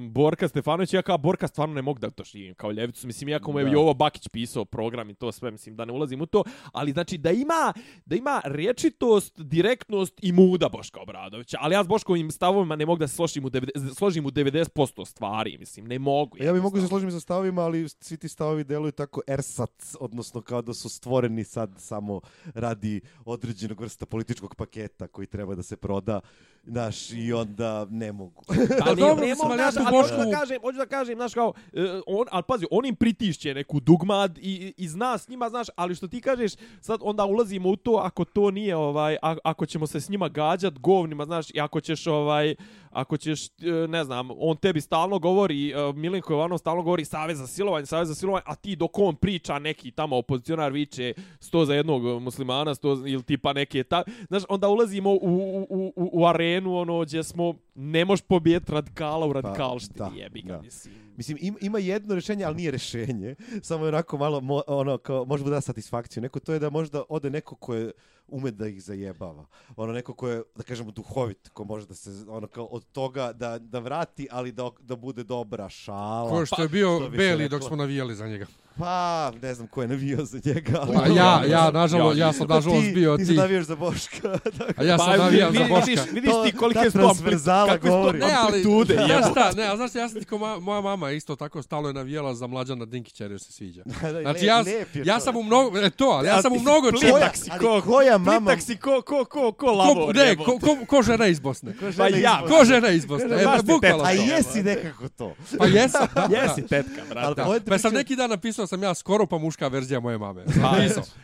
Borka 0.10 0.48
Stefanovića, 0.48 0.98
ja 0.98 1.02
kao 1.02 1.18
Borka 1.18 1.48
stvarno 1.48 1.76
ne 1.76 1.82
mogu 1.82 2.00
da 2.00 2.10
to 2.10 2.24
živim 2.24 2.56
kao 2.56 2.72
ljevicu, 2.72 3.08
mislim, 3.08 3.30
iako 3.30 3.52
mu 3.52 3.60
je 3.60 3.66
Da. 3.66 3.72
Jovo 3.72 3.94
Bakić 3.94 4.28
pisao 4.28 4.66
program 4.66 5.10
i 5.10 5.14
to 5.14 5.32
sve, 5.32 5.52
mislim, 5.52 5.76
da 5.76 5.86
ne 5.86 5.94
ulazim 5.94 6.22
u 6.22 6.26
to, 6.26 6.44
ali 6.72 6.92
znači 6.92 7.18
da 7.18 7.32
ima, 7.32 7.74
da 8.06 8.16
ima 8.16 8.42
rječitost, 8.46 9.40
direktnost 9.40 10.14
i 10.22 10.32
muda 10.32 10.70
Boška 10.70 11.02
Obradovića, 11.02 11.58
ali 11.62 11.76
ja 11.76 11.84
s 11.84 11.88
Boškovim 11.88 12.32
stavovima 12.32 12.76
ne 12.76 12.86
mogu 12.86 13.00
da 13.00 13.08
se 13.08 13.16
složim 13.16 13.46
u, 13.46 13.50
90, 13.50 13.96
složim 13.96 14.26
u 14.26 14.32
90% 14.32 15.06
stvari, 15.06 15.58
mislim, 15.58 15.88
ne 15.88 16.00
mogu. 16.00 16.38
Ja 16.44 16.54
bih 16.54 16.62
mogu 16.62 16.78
se 16.78 16.80
jednostavno. 16.80 16.88
složiti 16.88 17.12
sa 17.12 17.20
stavovima, 17.20 17.62
ali 17.62 17.90
svi 17.90 18.18
ti 18.18 18.28
stavovi 18.30 18.64
deluju 18.64 18.92
tako 18.92 19.22
ersac, 19.28 19.96
odnosno 20.00 20.42
kao 20.42 20.62
da 20.62 20.74
su 20.74 20.90
stvoreni 20.90 21.44
sad 21.44 21.74
samo 21.78 22.22
radi 22.54 23.02
određenog 23.26 23.82
vrsta 23.82 24.06
političkog 24.06 24.33
paketa 24.58 25.08
koji 25.08 25.28
treba 25.28 25.56
da 25.56 25.64
se 25.64 25.78
proda, 25.78 26.22
znaš, 26.64 27.12
i 27.12 27.34
onda 27.34 27.86
ne 27.90 28.12
mogu. 28.12 28.42
Ali 28.86 29.00
dobro, 29.00 29.16
ne, 29.16 29.28
ne 29.28 29.36
mogu, 29.36 29.52
ali 29.52 29.62
ja 29.62 29.72
znaš, 29.72 29.86
tu 29.86 29.96
ali 29.96 29.98
hoću 29.98 30.16
da 30.18 30.38
kažem, 30.40 30.62
hoću 30.62 30.78
da 30.78 30.86
kažem, 30.86 31.16
znaš, 31.16 31.34
kao, 31.34 31.54
e, 31.74 32.02
on, 32.08 32.26
ali 32.32 32.44
pazi, 32.48 32.66
on 32.72 32.86
im 32.86 32.96
pritišće 32.96 33.54
neku 33.54 33.80
dugmad 33.80 34.38
i, 34.38 34.74
i 34.78 34.88
zna 34.88 35.18
s 35.18 35.28
njima, 35.28 35.50
znaš, 35.50 35.68
ali 35.76 35.96
što 35.96 36.08
ti 36.08 36.22
kažeš, 36.22 36.52
sad 36.82 37.00
onda 37.04 37.26
ulazimo 37.26 37.70
u 37.70 37.76
to, 37.76 37.92
ako 37.92 38.26
to 38.26 38.52
nije, 38.52 38.76
ovaj, 38.76 39.18
a, 39.22 39.36
ako 39.44 39.66
ćemo 39.66 39.88
se 39.88 40.02
s 40.02 40.10
njima 40.10 40.30
gađat 40.30 40.74
govnima, 40.80 41.26
znaš, 41.26 41.50
i 41.50 41.60
ako 41.60 41.82
ćeš, 41.82 42.08
ovaj, 42.08 42.56
ako 42.90 43.18
ćeš, 43.18 43.48
e, 43.48 43.52
ne 43.90 44.04
znam, 44.04 44.30
on 44.38 44.58
tebi 44.58 44.82
stalno 44.82 45.20
govori, 45.20 45.70
e, 45.70 45.76
Milenko 45.96 46.34
Jovanov 46.34 46.58
stalno 46.58 46.82
govori 46.82 47.06
savez 47.06 47.38
za 47.38 47.48
silovanje, 47.48 47.86
savez 47.86 48.08
za 48.08 48.16
silovanje, 48.16 48.44
a 48.46 48.56
ti 48.56 48.76
dok 48.76 49.00
on 49.00 49.16
priča 49.16 49.60
neki 49.60 49.92
tamo 49.92 50.18
opozicionar 50.18 50.72
viče 50.72 51.14
sto 51.40 51.66
za 51.66 51.74
jednog 51.74 52.22
muslimana, 52.22 52.76
sto 52.76 52.92
ili 52.92 53.24
tipa 53.24 53.54
neke 53.54 53.84
ta, 53.84 54.04
znaš, 54.28 54.44
onda 54.50 54.68
ulazimo 54.68 55.12
u, 55.12 55.66
u, 55.70 55.94
u, 55.96 56.10
u 56.14 56.26
arenu, 56.26 56.53
ono, 56.60 57.02
gdje 57.02 57.24
smo, 57.24 57.56
ne 57.76 58.06
moš 58.06 58.22
pobijeti 58.22 58.72
radikala 58.72 59.28
u 59.28 59.34
radikalštini, 59.34 59.98
Pa, 59.98 60.10
da, 60.10 60.16
jebi 60.16 60.42
ga, 60.42 60.54
da. 60.54 60.62
mislim. 60.62 61.04
Mislim, 61.18 61.38
im, 61.42 61.56
ima 61.62 61.80
jedno 61.80 62.16
rješenje, 62.16 62.46
ali 62.46 62.56
nije 62.56 62.72
rješenje. 62.72 63.36
Samo 63.62 63.86
je 63.86 63.90
onako 63.90 64.18
malo, 64.18 64.42
mo, 64.42 64.62
ono, 64.68 64.98
kao, 64.98 65.26
možda 65.26 65.50
da 65.50 65.62
satisfakciju. 65.62 66.22
Neko 66.22 66.40
to 66.40 66.54
je 66.54 66.60
da 66.60 66.70
možda 66.70 67.04
ode 67.10 67.30
neko 67.30 67.56
ko 67.56 67.76
je 67.76 67.92
ume 68.28 68.52
da 68.52 68.68
ih 68.68 68.84
zajebava. 68.84 69.46
Ono, 69.76 69.94
neko 69.94 70.14
ko 70.14 70.30
je, 70.30 70.44
da 70.56 70.64
kažemo, 70.64 70.92
duhovit, 70.92 71.50
ko 71.50 71.64
može 71.64 71.86
da 71.86 71.96
se, 71.96 72.10
ono, 72.28 72.48
kao 72.48 72.66
od 72.66 72.86
toga 72.92 73.34
da, 73.34 73.60
da 73.60 73.80
vrati, 73.80 74.28
ali 74.32 74.52
da, 74.52 74.70
da 74.80 74.96
bude 74.96 75.24
dobra 75.24 75.70
šala. 75.70 76.30
Ko 76.30 76.46
što 76.46 76.62
je 76.62 76.68
bio 76.68 77.00
što 77.00 77.10
Beli 77.10 77.50
dok 77.50 77.64
smo 77.64 77.76
navijali 77.76 78.16
za 78.16 78.28
njega. 78.28 78.46
Pa, 78.78 79.32
ne 79.42 79.54
znam 79.54 79.68
ko 79.68 79.82
je 79.82 79.88
navijao 79.88 80.26
za 80.26 80.40
njega. 80.46 80.80
Ali 80.82 80.96
A 80.96 81.16
ja, 81.16 81.44
ja, 81.46 81.72
nažalost, 81.72 82.18
ja 82.18 82.34
sam 82.34 82.48
Pa 82.48 82.56
nažalost 82.56 82.82
ti, 82.82 82.92
bio 82.94 83.18
ti. 83.18 83.24
ti. 83.24 83.28
se 83.28 83.34
navijaš 83.34 83.66
za 83.66 83.76
Boška. 83.76 84.40
A 84.78 84.84
ja 84.84 84.98
sam 84.98 85.08
Pa, 85.08 85.18
navijao 85.18 85.50
vi- 85.50 85.58
za 85.58 85.64
Boška. 85.64 85.86
Vidiš, 85.86 86.00
vidiš 86.12 86.32
ti 86.46 86.58
kolike 86.58 86.80
kakve 86.80 86.92
su 86.92 86.98
to 86.98 87.78
govori. 87.82 88.20
Ne, 88.20 88.26
ali, 88.26 88.46
amplitude, 88.46 88.94
znaš 88.94 89.10
jebote. 89.10 89.32
šta, 89.32 89.52
ne, 89.52 89.64
a 89.64 89.76
znaš, 89.76 89.96
ja 89.96 90.10
sam 90.10 90.20
ti 90.20 90.26
ko 90.26 90.38
moja, 90.38 90.60
moja 90.60 90.82
mama 90.82 91.12
isto 91.12 91.36
tako 91.36 91.62
stalo 91.62 91.88
je 91.90 91.94
navijala 91.94 92.36
za 92.36 92.48
mlađana 92.48 92.86
Dinkića 92.86 93.24
jer 93.24 93.32
joj 93.32 93.40
se 93.40 93.52
sviđa. 93.52 93.84
Znači, 94.22 94.46
ja, 94.46 94.64
ja 95.06 95.20
sam 95.20 95.36
u 95.38 95.44
mnogo, 95.44 95.80
e, 95.80 95.90
to, 95.90 96.06
ali 96.06 96.28
ja 96.28 96.42
sam 96.42 96.54
u 96.54 96.60
mnogo 96.60 96.92
čega. 96.92 97.32
Si 97.34 97.50
ali 97.52 97.60
ko, 97.60 97.82
koja 98.16 98.34
mama- 98.34 98.46
plitak 98.46 98.62
si 98.62 98.78
ko, 98.78 99.02
ko, 99.02 99.26
ko, 99.26 99.52
ko 99.52 99.52
Ko, 99.54 99.72
lavor, 99.72 100.16
ne, 100.16 100.36
ko, 100.36 100.60
ko, 100.60 100.86
ko 100.88 101.02
žena 101.02 101.28
iz 101.28 101.40
Bosne. 101.40 101.74
Pa 101.98 102.08
ja, 102.08 102.44
Ko 102.50 102.66
žena 102.66 102.90
iz 102.90 103.06
Bosne. 103.06 103.26
E, 103.32 103.46
Baš 103.46 103.46
pa 103.46 103.58
ti 103.58 103.66
bukvalno 103.66 103.80
tetka. 103.98 104.08
A 104.08 104.12
jesi 104.12 104.64
nekako 104.64 105.10
to. 105.10 105.36
Pa 105.58 105.66
jesam, 105.68 106.08
da, 106.16 106.28
da. 106.28 106.36
Jesi 106.38 106.68
tetka, 106.68 107.02
brate. 107.10 107.42
Pa 107.42 107.46
sam 107.46 107.60
priča- 107.62 107.90
neki 107.92 108.16
dan 108.16 108.30
napisao 108.30 108.68
sam 108.68 108.84
ja 108.84 108.94
skoro 108.94 109.26
pa 109.26 109.38
muška 109.38 109.68
verzija 109.68 110.00
moje 110.00 110.18
mame. 110.18 110.44
Pa. 110.62 110.78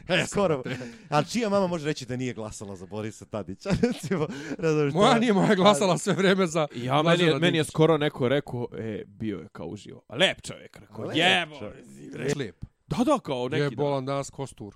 E, 0.09 0.25
skoro. 0.27 0.63
Ali 1.09 1.25
čija 1.27 1.49
mama 1.49 1.67
može 1.67 1.85
reći 1.85 2.05
da 2.05 2.15
nije 2.15 2.33
glasala 2.33 2.75
za 2.75 2.85
Borisa 2.85 3.25
Tadića? 3.25 3.69
Moja 4.93 5.13
je- 5.13 5.19
nije 5.19 5.33
moja 5.33 5.55
glasala 5.55 5.97
sve 5.97 6.13
vrijeme 6.13 6.47
za 6.47 6.67
Ja, 6.75 7.01
meni 7.01 7.23
je, 7.23 7.35
meni 7.35 7.57
je 7.57 7.63
skoro 7.63 7.97
neko 7.97 8.27
rekao, 8.27 8.67
e, 8.73 9.03
bio 9.07 9.37
je 9.37 9.47
kao 9.47 9.65
uživo. 9.67 10.01
Lep 10.11 10.41
čovjek, 10.41 10.77
rekao, 10.77 11.05
Lep 11.05 11.17
jebo. 11.17 11.55
Je 12.19 12.35
lijep. 12.35 12.55
Da, 12.87 13.03
da, 13.03 13.19
kao 13.19 13.49
neki. 13.49 13.63
Je 13.63 13.69
bolan 13.69 14.05
danas 14.05 14.29
kostur. 14.29 14.75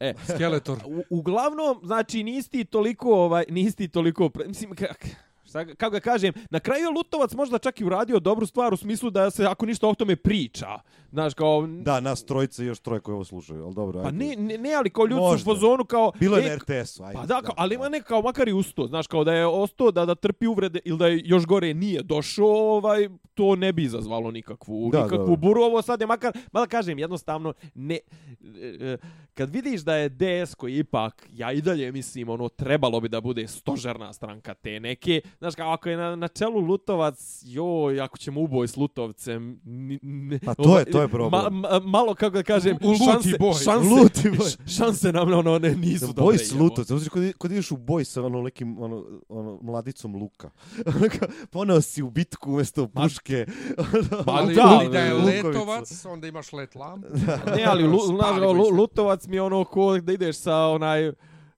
E, 0.00 0.14
Skeletor. 0.26 0.78
U, 0.86 1.02
uglavnom, 1.10 1.80
znači, 1.82 2.22
nisi 2.22 2.50
ti 2.50 2.64
toliko, 2.64 3.14
ovaj, 3.14 3.44
nisi 3.48 3.76
ti 3.76 3.88
toliko, 3.88 4.28
pre- 4.28 4.48
mislim, 4.48 4.74
kak, 4.74 5.06
šta, 5.44 5.64
kako 5.66 5.90
ga 5.90 6.00
kažem, 6.00 6.32
na 6.50 6.60
kraju 6.60 6.82
je 6.82 6.90
Lutovac 6.90 7.32
možda 7.34 7.58
čak 7.58 7.80
i 7.80 7.84
uradio 7.84 8.20
dobru 8.20 8.46
stvar 8.46 8.74
u 8.74 8.76
smislu 8.76 9.10
da 9.10 9.30
se, 9.30 9.46
ako 9.46 9.66
ništa 9.66 9.88
o 9.88 9.94
tome 9.94 10.16
priča, 10.16 10.66
znaš, 11.10 11.34
kao, 11.34 11.66
Da, 11.66 12.00
nas 12.00 12.24
trojice 12.24 12.64
i 12.64 12.66
još 12.66 12.78
troje 12.80 13.00
koje 13.00 13.14
ovo 13.14 13.24
slušaju, 13.24 13.64
ali 13.64 13.74
dobro. 13.74 14.02
pa 14.02 14.06
ajde. 14.08 14.18
ne, 14.18 14.36
ne, 14.36 14.58
ne, 14.58 14.74
ali 14.74 14.90
kao 14.90 15.02
ljudi 15.04 15.14
su 15.14 15.20
Možda. 15.22 15.50
u 15.50 15.54
fazonu 15.54 15.84
kao, 15.84 16.12
Bilo 16.20 16.36
je 16.36 16.46
e, 16.46 16.48
na 16.48 16.54
RTS-u, 16.54 17.02
ajde. 17.02 17.14
Pa 17.14 17.26
da, 17.26 17.42
kao, 17.42 17.54
ali 17.56 17.74
ima 17.74 17.88
neka 17.88 18.06
kao 18.06 18.22
makar 18.22 18.48
i 18.48 18.52
usto, 18.52 18.86
znaš, 18.86 19.06
kao 19.06 19.24
da 19.24 19.32
je 19.34 19.46
ostao 19.46 19.90
da, 19.90 20.04
da 20.04 20.14
trpi 20.14 20.46
uvrede 20.46 20.80
ili 20.84 20.98
da 20.98 21.06
je 21.06 21.22
još 21.24 21.46
gore 21.46 21.74
nije 21.74 22.02
došao, 22.02 22.46
ovaj, 22.48 23.08
to 23.34 23.56
ne 23.56 23.72
bi 23.72 23.82
izazvalo 23.84 24.30
nikakvu, 24.30 24.90
Da, 24.92 25.02
nikakvu 25.04 25.26
da. 25.26 25.36
buru. 25.36 25.62
Ovo 25.62 25.82
sad 25.82 26.00
je 26.00 26.06
makar, 26.06 26.32
mada 26.52 26.66
kažem, 26.66 26.98
jednostavno, 26.98 27.52
ne, 27.74 27.94
e, 27.94 27.98
e, 28.80 28.96
kad 29.40 29.50
vidiš 29.50 29.80
da 29.80 29.94
je 29.94 30.08
DS 30.10 30.54
koji 30.54 30.76
ipak, 30.76 31.28
ja 31.30 31.52
i 31.52 31.60
dalje 31.60 31.92
mislim, 31.92 32.28
ono, 32.28 32.48
trebalo 32.48 33.00
bi 33.00 33.08
da 33.08 33.20
bude 33.20 33.46
stožerna 33.48 34.12
stranka 34.12 34.54
te 34.54 34.80
neke, 34.80 35.20
znaš, 35.38 35.54
kao 35.54 35.70
ako 35.70 35.88
je 35.88 35.96
na, 35.96 36.16
na 36.16 36.28
čelu 36.28 36.60
Lutovac, 36.60 37.18
joj, 37.42 38.00
ako 38.00 38.18
ćemo 38.18 38.40
uboj 38.40 38.68
s 38.68 38.76
Lutovcem, 38.76 39.60
ni, 39.64 39.98
ne, 40.02 40.38
Pa 40.40 40.54
to 40.54 40.78
je- 40.78 40.84
to 40.84 41.02
je 41.02 41.08
problem. 41.08 41.42
Ma, 41.44 41.68
ma, 41.70 41.80
malo, 41.80 42.14
kako 42.14 42.30
da 42.32 42.42
kažem, 42.44 42.78
U- 42.78 42.90
u 42.90 42.94
šanse, 42.96 43.36
boj. 43.40 43.54
šanse, 43.54 43.88
Luti 43.90 44.30
boj. 44.30 44.48
šanse 44.78 45.12
nam 45.12 45.32
ono, 45.32 45.58
ne, 45.58 45.70
nisu 45.70 46.06
dobre. 46.06 46.22
Boj 46.22 46.38
s. 46.38 46.52
Lutovcem, 46.52 46.98
znači 46.98 47.10
kod, 47.10 47.32
kod 47.34 47.52
ideš 47.52 47.70
u 47.70 47.76
boj 47.76 48.04
sa 48.04 48.22
ono 48.22 48.42
nekim 48.42 48.78
ono, 48.78 49.04
ono, 49.28 49.58
mladicom 49.62 50.16
Luka. 50.16 50.50
Ono 50.88 51.08
kao, 51.10 51.28
Poneo 51.50 51.80
si 51.80 52.02
u 52.02 52.10
bitku 52.10 52.52
umjesto 52.52 52.88
puške. 52.88 53.46
Ono, 53.86 54.24
Pa 54.24 54.32
Ali 54.32 54.54
da, 54.54 54.80
da, 54.82 54.88
da 54.88 54.98
je 54.98 55.14
Lukovicu. 55.14 55.46
letovac, 55.46 56.04
onda 56.04 56.26
imaš 56.26 56.52
let 56.52 56.74
lamp. 56.74 57.04
Ne, 57.56 57.64
ali 57.64 57.82
lu, 57.84 57.98
znaš. 58.00 58.36
Lutovac 58.70 59.26
mi 59.30 59.36
je 59.36 59.42
ono 59.42 59.64
ko 59.64 59.98
da 60.00 60.12
ideš 60.12 60.36
sa 60.36 60.66
onaj 60.66 61.12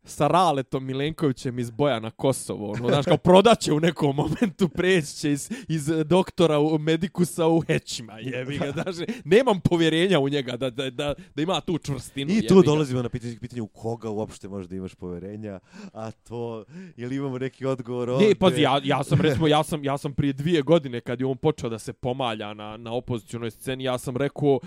sa 0.05 0.29
Raletom 0.29 0.85
Milenkovićem 0.85 1.59
iz 1.59 1.71
boja 1.71 2.01
na 2.01 2.11
Kosovo. 2.11 2.71
Ono, 2.71 2.89
znaš, 2.89 3.05
kao 3.05 3.17
prodaće 3.17 3.73
u 3.73 3.81
nekom 3.81 4.17
momentu, 4.17 4.69
preći 4.69 5.17
će 5.17 5.33
iz, 5.33 5.51
iz 5.69 5.87
doktora 6.07 6.59
u 6.59 6.79
medikusa 6.79 7.47
u 7.47 7.61
hećima, 7.61 8.19
jebi 8.19 8.59
ga. 8.59 8.73
Znaš, 8.83 8.97
nemam 9.25 9.61
povjerenja 9.61 10.21
u 10.21 10.29
njega 10.29 10.57
da, 10.57 10.71
da, 10.71 10.91
da, 10.91 11.15
da 11.35 11.43
ima 11.43 11.61
tu 11.61 11.79
čvrstinu. 11.79 12.33
I 12.33 12.47
tu 12.47 12.63
dolazimo 12.63 13.03
na 13.03 13.09
pitanje, 13.09 13.37
pitanje 13.41 13.63
u 13.63 13.67
koga 13.67 14.11
uopšte 14.11 14.49
možeš 14.49 14.69
da 14.69 14.77
imaš 14.77 14.95
poverenja, 14.95 15.59
a 15.93 16.11
to, 16.11 16.65
ili 16.97 17.17
imamo 17.17 17.39
neki 17.39 17.67
odgovor 17.67 18.11
ovdje? 18.11 18.29
Ne, 18.29 18.35
pazi, 18.35 18.61
ja, 18.61 18.81
ja 18.85 19.05
sam 19.05 19.21
recimo, 19.21 19.47
ja 19.47 19.63
sam, 19.63 19.85
ja 19.85 19.99
sam 19.99 20.15
prije 20.15 20.33
dvije 20.33 20.63
godine 20.63 21.01
kad 21.01 21.21
je 21.21 21.27
on 21.27 21.37
počeo 21.37 21.71
da 21.71 21.79
se 21.79 21.93
pomalja 21.93 22.55
na, 22.55 22.77
na 22.77 22.93
opozicionoj 22.93 23.51
sceni, 23.51 23.85
ja 23.85 23.99
sam 23.99 24.17
rekao, 24.17 24.61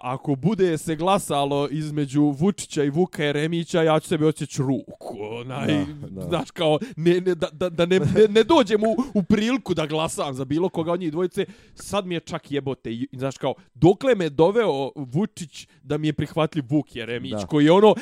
ako 0.00 0.34
bude 0.34 0.78
se 0.78 0.96
glasalo 0.96 1.68
između 1.70 2.22
Vučića 2.22 2.84
i 2.84 2.90
Vuka 2.90 3.24
Jeremića, 3.24 3.82
ja 3.82 4.00
ću 4.00 4.08
sebi 4.08 4.24
osjeći 4.24 4.62
ruku. 4.62 5.16
Onaj, 5.20 5.66
Da, 5.66 6.08
da. 6.08 6.22
Znaš, 6.28 6.50
kao, 6.50 6.78
ne, 6.96 7.20
ne, 7.20 7.34
da, 7.34 7.48
da, 7.52 7.68
da 7.68 7.86
ne, 7.86 7.98
ne, 7.98 8.28
ne 8.28 8.44
dođem 8.44 8.82
u, 8.84 8.96
u 9.14 9.22
priliku 9.22 9.74
da 9.74 9.86
glasam 9.86 10.34
za 10.34 10.44
bilo 10.44 10.68
koga 10.68 10.92
od 10.92 11.00
njih 11.00 11.12
dvojice, 11.12 11.46
sad 11.74 12.06
mi 12.06 12.14
je 12.14 12.20
čak 12.20 12.50
jebote. 12.50 12.92
I, 12.92 13.08
Znaš, 13.12 13.38
kao, 13.38 13.54
dokle 13.74 14.14
me 14.14 14.28
doveo 14.28 14.90
Vučić 14.96 15.66
da 15.82 15.98
mi 15.98 16.06
je 16.06 16.12
prihvatljiv 16.12 16.64
Vuk 16.68 16.96
Jeremić, 16.96 17.32
Da. 17.32 17.46
koji 17.46 17.64
je 17.64 17.72
ono, 17.72 17.94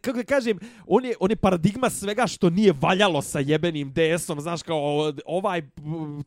kako 0.00 0.16
da 0.16 0.24
kažem, 0.24 0.58
on 0.86 1.04
je, 1.04 1.14
on 1.20 1.30
je 1.30 1.36
paradigma 1.36 1.90
svega 1.90 2.26
što 2.26 2.50
nije 2.50 2.74
valjalo 2.80 3.22
sa 3.22 3.38
jebenim 3.40 3.92
DS-om, 3.92 4.40
znaš, 4.40 4.62
kao 4.62 5.12
ovaj 5.26 5.62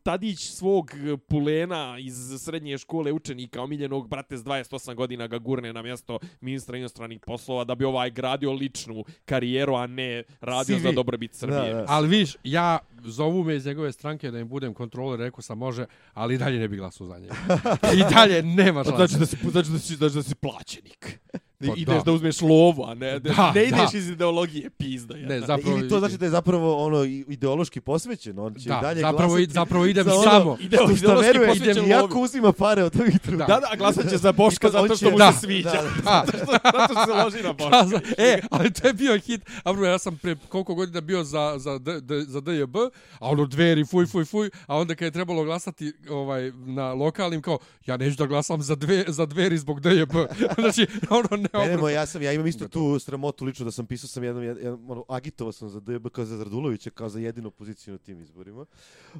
Tadić 0.04 0.40
svog 0.40 0.92
pulena 1.28 1.96
iz 2.00 2.16
srednje 2.40 2.78
škole 2.78 3.12
učenika, 3.12 3.62
omiljenog 3.62 4.08
brate 4.10 4.38
s 4.38 4.44
28 4.44 4.79
godina 4.96 5.28
ga 5.28 5.38
gurne 5.38 5.74
na 5.74 5.82
mjesto 5.82 6.20
ministra 6.42 6.78
inostranih 6.78 7.20
poslova 7.20 7.64
da 7.64 7.76
bi 7.76 7.86
ovaj 7.86 8.10
gradio 8.12 8.54
ličnu 8.54 9.04
karijeru, 9.26 9.76
a 9.76 9.88
ne 9.88 10.24
radio 10.42 10.78
CV. 10.78 10.84
za 10.84 10.92
dobrobit 10.92 11.34
Srbije. 11.34 11.74
Da, 11.74 11.80
da. 11.80 11.86
Ali 11.88 12.08
viš, 12.08 12.36
ja 12.44 12.80
zovu 13.04 13.44
me 13.44 13.56
iz 13.56 13.66
njegove 13.66 13.92
stranke 13.92 14.32
da 14.32 14.40
im 14.40 14.48
budem 14.48 14.74
kontroler, 14.74 15.20
rekao 15.20 15.42
sam 15.42 15.58
može, 15.58 15.86
ali 16.14 16.36
i 16.36 16.38
dalje 16.38 16.60
ne 16.60 16.68
bi 16.68 16.78
glasao 16.78 17.08
za 17.08 17.20
njega. 17.20 17.36
I 18.00 18.14
dalje 18.14 18.44
nema 18.44 18.84
Pa 18.84 18.90
šanse. 18.90 19.08
Znači 19.08 19.20
da 19.20 19.26
si, 19.26 19.52
znači 19.52 19.72
da 19.72 19.80
si, 19.80 19.96
znači 19.96 20.16
da 20.16 20.24
si 20.24 20.36
plaćenik. 20.36 21.20
Da 21.62 21.68
Pa 21.68 21.74
ideš 21.76 21.96
da. 21.96 22.02
da. 22.02 22.12
uzmeš 22.12 22.42
lovu, 22.42 22.84
a 22.84 22.94
ne, 22.94 23.20
da, 23.20 23.30
Da, 23.32 23.52
ne 23.52 23.64
ideš 23.64 23.92
da. 23.92 23.98
iz 23.98 24.10
ideologije, 24.10 24.70
pizda. 24.70 25.14
Ne, 25.14 25.22
jedna. 25.22 25.48
zapravo... 25.48 25.78
Ili 25.78 25.90
to 25.90 26.00
znači 26.00 26.18
da 26.18 26.26
je 26.26 26.32
zapravo 26.32 26.78
ono 26.78 27.04
ideološki 27.04 27.82
posvećen, 27.82 28.40
on 28.40 28.56
će 28.56 28.70
Da, 28.70 28.78
i 28.78 28.82
dalje 28.82 29.02
zapravo, 29.02 29.24
i, 29.30 29.40
glasati 29.40 29.54
zapravo 29.54 29.86
idem 29.86 30.04
za 30.04 30.14
ono- 30.14 30.24
samo. 30.24 30.58
Ide, 30.62 30.78
što 30.78 30.92
ideološki 30.92 31.28
veruje, 31.28 31.56
idem, 31.56 31.78
lovi. 31.78 31.90
iako 31.90 32.22
uzima 32.22 32.52
pare 32.54 32.84
od 32.84 32.96
ovih 32.96 33.20
drugih. 33.22 33.48
Da, 33.48 33.60
da, 33.62 33.76
glasat 33.78 34.10
će 34.10 34.18
za 34.18 34.32
Boška 34.34 34.68
to 34.68 34.72
zato 34.72 34.86
što 34.88 35.06
hoće- 35.06 35.12
mu 35.12 35.18
Da. 35.18 35.32
se 35.32 35.40
sviđa. 35.40 35.70
Da, 35.72 35.82
A, 36.06 36.24
zato 36.54 36.84
što 36.86 37.06
se 37.06 37.24
loži 37.24 37.38
na 37.40 37.54
Pa, 37.54 37.64
Boška. 37.64 37.86
za- 37.88 38.02
e, 38.20 38.42
ali 38.50 38.72
to 38.72 38.88
je 38.88 38.94
bio 38.94 39.18
hit. 39.18 39.42
A 39.64 39.74
bro, 39.74 39.86
ja 39.86 40.00
sam 40.00 40.18
pre 40.18 40.36
koliko 40.40 40.76
godina 40.76 41.02
bio 41.02 41.24
za, 41.24 41.56
za, 41.58 41.78
D, 41.78 42.02
D, 42.02 42.22
za 42.22 42.42
DJB, 42.42 42.76
a 43.12 43.28
ono 43.28 43.46
dveri, 43.46 43.86
fuj, 43.86 44.06
fuj, 44.06 44.26
fuj, 44.26 44.50
a 44.68 44.78
onda 44.78 44.96
kad 44.96 45.06
je 45.06 45.12
trebalo 45.12 45.44
glasati 45.44 45.94
ovaj, 46.10 46.52
na 46.56 46.94
lokalnim, 46.94 47.42
kao, 47.42 47.58
ja 47.86 47.98
neću 47.98 48.18
da 48.18 48.26
glasam 48.26 48.62
za, 48.62 48.76
dve, 48.76 49.06
za 49.08 49.26
dveri 49.26 49.58
zbog 49.58 49.80
DJB. 49.82 50.12
znači, 50.58 50.88
ono, 51.10 51.49
Ne, 51.54 51.60
ne, 51.60 51.64
obrnuto. 51.64 51.82
moj, 51.82 51.94
ja 51.94 52.06
sam, 52.06 52.22
ja 52.22 52.34
imam 52.34 52.48
isto 52.48 52.68
tu 52.68 53.00
sramotu 53.00 53.46
lično 53.46 53.66
da 53.66 53.72
sam 53.72 53.86
pisao 53.86 54.08
sam 54.08 54.24
jednom, 54.24 54.44
jedan, 54.44 54.86
ono, 54.88 55.04
agitovao 55.10 55.52
sam 55.52 55.70
za 55.70 55.80
DB 55.80 56.08
kao 56.08 56.26
za 56.26 56.38
Radulovića, 56.40 56.90
kao 56.90 57.10
za 57.10 57.20
jedinu 57.20 57.52
poziciju 57.52 57.92
na 57.92 57.98
tim 57.98 58.22
izborima. 58.22 58.66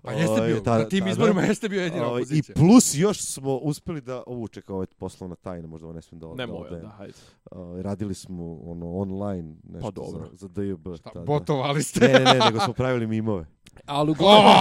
Pa 0.02 0.12
jeste 0.12 0.32
Ovaj, 0.32 0.48
bio, 0.48 0.62
na 0.66 0.86
tim 0.86 1.08
izborima 1.08 1.42
jeste 1.42 1.70
bio 1.70 1.82
jedina 1.82 2.06
Ovaj, 2.06 2.20
I 2.20 2.24
opozicija. 2.24 2.56
plus 2.56 2.96
još 2.96 3.20
smo 3.20 3.56
uspeli 3.56 4.02
da, 4.02 4.24
ovo 4.28 4.48
čeka, 4.48 4.74
ovo 4.74 4.84
je 4.84 4.88
poslovna 4.90 5.36
tajna, 5.36 5.68
možda 5.68 5.88
ovo 5.88 5.94
ne 5.94 6.02
smijem 6.02 6.20
da, 6.20 6.28
Ne 6.28 6.36
da 6.38 6.46
moja, 6.48 6.62
odajem. 6.62 6.82
da, 6.82 6.90
hajde. 6.90 7.14
Ovaj, 7.52 7.82
radili 7.82 8.14
smo 8.14 8.56
ono 8.56 8.92
online 8.92 9.56
nešto 9.64 9.82
Pa 9.82 9.92
dobro. 9.94 10.30
za, 10.32 10.38
za 10.38 10.48
DB. 10.50 10.96
Šta, 10.96 11.10
tada. 11.10 11.26
botovali 11.26 11.84
ste. 11.84 12.00
Ne, 12.00 12.14
ne, 12.14 12.24
ne, 12.24 12.40
nego 12.42 12.60
smo 12.60 12.74
pravili 12.74 13.08
mimove. 13.08 13.46
Ali 13.86 14.12
uglavnom, 14.14 14.52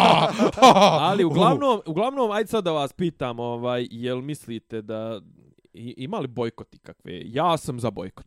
ali 1.00 1.24
uglavnom, 1.24 1.80
uglavnom, 1.86 2.30
ajde 2.30 2.48
sad 2.48 2.64
da 2.64 2.72
vas 2.72 2.92
pitam, 2.92 3.38
ovaj, 3.38 3.88
jel 3.90 4.20
mislite 4.20 4.82
da 4.82 5.20
i- 5.36 5.37
ima 5.74 6.18
li 6.18 6.28
bojkot 6.28 6.74
ikakve? 6.74 7.22
Ja 7.24 7.56
sam 7.56 7.80
za 7.80 7.90
bojkot. 7.90 8.26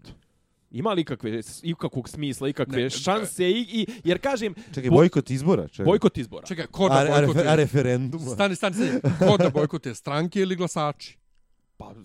Ima 0.72 0.94
li 0.94 1.02
ikakve, 1.02 1.42
ikakvog 1.64 2.10
smisla, 2.10 2.48
ikakve 2.48 2.84
Ne, 2.84 2.90
šanse? 2.90 3.50
I, 3.50 3.60
i, 3.72 3.88
jer 4.04 4.20
kažem, 4.20 4.54
Čekaj, 4.74 4.90
Bo- 4.90 4.96
bojkot 4.96 5.30
izbora? 5.30 5.68
Čekaj. 5.68 5.86
bojkot 5.86 6.18
izbora. 6.18 6.48
Čekaj, 6.48 6.66
ko 6.66 6.90
da 6.90 6.96
a, 6.96 7.04
refer- 7.04 7.14
a 7.14 7.26
bojkotuje? 7.26 7.56
referendum? 7.56 8.20
Stani, 8.20 8.56
stani, 8.56 8.76
stani. 8.76 9.02
Ko 9.20 9.38
da 9.38 9.50
bojkotuje? 9.50 9.96
Stranke 9.96 10.42
ili 10.42 10.56
glasači? 10.56 11.18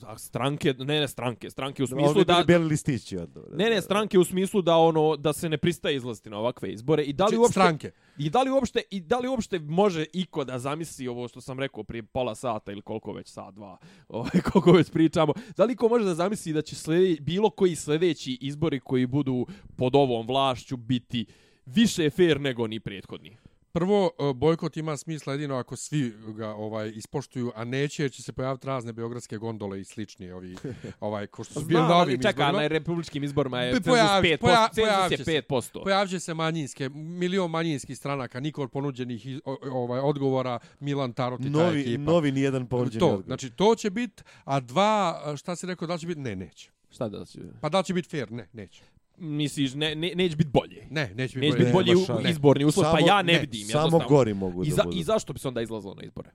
Pa 0.01 0.19
stranke, 0.19 0.75
ne 0.79 1.01
ne 1.01 1.09
stranke, 1.09 1.51
stranke 1.51 1.83
u 1.83 1.87
Smislu 1.87 2.25
da... 2.25 2.35
da... 2.35 2.45
Beli 2.47 2.65
listići. 2.65 3.17
Od, 3.17 3.31
Ne, 3.53 3.71
ne, 3.71 3.81
stranke 3.81 4.19
u 4.19 4.25
smislu 4.25 4.63
da 4.63 4.77
ono 4.77 5.17
da 5.17 5.33
se 5.33 5.49
ne 5.49 5.59
pristaje 5.59 5.97
izlaziti 5.97 6.31
na 6.31 6.39
ovakve 6.39 6.73
izbore 6.73 7.03
i 7.03 7.13
da 7.13 7.25
li 7.25 7.31
Či- 7.31 7.37
uopšte 7.37 7.53
Stranke. 7.53 7.91
i 8.19 8.31
da 8.31 8.43
li 8.43 8.51
uopšte 8.51 8.83
i 8.91 9.01
da 9.01 9.19
li 9.19 9.29
uopšte 9.29 9.59
može 9.59 10.07
iko 10.13 10.45
da 10.45 10.59
zamisli 10.59 11.09
ovo 11.09 11.29
što 11.29 11.41
sam 11.41 11.61
rekao 11.61 11.85
prije 11.85 12.03
pola 12.03 12.35
sata 12.35 12.73
ili 12.73 12.83
koliko 12.83 13.13
već 13.13 13.29
sat 13.29 13.55
dva, 13.55 13.79
ovaj 14.09 14.41
koliko 14.53 14.73
već 14.73 14.91
pričamo. 14.91 15.33
Da 15.57 15.65
li 15.65 15.73
iko 15.73 15.89
može 15.89 16.05
da 16.05 16.15
zamisli 16.15 16.53
da 16.53 16.63
će 16.63 16.77
slede, 16.77 17.17
bilo 17.21 17.51
koji 17.51 17.77
sledeći 17.77 18.39
izbori 18.41 18.81
koji 18.81 19.07
budu 19.07 19.47
pod 19.77 19.97
ovom 19.97 20.27
vlašću 20.27 20.77
biti 20.77 21.27
više 21.67 22.11
fair 22.11 22.41
nego 22.41 22.67
ni 22.67 22.81
prethodni? 22.81 23.37
Prvo, 23.77 24.11
e, 24.19 24.35
bojkot 24.35 24.77
ima 24.77 24.97
smisla 24.97 25.33
jedino 25.33 25.57
ako 25.57 25.77
svi 25.77 26.13
ga 26.29 26.49
ovaj 26.49 26.93
ispoštuju, 26.95 27.53
a 27.55 27.65
neće 27.65 28.03
jer 28.03 28.13
će 28.13 28.23
se 28.23 28.33
pojaviti 28.33 28.67
razne 28.67 28.93
beogradske 28.93 29.37
gondole 29.37 29.81
i 29.81 29.85
slični 29.85 30.31
ovi, 30.31 30.57
ovaj, 31.01 31.27
ko 31.27 31.45
što 31.45 31.61
su 31.61 31.67
bili 31.67 31.81
na 31.81 31.97
ovim 31.97 32.17
čeka, 32.17 32.29
izborima. 32.29 32.53
na 32.53 32.67
republičkim 32.67 33.25
izborima 33.25 33.61
je 33.61 33.81
pojavi- 33.81 34.29
5%, 34.29 34.39
poja- 34.39 34.69
cenzus 34.69 34.85
pojavit 34.85 35.17
će 35.17 35.23
je 35.23 35.25
se. 35.25 35.43
5%. 35.43 35.83
Pojavit 35.83 36.11
će 36.11 36.21
se 36.21 36.35
manjinske, 36.35 36.89
milion 36.89 37.51
manjinskih 37.51 37.99
stranaka, 37.99 38.41
niko 38.41 38.63
od 38.63 38.71
ponuđenih 38.71 39.27
ovaj, 39.73 40.01
odgovora, 40.01 40.59
Milan 40.81 41.13
Tarot 41.13 41.41
i 41.41 41.45
ta 41.45 41.51
Novi, 41.51 41.81
ekipa. 41.81 42.03
novi 42.03 42.33
nijedan 42.33 42.67
ponuđeni 42.67 43.01
to, 43.01 43.07
odgovor. 43.07 43.25
znači 43.25 43.51
to 43.51 43.75
će 43.75 43.91
biti, 43.91 44.23
a 44.45 44.61
dva, 44.61 45.23
šta 45.37 45.57
si 45.57 45.67
rekao, 45.67 45.89
da 45.89 45.99
će 45.99 46.07
biti? 46.07 46.21
Ne, 46.21 46.37
neće. 46.37 46.71
Šta 46.91 47.09
da 47.09 47.25
će? 47.25 47.41
Pa 47.61 47.69
da 47.69 47.83
će 47.83 47.95
biti 47.95 48.09
fair? 48.09 48.33
Ne, 48.33 48.49
neće. 48.53 48.83
Misliš, 49.19 49.75
ne, 49.75 49.95
ne, 49.95 50.13
neće 50.15 50.37
biti 50.37 50.51
bolje. 50.51 50.87
Ne, 50.91 51.03
neće 51.07 51.35
biti 51.35 51.41
Neće 51.41 51.53
biti 51.55 51.65
Ne, 51.65 51.73
bolji 51.73 51.87
baš 51.89 52.03
u- 52.03 52.07
šanse. 52.07 52.31
izborni 52.31 52.65
uslov, 52.65 52.85
pa 52.93 52.99
ja 53.01 53.23
ne, 53.23 53.33
ne, 53.33 53.39
vidim. 53.39 53.61
Samo 53.63 53.81
jednostavno. 53.81 54.09
gori 54.09 54.35
mogu 54.35 54.65
I, 54.65 54.69
da 54.69 54.75
za, 54.75 54.83
budu. 54.83 54.97
I 54.97 55.03
zašto 55.03 55.33
bi 55.33 55.39
se 55.39 55.49
onda 55.49 55.61
izlazilo 55.61 55.95
na 55.95 56.03
izbore? 56.03 56.31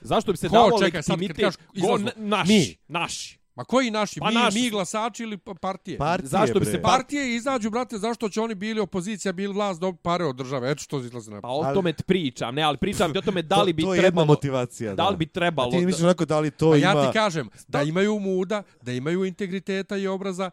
Zašto 0.00 0.32
bi 0.32 0.38
se 0.38 0.48
Ko? 0.48 0.52
dalo 0.52 0.70
Čekaj, 0.80 1.00
legitimitet? 1.00 1.36
kažeš 1.36 1.54
izlazilo. 1.74 1.98
Go, 2.06 2.10
naši, 2.18 2.48
Mi. 2.50 2.76
naši. 2.88 3.38
Ma 3.54 3.64
koji 3.64 3.90
naši? 3.90 4.20
Pa 4.20 4.28
mi, 4.28 4.34
naši 4.34 4.58
mi 4.58 4.70
glasači 4.70 5.22
ili 5.22 5.38
pa- 5.38 5.54
partije? 5.54 5.98
Partije, 5.98 6.28
Zašto 6.28 6.54
bi 6.54 6.60
bre. 6.60 6.70
se 6.70 6.82
Pa- 6.82 6.88
Partije 6.88 7.36
izađu, 7.36 7.70
brate, 7.70 7.98
zašto 7.98 8.28
će 8.28 8.40
oni 8.40 8.54
bili 8.54 8.80
opozicija, 8.80 9.32
bili 9.32 9.54
vlast, 9.54 9.80
dobi 9.80 9.98
pare 10.02 10.24
od 10.24 10.36
države. 10.36 10.70
Eto 10.70 10.80
što 10.80 10.98
izlaze 10.98 11.30
na... 11.30 11.40
Pa 11.40 11.48
o 11.48 11.60
Ali- 11.60 11.74
tome 11.74 11.92
ti 11.92 12.02
pričam, 12.04 12.54
ne, 12.54 12.62
ali 12.62 12.76
pričam 12.78 13.12
ti 13.12 13.18
o 13.18 13.22
tome 13.22 13.42
da 13.52 13.62
li 13.62 13.72
bi 13.72 13.82
to, 13.82 13.86
to 13.86 13.94
je 13.94 13.96
jedna 13.96 14.02
trebalo... 14.02 14.26
motivacija, 14.26 14.94
da. 14.94 15.08
Li 15.08 15.16
bi 15.16 15.26
trebalo... 15.26 15.68
A 15.68 15.70
ti 15.70 15.86
misliš 15.86 16.02
onako 16.02 16.24
da 16.24 16.40
li 16.40 16.50
to 16.50 16.70
Pa 16.70 16.76
ima... 16.76 16.86
ja 16.88 17.06
ti 17.06 17.12
kažem, 17.12 17.48
da 17.68 17.82
imaju 17.82 18.18
muda, 18.18 18.62
da 18.82 18.92
imaju 18.92 19.24
integriteta 19.24 19.96
i 19.96 20.06
obraza, 20.06 20.50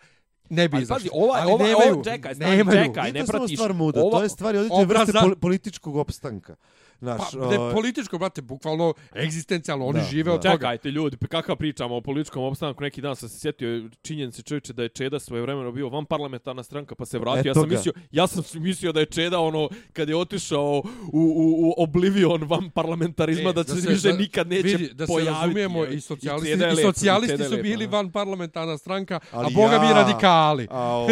ne 0.49 0.67
bi 0.67 0.77
izašli. 0.77 1.09
pazi, 1.09 1.23
ovaj, 1.23 1.41
Ali 1.41 1.51
ovaj, 1.51 1.67
nemaju, 1.67 1.91
ovaj, 1.91 2.03
čekaj, 2.05 2.35
stani, 2.35 2.57
nemaju. 2.57 2.85
čekaj, 2.85 3.03
Nije 3.03 3.13
ne 3.13 3.19
to 3.19 3.25
samo 3.25 3.39
pratiš. 3.39 3.57
stvar 3.57 3.73
muda, 3.73 4.01
Ova- 4.01 4.11
to 4.11 4.23
je 4.23 4.29
stvar 4.29 4.55
određene 4.55 4.85
vrste 4.85 5.11
pol- 5.13 5.35
političkog 5.35 5.95
opstanka. 5.95 6.55
Znaš, 6.99 7.17
Pa, 7.31 7.47
ne, 7.47 7.73
političko, 7.73 8.17
brate, 8.17 8.41
bukvalno 8.43 8.93
egzistencijalno, 9.15 9.85
oni 9.85 9.99
Da, 9.99 10.05
žive 10.05 10.23
da. 10.23 10.33
od 10.33 10.41
toga. 10.41 10.53
Čekajte 10.53 10.91
ljudi, 10.91 11.17
pa 11.17 11.27
kakav 11.27 11.55
pričamo 11.55 11.95
o 11.95 12.01
političkom 12.01 12.43
opstanku, 12.43 12.83
neki 12.83 13.01
dan 13.01 13.15
sam 13.15 13.29
se 13.29 13.39
sjetio 13.39 13.67
činjenice 14.01 14.41
čovječe 14.41 14.73
da 14.73 14.83
je 14.83 14.89
Čeda 14.89 15.19
svoje 15.19 15.41
vremeno 15.41 15.71
bio 15.71 15.89
van 15.89 16.05
parlamentarna 16.05 16.63
stranka 16.63 16.95
pa 16.95 17.05
se 17.05 17.19
vratio. 17.19 17.49
Ja 17.49 17.53
sam 17.53 17.63
ga. 17.63 17.69
mislio, 17.69 17.93
ja 18.11 18.27
sam 18.27 18.43
mislio 18.55 18.91
da 18.91 18.99
je 18.99 19.05
Čeda 19.05 19.39
ono 19.39 19.69
kad 19.93 20.09
je 20.09 20.15
otišao 20.15 20.71
u, 20.73 20.83
u, 21.13 21.69
u 21.69 21.73
oblivion 21.77 22.43
van 22.43 22.69
parlamentarizma 22.69 23.49
E, 23.49 23.53
da 23.53 23.63
se 23.63 23.73
da 23.73 23.81
se- 23.81 23.89
više 23.89 24.07
da- 24.07 24.17
nikad 24.17 24.47
neće 24.47 24.67
Vidi, 24.67 24.93
da 24.93 25.07
se 25.07 25.09
pojaviti. 25.09 25.33
razumijemo, 25.35 25.83
je. 25.83 25.93
i 25.93 26.01
socijalisti, 26.01 26.49
i 26.51 26.55
lepo, 26.55 26.75
socijalisti 26.77 27.33
Čeda 27.33 27.43
je 27.45 27.49
su 27.49 27.57
bili 27.57 27.87
da. 27.87 27.91
van 27.91 28.11
parlamentarna 28.11 28.77
stranka, 28.77 29.19
a 29.31 29.43
boga 29.45 29.79
mi 29.79 29.85
ja- 29.85 29.93
radikali. 29.93 30.67
Au, 30.71 31.07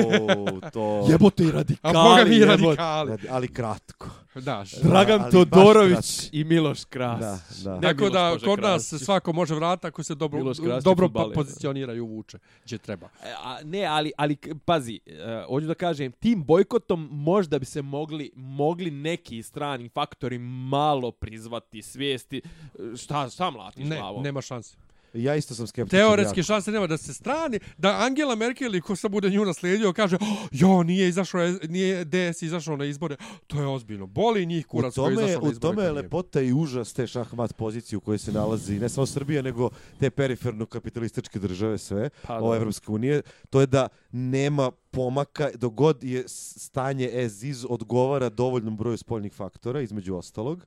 to... 0.73 1.05
Jebote 1.11 1.43
i 1.43 1.47
A 1.47 1.51
radikali. 1.51 1.93
boga 1.95 2.23
mi 2.25 2.39
radikali. 2.39 3.17
Ali 3.29 3.47
kratko. 3.47 4.00
Da, 4.35 4.63
Dragan 4.83 5.21
Ali 5.21 5.23
baš 5.23 5.31
Todorović 5.31 6.29
i 6.31 6.43
Miloš 6.43 6.83
Kras. 6.83 7.19
Da, 7.19 7.39
da. 7.63 7.81
Tako 7.81 7.97
Miloš 7.97 8.13
da 8.13 8.29
može 8.29 8.45
kod 8.45 8.59
nas 8.61 8.83
se 8.83 8.99
svako 8.99 9.33
može 9.33 9.55
vratiti 9.55 9.87
ako 9.87 10.03
se 10.03 10.15
dobro, 10.15 10.39
Miloš 10.39 10.57
dobro 10.57 11.07
fudbaler, 11.07 11.27
po- 11.27 11.41
pozicioniraju 11.41 12.05
vuče, 12.05 12.37
gdje 12.65 12.77
treba. 12.77 13.09
E, 13.23 13.33
A, 13.37 13.59
ne, 13.63 13.85
ali, 13.85 14.11
ali 14.17 14.35
pazi, 14.65 14.99
uh, 15.07 15.47
hoću 15.47 15.67
da 15.67 15.73
kažem, 15.73 16.11
tim 16.11 16.43
bojkotom 16.43 17.09
možda 17.11 17.59
bi 17.59 17.65
se 17.65 17.81
mogli, 17.81 18.31
mogli 18.35 18.91
neki 18.91 19.43
strani 19.43 19.89
faktori 19.89 20.37
malo 20.69 21.11
prizvati 21.11 21.81
svijesti. 21.81 22.37
E, 22.37 22.97
Šta, 22.97 23.29
šta 23.29 23.49
mlatiš 23.49 23.87
Ne, 23.87 23.95
glavom? 23.95 24.23
nema 24.23 24.41
šanse. 24.41 24.77
Ja 25.13 25.35
isto 25.35 25.55
sam 25.55 25.67
skeptičan. 25.67 25.99
Teoretski 25.99 26.39
jako. 26.39 26.45
šanse 26.45 26.71
nema 26.71 26.87
da 26.87 26.97
se 26.97 27.13
strani, 27.13 27.59
da 27.77 27.97
Angela 27.99 28.35
Merkel 28.35 28.67
ili 28.67 28.81
ko 28.81 28.95
sad 28.95 29.11
bude 29.11 29.29
nju 29.29 29.45
naslijedio 29.45 29.93
kaže 29.93 30.15
oh, 30.15 30.47
jo, 30.51 30.83
nije 30.83 31.09
izašao, 31.09 31.41
nije 31.69 32.05
DS 32.05 32.41
izašao 32.41 32.77
na 32.77 32.85
izbore. 32.85 33.15
To 33.47 33.61
je 33.61 33.67
ozbiljno. 33.67 34.07
Boli 34.07 34.45
njih 34.45 34.65
U 34.65 34.69
kurac 34.69 34.95
koji 34.95 35.11
je 35.11 35.15
tome, 35.15 35.25
izašao 35.25 35.41
na 35.41 35.49
u 35.49 35.51
izbore. 35.51 35.75
tome 35.75 35.83
je 35.83 35.91
lepota 35.91 36.41
i 36.41 36.53
užas 36.53 36.93
te 36.93 37.07
šahmat 37.07 37.53
pozicije 37.55 37.97
u 37.97 38.01
kojoj 38.01 38.17
se 38.17 38.31
nalazi 38.31 38.79
ne 38.79 38.89
samo 38.89 39.05
Srbija, 39.05 39.41
nego 39.41 39.69
te 39.99 40.09
periferno 40.09 40.65
kapitalističke 40.65 41.39
države 41.39 41.77
sve, 41.77 42.09
Pa, 42.21 42.37
ove. 42.37 42.57
Evropske 42.57 42.91
unije, 42.91 43.21
to 43.49 43.61
je 43.61 43.67
da 43.67 43.87
nema 44.11 44.71
pomaka 44.91 45.49
dok 45.55 45.73
god 45.73 46.03
je 46.03 46.23
stanje 46.27 47.11
as 47.25 47.43
is 47.43 47.65
odgovara 47.69 48.29
dovoljnom 48.29 48.77
broju 48.77 48.97
spoljnih 48.97 49.33
faktora, 49.33 49.81
između 49.81 50.15
ostalog, 50.15 50.65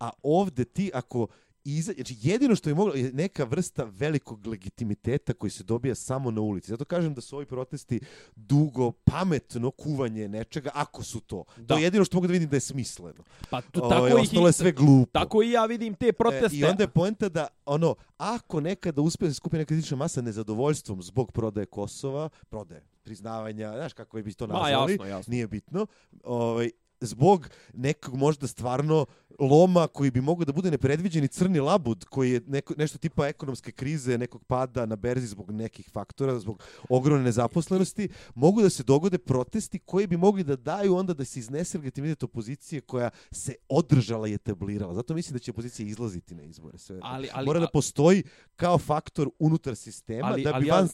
a 0.00 0.10
ovde 0.22 0.64
ti 0.64 0.90
ako 0.94 1.26
iza, 1.66 1.92
znači 1.92 2.16
jedino 2.22 2.56
što 2.56 2.70
je 2.70 2.74
moglo 2.74 2.94
je 2.94 3.12
neka 3.12 3.44
vrsta 3.44 3.84
velikog 3.84 4.46
legitimiteta 4.46 5.32
koji 5.32 5.50
se 5.50 5.64
dobija 5.64 5.94
samo 5.94 6.30
na 6.30 6.40
ulici. 6.40 6.70
Zato 6.70 6.84
kažem 6.84 7.14
da 7.14 7.20
su 7.20 7.36
ovi 7.36 7.46
protesti 7.46 8.00
dugo, 8.36 8.92
pametno 8.92 9.70
kuvanje 9.70 10.28
nečega, 10.28 10.70
ako 10.74 11.02
su 11.02 11.20
to. 11.20 11.44
Da. 11.56 11.66
To 11.66 11.78
je 11.78 11.84
jedino 11.84 12.04
što 12.04 12.16
mogu 12.16 12.26
da 12.26 12.32
vidim 12.32 12.48
da 12.48 12.56
je 12.56 12.60
smisleno. 12.60 13.24
Pa 13.50 13.60
tu, 13.60 13.84
Ovaj, 13.84 13.96
tako, 14.10 14.18
ih, 14.18 14.22
ostalo 14.22 14.46
je 14.46 14.52
sve 14.52 14.72
glupo. 14.72 15.10
tako 15.12 15.42
i 15.42 15.50
ja 15.50 15.66
vidim 15.66 15.94
te 15.94 16.12
proteste. 16.12 16.56
E, 16.56 16.58
I 16.58 16.64
onda 16.64 16.82
je 16.82 16.88
poenta 16.88 17.28
da, 17.28 17.48
ono, 17.66 17.94
ako 18.16 18.60
nekada 18.60 19.02
uspije 19.02 19.30
se 19.30 19.34
skupi 19.34 19.56
neka 19.56 19.68
kritična 19.68 19.96
masa 19.96 20.22
nezadovoljstvom 20.22 21.02
zbog 21.02 21.32
prodaje 21.32 21.66
Kosova, 21.66 22.28
prodaje 22.48 22.82
priznavanja, 23.02 23.72
znaš 23.72 23.92
kako 23.92 24.22
bi 24.22 24.34
to 24.34 24.46
Ma, 24.46 24.52
nazvali, 24.54 24.92
jasno, 24.92 25.06
jasno. 25.06 25.30
nije 25.30 25.46
bitno, 25.46 25.86
ovaj, 26.24 26.70
zbog 27.00 27.48
nekog 27.74 28.14
možda 28.14 28.46
stvarno 28.46 29.06
loma 29.40 29.86
koji 29.86 30.10
bi 30.10 30.20
mogao 30.20 30.44
da 30.44 30.52
bude 30.52 30.70
nepredviđeni 30.70 31.28
crni 31.28 31.60
labud 31.60 32.04
koji 32.04 32.30
je 32.30 32.40
neko, 32.40 32.74
nešto 32.76 32.98
tipa 32.98 33.26
ekonomske 33.26 33.72
krize, 33.72 34.18
nekog 34.18 34.44
pada 34.44 34.86
na 34.86 34.96
berzi 34.96 35.26
zbog 35.26 35.50
nekih 35.50 35.88
faktora, 35.92 36.38
zbog 36.38 36.62
ogromne 36.88 37.24
nezaposlenosti, 37.24 38.08
mogu 38.34 38.62
da 38.62 38.70
se 38.70 38.82
dogode 38.82 39.18
protesti 39.18 39.78
koji 39.78 40.06
bi 40.06 40.16
mogli 40.16 40.44
da 40.44 40.56
daju 40.56 40.96
onda 40.96 41.14
da 41.14 41.24
se 41.24 41.40
iznese 41.40 41.78
legitimitet 41.78 42.22
opozicije 42.22 42.80
koja 42.80 43.10
se 43.30 43.54
održala 43.68 44.28
i 44.28 44.34
etablirala. 44.34 44.94
Zato 44.94 45.14
mislim 45.14 45.32
da 45.32 45.38
će 45.38 45.50
opozicija 45.50 45.86
izlaziti 45.86 46.34
na 46.34 46.42
izbore. 46.42 46.78
Sve. 46.78 46.98
Ali- 47.02 47.28
ali- 47.32 47.46
Mora 47.46 47.60
da 47.60 47.68
postoji 47.68 48.22
kao 48.56 48.78
faktor 48.78 49.30
unutar 49.38 49.76
sistema 49.76 50.26
Ali- 50.28 50.42
da 50.42 50.50
bi 50.50 50.56
ali 50.56 50.66
ja- 50.66 50.74
van 50.74 50.82
van 50.82 50.88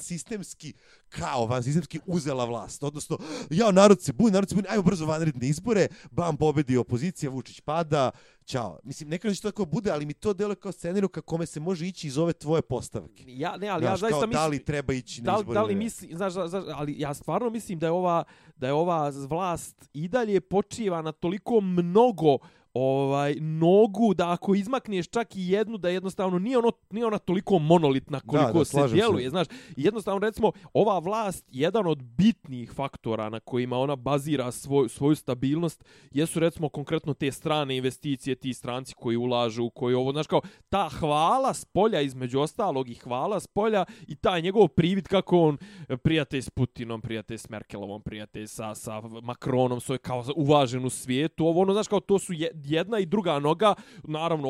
sistemski, 0.00 0.72
kao 1.08 1.46
van 1.46 1.62
sistemski 1.62 2.00
uzela 2.06 2.44
vlast. 2.44 2.82
Odnosno, 2.82 3.18
ja, 3.50 3.70
narod 3.70 4.02
se 4.02 4.12
buni, 4.12 4.30
narod 4.30 4.48
se 4.48 4.54
buni, 4.54 4.66
ajmo 4.70 4.82
brzo 4.82 5.06
vanredne 5.06 5.48
izbore, 5.48 5.88
bam, 6.10 6.36
pobedi 6.36 6.76
opozicija, 6.76 7.30
Vučić 7.30 7.60
pada, 7.60 8.10
ćao. 8.44 8.78
Mislim, 8.84 9.08
nekada 9.08 9.30
da 9.30 9.34
će 9.34 9.42
to 9.42 9.50
tako 9.50 9.64
bude, 9.64 9.90
ali 9.90 10.06
mi 10.06 10.14
to 10.14 10.32
deluje 10.32 10.56
kao 10.56 10.72
scenariju 10.72 11.08
ka 11.08 11.20
kome 11.20 11.46
se 11.46 11.60
može 11.60 11.86
ići 11.86 12.06
iz 12.06 12.18
ove 12.18 12.32
tvoje 12.32 12.62
postavke. 12.62 13.24
Ja, 13.26 13.56
ne, 13.56 13.68
ali 13.68 13.82
Znaš, 13.82 13.92
ja 13.92 13.96
zaista 13.96 14.18
kao, 14.18 14.26
mislim... 14.26 14.42
da 14.42 14.46
li 14.46 14.64
treba 14.64 14.92
ići 14.92 15.22
na 15.22 15.32
da, 15.32 15.38
izbore 15.38 15.54
da 15.54 15.62
li 15.62 15.74
ne. 15.74 15.78
misli, 15.78 16.08
znaš, 16.14 16.32
znaš, 16.32 16.64
ali 16.74 16.94
ja 16.98 17.14
stvarno 17.14 17.50
mislim 17.50 17.78
da 17.78 17.86
je 17.86 17.92
ova 17.92 18.24
da 18.56 18.66
je 18.66 18.72
ova 18.72 19.12
vlast 19.28 19.88
i 19.92 20.08
dalje 20.08 20.40
počiva 20.40 21.02
na 21.02 21.12
toliko 21.12 21.60
mnogo 21.60 22.38
ovaj 22.74 23.34
nogu 23.34 24.14
da 24.14 24.30
ako 24.30 24.54
izmakneš 24.54 25.08
čak 25.08 25.36
i 25.36 25.48
jednu 25.48 25.78
da 25.78 25.88
jednostavno 25.88 26.38
nije 26.38 26.58
ono 26.58 26.72
nije 26.90 27.06
ona 27.06 27.18
toliko 27.18 27.58
monolitna 27.58 28.20
koliko 28.20 28.46
Da, 28.46 28.58
da, 28.58 28.64
se 28.64 28.70
slažem 28.70 28.88
se. 28.90 28.94
djeluje, 28.94 29.30
znaš. 29.30 29.46
Jednostavno 29.76 30.18
recimo 30.20 30.52
ova 30.72 30.98
vlast 30.98 31.44
jedan 31.48 31.86
od 31.86 32.02
bitnih 32.02 32.72
faktora 32.72 33.28
na 33.28 33.40
kojima 33.40 33.78
ona 33.78 33.96
bazira 33.96 34.52
svoj, 34.52 34.88
svoju 34.88 35.16
stabilnost 35.16 35.84
jesu 36.10 36.40
recimo 36.40 36.68
konkretno 36.68 37.14
te 37.14 37.32
strane 37.32 37.76
investicije, 37.76 38.34
ti 38.34 38.54
stranci 38.54 38.94
koji 38.94 39.16
ulažu, 39.16 39.70
koji 39.70 39.94
ovo, 39.94 40.12
znaš 40.12 40.26
kao, 40.26 40.40
ta 40.68 40.88
hvala 40.90 41.54
s 41.54 41.64
polja 41.64 42.00
između 42.00 42.40
ostalog 42.40 42.88
i 42.88 42.94
hvala 42.94 43.40
s 43.40 43.46
polja 43.46 43.84
i 44.02 44.16
taj 44.16 44.42
njegov 44.42 44.68
privid 44.68 45.08
kako 45.08 45.38
on 45.38 45.58
prijatelj 45.96 46.42
s 46.42 46.50
Putinom, 46.50 47.00
prijatelj 47.00 47.38
s 47.38 47.48
Merkelovom, 47.48 48.02
prijatelj 48.02 48.46
sa, 48.46 48.74
sa 48.74 49.00
Macronom, 49.22 49.80
svoj 49.80 49.98
kao 49.98 50.24
uvažen 50.36 50.84
u 50.84 50.90
svijetu, 50.90 51.46
ovo 51.46 51.60
ono, 51.60 51.72
znaš 51.72 51.88
kao, 51.88 52.00
to 52.00 52.18
su 52.18 52.32
je- 52.32 52.50
jedna 52.64 52.98
i 52.98 53.06
druga 53.06 53.38
noga, 53.38 53.74
naravno, 54.04 54.48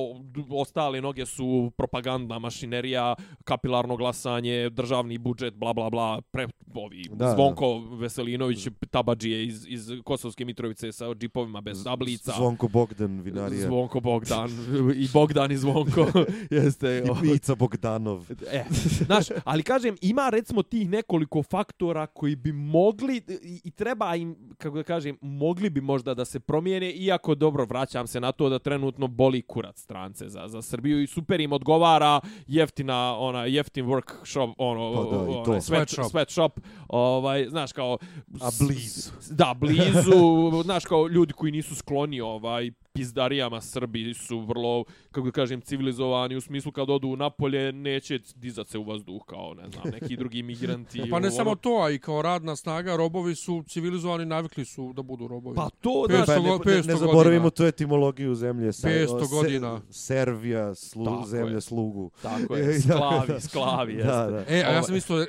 ostale 0.50 1.00
noge 1.00 1.26
su 1.26 1.72
propagandna 1.76 2.38
mašinerija, 2.38 3.14
kapilarno 3.44 3.96
glasanje, 3.96 4.70
državni 4.70 5.18
budžet, 5.18 5.54
bla, 5.54 5.72
bla, 5.72 5.90
bla, 5.90 6.20
pre, 6.30 6.46
ovi, 6.74 7.02
Da, 7.08 7.26
da. 7.26 7.34
Zvonko 7.34 7.78
Veselinović, 7.78 8.68
tabadžije 8.90 9.46
iz, 9.46 9.66
iz 9.68 9.90
Kosovske 10.04 10.44
Mitrovice 10.44 10.92
sa 10.92 11.14
džipovima 11.14 11.60
bez 11.60 11.84
tablica. 11.84 12.32
Zvonko 12.36 12.68
Bogdan, 12.68 13.20
vinarija. 13.20 13.66
Zvonko 13.66 14.00
Bogdan 14.00 14.50
i 15.04 15.08
Bogdan 15.12 15.52
i 15.52 15.56
Zvonko 15.56 16.06
jeste 16.50 17.04
I 17.24 17.34
Ica 17.34 17.54
Bogdanov. 17.54 18.26
E, 18.52 18.64
znaš, 19.06 19.26
ali 19.44 19.62
kažem, 19.62 19.96
ima 20.00 20.28
recimo 20.30 20.62
tih 20.62 20.88
nekoliko 20.88 21.42
faktora 21.42 22.06
koji 22.06 22.36
bi 22.36 22.52
mogli 22.52 23.22
i, 23.42 23.60
i 23.64 23.70
treba 23.70 24.16
im, 24.16 24.36
kako 24.58 24.76
da 24.76 24.82
kažem, 24.82 25.18
mogli 25.20 25.70
bi 25.70 25.80
možda 25.80 26.14
da 26.14 26.24
se 26.24 26.40
promijene, 26.40 26.92
iako 26.92 27.34
dobro, 27.34 27.66
vraćam 28.02 28.06
se 28.06 28.20
na 28.20 28.32
to 28.32 28.48
da 28.48 28.58
trenutno 28.58 29.06
boli 29.06 29.42
kurac 29.42 29.78
strance 29.80 30.28
za, 30.28 30.48
za 30.48 30.62
Srbiju 30.62 31.02
i 31.02 31.06
super 31.06 31.40
im 31.40 31.52
odgovara 31.52 32.20
jeftina, 32.46 33.16
ona, 33.18 33.44
jeftin 33.46 33.86
workshop, 33.86 34.54
ono, 34.58 34.92
Pa 34.94 35.16
da, 35.16 35.22
i 35.22 35.34
onaj 35.34 35.44
to. 35.44 35.52
sweat, 35.60 35.88
Sweatshop. 35.88 36.10
sweatshop, 36.10 36.60
ovaj, 36.88 37.46
znaš, 37.48 37.72
kao... 37.72 37.98
A 38.40 38.50
blizu. 38.60 39.10
Da, 39.30 39.54
blizu, 39.54 40.50
znaš, 40.68 40.84
kao 40.84 41.08
ljudi 41.08 41.32
koji 41.32 41.52
nisu 41.52 41.74
skloni, 41.74 42.20
ovaj, 42.20 42.70
pizdarijama 42.92 43.60
Srbi 43.62 44.14
su 44.16 44.40
vrlo, 44.40 44.84
kako 45.10 45.20
da 45.22 45.32
kažem, 45.32 45.60
civilizovani 45.60 46.36
u 46.36 46.40
smislu 46.40 46.72
kad 46.72 46.90
odu 46.90 47.16
napolje 47.16 47.72
neće 47.72 48.20
dizat 48.34 48.68
se 48.68 48.78
u 48.78 48.84
vazduh 48.84 49.22
kao, 49.24 49.54
ne 49.54 49.68
znam, 49.70 49.84
neki 49.92 50.16
drugi 50.16 50.42
migranti. 50.52 51.02
Pa 51.10 51.20
ne 51.20 51.28
ovo, 51.28 51.36
samo 51.36 51.54
to, 51.54 51.78
a 51.78 51.90
i 51.90 51.98
kao 51.98 52.22
radna 52.22 52.56
snaga, 52.56 52.96
robovi 52.96 53.34
su 53.34 53.64
civilizovani, 53.64 54.26
navikli 54.26 54.64
su 54.64 54.92
da 54.92 55.02
budu 55.02 55.28
robovi. 55.28 55.56
Pa 55.56 55.68
to, 55.72 55.90
Pet- 56.02 56.14
znaš, 56.14 56.26
Pa 56.26 56.34
ne, 56.34 56.42
ne, 56.42 56.58
500 56.58 56.86
ne 56.86 56.96
zaboravimo 56.96 57.22
godina. 57.40 57.50
tu 57.50 57.64
etimologiju 57.64 58.34
zemlje. 58.34 58.72
Sa, 58.72 58.88
500 58.88 59.06
o, 59.10 59.20
se- 59.20 59.26
godina. 59.32 59.80
Servija, 59.90 60.74
slu, 60.74 61.04
Tako 61.06 61.26
zemlja 61.26 61.54
je. 61.54 61.60
slugu. 61.60 62.10
tako 62.22 62.56
je, 62.56 62.64
da, 62.66 62.80
sklavi, 62.80 63.26
da. 63.28 63.40
sklavi, 63.40 63.92
jeste. 63.92 64.06
Da, 64.08 64.26
da. 64.26 64.44
E, 64.48 64.54
a 64.54 64.58
ja 64.58 64.70
Ovaj- 64.70 64.82
sam 64.82 64.96
isto 64.96 65.18
e, 65.18 65.24
e, 65.24 65.28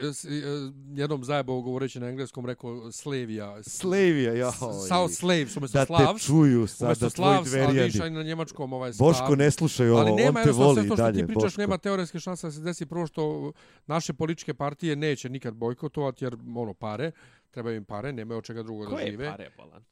jednom 0.93 1.23
zajebao 1.23 1.61
govoreći 1.61 1.99
na 1.99 2.07
engleskom 2.07 2.45
rekao 2.45 2.91
Slavija. 2.91 3.63
Slavija, 3.63 4.33
ja. 4.33 4.51
South 4.51 5.13
Slave, 5.13 5.47
su 5.47 5.59
umjesto 5.59 5.77
Da 5.77 5.85
te 5.85 5.87
Slavs. 5.87 6.25
čuju 6.25 6.67
sad, 6.67 6.97
da 6.97 7.09
tvoji 7.09 7.37
Slavs, 7.55 7.69
a 7.69 7.71
vidiš 7.73 7.93
dverijani. 7.93 8.15
na 8.15 8.23
njemačkom 8.23 8.73
ovaj 8.73 8.91
Boško, 8.91 9.13
Slav. 9.17 9.37
ne 9.37 9.51
slušaj 9.51 9.89
ovo, 9.89 9.99
Ali 9.99 10.11
nema 10.13 10.39
on 10.39 10.45
te 10.45 10.51
voli 10.53 10.73
sve 10.73 10.83
to 10.83 10.87
što 10.87 10.95
dalje, 10.97 11.17
ti 11.17 11.27
pričaš, 11.27 11.43
Boško. 11.43 11.61
nema 11.61 11.77
teoretske 11.77 12.19
šanse 12.19 12.47
da 12.47 12.51
se 12.51 12.61
desi 12.61 12.85
prvo 12.85 13.07
što 13.07 13.51
naše 13.87 14.13
političke 14.13 14.53
partije 14.53 14.95
neće 14.95 15.29
nikad 15.29 15.53
bojkotovati 15.55 16.25
jer 16.25 16.35
ono 16.55 16.73
pare, 16.75 17.11
trebaju 17.51 17.75
im 17.77 17.85
pare, 17.85 18.13
nemaju 18.13 18.37
od 18.37 18.43
čega 18.43 18.63
drugo 18.63 18.85
da 18.85 18.91
Koje 18.91 19.05
žive. 19.07 19.29
pare, 19.29 19.49
Balan? 19.57 19.83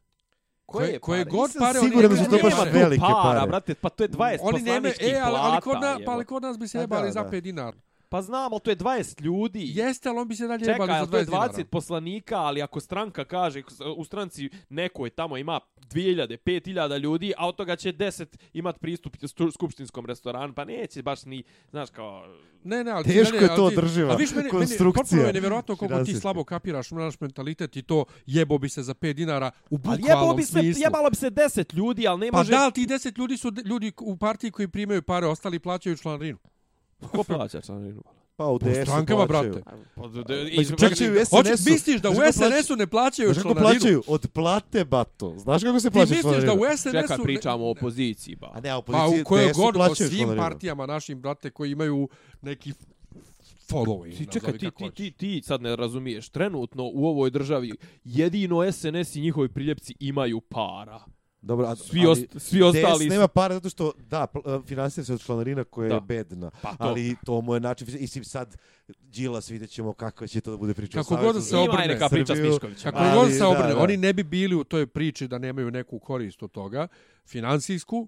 Koje- 0.65 0.99
koje 0.99 1.25
god 1.25 1.51
pare, 1.59 1.79
oni 1.79 1.89
siguran 1.89 2.11
da 2.11 2.17
su 2.17 2.23
to 2.25 2.37
baš 2.39 2.53
velike 2.73 3.01
para, 3.01 3.13
pare. 3.35 3.47
brate, 3.47 3.75
pa 3.75 3.89
to 3.89 4.03
je 4.03 4.09
20 4.09 4.39
Oni 4.41 4.61
nemaju, 4.61 4.81
poslaničkih 4.83 5.07
e, 5.09 5.19
ali, 5.19 5.37
ali, 5.39 5.61
kod 5.61 5.73
na, 5.73 5.79
plata, 5.81 5.99
pa 6.05 6.11
ali 6.11 6.25
kod 6.25 6.43
nas 6.43 6.57
bi 6.57 6.67
se 6.67 6.77
A 6.77 6.81
jebali 6.81 7.11
za 7.11 7.23
da. 7.23 7.29
5 7.29 7.41
dinara. 7.41 7.77
Pa 8.11 8.21
znam, 8.21 8.53
ali 8.53 8.61
to 8.61 8.69
je 8.69 8.77
20 8.77 9.21
ljudi. 9.21 9.71
Jeste, 9.73 10.09
ali 10.09 10.19
on 10.19 10.27
bi 10.27 10.35
se 10.35 10.47
dalje 10.47 10.65
jebali 10.65 10.91
Čekaj, 10.91 10.95
za 10.95 10.99
ali 10.99 11.11
to 11.11 11.17
je 11.17 11.25
20 11.25 11.25
dinara. 11.25 11.53
20 11.53 11.63
poslanika, 11.63 12.37
ali 12.37 12.61
ako 12.61 12.79
stranka 12.79 13.25
kaže, 13.25 13.63
u 13.97 14.05
stranci 14.05 14.49
nekoj 14.69 15.09
tamo 15.09 15.37
ima 15.37 15.59
2000, 15.91 16.37
5000 16.37 16.99
ljudi, 16.99 17.33
a 17.37 17.47
od 17.47 17.55
toga 17.55 17.75
će 17.75 17.93
10 17.93 18.25
imat 18.53 18.79
pristup 18.79 19.17
stu- 19.21 19.51
skupštinskom 19.51 20.05
restoranu, 20.05 20.53
pa 20.53 20.65
neće 20.65 21.03
baš 21.03 21.25
ni, 21.25 21.43
znaš 21.69 21.89
kao... 21.89 22.25
Ne, 22.63 22.83
ne, 22.83 22.91
ali 22.91 23.03
ti 23.03 23.13
Teško 23.13 23.35
dalje, 23.35 23.45
je 23.45 23.55
to 23.55 23.65
održiva 23.65 24.17
meni, 24.35 24.49
konstrukcija 24.49 24.79
Meni, 24.79 24.93
potpuno 24.93 25.21
je 25.21 25.33
nevjerojatno 25.33 25.75
koliko 25.75 26.03
ti 26.03 26.15
slabo 26.15 26.43
kapiraš 26.43 26.91
naš 26.91 27.19
mentalitet 27.19 27.75
i 27.75 27.81
to 27.81 28.05
jebo 28.25 28.57
bi 28.57 28.69
se 28.69 28.83
za 28.83 28.93
5 28.93 29.13
dinara 29.13 29.51
u 29.69 29.79
Ali 29.85 29.91
jebalo 29.91 29.97
bukvalnom 29.97 30.35
bi 30.37 30.43
se, 30.43 30.51
smislu. 30.51 30.81
jebalo 30.83 31.09
bi 31.09 31.15
se 31.15 31.31
10 31.31 31.75
ljudi, 31.75 32.07
ali 32.07 32.19
ne 32.19 32.31
Pa 32.31 32.37
može... 32.37 32.51
da, 32.51 32.63
ali 32.63 32.71
ti 32.71 32.85
10 32.85 33.17
ljudi 33.17 33.37
su 33.37 33.51
ljudi 33.65 33.91
u 34.01 34.17
partiji 34.17 34.51
koji 34.51 34.67
primaju 34.67 35.01
pare, 35.01 35.27
ostali 35.27 35.59
plaćaju 35.59 35.97
članarinu. 35.97 36.37
Ko 37.07 37.23
plaća 37.23 37.61
članarinu? 37.61 38.01
Pa 38.35 38.47
u 38.47 38.59
DS-u 38.59 38.81
strankama, 38.81 39.27
plaćaju. 39.27 39.53
brate. 39.53 39.71
Pa, 39.95 40.01
Pa 40.01 40.09
čekaj, 40.79 41.11
u 41.11 41.25
SNS-u. 41.25 41.71
misliš 41.71 42.01
da 42.01 42.09
u 42.09 42.13
SNS-u 42.13 42.75
ne 42.75 42.87
plaćaju 42.87 43.27
Znaš 43.27 43.37
kako 43.37 43.53
članarinu? 43.53 43.79
plaćaju? 43.79 44.03
Od 44.07 44.27
plate, 44.27 44.85
bato. 44.85 45.35
Znaš 45.37 45.63
kako 45.63 45.79
se 45.79 45.89
Ti 45.89 45.93
plaća 45.93 46.13
misliš 46.13 46.43
da 46.43 46.53
u 46.53 46.57
Čekaj, 46.57 46.77
SNS-u... 46.77 47.23
pričamo 47.23 47.65
o 47.65 47.71
opoziciji, 47.71 48.35
ba. 48.35 48.51
A 48.53 48.59
ne, 48.61 48.69
a 48.69 48.81
Pa 48.81 49.07
u 49.07 49.23
kojoj 49.23 49.51
god, 49.53 49.75
o 49.77 49.95
svim 49.95 50.09
članarinu. 50.09 50.37
partijama 50.37 50.85
našim, 50.85 51.21
brate, 51.21 51.49
koji 51.49 51.71
imaju 51.71 52.09
neki 52.41 52.73
following. 53.69 54.17
Ti, 54.17 54.27
čekaj, 54.31 54.57
ti, 54.57 54.71
ti, 54.71 54.91
ti, 54.91 55.11
ti 55.11 55.41
sad 55.43 55.61
ne 55.61 55.75
razumiješ. 55.75 56.29
Trenutno 56.29 56.89
u 56.93 57.07
ovoj 57.07 57.29
državi 57.29 57.71
jedino 58.03 58.71
SNS 58.71 59.15
i 59.15 59.21
njihovi 59.21 59.49
priljepci 59.49 59.95
imaju 59.99 60.41
para. 60.41 60.99
Dobro, 61.41 61.67
a, 61.67 61.75
Svi, 61.75 62.05
ost, 62.07 62.21
svi 62.37 62.61
ostali 62.61 63.05
DS 63.05 63.09
nema 63.09 63.27
para 63.27 63.53
zato 63.53 63.69
što, 63.69 63.91
da, 64.09 64.27
pl- 64.27 64.39
finansira 64.65 65.05
se 65.05 65.13
od 65.13 65.21
članarina 65.21 65.63
koja 65.63 65.89
Da. 65.89 65.95
je 65.95 66.01
bedna. 66.01 66.51
Pa 66.61 66.69
to. 66.69 66.75
Ali 66.79 67.15
to 67.25 67.41
mu 67.41 67.53
je 67.53 67.59
način, 67.59 67.87
i 67.99 68.07
sad 68.07 68.57
Đilas 68.99 69.49
vidjet 69.49 69.69
ćemo 69.69 69.93
kako 69.93 70.27
će 70.27 70.41
to 70.41 70.51
da 70.51 70.57
bude 70.57 70.73
priča. 70.73 70.97
Kako 70.99 71.15
god 71.15 71.47
se 71.47 71.57
obrne 71.57 71.87
neka 71.87 72.09
priča 72.09 72.25
s 72.25 72.37
Srbiju. 72.37 72.51
Miškovićem. 72.51 72.91
Kako 72.91 72.97
Ali, 73.03 73.19
god 73.19 73.31
se 73.31 73.39
da, 73.39 73.47
obrne, 73.47 73.73
da. 73.73 73.79
oni 73.79 73.97
ne 73.97 74.13
bi 74.13 74.23
bili 74.23 74.55
u 74.55 74.63
toj 74.63 74.87
priči 74.87 75.27
da 75.27 75.37
nemaju 75.37 75.71
neku 75.71 75.99
korist 75.99 76.43
od 76.43 76.51
toga, 76.51 76.87
finansijsku, 77.27 78.07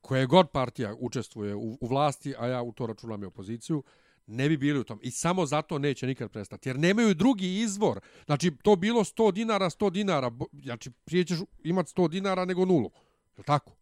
koja 0.00 0.26
god 0.26 0.50
partija 0.50 0.94
učestvuje 0.98 1.54
u, 1.54 1.78
u 1.80 1.86
vlasti, 1.86 2.34
a 2.38 2.46
ja 2.46 2.62
u 2.62 2.72
to 2.72 2.86
računam 2.86 3.22
i 3.22 3.26
opoziciju, 3.26 3.82
ne 4.26 4.48
bi 4.48 4.56
bili 4.56 4.78
u 4.78 4.84
tom. 4.84 4.98
I 5.02 5.10
samo 5.10 5.46
zato 5.46 5.78
neće 5.78 6.06
nikad 6.06 6.30
prestati. 6.30 6.68
Jer 6.68 6.78
nemaju 6.78 7.14
drugi 7.14 7.60
izvor. 7.60 8.00
Znači, 8.26 8.52
to 8.62 8.76
bilo 8.76 9.04
100 9.04 9.32
dinara, 9.32 9.70
100 9.70 9.90
dinara. 9.90 10.30
Znači, 10.62 10.90
prije 10.90 11.24
ćeš 11.24 11.38
imati 11.64 11.92
100 11.96 12.08
dinara 12.08 12.44
nego 12.44 12.64
nulu. 12.64 12.90
Je 13.36 13.38
li 13.38 13.44
tako? 13.44 13.72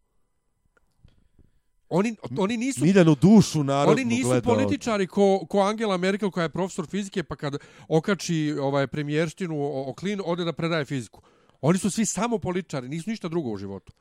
Oni, 1.89 2.15
oni 2.37 2.57
nisu 2.57 2.85
Miljanu 2.85 3.15
dušu 3.15 3.63
narodnu 3.63 3.91
Oni 3.91 4.05
nisu 4.05 4.27
gleda 4.27 4.41
političari 4.41 5.07
ko, 5.07 5.45
ko 5.49 5.59
Angela 5.59 5.97
Merkel 5.97 6.31
koja 6.31 6.43
je 6.43 6.49
profesor 6.49 6.87
fizike 6.87 7.23
pa 7.23 7.35
kad 7.35 7.57
okači 7.87 8.55
ovaj 8.61 8.87
premijerštinu 8.87 9.61
o, 9.61 9.89
o 9.89 9.93
klin 9.93 10.21
ode 10.25 10.43
da 10.43 10.53
predaje 10.53 10.85
fiziku. 10.85 11.21
Oni 11.61 11.79
su 11.79 11.89
svi 11.89 12.05
samo 12.05 12.37
političari, 12.37 12.87
nisu 12.87 13.09
ništa 13.09 13.27
drugo 13.27 13.49
u 13.49 13.57
životu. 13.57 13.93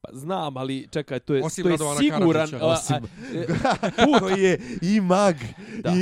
Pa 0.00 0.10
znam, 0.12 0.56
ali 0.56 0.88
čekaj, 0.90 1.18
to 1.20 1.34
je, 1.34 1.44
Osim 1.44 1.62
to 1.62 1.68
je 1.68 1.72
Radovana 1.72 1.98
siguran... 1.98 2.50
Karadžića. 2.50 2.56
a, 2.58 2.68
a, 2.68 2.72
Osim- 2.72 3.04
e, 3.34 4.18
koji 4.20 4.42
je 4.42 4.58
i 4.82 5.00
mag 5.00 5.36
Da. 5.78 5.90
i, 5.90 5.98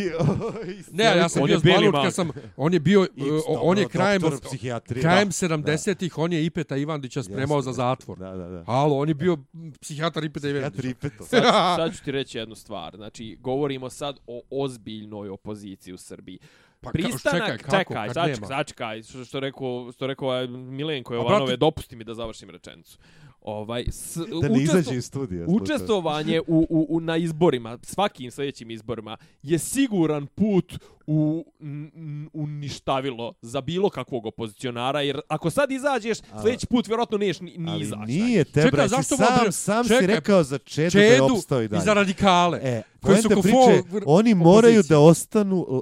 i 0.71 0.83
Ne, 0.93 1.05
ja 1.05 1.29
sam 1.29 1.43
On 1.43 1.47
bio 1.47 1.59
zbanut 1.61 1.93
mag. 1.93 2.05
kad 2.05 2.15
sam 2.15 2.29
on 2.57 2.73
je 2.73 2.81
bio 2.81 3.01
uh, 3.01 3.07
on 3.47 3.79
je 3.79 3.89
krajem 3.89 4.23
krajem 4.93 5.29
Da. 5.29 5.33
70-ih 5.33 6.19
on 6.19 6.33
je 6.33 6.45
Ipeta 6.45 6.77
Ivandića 6.77 7.23
spremao 7.23 7.63
za 7.63 7.73
zatvor. 7.73 8.19
Da, 8.19 8.31
da, 8.33 8.49
da. 8.49 8.65
Halo, 8.65 8.97
on 8.97 9.09
je 9.09 9.15
bio 9.15 9.39
psihijatar 9.81 10.25
Ipeta 10.25 10.49
Ivandića. 10.49 10.83
tripeto. 10.83 11.25
sad, 11.27 11.43
sad 11.77 11.95
ću 11.95 12.05
ti 12.05 12.13
reći 12.13 12.39
jednu 12.39 12.55
stvar. 12.55 12.97
Znači, 12.97 13.37
govorimo 13.41 13.91
sad 13.91 14.17
o 14.27 14.41
ozbiljnoj 14.53 15.29
opoziciji 15.29 15.95
u 15.95 15.99
Srbiji. 15.99 16.39
Pa 16.81 16.89
ka- 16.89 16.93
Pristanak, 16.93 17.43
čekaj, 17.43 17.59
kako, 17.59 17.95
čekaj, 17.95 18.09
sačekaj, 18.09 18.49
sačekaj, 18.49 19.03
što, 19.03 19.25
što 19.25 19.41
rekao, 19.41 19.93
što 19.93 20.07
rekao 20.07 20.29
ovaj 20.29 20.47
Milenko 20.49 21.15
Jovanove, 21.15 21.47
brate- 21.47 21.57
dopusti 21.57 21.97
mi 21.97 22.05
da 22.05 22.15
završim 22.15 22.51
rečenicu. 22.51 22.99
Ovaj, 23.47 23.85
s, 23.89 24.17
Da 24.43 24.49
ne 24.49 24.63
izađe 24.63 24.97
iz 24.97 25.05
studija. 25.05 25.45
Učestvovanje 25.49 26.41
u, 26.41 26.67
u, 26.71 26.87
u, 26.89 27.01
na 27.01 27.17
izborima, 27.17 27.79
svakim 27.83 28.31
sljedećim 28.31 28.71
izborima, 28.71 29.17
je 29.43 29.59
siguran 29.59 30.27
put 30.27 30.79
u 31.07 31.45
uništavilo 32.33 33.35
za 33.43 33.61
bilo 33.61 33.91
kakvog 33.91 34.27
opozicionara, 34.27 35.01
jer 35.01 35.21
ako 35.29 35.51
sad 35.51 35.71
izađeš, 35.71 36.19
A- 36.21 36.43
sljedeći 36.43 36.67
put 36.67 36.89
vjerojatno 36.89 37.19
niješ 37.19 37.41
ni, 37.41 37.55
ni 37.59 37.71
Ali 37.71 37.83
izaći. 37.83 38.13
nije 38.13 38.45
te, 38.45 38.53
Čekaj, 38.53 38.71
brate, 38.71 38.89
zašto 38.89 39.17
sam, 39.17 39.53
sam 39.53 39.85
si 39.85 39.89
čekaj, 39.89 40.07
rekao 40.07 40.43
za 40.43 40.59
Čedu, 40.59 40.91
da 40.93 41.01
je 41.01 41.11
Čedu 41.11 41.25
opstao 41.25 41.63
i 41.63 41.65
i 41.65 41.69
dalje. 41.69 41.83
za 41.83 41.95
radikale. 41.95 42.61
E, 42.63 42.83
koji 43.01 43.17
su 43.17 43.29
poenta 43.29 43.35
ko 43.35 43.43
priče, 43.43 44.03
oni 44.07 44.35
moraju 44.35 44.83
da 44.83 44.99
ostanu 44.99 45.57
uh, 45.61 45.81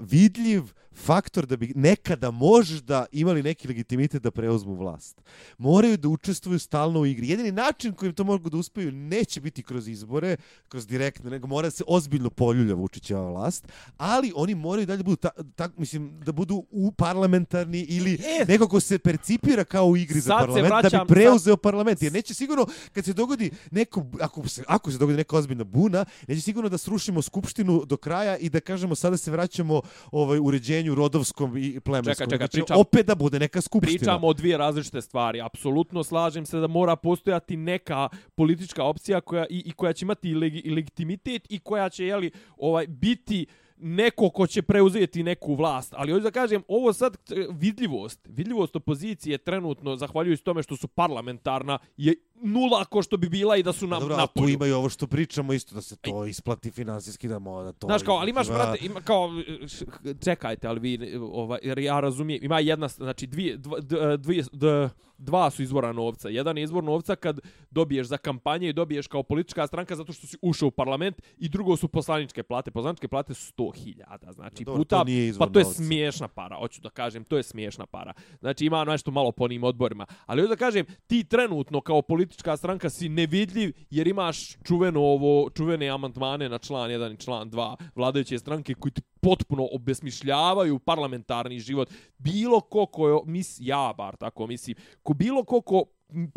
vidljiv 0.00 0.62
faktor 0.94 1.46
da 1.46 1.56
bi 1.56 1.72
nekada 1.76 2.30
možda 2.30 3.06
imali 3.12 3.42
neki 3.42 3.68
legitimitet 3.68 4.22
da 4.22 4.30
preuzmu 4.30 4.74
vlast. 4.74 5.22
Moraju 5.58 5.96
da 5.96 6.08
učestvuju 6.08 6.58
stalno 6.58 7.00
u 7.00 7.06
igri. 7.06 7.28
Jedini 7.28 7.52
način 7.52 7.92
kojim 7.92 8.14
to 8.14 8.24
mogu 8.24 8.50
da 8.50 8.56
uspeju 8.56 8.92
neće 8.92 9.40
biti 9.40 9.62
kroz 9.62 9.88
izbore, 9.88 10.36
kroz 10.68 10.86
direktne, 10.86 11.30
nego 11.30 11.46
mora 11.46 11.70
se 11.70 11.84
ozbiljno 11.86 12.30
poljulja 12.30 12.74
Vučićeva 12.74 13.30
vlast, 13.30 13.68
ali 13.96 14.32
oni 14.36 14.54
moraju 14.54 14.86
dalje 14.86 15.02
budu, 15.02 15.16
ta, 15.16 15.30
ta, 15.56 15.68
mislim, 15.76 16.20
da 16.20 16.32
budu 16.32 16.64
u 16.70 16.92
parlamentarni 16.92 17.80
ili 17.80 18.14
E, 18.14 18.44
neko 18.48 18.68
ko 18.68 18.80
se 18.80 18.98
percipira 18.98 19.64
kao 19.64 19.86
u 19.86 19.96
igri 19.96 20.20
za 20.20 20.28
Sad 20.28 20.38
parlament, 20.38 20.68
da 20.68 20.76
vraćam- 20.80 21.06
bi 21.06 21.14
preuzeo 21.14 21.56
parlament. 21.56 22.02
Jer 22.02 22.12
neće 22.12 22.34
sigurno, 22.34 22.66
kad 22.92 23.04
se 23.04 23.12
dogodi 23.12 23.50
neko, 23.70 24.06
ako 24.20 24.48
se, 24.48 24.62
ako 24.66 24.90
se 24.92 24.98
dogodi 24.98 25.16
neka 25.16 25.36
ozbiljna 25.36 25.64
buna, 25.64 26.04
neće 26.28 26.40
sigurno 26.40 26.68
da 26.68 26.78
srušimo 26.78 27.22
skupštinu 27.22 27.84
do 27.84 27.96
kraja 27.96 28.36
i 28.36 28.48
da 28.48 28.60
kažemo 28.60 28.94
sada 28.94 29.16
se 29.16 29.30
vraćamo 29.30 29.82
ovaj 30.12 30.38
uređenju 30.38 30.83
rodovskom 30.90 31.56
i 31.56 31.80
plemenskom. 31.80 32.14
Čekaj, 32.14 32.26
čekaj, 32.30 32.48
će 32.48 32.58
pričam- 32.58 32.80
opet 32.80 33.06
da 33.06 33.14
bude 33.14 33.38
neka 33.38 33.60
skupština. 33.60 33.98
Pričamo 33.98 34.26
o 34.26 34.32
dvije 34.32 34.58
različite 34.58 35.00
stvari. 35.02 35.40
Apsolutno 35.40 36.04
slažem 36.04 36.46
se 36.46 36.58
da 36.58 36.66
mora 36.66 36.96
postojati 36.96 37.56
neka 37.56 38.08
politička 38.34 38.84
opcija 38.84 39.20
koja 39.20 39.46
i, 39.50 39.62
i 39.66 39.72
koja 39.72 39.92
će 39.92 40.04
imati 40.04 40.30
i 40.30 40.34
legi, 40.34 40.58
i 40.58 40.70
legitimitet 40.70 41.46
i 41.52 41.58
koja 41.58 41.88
će 41.88 42.06
jeli, 42.06 42.30
ovaj 42.56 42.86
biti 42.86 43.46
neko 43.76 44.30
ko 44.30 44.46
će 44.46 44.62
preuzeti 44.62 45.22
neku 45.22 45.54
vlast. 45.54 45.94
Ali 45.96 46.12
hoću 46.12 46.22
da 46.22 46.30
kažem, 46.30 46.62
ovo 46.68 46.92
sad 46.92 47.16
e, 47.30 47.46
vidljivost, 47.50 48.20
vidljivost 48.28 48.76
opozicije 48.76 49.38
trenutno, 49.38 49.96
zahvaljujući 49.96 50.44
tome 50.44 50.62
što 50.62 50.76
su 50.76 50.88
parlamentarna, 50.88 51.78
je 51.96 52.14
nula 52.36 52.84
ko 52.84 53.02
što 53.02 53.16
bi 53.16 53.28
bila 53.28 53.56
i 53.56 53.62
da 53.62 53.72
su 53.72 53.86
nam 53.86 54.00
Dobro, 54.00 54.16
na 54.16 54.26
tu 54.26 54.48
imaju 54.48 54.76
ovo 54.76 54.88
što 54.88 55.06
pričamo 55.06 55.52
isto, 55.52 55.74
da 55.74 55.82
se 55.82 55.96
to 55.96 56.26
isplati 56.26 56.70
finansijski, 56.70 57.28
da 57.28 57.38
moda 57.38 57.72
to... 57.72 57.86
Znaš 57.86 58.02
kao, 58.02 58.14
ali 58.14 58.30
imaš, 58.30 58.46
ima- 58.46 58.54
brate, 58.54 58.78
ima 58.82 59.00
kao, 59.00 59.30
čekajte, 60.16 60.68
ali 60.68 60.80
vi, 60.80 60.98
ovaj, 61.22 61.58
jer 61.62 61.78
ja 61.78 62.00
razumijem, 62.00 62.44
ima 62.44 62.60
jedna, 62.60 62.88
znači 62.88 63.26
dvije, 63.26 63.56
dvije, 64.18 64.44
d- 64.52 64.88
dva 65.18 65.50
su 65.50 65.62
izvora 65.62 65.92
novca. 65.92 66.28
Jedan 66.28 66.58
je 66.58 66.64
izvor 66.64 66.84
novca 66.84 67.16
kad 67.16 67.38
dobiješ 67.70 68.06
za 68.06 68.16
kampanje 68.16 68.68
i 68.68 68.72
dobiješ 68.72 69.06
kao 69.06 69.22
politička 69.22 69.66
stranka 69.66 69.96
zato 69.96 70.12
što 70.12 70.26
si 70.26 70.36
ušao 70.42 70.68
u 70.68 70.70
parlament 70.70 71.22
i 71.38 71.48
drugo 71.48 71.76
su 71.76 71.88
poslaničke 71.88 72.42
plate. 72.42 72.70
Poslaničke 72.70 73.08
plate 73.08 73.34
su 73.34 73.52
100.000, 73.52 74.32
znači 74.32 74.64
Dobro, 74.64 74.78
puta, 74.78 74.98
to 74.98 75.04
pa 75.38 75.46
to 75.46 75.58
je 75.58 75.64
novca. 75.64 75.76
smiješna 75.76 76.28
para, 76.28 76.56
hoću 76.56 76.80
da 76.80 76.90
kažem, 76.90 77.24
to 77.24 77.36
je 77.36 77.42
smiješna 77.42 77.86
para. 77.86 78.12
Znači 78.40 78.66
ima 78.66 78.84
nešto 78.84 79.10
malo 79.10 79.32
po 79.32 79.44
onim 79.44 79.64
odborima. 79.64 80.06
Ali 80.26 80.42
hoću 80.42 80.48
da 80.48 80.56
kažem, 80.56 80.86
ti 81.06 81.24
trenutno 81.24 81.80
kao 81.80 82.02
politička 82.34 82.56
stranka 82.56 82.90
si 82.90 83.08
nevidljiv 83.08 83.72
jer 83.90 84.06
imaš 84.06 84.56
čuveno 84.64 85.00
ovo, 85.00 85.50
čuvene 85.50 85.88
amandmane 85.88 86.48
na 86.48 86.58
član 86.58 86.90
1 86.90 87.14
i 87.14 87.16
član 87.16 87.50
2 87.50 87.76
vladajuće 87.94 88.38
stranke 88.38 88.74
koji 88.74 88.92
ti 88.92 89.02
potpuno 89.24 89.68
obesmišljavaju 89.72 90.78
parlamentarni 90.78 91.58
život. 91.60 91.90
Bilo 92.18 92.60
ko 92.60 92.86
ko 92.86 93.08
je, 93.08 93.18
mis, 93.26 93.56
ja 93.60 93.94
bar 93.96 94.16
tako 94.16 94.46
mislim, 94.46 94.76
ko 95.02 95.14
bilo 95.14 95.44
ko 95.44 95.60
ko 95.60 95.84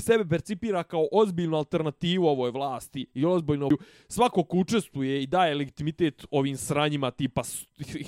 sebe 0.02 0.26
percipira 0.26 0.84
kao 0.84 1.08
ozbiljnu 1.12 1.58
alternativu 1.58 2.26
ovoj 2.28 2.52
vlasti 2.52 3.06
i 3.14 3.26
ozbiljno 3.26 3.70
svako 4.08 4.44
ko 4.44 4.58
učestvuje 4.58 5.24
i 5.24 5.28
daje 5.28 5.56
legitimitet 5.56 6.26
ovim 6.32 6.58
sranjima 6.58 7.12
tipa 7.12 7.42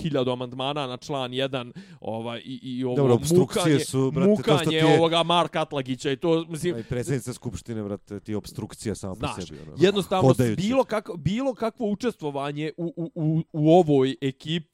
hiljadu 0.02 0.32
amandmana 0.32 0.88
na 0.88 0.98
član 0.98 1.32
1 1.32 1.72
ovaj, 2.02 2.40
i, 2.40 2.60
i 2.64 2.84
ovo 2.84 2.96
Dobro, 2.96 3.20
mukanje, 3.40 3.80
su, 3.80 4.12
brate, 4.12 4.30
mukanje 4.30 4.76
je- 4.78 4.98
ovoga 4.98 5.24
Marka 5.24 5.62
Atlagića 5.62 6.12
i 6.12 6.18
to, 6.18 6.46
mislim, 6.50 6.76
Aj, 6.76 6.84
predsjednica 6.84 7.34
skupštine, 7.34 7.84
brate, 7.84 8.20
ti 8.20 8.36
obstrukcija 8.36 8.96
sama 8.96 9.16
po 9.16 9.42
sebi. 9.42 9.62
Ono, 9.62 9.74
jednostavno 9.80 10.28
hodajući. 10.28 10.62
bilo, 10.62 10.84
kako, 10.84 11.18
bilo 11.18 11.54
kakvo 11.54 11.90
učestvovanje 11.90 12.72
u, 12.78 12.94
u, 12.96 13.12
u, 13.16 13.42
u 13.54 13.72
ovoj 13.72 14.16
ekipi 14.22 14.69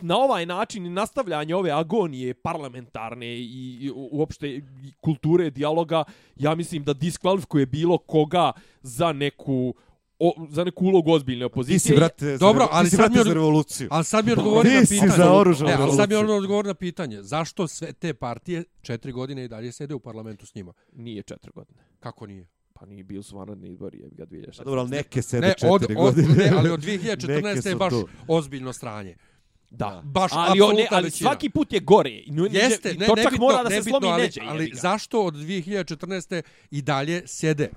na 0.00 0.16
ovaj 0.16 0.46
način 0.46 0.86
i 0.86 0.90
nastavljanje 0.90 1.54
ove 1.54 1.70
agonije 1.70 2.34
parlamentarne 2.34 3.26
i, 3.28 3.42
i 3.80 3.90
u- 3.90 4.08
uopšte 4.12 4.48
i 4.48 4.62
kulture 5.00 5.50
dijaloga, 5.50 6.04
ja 6.36 6.54
mislim 6.54 6.84
da 6.84 6.92
diskvalifikuje 6.94 7.66
bilo 7.66 7.98
koga 7.98 8.52
za 8.82 9.12
neku 9.12 9.74
o, 10.18 10.46
za 10.48 10.64
neku 10.64 10.84
ulogu 10.84 11.12
ozbiljne 11.12 11.40
Ti 11.40 11.44
opozicije. 11.44 11.78
si, 11.80 11.96
brate, 11.96 12.26
za, 12.26 12.38
Dobro, 12.38 12.68
ali 12.70 12.84
ti 12.84 12.90
si, 12.90 12.96
brate, 12.96 13.18
mi 13.18 13.24
za 13.24 13.34
revoluciju. 13.34 13.88
Ali 13.90 14.04
sad 14.04 14.26
mi 14.26 14.32
odgovori 14.32 14.68
Ti 14.68 14.74
na 14.74 14.80
si 14.80 14.94
pitanje. 14.94 15.12
za 15.12 15.32
oružanu 15.32 15.70
E, 15.70 15.74
ali 15.74 15.92
sad 15.92 16.08
mi 16.10 16.16
odgovori 16.16 16.68
na 16.68 16.74
pitanje. 16.74 17.22
Zašto 17.22 17.66
sve 17.66 17.92
te 17.92 18.14
partije 18.14 18.64
četiri 18.82 19.12
godine 19.12 19.44
i 19.44 19.48
dalje 19.48 19.72
sede 19.72 19.94
u 19.94 20.00
parlamentu 20.00 20.46
s 20.46 20.54
njima? 20.54 20.72
Nije 20.92 21.22
četiri 21.22 21.50
godine. 21.54 21.80
Kako 22.00 22.26
nije? 22.26 22.46
Pa 22.80 22.86
nije 22.86 23.04
bio 23.04 23.22
su 23.22 23.36
vanredni 23.36 23.68
izbori, 23.68 23.98
je 23.98 24.08
ga 24.08 24.26
2016. 24.26 24.58
Pa 24.58 24.64
dobro, 24.64 24.80
ali 24.80 24.90
neke 24.90 25.22
sede 25.22 25.46
Ne, 25.46 25.54
od, 25.64 25.80
četiri 25.80 25.94
od, 25.94 26.02
godine. 26.04 26.34
ne, 26.34 26.50
ali 26.56 26.70
od 26.70 26.80
Neke 26.86 26.92
2014. 27.16 27.68
je 27.68 27.74
baš 27.74 27.90
tu. 27.90 28.08
ozbiljno 28.28 28.72
stranje. 28.72 29.16
Da. 29.70 30.00
Baš 30.04 30.30
ali, 30.34 30.60
on, 30.60 30.74
ne, 30.76 30.86
ali 30.90 31.04
većina. 31.04 31.30
svaki 31.30 31.50
put 31.50 31.72
je 31.72 31.80
gore. 31.80 32.10
Jeste, 32.50 32.94
ne, 32.94 33.06
to 33.06 33.16
čak 33.16 33.32
bitno, 33.32 33.46
mora 33.46 33.62
da 33.62 33.68
ne 33.68 33.82
se 33.82 33.90
slomi 33.90 34.06
ali, 34.08 34.22
neđe. 34.22 34.40
ali 34.44 34.70
zašto 34.74 35.22
od 35.22 35.34
2014. 35.34 36.42
i 36.70 36.82
dalje 36.82 37.22
sjede? 37.26 37.70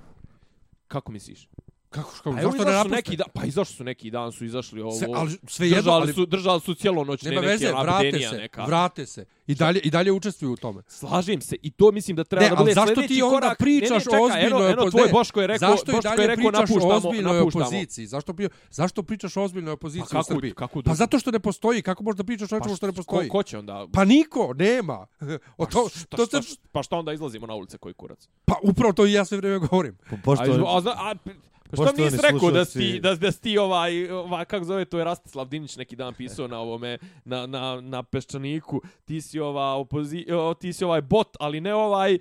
Kako 0.88 1.12
misliš? 1.12 1.48
Kako, 1.94 2.10
kako, 2.12 2.32
Pa 2.32 2.42
zašto 2.42 2.64
ne 2.64 2.72
napuste? 2.72 2.96
neki 2.96 3.16
dan, 3.16 3.26
pa 3.32 3.44
izašli 3.44 3.74
su 3.74 3.84
neki 3.84 4.10
dan 4.10 4.32
su 4.32 4.44
izašli 4.44 4.80
ovo. 4.80 4.92
Se, 4.92 5.06
ali 5.10 5.36
sve 5.44 5.66
jedno, 5.66 5.76
držali 5.78 5.96
ali 5.96 6.12
su 6.12 6.26
držali 6.26 6.60
su 6.60 6.74
cijelo 6.74 7.04
noć 7.04 7.22
nema 7.22 7.34
neke 7.36 7.46
veze, 7.48 7.72
vrate 7.72 8.18
se, 8.20 8.36
neka. 8.36 8.64
vrate 8.64 9.06
se. 9.06 9.24
I 9.46 9.54
dalje, 9.54 9.80
I 9.80 9.90
dalje 9.90 10.12
učestvuju 10.12 10.52
u 10.52 10.56
tome. 10.56 10.82
Slažem 10.88 11.40
se 11.40 11.56
i 11.58 11.70
to 11.70 11.92
mislim 11.92 12.16
da 12.16 12.24
treba 12.24 12.44
Ne, 12.44 12.48
da 12.48 12.54
ali 12.54 12.62
bude 12.62 12.74
zašto 12.74 12.94
sljedeći 12.94 13.14
ti 13.14 13.22
onda 13.22 13.36
korak. 13.36 13.58
pričaš 13.58 13.90
ne, 13.90 13.96
ne, 13.96 14.00
čekaj, 14.00 14.18
o 14.18 14.24
ozbiljnoj 14.24 14.46
eno, 14.48 14.66
eno, 14.66 14.72
opoziciji? 14.72 14.90
tvoj 14.92 15.08
Boško 15.10 15.40
je 15.40 15.46
rekao, 15.46 15.70
zašto 15.70 15.90
i 15.90 15.94
Boško 15.94 16.20
je 16.20 16.26
rekao 16.26 16.50
napuštamo, 16.52 16.88
ozbiljnoj 16.88 17.34
napuštamo. 17.34 17.64
opoziciji? 17.64 18.06
Zašto, 18.06 18.34
pri, 18.34 18.48
zašto 18.70 19.02
pričaš 19.02 19.36
o 19.36 19.42
ozbiljnoj 19.42 19.72
opoziciji 19.72 20.02
Pa 20.02 20.08
kako- 20.08 20.20
u 20.22 20.24
Srbiji? 20.26 20.52
kako 20.52 20.74
pa 20.74 20.82
da- 20.82 20.94
zato 20.94 21.18
što 21.18 21.30
ne 21.30 21.40
postoji. 21.40 21.82
Kako 21.82 22.02
možeš 22.02 22.16
da 22.16 22.24
pričaš 22.24 22.52
o 22.52 22.56
nečemu 22.56 22.76
što 22.76 22.86
ne 22.86 22.92
postoji? 22.92 23.28
ko 23.28 23.42
će 23.42 23.58
onda? 23.58 23.86
Pa 23.92 24.04
niko, 24.04 24.54
nema. 24.54 25.06
O 25.56 25.66
to, 25.66 25.88
to, 26.08 26.26
šta, 26.26 26.42
se- 26.42 26.56
pa 26.72 26.82
šta 26.82 26.96
onda 26.96 27.12
izlazimo 27.12 27.46
na 27.46 27.54
ulice 27.54 27.78
koji 27.78 27.94
kurac? 27.94 28.28
pa 28.44 28.54
upravo 28.62 28.92
to 28.92 29.06
i 29.06 29.12
ja 29.12 29.24
sve 29.24 29.36
vrijeme 29.36 29.58
govorim. 29.60 29.96
Po- 30.00 30.14
A, 30.14 30.18
Poštovani, 30.24 30.64
a, 30.64 31.10
a, 31.10 31.14
Pa 31.14 31.30
što 31.72 31.76
Poštovani 31.76 32.04
nisi 32.04 32.18
rekao 32.22 32.50
da 32.50 32.64
si, 32.64 33.00
da, 33.00 33.14
da 33.14 33.32
si 33.32 33.40
ti 33.40 33.58
ovaj, 33.58 34.10
ovaj, 34.10 34.44
kako 34.44 34.64
zove, 34.64 34.84
to 34.84 34.98
je 34.98 35.04
Rastislav 35.04 35.48
Dinić 35.48 35.76
neki 35.76 35.96
dan 35.96 36.14
pisao 36.14 36.48
na 36.48 36.58
ovome, 36.58 36.98
na, 37.24 37.46
na, 37.46 37.80
na 37.80 38.02
Peščaniku, 38.02 38.80
ti 39.04 39.20
si 39.20 39.40
ova 39.40 39.74
opozi, 39.74 40.26
o, 40.32 40.54
ti 40.54 40.72
si 40.72 40.84
ovaj 40.84 41.02
bot, 41.02 41.36
ali 41.40 41.60
ne 41.60 41.74
ovaj, 41.74 42.14
eh, 42.14 42.18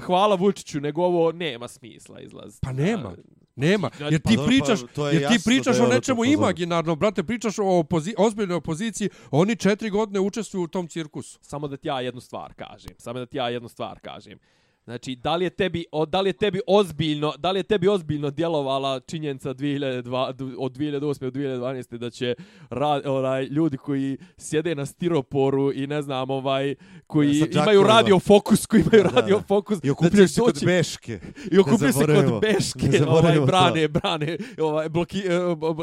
hvala 0.00 0.34
Vučiću, 0.34 0.80
nego 0.80 1.04
ovo 1.04 1.32
nema 1.32 1.68
smisla 1.68 2.20
izlaz. 2.20 2.58
Pa 2.60 2.72
nema. 2.72 3.12
Nema, 3.56 3.90
jer 3.98 4.22
Pa 4.22 4.30
ti 4.30 4.36
dobro, 4.36 4.46
pričaš, 4.48 4.80
pa 4.80 4.86
to 4.86 5.08
je 5.08 5.20
jer 5.20 5.28
ti 5.28 5.38
pričaš 5.44 5.80
o 5.80 5.86
nečemu 5.86 6.22
fazon. 6.24 6.32
imaginarnom, 6.32 6.98
brate, 6.98 7.22
pričaš 7.22 7.58
o 7.58 7.78
opozi 7.78 8.14
ozbiljnoj 8.18 8.56
opoziciji, 8.56 9.08
oni 9.30 9.56
četiri 9.56 9.90
godine 9.90 10.20
učestvuju 10.20 10.64
u 10.64 10.68
tom 10.68 10.88
cirkusu. 10.88 11.38
Samo 11.42 11.68
da 11.68 11.76
ti 11.76 11.88
ja 11.88 12.00
jednu 12.00 12.20
stvar 12.20 12.54
kažem, 12.54 12.94
samo 12.98 13.18
da 13.18 13.26
ti 13.26 13.36
ja 13.36 13.48
jednu 13.48 13.68
stvar 13.68 14.00
kažem. 14.00 14.38
Znači, 14.84 15.16
da 15.16 15.36
li 15.36 15.44
je 15.44 15.50
tebi, 15.50 15.84
o, 15.92 16.06
da 16.06 16.20
li 16.20 16.28
je 16.28 16.32
tebi 16.32 16.60
ozbiljno, 16.66 17.32
da 17.38 17.50
li 17.50 17.58
je 17.58 17.62
tebi 17.62 17.88
ozbiljno 17.88 18.30
djelovala 18.30 19.00
činjenica 19.00 19.54
2002, 19.54 20.14
od 20.58 20.72
2008. 20.72 21.00
do 21.20 21.30
2012. 21.30 21.96
da 21.98 22.10
će 22.10 22.34
ra, 22.70 23.00
onaj, 23.06 23.44
ljudi 23.44 23.76
koji 23.76 24.16
sjede 24.36 24.74
na 24.74 24.86
stiroporu 24.86 25.72
i 25.72 25.86
ne 25.86 26.02
znam, 26.02 26.30
ovaj, 26.30 26.74
koji 27.06 27.28
Sa 27.30 27.34
imaju 27.36 27.48
džakovima. 27.52 27.86
radio 27.88 28.18
fokus, 28.18 28.66
koji 28.66 28.80
imaju 28.82 29.02
Da, 29.02 29.10
da. 29.10 29.20
radio 29.20 29.40
fokus, 29.40 29.78
I 29.82 29.90
okupljaju 29.90 30.28
se 30.28 30.40
kod 30.40 30.62
Beške. 30.64 31.20
I 31.52 31.58
okupljaju 31.58 31.92
se 31.92 32.06
kod 32.06 32.40
Beške, 32.40 32.86
ovaj, 32.86 32.98
zaboravimo 32.98 33.40
to. 33.40 33.46
brane, 33.46 33.88
brane, 33.88 34.36
ovaj, 34.60 34.88
bloki, 34.88 35.18
eh, 35.18 35.30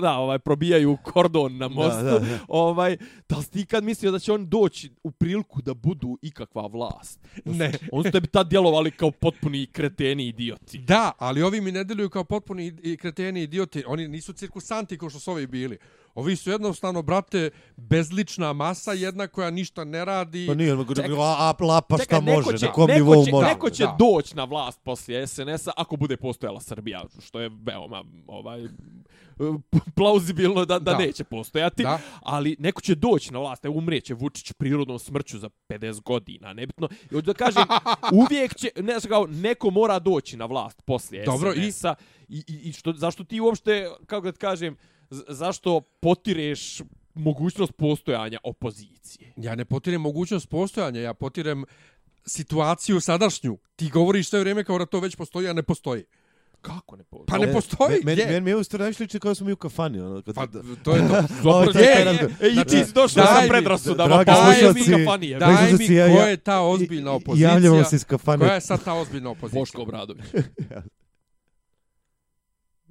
da, 0.01 0.13
ovaj, 0.13 0.39
probijaju 0.39 0.97
kordon 1.03 1.57
na 1.57 1.67
mostu. 1.67 2.03
da, 2.03 2.19
da. 2.19 2.39
Ovaj, 2.47 2.97
da 3.29 3.37
li 3.37 3.45
ti 3.45 3.65
kad 3.65 3.83
mislio 3.83 4.11
da 4.11 4.19
će 4.19 4.33
on 4.33 4.49
doći 4.49 4.91
u 5.03 5.11
priliku 5.11 5.61
da 5.61 5.73
budu 5.73 6.17
ikakva 6.21 6.67
vlast? 6.67 7.19
Ne. 7.45 7.71
Oni 7.91 8.03
su 8.03 8.11
tebi 8.11 8.27
tad 8.27 8.47
djelovali 8.49 8.90
kao 8.91 9.11
potpuni 9.11 9.65
kreteni 9.65 10.27
idioti. 10.27 10.77
Da, 10.77 11.11
ali 11.17 11.41
ovi 11.41 11.61
mi 11.61 11.71
ne 11.71 11.83
deluju 11.83 12.09
kao 12.09 12.23
potpuni 12.23 12.97
kreteni 12.97 13.43
idioti. 13.43 13.83
Oni 13.87 14.07
nisu 14.07 14.33
cirkusanti 14.33 14.97
kao 14.97 15.09
što 15.09 15.19
su 15.19 15.31
ovi 15.31 15.47
bili. 15.47 15.77
Ovi 16.15 16.35
su 16.35 16.51
jednostavno, 16.51 17.01
brate, 17.01 17.49
bezlična 17.77 18.53
masa, 18.53 18.93
jedna 18.93 19.27
koja 19.27 19.49
ništa 19.49 19.83
ne 19.83 20.05
radi. 20.05 20.47
Pa 20.47 20.53
nije, 20.53 20.75
nego 20.75 20.95
Čekaj. 20.95 21.11
a, 21.11 21.53
a 21.59 21.63
lapa 21.63 21.95
šta 21.95 22.03
Čekaj, 22.05 22.21
može, 22.35 22.57
će, 22.57 22.65
na 22.65 22.71
kom 22.71 22.89
nivou 22.89 23.25
će, 23.25 23.31
može. 23.31 23.47
Neko 23.47 23.69
će 23.69 23.83
Da. 23.83 23.97
doći 23.99 24.35
na 24.35 24.43
vlast 24.43 24.79
poslije 24.83 25.27
SNS-a 25.27 25.71
ako 25.77 25.95
bude 25.95 26.17
postojala 26.17 26.59
Srbija, 26.61 27.03
što 27.19 27.39
je 27.39 27.49
veoma 27.55 28.03
ovaj, 28.27 28.67
plauzibilno 29.95 30.65
da, 30.65 30.79
da, 30.79 30.91
Da. 30.91 30.97
neće 30.97 31.23
postojati, 31.23 31.83
Da. 31.83 31.99
ali 32.21 32.55
neko 32.59 32.81
će 32.81 32.95
doći 32.95 33.33
na 33.33 33.39
vlast, 33.39 33.65
evo 33.65 33.77
umrijeće 33.77 34.13
Vučić 34.13 34.51
prirodnom 34.51 34.99
smrću 34.99 35.39
za 35.39 35.49
50 35.69 36.01
godina, 36.01 36.53
nebitno. 36.53 36.89
I 37.03 37.13
hoću 37.13 37.25
da 37.25 37.33
kažem, 37.35 37.63
uvijek 38.21 38.55
će, 38.55 38.69
ne 38.75 38.99
znam 38.99 39.09
kao, 39.09 39.27
neko 39.27 39.69
mora 39.69 39.99
doći 39.99 40.37
na 40.37 40.45
vlast 40.45 40.81
poslije 40.81 41.25
Dobro, 41.25 41.53
i? 41.53 41.71
SNS-a 41.71 41.95
i, 42.27 42.43
i, 42.47 42.69
i 42.69 42.73
što, 42.73 42.93
zašto 42.93 43.23
ti 43.23 43.39
uopšte, 43.39 43.89
kako 44.05 44.25
da 44.25 44.31
ti 44.31 44.39
kažem, 44.39 44.75
z- 44.75 44.90
zašto 45.27 45.81
potireš 45.81 46.81
mogućnost 47.13 47.73
postojanja 47.73 48.37
opozicije? 48.43 49.33
Ja 49.37 49.55
ne 49.55 49.65
potirem 49.65 50.01
mogućnost 50.01 50.49
postojanja, 50.49 51.01
ja 51.01 51.13
potirem 51.13 51.63
situaciju 52.25 52.99
sadašnju. 52.99 53.57
Ti 53.75 53.89
govoriš 53.89 54.29
sve 54.29 54.39
vrijeme 54.39 54.63
kao 54.63 54.77
da 54.77 54.85
to 54.85 54.99
već 54.99 55.15
postoji, 55.15 55.49
a 55.49 55.53
ne 55.53 55.63
postoji. 55.63 56.03
Kako 56.61 56.95
ne 56.95 57.03
postoji? 57.03 57.25
Pa 57.29 57.45
ne 57.45 57.53
postoji, 57.53 57.99
Meni 58.03 58.15
gdje? 58.15 58.31
men, 58.31 58.43
men, 58.43 58.55
u 58.55 58.63
stvari 58.63 58.81
najviše 58.81 59.03
liči 59.03 59.19
kao 59.19 59.35
smo 59.35 59.45
mi 59.45 59.51
u 59.51 59.57
kafani. 59.57 59.99
Ono, 59.99 60.21
kad, 60.21 60.35
Pa 60.35 60.47
to 60.83 60.95
je 60.95 61.07
to. 61.07 61.23
Dobro, 61.43 61.79
je 61.79 62.05
razgovor. 62.05 62.33
E, 62.41 62.47
i 62.47 62.53
Znači, 62.53 62.69
ti 62.69 62.85
si 62.85 62.93
došao 62.93 63.23
daj 63.23 63.35
sa 63.35 63.41
mi- 63.41 63.49
predrasudama, 63.49 64.07
dragi 64.09 64.25
pa 64.27 64.37
ovo 64.37 64.49
je 64.49 64.57
slušalci, 64.57 64.89
mi 64.91 64.97
kafanije. 64.97 65.39
Daj 65.39 65.71
mi 65.71 65.87
ko 65.87 65.93
ja- 65.93 66.27
je 66.27 66.37
ta 66.37 66.59
ozbiljna 66.61 67.11
I- 67.11 67.15
opozicija. 67.15 67.49
Javljamo 67.49 67.83
se 67.83 67.95
iz 67.95 68.05
kafane. 68.05 68.39
Koja 68.39 68.53
je 68.53 68.61
sad 68.61 68.83
ta 68.83 68.93
ozbiljna 68.93 69.29
opozicija? 69.29 69.59
Boško 69.59 69.81
Obradović. 69.81 70.25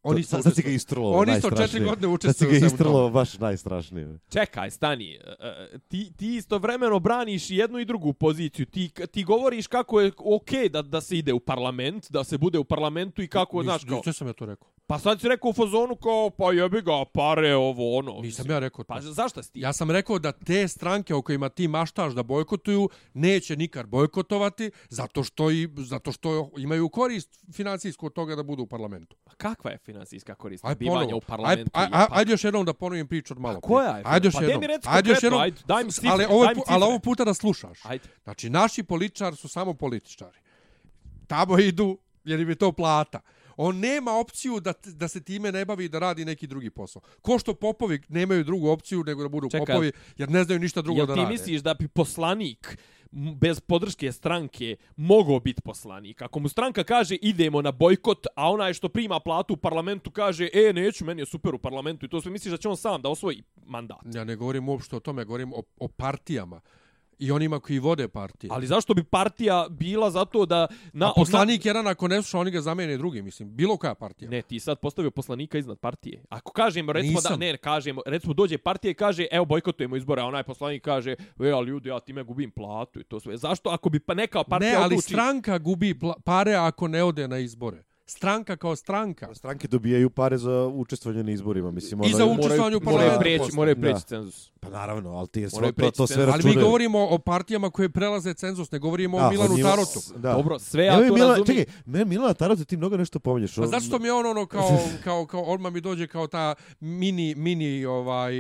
Oni 0.03 0.23
su 0.23 0.29
sad, 0.29 0.43
sad 0.43 0.55
si 0.55 0.63
ga 0.63 0.71
istrlo, 0.71 1.11
Oni 1.11 1.33
isto 1.33 1.51
četiri 1.51 1.85
godine 1.85 2.17
Sad 2.23 2.37
si 2.37 2.45
ga 2.45 2.51
u 2.51 2.55
svemu 2.55 2.67
istrlo 2.67 2.93
tome. 2.93 3.11
baš 3.11 3.39
najstrašnije. 3.39 4.19
Čekaj, 4.33 4.71
stani. 4.71 5.15
E, 5.15 5.79
Ti, 5.89 6.13
ti 6.17 6.37
istovremeno 6.37 6.99
braniš 6.99 7.51
jednu 7.51 7.79
i 7.79 7.85
drugu 7.85 8.13
poziciju. 8.13 8.67
Ti, 8.67 8.91
ti 9.11 9.25
govoriš 9.25 9.67
kako 9.67 10.01
je 10.01 10.13
okej 10.19 10.69
da, 10.69 10.83
da 10.83 11.01
se 11.01 11.19
ide 11.19 11.33
u 11.33 11.41
parlament, 11.41 12.11
da 12.11 12.25
se 12.25 12.39
bude 12.39 12.59
u 12.59 12.65
parlamentu 12.65 13.23
i 13.23 13.29
kako, 13.29 13.63
znaš, 13.63 13.85
kao... 13.85 14.03
Nisam 14.07 14.27
ja 14.27 14.33
to 14.33 14.47
rekao. 14.47 14.69
Pa 14.91 14.99
sad 14.99 15.21
si 15.21 15.29
rekao 15.29 15.51
u 15.51 15.55
fazonu 15.55 15.97
kao, 15.97 16.31
pa 16.31 16.53
jebi 16.53 16.83
ga, 16.83 17.05
pare, 17.05 17.55
ovo, 17.55 17.99
ono. 17.99 18.13
Nisam 18.13 18.51
ja 18.51 18.59
rekao 18.59 18.85
to. 18.85 18.89
Pa 18.89 19.01
zašto 19.01 19.43
si 19.43 19.53
ti? 19.53 19.61
Ja 19.61 19.73
sam 19.73 19.91
rekao 19.91 20.19
da 20.19 20.33
te 20.33 20.69
stranke 20.69 21.15
o 21.15 21.23
kojima 21.23 21.49
ti 21.49 21.69
maštaš 21.69 22.13
da 22.13 22.23
bojkotuju 22.23 22.89
neće 23.15 23.57
nikad 23.57 23.87
bojkotovati 23.87 24.71
zato 24.89 25.25
što 25.25 25.51
i 25.51 25.69
zato 25.79 26.13
što 26.13 26.51
imaju 26.59 26.89
korist 26.89 27.45
financijsku 27.53 28.07
od 28.07 28.13
toga 28.13 28.37
da 28.37 28.43
budu 28.43 28.63
u 28.63 28.67
parlamentu. 28.67 29.17
Pa 29.25 29.33
kakva 29.33 29.71
je 29.71 29.79
finansijska 29.79 30.35
korist 30.35 30.65
Aj 30.65 30.75
bivanja 30.75 31.01
ponovo. 31.01 31.17
u 31.17 31.21
parlamentu? 31.21 31.71
Aj, 31.75 31.85
aj, 31.85 31.91
aj, 31.93 32.07
pa- 32.09 32.17
ajde 32.17 32.33
još 32.33 32.45
jednom 32.45 32.65
da 32.65 32.73
ponovim 32.73 33.09
priču 33.09 33.35
od 33.35 33.39
malo. 33.41 33.57
A 33.57 33.61
koja 33.61 33.97
je? 33.97 34.03
Ajde 34.07 34.27
još 34.27 34.35
Pa 34.35 34.43
jednom. 34.43 34.61
mi 34.61 34.67
Ajde 34.67 35.11
još 35.11 35.21
konkretno, 35.21 35.27
jednom. 35.27 35.41
ajde, 35.41 35.57
daj 35.67 35.85
mi 35.85 35.93
cifre, 35.93 36.11
ali, 36.11 36.25
ovaj, 36.27 36.47
daj 36.47 36.55
mi 36.55 36.61
pu- 36.61 36.65
ali 36.67 36.79
cifre. 36.79 36.87
ovo 36.87 36.99
puta 36.99 37.25
da 37.25 37.35
slušaš. 37.35 37.79
Ajde. 37.85 38.09
Znači, 38.25 38.51
naši 38.51 38.83
političari 38.83 39.37
su 39.37 39.49
samo 39.49 39.75
političari. 39.75 40.39
Tamo 41.27 41.59
idu 41.61 41.99
jer 42.25 42.41
im 42.41 42.49
je 42.49 42.55
to 42.55 42.73
plata. 42.73 43.21
On 43.63 43.79
nema 43.79 44.13
opciju 44.13 44.61
da, 44.61 44.73
da 44.85 45.09
se 45.09 45.21
time 45.21 45.53
ne 45.53 45.65
bavi 45.65 45.85
i 45.85 45.89
da 45.89 45.99
radi 45.99 46.25
neki 46.25 46.47
drugi 46.47 46.71
posao. 46.71 47.03
Ko 47.23 47.39
što 47.39 47.55
popovi 47.55 48.01
nemaju 48.09 48.45
drugu 48.45 48.69
opciju 48.69 49.05
nego 49.05 49.23
da 49.23 49.29
budu 49.29 49.51
Čekaj, 49.51 49.67
popovi 49.67 49.93
jer 50.19 50.31
ne 50.31 50.45
znaju 50.45 50.61
ništa 50.61 50.83
drugo 50.83 51.01
Jel 51.01 51.07
da 51.07 51.15
ti 51.15 51.21
rade. 51.21 51.33
misliš 51.33 51.61
da 51.61 51.75
bi 51.75 51.89
poslanik 51.89 52.79
bez 53.13 53.61
podrške 53.61 54.13
stranke 54.13 54.77
mogao 54.97 55.41
biti 55.41 55.63
poslanik? 55.63 56.23
Ako 56.23 56.41
mu 56.41 56.49
stranka 56.49 56.85
kaže 56.85 57.15
idemo 57.15 57.63
na 57.63 57.73
bojkot, 57.73 58.27
a 58.37 58.51
onaj 58.51 58.75
što 58.75 58.89
prima 58.89 59.21
platu 59.21 59.55
u 59.55 59.57
parlamentu 59.57 60.11
kaže 60.11 60.49
e, 60.53 60.73
neću, 60.73 61.05
meni 61.05 61.23
je 61.23 61.27
super 61.27 61.55
u 61.55 61.59
parlamentu 61.59 62.07
i 62.07 62.09
to 62.09 62.21
sve 62.21 62.31
misliš 62.31 62.51
da 62.51 62.57
će 62.57 62.69
on 62.69 62.77
sam 62.77 63.03
da 63.03 63.09
osvoji 63.09 63.43
mandat. 63.67 64.01
Ja 64.15 64.25
ne 64.25 64.37
govorim 64.37 64.69
uopšte 64.69 64.97
o 64.97 65.01
tome, 65.01 65.25
govorim 65.25 65.53
o, 65.53 65.63
o 65.81 65.89
partijama 65.89 66.61
i 67.21 67.33
onima 67.33 67.61
koji 67.61 67.79
vode 67.79 68.09
partije. 68.09 68.51
Ali 68.53 68.67
zašto 68.67 68.95
bi 68.95 69.05
partija 69.05 69.67
bila 69.71 70.11
zato 70.11 70.47
da... 70.47 70.67
Na, 70.93 71.09
A 71.09 71.13
poslanik 71.17 71.65
jedan 71.65 71.87
ako 71.87 72.09
ne 72.09 72.23
sluša, 72.23 72.39
oni 72.39 72.51
ga 72.51 72.61
zamene 72.61 72.97
drugi, 72.97 73.23
mislim. 73.23 73.57
Bilo 73.57 73.77
koja 73.77 73.95
partija. 73.95 74.31
Ne, 74.31 74.43
ti 74.43 74.61
sad 74.61 74.81
postavio 74.81 75.11
poslanika 75.11 75.59
iznad 75.59 75.79
partije. 75.79 76.23
Ako 76.29 76.53
kažemo, 76.53 76.93
recimo 76.93 77.15
Nisam. 77.15 77.33
da, 77.33 77.47
ne, 77.47 77.57
kažemo, 77.57 78.03
recimo 78.07 78.35
dođe 78.35 78.59
partija 78.59 78.91
i 78.91 78.95
kaže, 78.95 79.27
evo 79.31 79.45
bojkotujemo 79.45 79.97
izbore, 79.97 80.23
a 80.23 80.27
onaj 80.27 80.43
poslanik 80.43 80.85
kaže, 80.85 81.15
e, 81.41 81.51
ali 81.51 81.69
ljudi, 81.69 81.89
ja 81.89 82.01
time 82.01 82.23
gubim 82.23 82.51
platu 82.51 83.01
i 83.01 83.05
to 83.05 83.21
sve. 83.21 83.37
Zašto 83.37 83.71
ako 83.71 83.89
bi 83.89 84.01
pa 84.01 84.15
neka 84.15 84.45
partija 84.45 84.71
ne, 84.71 84.77
ali 84.77 84.95
odluči... 84.95 85.13
stranka 85.13 85.59
gubi 85.59 85.99
pare 86.25 86.55
ako 86.55 86.89
ne 86.89 87.05
ode 87.05 87.29
na 87.29 87.39
izbore. 87.39 87.90
Stranka 88.11 88.57
kao 88.57 88.77
stranka. 88.77 89.35
Stranke 89.35 89.69
dobijaju 89.69 90.11
pare 90.11 90.39
za 90.39 90.67
učestvovanje 90.67 91.23
na 91.25 91.33
izborima, 91.33 91.71
mislim. 91.71 92.01
I 92.01 92.05
ono- 92.05 92.17
za 92.17 92.25
učestvovanje 92.27 92.77
u 92.77 92.81
moraju 92.81 92.99
parlamentu. 92.99 93.21
preći, 93.21 93.39
postoji. 93.39 93.57
moraju 93.57 93.77
preći 93.77 94.03
cenzus. 94.03 94.51
Pa 94.61 94.69
naravno, 94.71 95.11
ali 95.11 95.29
ti 95.29 95.41
je 95.41 95.49
Moraju 95.53 95.61
sve, 95.63 95.73
to, 95.73 95.77
preći 95.77 95.97
to 95.97 96.07
sve 96.07 96.17
cenzus. 96.17 96.33
Ali 96.35 96.39
mi 96.39 96.49
računaju. 96.49 96.67
govorimo 96.67 97.07
o 97.07 97.19
partijama 97.19 97.71
koje 97.71 97.89
prelaze 97.89 98.35
cenzus, 98.35 98.71
ne 98.71 98.79
govorimo 98.79 99.19
Da, 99.19 99.27
o 99.27 99.31
Milanu 99.31 99.57
njima- 99.57 99.71
Tarotu. 99.71 100.01
Da. 100.17 100.33
Dobro, 100.33 100.59
sve 100.59 100.85
ja 100.85 100.97
to 100.99 101.03
razumijem. 101.17 101.45
čekaj, 101.47 101.65
me 101.87 102.05
Milana 102.05 102.35
Tarota 102.35 102.65
ti 102.65 102.77
mnogo 102.77 102.97
nešto 102.97 103.19
pominješ. 103.21 103.55
Pa 103.55 103.67
zato 103.67 103.81
što 103.81 103.99
mi 103.99 104.07
je 104.07 104.13
on 104.13 104.27
ono 104.27 104.47
kao, 104.47 104.71
kao, 105.05 105.27
kao, 105.27 105.43
odmah 105.43 105.73
mi 105.73 105.81
dođe 105.81 106.07
kao 106.07 106.27
ta 106.27 106.55
mini, 106.81 107.35
mini, 107.37 107.85
ovaj, 107.85 108.33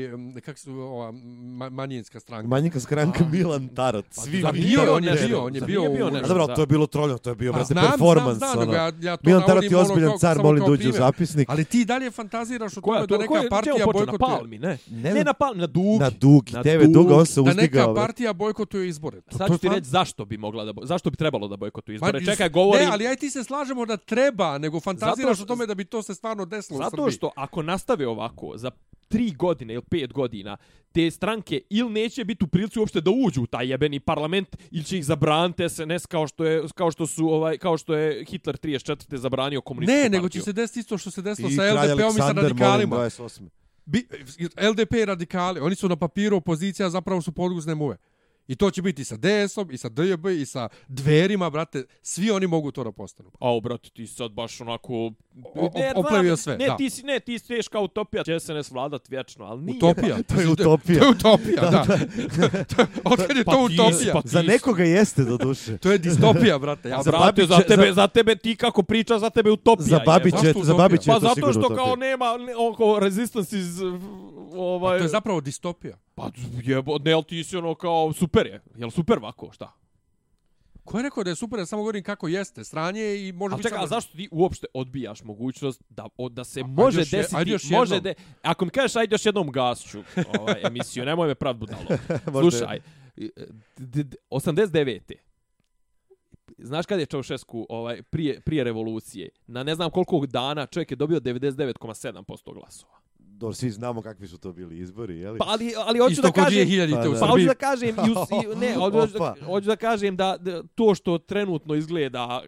kak 0.42 0.58
se 0.58 0.64
zove, 0.64 0.82
ova 0.82 1.12
ma, 1.12 1.70
manjinska 1.70 2.20
stranka. 2.20 2.48
Manjinka 2.48 2.80
skranka 2.80 3.24
Milan 3.26 3.68
Tarot. 3.68 4.04
Svi 4.10 4.40
da, 4.40 4.52
mi- 4.52 4.60
bio 4.60 4.94
on 4.94 5.04
je 5.04 5.14
bio, 5.26 5.44
on 5.44 5.54
je 5.54 5.60
bio 5.60 5.82
A 6.14 6.28
dobro, 6.28 6.46
to 6.46 6.60
je 6.60 6.66
bilo 6.66 6.86
troljno, 6.86 7.18
to 7.18 7.30
je 7.30 7.36
bio, 7.36 7.52
Pa 7.52 7.58
brate, 7.58 7.72
znam, 7.74 7.84
performans. 7.86 8.38
znam, 8.38 8.52
znam, 8.52 8.62
ono. 8.62 8.72
ja, 8.72 8.92
ja 9.00 9.16
to 9.16 9.22
Milan 9.24 9.42
Tarot 9.42 9.59
je 9.62 9.76
ono 9.76 9.80
ozbiljan 9.82 10.18
car, 10.18 10.36
kao 10.36 10.52
da 10.54 10.64
uđe 10.64 10.88
u 10.88 10.92
zapisnik. 10.92 11.48
Ali 11.50 11.64
ti 11.64 11.84
dalje 11.84 12.10
fantaziraš 12.10 12.76
o 12.76 12.80
tome 12.80 12.98
to, 12.98 13.06
da 13.08 13.18
neka 13.18 13.34
partija 13.50 13.74
počeo? 13.76 13.78
Na 13.78 13.92
bojkotuje. 14.06 14.18
Palmi, 14.18 14.58
ne. 14.58 14.78
Ne, 14.88 15.14
Ne, 15.14 15.24
na 15.24 15.32
Palmi, 15.34 15.60
na 15.60 15.66
Dugi. 15.66 15.98
Na 15.98 16.10
dugi, 16.10 16.52
Na 16.52 16.62
tebe 16.62 16.86
duga, 16.86 17.14
on 17.16 17.26
se 17.26 17.34
Da 17.36 17.42
uzdigao. 17.42 17.56
neka 17.80 17.92
brate. 17.92 18.00
partija 18.00 18.32
bojkotuje 18.34 18.88
izbore. 18.88 19.20
To, 19.22 19.38
Sad 19.38 19.48
ću 19.48 19.58
ti 19.58 19.68
reći 19.68 19.88
zašto 19.88 20.24
bi 20.24 20.36
mogla 20.38 20.64
da 20.64 20.72
zašto 20.82 21.10
bi 21.10 21.16
trebalo 21.16 21.48
da 21.48 21.56
bojkotuje 21.56 21.94
Pa, 21.94 22.06
izbore. 22.06 22.18
iz- 22.20 22.26
Čekaj, 22.26 22.48
govorim... 22.50 22.80
Ne, 22.80 22.92
ali 22.92 23.06
aj 23.06 23.16
ti 23.16 23.30
se 23.30 23.44
slažemo 23.44 23.86
da 23.86 23.96
treba, 23.96 24.58
nego 24.58 24.80
fantaziraš 24.80 25.30
Zato 25.32 25.42
o 25.44 25.48
tome 25.48 25.66
da 25.66 25.74
bi 25.74 25.84
to 25.84 26.02
se 26.02 26.14
stvarno 26.14 26.44
desilo 26.46 26.78
u 26.78 26.82
Zato 26.82 26.90
Srbiji. 26.92 27.12
što 27.12 27.30
ako 27.36 27.62
nastave 27.62 28.06
ovako, 28.06 28.52
za 28.56 28.70
tri 29.10 29.30
godine 29.30 29.74
ili 29.74 29.82
pet 29.82 30.12
godina, 30.12 30.56
te 30.92 31.10
stranke 31.10 31.60
ili 31.70 31.90
neće 31.90 32.24
biti 32.24 32.44
u 32.44 32.48
prilici 32.48 32.78
uopšte 32.78 33.00
da 33.00 33.10
uđu 33.10 33.42
u 33.42 33.46
taj 33.46 33.70
jebeni 33.70 34.00
parlament, 34.00 34.56
ili 34.70 34.84
će 34.84 34.98
ih 34.98 35.04
zabraniti 35.04 35.68
SNS 35.68 36.06
kao 36.06 36.26
što 36.26 36.44
je, 36.44 36.62
kao 36.74 36.90
što 36.90 37.06
su, 37.06 37.28
ovaj, 37.28 37.58
kao 37.58 37.78
što 37.78 37.94
je 37.94 38.24
Hitler 38.24 38.56
34. 38.56 39.16
zabranio 39.16 39.60
komunističku 39.60 39.96
Ne, 39.96 40.02
partiju. 40.02 40.18
nego 40.18 40.28
će 40.28 40.40
se 40.40 40.52
desiti 40.52 40.80
isto 40.80 40.98
što 40.98 41.10
se 41.10 41.22
desilo 41.22 41.48
I 41.48 41.52
sa 41.52 41.62
LDP-om 41.62 41.80
i 41.80 41.92
sa 41.98 42.04
Aleksandar, 42.04 42.34
molim, 42.44 42.58
radikalima. 42.58 42.96
28. 42.96 43.48
Bi, 43.84 44.06
LDP 44.70 44.92
i 44.92 45.04
radikali, 45.04 45.60
oni 45.60 45.74
su 45.74 45.88
na 45.88 45.96
papiru 45.96 46.36
opozicija, 46.36 46.90
zapravo 46.90 47.22
su 47.22 47.32
podguzne 47.32 47.74
muve. 47.74 47.96
I 48.50 48.56
to 48.56 48.70
će 48.70 48.82
biti 48.82 49.02
i 49.02 49.06
sa 49.06 49.16
DS-om, 49.16 49.70
i 49.70 49.76
sa 49.76 49.88
DJB, 49.88 50.26
i 50.28 50.46
sa 50.46 50.68
dverima, 50.88 51.50
brate. 51.50 51.84
Svi 52.02 52.30
oni 52.30 52.46
mogu 52.46 52.70
to 52.70 52.84
da 52.84 52.92
postanu. 52.92 53.30
A, 53.40 53.60
brate, 53.60 53.90
ti 53.90 54.06
sad 54.06 54.30
baš 54.32 54.60
onako... 54.60 54.94
O- 55.54 55.70
oplevio 55.96 56.36
sve, 56.36 56.56
ne, 56.56 56.66
da. 56.66 56.76
ti 56.76 56.90
si, 56.90 57.02
ne, 57.02 57.20
ti 57.20 57.38
si 57.38 57.46
teška 57.46 57.80
utopija, 57.80 58.24
će 58.24 58.40
SNS 58.40 58.70
vladat 58.70 59.08
vječno, 59.08 59.44
ali 59.44 59.62
nije. 59.62 59.76
Utopija. 59.82 60.16
To 60.24 60.40
je 60.40 60.48
utopija. 60.48 61.00
To 61.02 61.04
je 61.04 61.10
utopija, 61.10 61.62
da. 61.62 61.86
Otkad 63.04 63.36
je 63.36 63.44
Pa 63.44 63.52
to 63.52 63.68
ti- 63.68 63.74
utopija? 63.74 64.12
pa 64.14 64.20
Za 64.24 64.42
nekoga 64.42 64.84
jeste, 64.84 65.24
do 65.24 65.36
duše. 65.38 65.78
To 65.78 65.92
je 65.92 65.98
distopija, 65.98 66.58
brate. 66.58 66.88
Ja, 66.88 67.02
Za 67.02 67.10
Brate, 67.10 67.46
za 67.46 67.58
tebe, 67.58 67.86
za... 67.86 67.92
za- 67.94 68.06
tebe 68.08 68.36
ti 68.36 68.56
kako 68.56 68.82
priča, 68.82 69.18
za 69.18 69.30
tebe 69.30 69.50
utopija. 69.50 69.84
Za 69.86 70.00
Zašto 70.06 70.28
je- 70.28 70.42
za 70.42 70.50
utopija? 70.52 70.74
Babića 70.78 71.02
je 71.02 71.06
Pa 71.06 71.14
to 71.14 71.20
zato 71.20 71.34
sigurno 71.34 71.52
što 71.52 71.60
utopija. 71.60 71.76
kao 71.78 71.96
nema 71.96 72.36
ne, 72.38 72.52
oko 72.58 72.98
resistance 72.98 73.58
iz 73.58 73.80
ovaj 74.52 74.98
to 74.98 75.04
je 75.04 75.08
zapravo 75.08 75.40
distopija. 75.40 75.96
Pa 76.20 76.30
jebo 76.64 76.98
ne 76.98 77.12
ali 77.12 77.24
ti 77.24 77.44
si 77.44 77.56
ono 77.56 77.74
kao 77.74 78.12
super 78.12 78.46
je. 78.46 78.60
Jel 78.76 78.90
super 78.90 79.18
vako, 79.18 79.52
šta? 79.52 79.72
Ko 80.84 80.98
je 80.98 81.02
rekao 81.02 81.24
da 81.24 81.30
je 81.30 81.36
super, 81.36 81.58
ja 81.58 81.66
samo 81.66 81.82
govorim 81.82 82.02
kako 82.04 82.28
jeste. 82.28 82.64
Stranje 82.64 83.00
je 83.00 83.28
i 83.28 83.32
može 83.32 83.54
A 83.54 83.56
biti... 83.56 83.68
čekaj, 83.68 83.84
a 83.84 83.86
zašto 83.86 84.16
ti 84.16 84.28
uopšte 84.32 84.66
odbijaš 84.74 85.22
mogućnost 85.22 85.82
da 85.88 86.08
o, 86.16 86.28
da 86.28 86.44
se 86.44 86.60
A- 86.60 86.64
ajde 86.64 86.72
može 86.74 87.00
još 87.00 87.12
je- 87.12 87.16
desiti, 87.16 87.36
ajde 87.36 87.50
još 87.50 87.64
može 87.64 87.94
jednom. 87.94 88.02
de, 88.04 88.14
ako 88.42 88.64
mi 88.64 88.70
kažeš 88.70 88.96
ajde 88.96 89.14
još 89.14 89.26
jednom 89.26 89.50
gašću 89.50 90.02
ovaj 90.40 90.60
emisiju, 90.66 91.04
nemoj 91.04 91.28
me 91.28 91.34
prav 91.34 91.54
budalo. 91.54 91.82
Je- 91.88 91.98
Slušaj, 92.32 92.80
d- 93.76 94.02
d- 94.04 94.16
89. 94.30 95.12
Znaš 96.58 96.86
kad 96.86 97.00
je 97.00 97.06
Čaušesku 97.06 97.66
ovaj, 97.68 98.02
prije, 98.02 98.40
prije 98.40 98.64
revolucije? 98.64 99.28
Na 99.46 99.62
ne 99.62 99.74
znam 99.74 99.90
koliko 99.90 100.26
dana 100.26 100.66
čovjek 100.66 100.90
je 100.90 100.96
dobio 100.96 101.20
99,7% 101.20 102.22
glasova. 102.54 102.99
Dobro, 103.40 103.54
svi 103.54 103.70
znamo 103.70 104.02
kakvi 104.02 104.28
su 104.28 104.38
to 104.38 104.52
bili 104.52 104.78
izbori, 104.78 105.18
je 105.18 105.30
li? 105.30 105.38
Pa 105.38 105.44
ali, 105.48 105.72
ali 105.78 105.98
hoću 105.98 106.12
Isto 106.12 106.22
da 106.22 106.32
kažem... 106.34 106.68
2000 106.68 107.02
Pa 107.02 107.08
u. 107.08 107.20
Pa 107.20 107.26
hoću 107.26 107.44
da 107.44 107.54
kažem, 107.54 107.88
i, 107.88 107.92
ne, 108.60 108.74
hoću, 108.74 109.18
da, 109.18 109.34
hoću 109.44 109.66
da 109.66 109.76
kažem 109.76 110.16
da, 110.16 110.36
da 110.40 110.62
to 110.64 110.94
što 110.94 111.18
trenutno 111.18 111.74
izgleda 111.74 112.42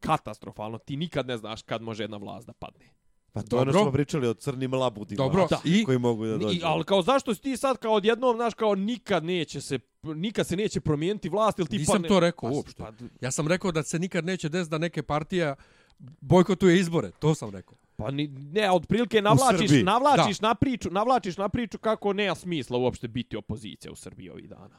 katastrofalno, 0.00 0.78
ti 0.78 0.96
nikad 0.96 1.26
ne 1.26 1.36
znaš 1.36 1.62
kad 1.62 1.82
može 1.82 2.02
jedna 2.02 2.16
vlast 2.16 2.46
da 2.46 2.52
padne. 2.52 2.86
Pa 3.32 3.42
to 3.42 3.56
je 3.56 3.60
ono 3.60 3.64
Dobro. 3.64 3.72
što 3.74 3.84
smo 3.84 3.92
pričali 3.92 4.28
o 4.28 4.34
crnim 4.34 4.74
labudima. 4.74 5.16
Dobro, 5.18 5.46
Da. 5.50 5.60
i- 5.64 5.84
koji 5.84 5.98
mogu 5.98 6.26
da 6.26 6.38
dođu. 6.38 6.54
I, 6.54 6.60
ali 6.64 6.84
kao 6.84 7.02
zašto 7.02 7.34
si 7.34 7.42
ti 7.42 7.56
sad 7.56 7.78
kao 7.78 7.92
odjednom, 7.92 8.36
znaš, 8.36 8.54
kao 8.54 8.74
nikad 8.74 9.24
neće 9.24 9.60
se 9.60 9.78
nikad 10.04 10.46
se 10.46 10.56
neće 10.56 10.80
promijeniti 10.80 11.28
vlast 11.28 11.58
ili 11.58 11.68
ti 11.68 11.78
Nisam 11.78 11.92
padne- 11.94 12.08
to 12.08 12.20
rekao 12.20 12.50
Pa, 12.50 12.56
uopšte. 12.56 12.82
Pa, 12.82 12.92
Ja 13.20 13.30
sam 13.30 13.48
rekao 13.48 13.72
da 13.72 13.82
se 13.82 13.98
nikad 13.98 14.24
neće 14.24 14.48
desiti 14.48 14.70
da 14.70 14.78
neke 14.78 15.02
partija 15.02 15.54
bojkotuje 16.20 16.78
izbore. 16.78 17.10
To 17.12 17.34
sam 17.34 17.50
rekao. 17.50 17.76
Pa 17.96 18.10
ni, 18.10 18.26
ne, 18.28 18.70
otprilike 18.70 19.22
navlačiš, 19.22 19.70
navlačiš 19.84 20.40
na 20.40 20.54
priču, 20.54 20.90
navlačiš 20.90 21.36
na 21.36 21.48
priču 21.48 21.78
kako 21.78 22.12
nema 22.12 22.34
smisla 22.34 22.78
uopšte 22.78 23.08
biti 23.08 23.36
opozicija 23.36 23.92
u 23.92 23.96
Srbiji 23.96 24.30
ovih 24.30 24.48
dana. 24.48 24.78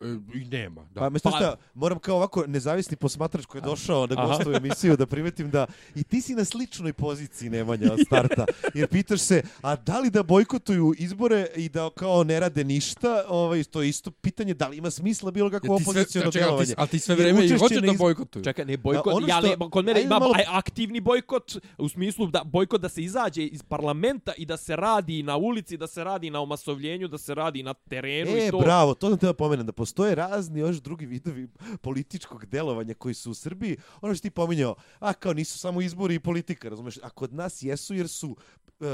E, 0.00 0.06
I 0.34 0.44
nema. 0.46 0.84
Da. 0.84 1.00
Pa, 1.00 1.08
mislim 1.08 1.32
Pa- 1.32 1.38
šta, 1.38 1.56
moram 1.74 1.98
kao 1.98 2.16
ovako 2.16 2.44
nezavisni 2.46 2.96
posmatrač 2.96 3.44
koji 3.44 3.58
je 3.58 3.64
došao 3.64 4.06
da 4.06 4.14
gostuje 4.16 4.56
emisiju 4.56 4.96
da 4.96 5.06
primetim 5.06 5.50
da 5.50 5.66
i 5.94 6.04
ti 6.04 6.20
si 6.20 6.34
na 6.34 6.44
sličnoj 6.44 6.92
poziciji 6.92 7.50
Nemanja 7.50 7.92
od 7.92 7.98
starta. 8.00 8.44
Jer 8.74 8.88
pitaš 8.88 9.20
se, 9.20 9.42
a 9.62 9.76
da 9.76 10.00
li 10.00 10.10
da 10.10 10.22
bojkotuju 10.22 10.94
izbore 10.98 11.46
i 11.56 11.68
da 11.68 11.90
kao 11.90 12.24
ne 12.24 12.40
rade 12.40 12.64
ništa, 12.64 13.24
ovaj, 13.28 13.64
to 13.64 13.82
je 13.82 13.88
isto 13.88 14.10
pitanje 14.10 14.54
da 14.54 14.68
li 14.68 14.76
ima 14.76 14.90
smisla 14.90 15.30
bilo 15.30 15.50
kakvo 15.50 15.74
Jer 15.74 15.84
ti 15.96 16.12
sve, 16.12 16.22
čekaj, 16.22 16.30
djelovanje. 16.32 16.66
ti, 16.66 16.74
ali 16.76 16.88
ti 16.88 16.98
sve 16.98 17.14
vreme 17.14 17.44
i 17.44 17.48
hoćeš 17.50 17.70
na 17.72 17.80
da 17.80 17.92
iz- 17.92 17.98
bojkotuju. 17.98 18.44
Čekaj, 18.44 18.64
ne 18.64 18.76
bojkot, 18.76 19.06
A 19.06 19.16
ono 19.16 19.26
ja 19.28 19.38
što- 19.38 19.48
ne, 19.48 19.70
kod 19.70 19.84
mene 19.84 19.98
ajde 19.98 20.06
ima 20.06 20.18
malo- 20.18 20.34
aktivni 20.48 21.00
bojkot 21.00 21.44
u 21.78 21.88
smislu 21.88 22.26
da 22.26 22.42
bojkot 22.44 22.80
da 22.80 22.88
se 22.88 23.02
izađe 23.02 23.42
iz 23.44 23.62
parlamenta 23.64 24.32
i 24.34 24.46
da 24.46 24.56
se 24.56 24.76
radi 24.76 25.22
na 25.22 25.36
ulici, 25.36 25.76
da 25.76 25.86
se 25.86 26.04
radi 26.04 26.30
na 26.30 26.40
omasovljenju, 26.40 27.08
da 27.08 27.18
se 27.18 27.34
radi 27.34 27.62
na 27.62 27.74
terenu 27.74 28.30
E, 28.32 28.46
i 28.46 28.50
to. 28.50 28.58
bravo, 28.58 28.94
to 28.94 29.08
sam 29.08 29.18
te 29.18 29.26
da 29.26 29.32
pomenem, 29.34 29.66
da 29.66 29.72
postoje 29.84 30.14
razni 30.14 30.60
još 30.60 30.76
drugi 30.76 31.06
vidovi 31.06 31.48
političkog 31.80 32.46
delovanja 32.46 32.94
koji 32.94 33.14
su 33.14 33.30
u 33.30 33.34
Srbiji. 33.34 33.76
Ono 34.00 34.14
što 34.14 34.22
ti 34.22 34.30
pominjao, 34.30 34.74
a 34.98 35.12
kao 35.12 35.32
nisu 35.32 35.58
samo 35.58 35.80
izbori 35.80 36.14
i 36.14 36.20
politika, 36.20 36.68
razumeš? 36.68 36.98
A 37.02 37.10
kod 37.10 37.34
nas 37.34 37.62
jesu 37.62 37.94
jer 37.94 38.08
su 38.08 38.36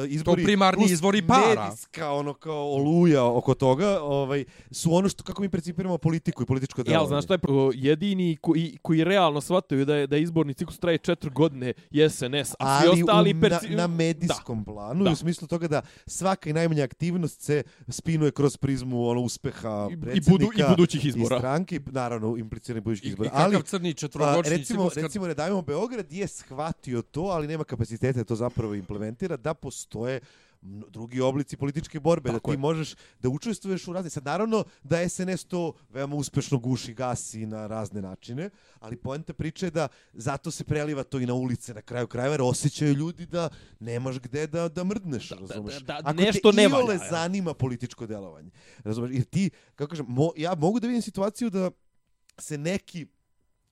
izbori... 0.04 0.42
To 0.42 0.46
primarni 0.46 0.78
plus 0.78 0.90
izvori 0.90 1.22
para. 1.22 1.64
Medijska, 1.64 2.10
ono 2.10 2.34
kao 2.34 2.72
oluja 2.72 3.24
oko 3.26 3.54
toga, 3.54 4.00
ovaj, 4.02 4.44
su 4.70 4.94
ono 4.94 5.08
što, 5.08 5.24
kako 5.24 5.42
mi 5.42 5.48
percipiramo 5.48 5.98
politiku 5.98 6.42
i 6.42 6.46
političko 6.46 6.82
delovanje. 6.82 7.04
Ja, 7.04 7.08
znaš 7.08 7.24
što 7.24 7.34
je 7.34 7.38
pro- 7.38 7.72
jedini 7.74 8.36
koji, 8.36 8.78
koji 8.82 9.04
realno 9.04 9.40
shvataju 9.40 9.84
da 9.84 9.96
je 9.96 10.06
da 10.06 10.16
je 10.16 10.22
izborni 10.22 10.54
ciklus 10.54 10.78
traje 10.78 10.98
četiri 10.98 11.30
godine 11.30 11.72
je 11.90 12.10
SNS, 12.10 12.24
a 12.58 12.80
svi 12.80 12.88
ali 12.88 13.02
ostali 13.02 13.34
na, 13.34 13.40
perci... 13.40 13.68
na 13.70 13.86
medijskom 13.86 14.58
da. 14.58 14.64
planu 14.64 15.04
Da. 15.04 15.10
i 15.10 15.12
u 15.12 15.16
smislu 15.16 15.48
toga 15.48 15.68
da 15.68 15.82
svaka 16.06 16.50
i 16.50 16.52
najmanja 16.52 16.84
aktivnost 16.84 17.40
se 17.40 17.62
spinuje 17.88 18.30
kroz 18.30 18.56
prizmu 18.56 19.08
ono 19.08 19.20
uspeha 19.20 19.88
I- 19.90 19.94
i 19.94 20.00
predsjednika 20.00 20.30
budu- 20.32 20.50
i 20.56 20.70
budućih 20.70 21.04
izbora. 21.06 21.36
i 21.36 21.38
stranke, 21.38 21.76
i, 21.76 21.80
naravno 21.86 22.36
implicirani 22.36 22.80
budućih 22.80 23.04
I, 23.04 23.08
i 23.08 23.10
izbora. 23.10 23.30
kakav 23.30 23.44
Ali 23.46 23.62
crni 23.62 23.90
a, 23.90 23.92
četvrogodišnji 23.92 24.56
recimo, 24.56 24.80
ciklus 24.80 25.04
recimo 25.04 25.26
ne 25.26 25.34
dajemo 25.34 25.62
Beograd 25.62 26.12
je 26.12 26.26
shvatio 26.26 27.02
to, 27.02 27.20
ali 27.22 27.46
nema 27.46 27.64
kapacitete 27.64 28.18
da 28.18 28.24
to 28.24 28.36
zapravo 28.36 28.74
implementira, 28.74 29.36
da 29.36 29.54
postoje 29.80 30.20
drugi 30.62 31.20
oblici 31.20 31.56
političke 31.56 32.00
borbe, 32.00 32.28
Tako 32.28 32.38
da 32.40 32.52
ti 32.52 32.54
je. 32.54 32.60
možeš 32.60 32.94
da 33.20 33.28
učestvuješ 33.28 33.88
u 33.88 33.92
razne. 33.92 34.10
Sad 34.10 34.24
naravno 34.24 34.64
da 34.82 35.08
SNS 35.08 35.44
to 35.44 35.72
veoma 35.88 36.16
uspešno 36.16 36.58
guši, 36.58 36.94
gasi 36.94 37.46
na 37.46 37.66
razne 37.66 38.02
načine, 38.02 38.50
ali 38.78 38.96
poenta 38.96 39.32
priče 39.32 39.66
je 39.66 39.70
da 39.70 39.88
zato 40.12 40.50
se 40.50 40.64
preliva 40.64 41.02
to 41.02 41.18
i 41.18 41.26
na 41.26 41.34
ulice 41.34 41.74
na 41.74 41.82
kraju 41.82 42.06
krajeva, 42.06 42.34
jer 42.34 42.42
osjećaju 42.42 42.94
ljudi 42.94 43.26
da 43.26 43.48
nemaš 43.80 44.18
gde 44.18 44.46
da, 44.46 44.68
da 44.68 44.84
mrdneš, 44.84 45.28
Da, 45.28 45.36
razumeš? 45.36 45.74
da, 45.76 45.80
da, 45.94 46.00
Ako 46.04 46.20
nešto 46.20 46.50
te 46.50 46.56
ne 46.56 46.62
iole 46.64 46.94
ja. 46.94 47.08
zanima 47.10 47.54
političko 47.54 48.06
delovanje, 48.06 48.50
razumeš? 48.78 49.10
Jer 49.12 49.24
ti, 49.24 49.50
kako 49.74 49.88
kažem, 49.90 50.06
mo, 50.08 50.30
ja 50.36 50.54
mogu 50.54 50.80
da 50.80 50.86
vidim 50.86 51.02
situaciju 51.02 51.50
da 51.50 51.70
se 52.38 52.58
neki 52.58 53.06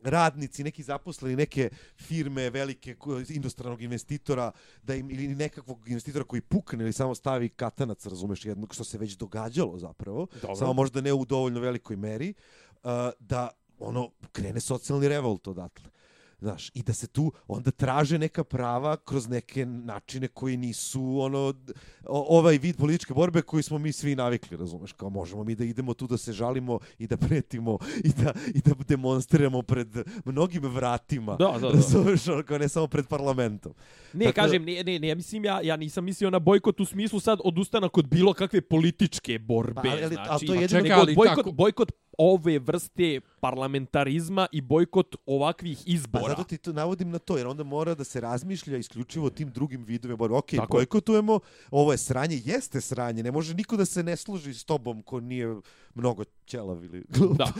radnici, 0.02 0.64
neki 0.64 0.82
zaposleni, 0.82 1.36
neke 1.36 1.70
firme 1.96 2.50
velike 2.50 2.96
inostranog 3.28 3.82
investitora 3.82 4.50
da 4.82 4.94
im, 4.94 5.10
ili 5.10 5.28
nekakvog 5.28 5.88
investitora 5.88 6.24
koji 6.24 6.40
pukne 6.40 6.84
ili 6.84 6.92
samo 6.92 7.14
stavi 7.14 7.48
katanac, 7.48 8.06
razumeš, 8.06 8.44
jednog 8.44 8.74
što 8.74 8.84
se 8.84 8.98
već 8.98 9.16
događalo 9.16 9.78
zapravo, 9.78 10.26
Dobro. 10.42 10.56
samo 10.56 10.72
možda 10.72 11.00
ne 11.00 11.12
u 11.12 11.24
dovoljno 11.24 11.60
velikoj 11.60 11.96
meri, 11.96 12.34
uh, 12.82 12.90
da 13.18 13.48
ono 13.78 14.10
krene 14.32 14.60
socijalni 14.60 15.08
revolt 15.08 15.48
odatle. 15.48 15.90
Znaš, 16.40 16.70
i 16.70 16.82
da 16.82 16.92
se 16.92 17.06
tu 17.06 17.32
onda 17.48 17.70
traže 17.70 18.18
neka 18.18 18.44
prava 18.44 18.96
kroz 18.96 19.28
neke 19.28 19.66
načine 19.66 20.28
koji 20.28 20.56
nisu 20.56 21.18
ono 21.18 21.54
o, 22.04 22.38
ovaj 22.38 22.58
vid 22.58 22.76
političke 22.76 23.14
borbe 23.14 23.42
koji 23.42 23.62
smo 23.62 23.78
mi 23.78 23.92
svi 23.92 24.14
navikli, 24.14 24.56
razumeš, 24.56 24.92
kao 24.92 25.10
možemo 25.10 25.44
mi 25.44 25.54
da 25.54 25.64
idemo 25.64 25.94
tu 25.94 26.06
da 26.06 26.16
se 26.16 26.32
žalimo 26.32 26.78
i 26.98 27.06
da 27.06 27.16
pretimo 27.18 27.78
i 27.98 28.08
da, 28.14 28.32
i 28.48 28.60
da 28.60 28.74
demonstriramo 28.88 29.62
pred 29.62 29.88
mnogim 30.24 30.62
vratima. 30.64 31.36
Da, 31.36 31.52
da, 31.52 31.58
da. 31.60 31.68
Razumeš, 31.68 32.28
ono, 32.28 32.42
kao 32.42 32.58
ne 32.58 32.68
samo 32.68 32.86
pred 32.86 33.06
parlamentom. 33.06 33.74
Ne, 34.12 34.24
Tako 34.24 34.34
kažem, 34.36 34.64
ne, 34.64 34.84
ne, 34.84 34.98
ne, 34.98 35.08
ja 35.08 35.14
mislim, 35.14 35.44
ja, 35.44 35.60
ja 35.62 35.76
nisam 35.76 36.04
mislio 36.04 36.30
na 36.30 36.38
bojkot 36.38 36.80
u 36.80 36.84
smislu 36.84 37.20
sad 37.20 37.38
odustanak 37.44 37.98
od 37.98 38.08
bilo 38.08 38.32
kakve 38.32 38.60
političke 38.60 39.38
borbe. 39.38 39.74
Pa, 39.74 39.88
ali- 39.90 40.06
znači, 40.06 40.28
ali 40.30 40.46
to 40.46 40.54
je 40.54 40.60
jedino- 40.60 40.74
nego 40.74 40.86
Čekaj, 40.86 41.00
ali 41.00 41.14
bojkot, 41.14 41.36
tako- 41.36 41.52
bojkot 41.52 41.92
ove 42.18 42.58
vrste 42.58 43.20
parlamentarizma 43.40 44.46
i 44.52 44.60
bojkot 44.60 45.16
ovakvih 45.26 45.78
Pa 45.78 45.82
izbora. 45.86 46.28
zato 46.28 46.44
ti 46.44 46.58
to 46.58 46.72
navodim 46.72 47.10
na 47.10 47.18
to, 47.18 47.36
jer 47.36 47.46
onda 47.46 47.62
mora 47.62 47.94
da 47.94 48.04
se 48.04 48.20
razmišlja 48.20 48.76
isključivo 48.76 49.26
o 49.26 49.30
tim 49.30 49.50
drugim 49.50 49.84
vidovima 49.84 50.16
borbe. 50.16 50.36
Ok, 50.36 50.50
Tako 50.50 50.76
je. 50.76 50.78
bojkotujemo, 50.78 51.40
ovo 51.70 51.92
je 51.92 51.98
sranje, 51.98 52.42
jeste 52.44 52.80
sranje, 52.80 53.22
ne 53.22 53.32
može 53.32 53.54
niko 53.54 53.76
da 53.76 53.84
se 53.84 54.02
ne 54.02 54.16
služi 54.16 54.54
s 54.54 54.64
tobom 54.64 55.02
ko 55.02 55.20
nije 55.20 55.56
mnogo 55.94 56.24
ćelav 56.48 56.84
ili 56.84 57.04
glup. 57.18 57.36
Da. 57.38 57.52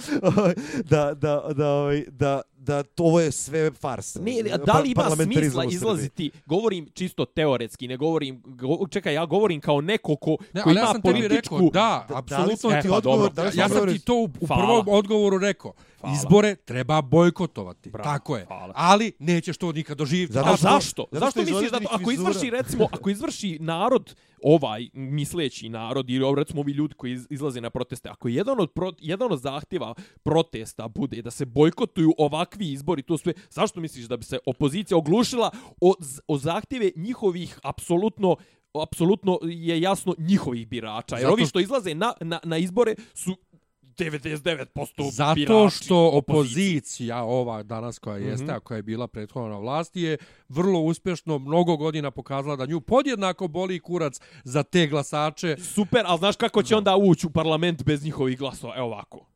da, 0.85 1.15
da, 1.15 1.53
da, 1.53 1.69
ovaj, 1.69 2.05
da, 2.09 2.41
da, 2.53 2.83
to 2.83 3.05
ovo 3.05 3.21
je 3.21 3.33
sve 3.33 3.71
farsa. 3.73 4.21
Ne, 4.21 4.33
ne, 4.43 4.59
da 4.59 4.73
li 4.75 4.91
ima 4.91 5.11
smisla 5.17 5.65
izlaziti, 5.65 6.31
govorim 6.47 6.89
čisto 6.95 7.25
teoretski, 7.25 7.89
ne 7.89 7.97
govorim, 7.97 8.43
go, 8.47 8.87
čekaj, 8.91 9.15
ja 9.15 9.27
govorim 9.27 9.61
kao 9.61 9.81
neko 9.81 10.17
ko, 10.17 10.37
Ne, 10.53 10.63
ko 10.63 10.69
ali 10.69 10.79
ja 10.79 10.83
ima 10.83 10.93
sam 10.93 11.03
tebi 11.03 11.21
političku... 11.21 11.57
rekao, 11.57 11.71
da, 11.71 12.07
Da- 12.09 12.21
da 12.21 12.37
li 12.37 12.53
apsolutno 12.53 12.71
E, 12.71 12.83
ti 12.83 12.89
pa 12.89 12.97
odgovor, 12.97 13.19
dobro. 13.31 13.51
da 13.51 13.61
Ja 13.63 13.69
sam 13.69 13.89
ti 13.89 13.99
to 13.99 14.15
u, 14.15 14.25
u 14.41 14.47
prvom 14.47 14.85
odgovoru 14.89 15.39
rekao. 15.39 15.73
Hvala. 16.01 16.17
Izbore 16.17 16.57
treba 16.57 17.03
bojkotovati. 17.03 17.91
Bravo, 17.91 18.05
Tako 18.05 18.37
je. 18.37 18.45
hvala. 18.47 18.73
Ali 18.77 19.13
nećeš 19.19 19.57
to 19.57 19.73
nikad 19.73 19.99
doživjeti. 19.99 20.33
Zato 20.33 20.57
zašto? 20.57 21.07
zašto 21.13 21.31
što 21.31 21.41
iz 21.41 21.49
misliš 21.49 21.71
da 21.71 21.81
to, 21.81 21.89
ako 21.91 22.11
izvrši 22.11 22.51
recimo, 22.51 22.89
ako 22.93 23.11
izvrši 23.11 23.59
narod 23.61 24.15
ovaj 24.43 24.89
misleći 24.93 25.69
narod 25.69 26.11
ili 26.11 26.35
recimo 26.37 26.61
ovi 26.61 26.73
ljudi 26.73 26.95
koji 26.95 27.13
iz- 27.13 27.27
izlaze 27.31 27.61
na 27.61 27.71
proteste, 27.71 28.09
ako 28.09 28.29
jedan 28.29 28.61
od 28.61 28.71
pro, 28.73 28.93
jedan 29.01 29.33
od 29.33 29.41
zahtjeva 29.41 29.95
protesta 30.23 30.89
bude 30.89 31.23
da 31.23 31.31
se 31.31 31.45
bojkotuju 31.45 32.15
ovakvi 32.19 32.73
izbori, 32.73 33.03
to 33.03 33.19
sve, 33.19 33.33
zašto 33.51 33.81
misliš 33.81 34.05
da 34.05 34.17
bi 34.17 34.25
se 34.25 34.39
opozicija 34.47 34.99
oglušila 34.99 35.51
o, 35.81 35.95
o 36.29 36.39
zahtjeve 36.39 36.91
njihovih 36.97 37.59
apsolutno 37.63 38.37
apsolutno 38.75 39.39
je 39.43 39.81
jasno 39.81 40.15
njihovih 40.19 40.69
birača. 40.69 41.17
Jer 41.17 41.23
Zato 41.23 41.33
ovi 41.33 41.47
što 41.47 41.61
izlaze 41.61 41.95
na, 41.95 42.13
na, 42.21 42.41
na 42.45 42.59
izbore 42.59 42.95
su 43.15 43.37
99% 43.99 45.11
Zato 45.11 45.35
birači 45.35 45.77
što 45.77 45.97
opozicije. 45.99 46.19
opozicija 46.19 47.19
ova 47.19 47.63
danas 47.63 47.99
koja 47.99 48.17
jeste, 48.19 48.45
Mhm. 48.45 48.53
a 48.53 48.61
koja 48.61 48.77
je 48.77 48.83
bila 48.83 49.09
prethodna 49.09 49.49
na 49.49 49.59
vlasti, 49.59 50.01
je 50.01 50.17
vrlo 50.49 50.81
uspješno 50.81 51.39
mnogo 51.39 51.77
godina 51.77 52.11
pokazala 52.11 52.57
da 52.57 52.67
nju 52.67 52.81
podjednako 52.81 53.49
boli 53.49 53.79
kurac 53.81 54.15
za 54.45 54.63
te 54.63 54.87
glasače. 54.87 55.57
Super, 55.59 56.03
ali 56.07 56.19
znaš 56.19 56.37
kako 56.37 56.63
će 56.63 56.77
onda 56.77 56.97
ući 56.97 57.27
u 57.27 57.31
parlament 57.31 57.85
bez 57.85 58.05
njihovih 58.05 58.39
glasova? 58.39 58.75
Evo 58.77 58.87
ovako. 58.87 59.27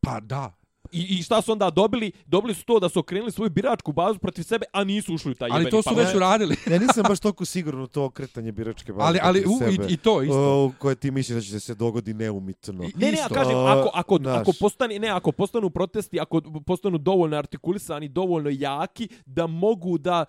Pa 0.00 0.20
da. 0.20 0.52
I, 0.92 1.18
I 1.18 1.22
šta 1.22 1.42
su 1.42 1.52
onda 1.52 1.70
dobili? 1.70 2.12
Dobili 2.26 2.54
su 2.54 2.64
to 2.64 2.80
da 2.80 2.88
su 2.88 2.98
okrenuli 2.98 3.32
svoju 3.32 3.50
biračku 3.50 3.92
bazu 3.92 4.18
protiv 4.18 4.42
sebe, 4.42 4.66
a 4.72 4.84
nisu 4.84 5.14
ušli 5.14 5.32
u 5.32 5.34
taj 5.34 5.48
Ali 5.50 5.60
jebeni 5.60 5.70
to 5.70 5.82
su 5.82 5.84
parlament. 5.84 6.08
već 6.08 6.16
uradili. 6.16 6.56
Ja 6.70 6.78
nisam 6.78 7.02
baš 7.08 7.20
toliko 7.20 7.44
siguran 7.44 7.80
u 7.82 7.86
to 7.86 8.04
okretanje 8.04 8.52
biračke 8.52 8.92
baze. 8.92 9.06
ali 9.06 9.18
ali 9.22 9.44
u, 9.46 9.58
sebe. 9.58 9.86
i, 9.88 9.92
i 9.92 9.96
to 9.96 10.22
isto. 10.22 10.64
O, 10.64 10.72
koje 10.78 10.94
ti 10.94 11.10
misliš 11.10 11.34
da 11.36 11.50
će 11.50 11.60
se 11.60 11.74
dogodi 11.74 12.14
neumitno. 12.14 12.72
Ne, 12.72 12.90
ne, 12.96 13.06
ja 13.06 13.12
Isto. 13.12 13.34
kažem, 13.34 13.56
A, 13.56 13.78
ako, 13.80 13.90
ako, 13.94 14.16
znaš. 14.16 14.40
ako, 14.40 14.52
postane, 14.60 14.98
ne, 14.98 15.08
ako 15.08 15.32
postanu 15.32 15.70
protesti, 15.70 16.20
ako 16.20 16.40
postanu 16.66 16.98
dovoljno 16.98 17.36
artikulisani, 17.36 18.08
dovoljno 18.08 18.50
jaki, 18.52 19.08
da 19.26 19.46
mogu 19.46 19.98
da, 19.98 20.24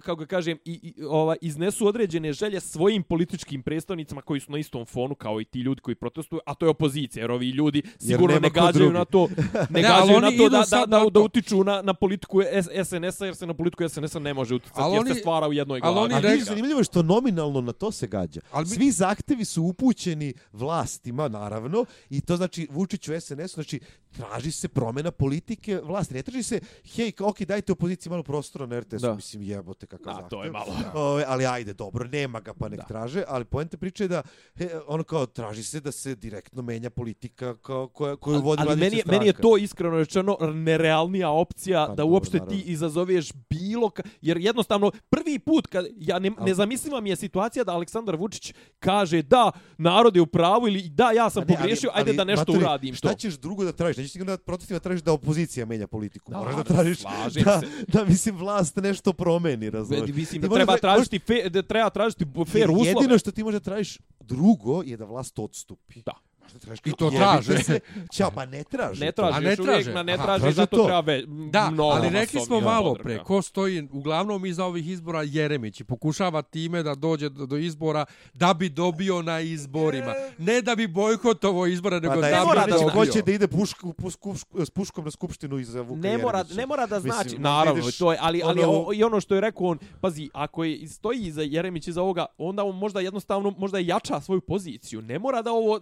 kako 0.00 0.16
ga 0.16 0.26
kažem, 0.26 0.58
i, 0.64 0.72
i, 0.74 1.04
ova, 1.04 1.36
iznesu 1.40 1.86
određene 1.86 2.32
želje 2.32 2.60
svojim 2.60 3.02
političkim 3.02 3.62
predstavnicima 3.62 4.22
koji 4.22 4.40
su 4.40 4.52
na 4.52 4.58
istom 4.58 4.86
fonu 4.86 5.14
kao 5.14 5.40
i 5.40 5.44
ti 5.44 5.60
ljudi 5.60 5.80
koji 5.80 5.94
protestuju, 5.94 6.40
a 6.46 6.54
to 6.54 6.66
je 6.66 6.70
opozicija, 6.70 7.20
jer 7.20 7.30
ovi 7.30 7.48
ljudi 7.50 7.82
sigurno 7.98 8.38
ne 8.38 8.50
gađaju 8.50 8.92
na 8.92 9.04
to, 9.04 9.28
ne, 9.70 9.82
Ne, 9.82 9.84
ali 9.84 9.98
gađaju 10.00 10.20
na 10.20 10.26
oni 10.28 10.36
to 10.38 10.48
da, 10.48 10.64
da, 10.70 10.86
da, 10.88 11.10
da, 11.10 11.20
utiču 11.20 11.64
na, 11.64 11.82
na 11.82 11.94
politiku 11.94 12.40
SNS-a, 12.80 12.96
jer 13.24 13.36
se 13.36 13.46
na 13.46 13.54
politiku 13.54 13.88
SNS-a 13.88 14.18
ne 14.18 14.34
može 14.34 14.54
uticati, 14.54 14.80
Ali 14.80 14.92
jer 14.92 15.00
oni- 15.00 15.14
se 15.14 15.20
stvara 15.20 15.48
u 15.48 15.52
jednoj 15.52 15.80
ali 15.82 15.92
glavi. 15.92 16.04
oni 16.04 16.14
A 16.14 16.18
rekli- 16.18 16.32
vidi, 16.32 16.44
zanimljivo 16.44 16.80
je 16.80 16.84
što 16.84 17.02
nominalno 17.02 17.60
na 17.60 17.72
to 17.72 17.92
se 17.92 18.06
gađa. 18.06 18.40
Ali 18.50 18.64
mi- 18.64 18.70
Svi 18.70 18.90
zahtevi 18.92 19.44
su 19.44 19.62
upućeni 19.64 20.34
vlastima, 20.52 21.28
naravno, 21.30 21.84
i 22.10 22.20
to 22.20 22.36
znači 22.36 22.66
Vučiću 22.70 23.12
SNS, 23.14 23.54
znači 23.54 23.80
traži 24.10 24.50
se 24.50 24.68
promjena 24.68 25.10
politike 25.10 25.80
vlasti. 25.80 26.14
Ne 26.14 26.22
traži 26.22 26.42
se, 26.42 26.60
hej, 26.86 27.12
kao, 27.12 27.28
ok, 27.28 27.40
dajte 27.40 27.72
opoziciji 27.72 28.10
malo 28.10 28.22
prostora 28.22 28.66
na 28.66 28.80
RTS-u, 28.80 29.14
mislim, 29.14 29.42
jebote 29.60 29.86
kakav 29.86 30.04
Da, 30.06 30.12
zahtev. 30.12 30.28
to 30.30 30.44
je 30.44 30.50
malo. 30.50 30.74
Ove, 30.94 31.24
ali 31.26 31.46
ajde, 31.46 31.72
dobro, 31.74 32.04
nema 32.06 32.40
ga 32.40 32.54
pa 32.54 32.68
nek 32.68 32.78
Da. 32.78 32.84
traže, 32.84 33.24
ali 33.28 33.44
poenta 33.44 33.76
priče 33.76 34.04
je 34.04 34.08
da 34.08 34.22
he, 34.56 34.68
ono 34.86 35.02
kao 35.04 35.26
traži 35.26 35.62
se 35.64 35.80
da 35.80 35.92
se 35.92 36.14
direktno 36.16 36.62
menja 36.62 36.90
politika 36.90 37.56
kao, 37.56 37.88
koja, 37.88 38.16
koju 38.16 38.34
vodi 38.36 38.60
ali 38.60 38.66
vladajuća 38.66 38.80
meni, 38.80 38.96
je- 38.96 39.00
stranka. 39.00 39.12
meni 39.14 39.26
je 39.26 39.32
to 39.34 39.56
iskreno 39.58 39.96
rečeno 39.96 40.36
nerealnija 40.54 41.30
opcija 41.30 41.80
Pa 41.80 41.88
da 41.88 41.94
dobro, 41.94 42.06
uopšte 42.06 42.36
naravno. 42.36 42.56
ti 42.56 42.64
izazoveš 42.64 43.28
bilo 43.50 43.90
ka, 43.90 44.02
jer 44.20 44.36
jednostavno 44.38 44.90
prvi 45.10 45.38
put 45.40 45.66
kad 45.66 45.86
ja 45.92 46.18
ne, 46.18 46.30
Al- 46.30 46.44
nezamisliva 46.44 47.00
mi 47.00 47.10
je 47.10 47.16
situacija 47.18 47.64
da 47.64 47.72
Aleksandar 47.72 48.16
Vučić 48.16 48.52
kaže 48.78 49.22
da 49.22 49.50
narod 49.78 50.16
je 50.16 50.22
u 50.22 50.26
pravu 50.28 50.68
ili 50.68 50.82
da 50.84 51.10
ja 51.10 51.30
sam 51.30 51.44
ne, 51.44 51.56
ali- 51.56 51.70
ajde 51.92 52.10
ali, 52.10 52.16
da 52.16 52.24
nešto 52.24 52.40
Maturi, 52.42 52.58
uradim 52.58 52.94
Šta 52.94 53.08
to. 53.08 53.14
ćeš 53.14 53.34
drugo 53.34 53.64
da 53.64 53.72
tražiš? 53.72 53.96
Nećeš 53.96 54.12
sigurno 54.12 54.30
na 54.30 54.38
protestima 54.38 54.76
da 54.76 54.82
tražiš 54.82 55.02
da 55.02 55.12
opozicija 55.12 55.66
menja 55.66 55.86
politiku. 55.86 56.32
Da, 56.32 56.38
Moraš 56.38 56.56
da 56.56 56.62
da, 56.62 56.74
tražiš 56.74 56.98
da, 57.44 57.60
se. 57.60 57.66
da, 57.88 58.04
mislim, 58.04 58.36
vlast 58.36 58.76
nešto 58.78 59.12
promeni, 59.12 59.49
razumiješ? 59.70 60.16
Mislim 60.16 60.42
Ti 60.42 60.48
da 60.48 60.54
treba 60.54 60.76
tražiti 60.76 61.18
fe, 61.18 61.48
da 61.48 61.62
treba 61.62 61.90
tražiti 61.90 62.26
fair 62.52 62.70
uslove. 62.70 62.88
Jedino 62.88 63.18
što 63.18 63.30
ti 63.30 63.44
možeš 63.44 63.60
da 63.60 63.64
tražiš 63.64 63.98
drugo 64.20 64.82
je 64.82 64.96
da 64.96 65.04
vlast 65.04 65.38
odstupi. 65.38 66.02
Da. 66.02 66.12
Možda 66.52 66.58
tražiš 66.60 66.80
I 66.84 66.92
to 66.92 67.10
traže. 67.10 67.58
se. 67.58 67.80
Ćao, 68.10 68.30
pa 68.30 68.46
ne 68.46 68.64
traže. 68.64 69.00
Ne 69.00 69.12
A 69.18 69.30
ne 69.30 69.38
uvijek 69.40 69.60
traže. 69.60 69.92
na 69.92 70.02
ne 70.02 70.12
Aha, 70.14 70.24
traži, 70.24 70.40
traže 70.40 70.54
zato 70.54 70.76
to. 70.76 70.84
treba 70.84 71.00
ve, 71.02 71.22
Da, 71.50 71.70
mnogo 71.70 71.90
ali 71.90 72.08
rekli 72.10 72.40
smo 72.40 72.60
malo 72.60 72.94
pre, 72.94 73.18
ko 73.18 73.42
stoji 73.42 73.88
uglavnom 73.92 74.46
iza 74.46 74.64
ovih 74.64 74.88
izbora 74.88 75.22
Jeremić 75.22 75.80
i 75.80 75.84
pokušava 75.84 76.42
time 76.42 76.82
da 76.82 76.94
dođe 76.94 77.28
do, 77.28 77.46
do 77.46 77.56
izbora 77.58 78.04
da 78.34 78.54
bi 78.54 78.68
dobio 78.70 79.22
na 79.22 79.40
izborima. 79.40 80.14
Ne 80.38 80.62
da 80.62 80.76
bi 80.76 80.86
bojkotovo 80.88 81.66
izbore, 81.66 81.96
nego 81.96 82.08
Pa 82.08 82.14
da, 82.14 82.20
da, 82.20 82.26
je, 82.28 82.34
ne 82.34 82.44
mora 82.44 82.64
bi 82.64 82.70
da 82.72 82.78
dobio. 82.78 82.90
hoće 82.90 83.22
da 83.22 83.32
ide 83.32 83.48
pušku, 83.48 83.92
pus, 83.92 84.16
kuš- 84.16 84.44
s 84.56 84.70
puškom 84.70 85.04
na 85.04 85.10
skupštinu 85.10 85.58
iza 85.58 85.80
Vuka 85.80 86.00
ne 86.00 86.18
mora, 86.18 86.38
Jeremića. 86.38 86.56
ne 86.56 86.66
mora 86.66 86.86
da 86.86 86.96
Mislim, 86.96 87.12
znači, 87.12 87.28
možda 87.28 87.42
naravno, 87.44 87.80
ideš 87.80 87.98
to 87.98 88.12
je, 88.12 88.18
ali, 88.20 88.42
ali 88.44 88.62
ono- 88.62 88.72
o, 88.80 88.92
i 88.92 89.04
ono 89.04 89.20
što 89.20 89.34
je 89.34 89.40
rekao 89.40 89.66
on, 89.66 89.78
pazi, 90.00 90.30
ako 90.34 90.64
je 90.64 90.88
stoji 90.88 91.20
iza 91.20 91.42
Jeremić 91.42 91.88
iza 91.88 92.02
ovoga, 92.02 92.26
onda 92.38 92.64
on 92.64 92.76
možda 92.76 93.00
jednostavno, 93.00 93.50
možda 93.52 93.78
jača 93.80 94.20
svoju 94.20 94.40
poziciju. 94.40 95.02
Ne 95.02 95.18
mora 95.18 95.42
da 95.42 95.52
ovo, 95.52 95.80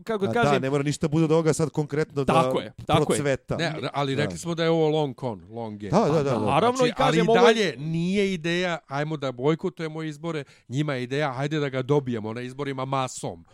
kako 0.00 0.26
da 0.26 0.32
da, 0.32 0.42
kažem, 0.42 0.62
ne 0.62 0.70
mora 0.70 0.82
ništa 0.82 1.08
bude 1.08 1.24
od 1.24 1.32
ovoga 1.32 1.52
sad 1.52 1.70
konkretno 1.70 2.24
Tako 2.24 2.58
da 2.58 2.64
je, 2.64 2.72
tako 2.86 3.12
je. 3.12 3.16
procveta. 3.16 3.56
Ne, 3.56 3.72
ali 3.92 4.16
Da. 4.16 4.22
rekli 4.22 4.38
smo 4.38 4.54
da 4.54 4.64
je 4.64 4.70
ovo 4.70 4.88
long 4.90 5.14
con, 5.16 5.42
long 5.50 5.78
game. 5.78 5.90
Da, 5.92 6.12
da, 6.12 6.22
da. 6.22 6.30
da. 6.30 6.38
naravno 6.40 6.86
i 6.86 6.92
kažem 6.92 7.00
ali 7.20 7.38
ovo 7.38 7.48
je- 7.48 7.54
dalje 7.54 7.76
nije 7.78 8.34
ideja, 8.34 8.78
ajmo 8.88 9.16
da 9.16 9.32
bojkotujemo 9.32 10.02
izbore, 10.02 10.44
njima 10.68 10.94
je 10.94 11.02
ideja, 11.02 11.30
hajde 11.30 11.58
da 11.58 11.68
ga 11.68 11.82
dobijemo 11.82 12.32
na 12.32 12.40
izborima 12.40 12.84
masom. 12.84 13.44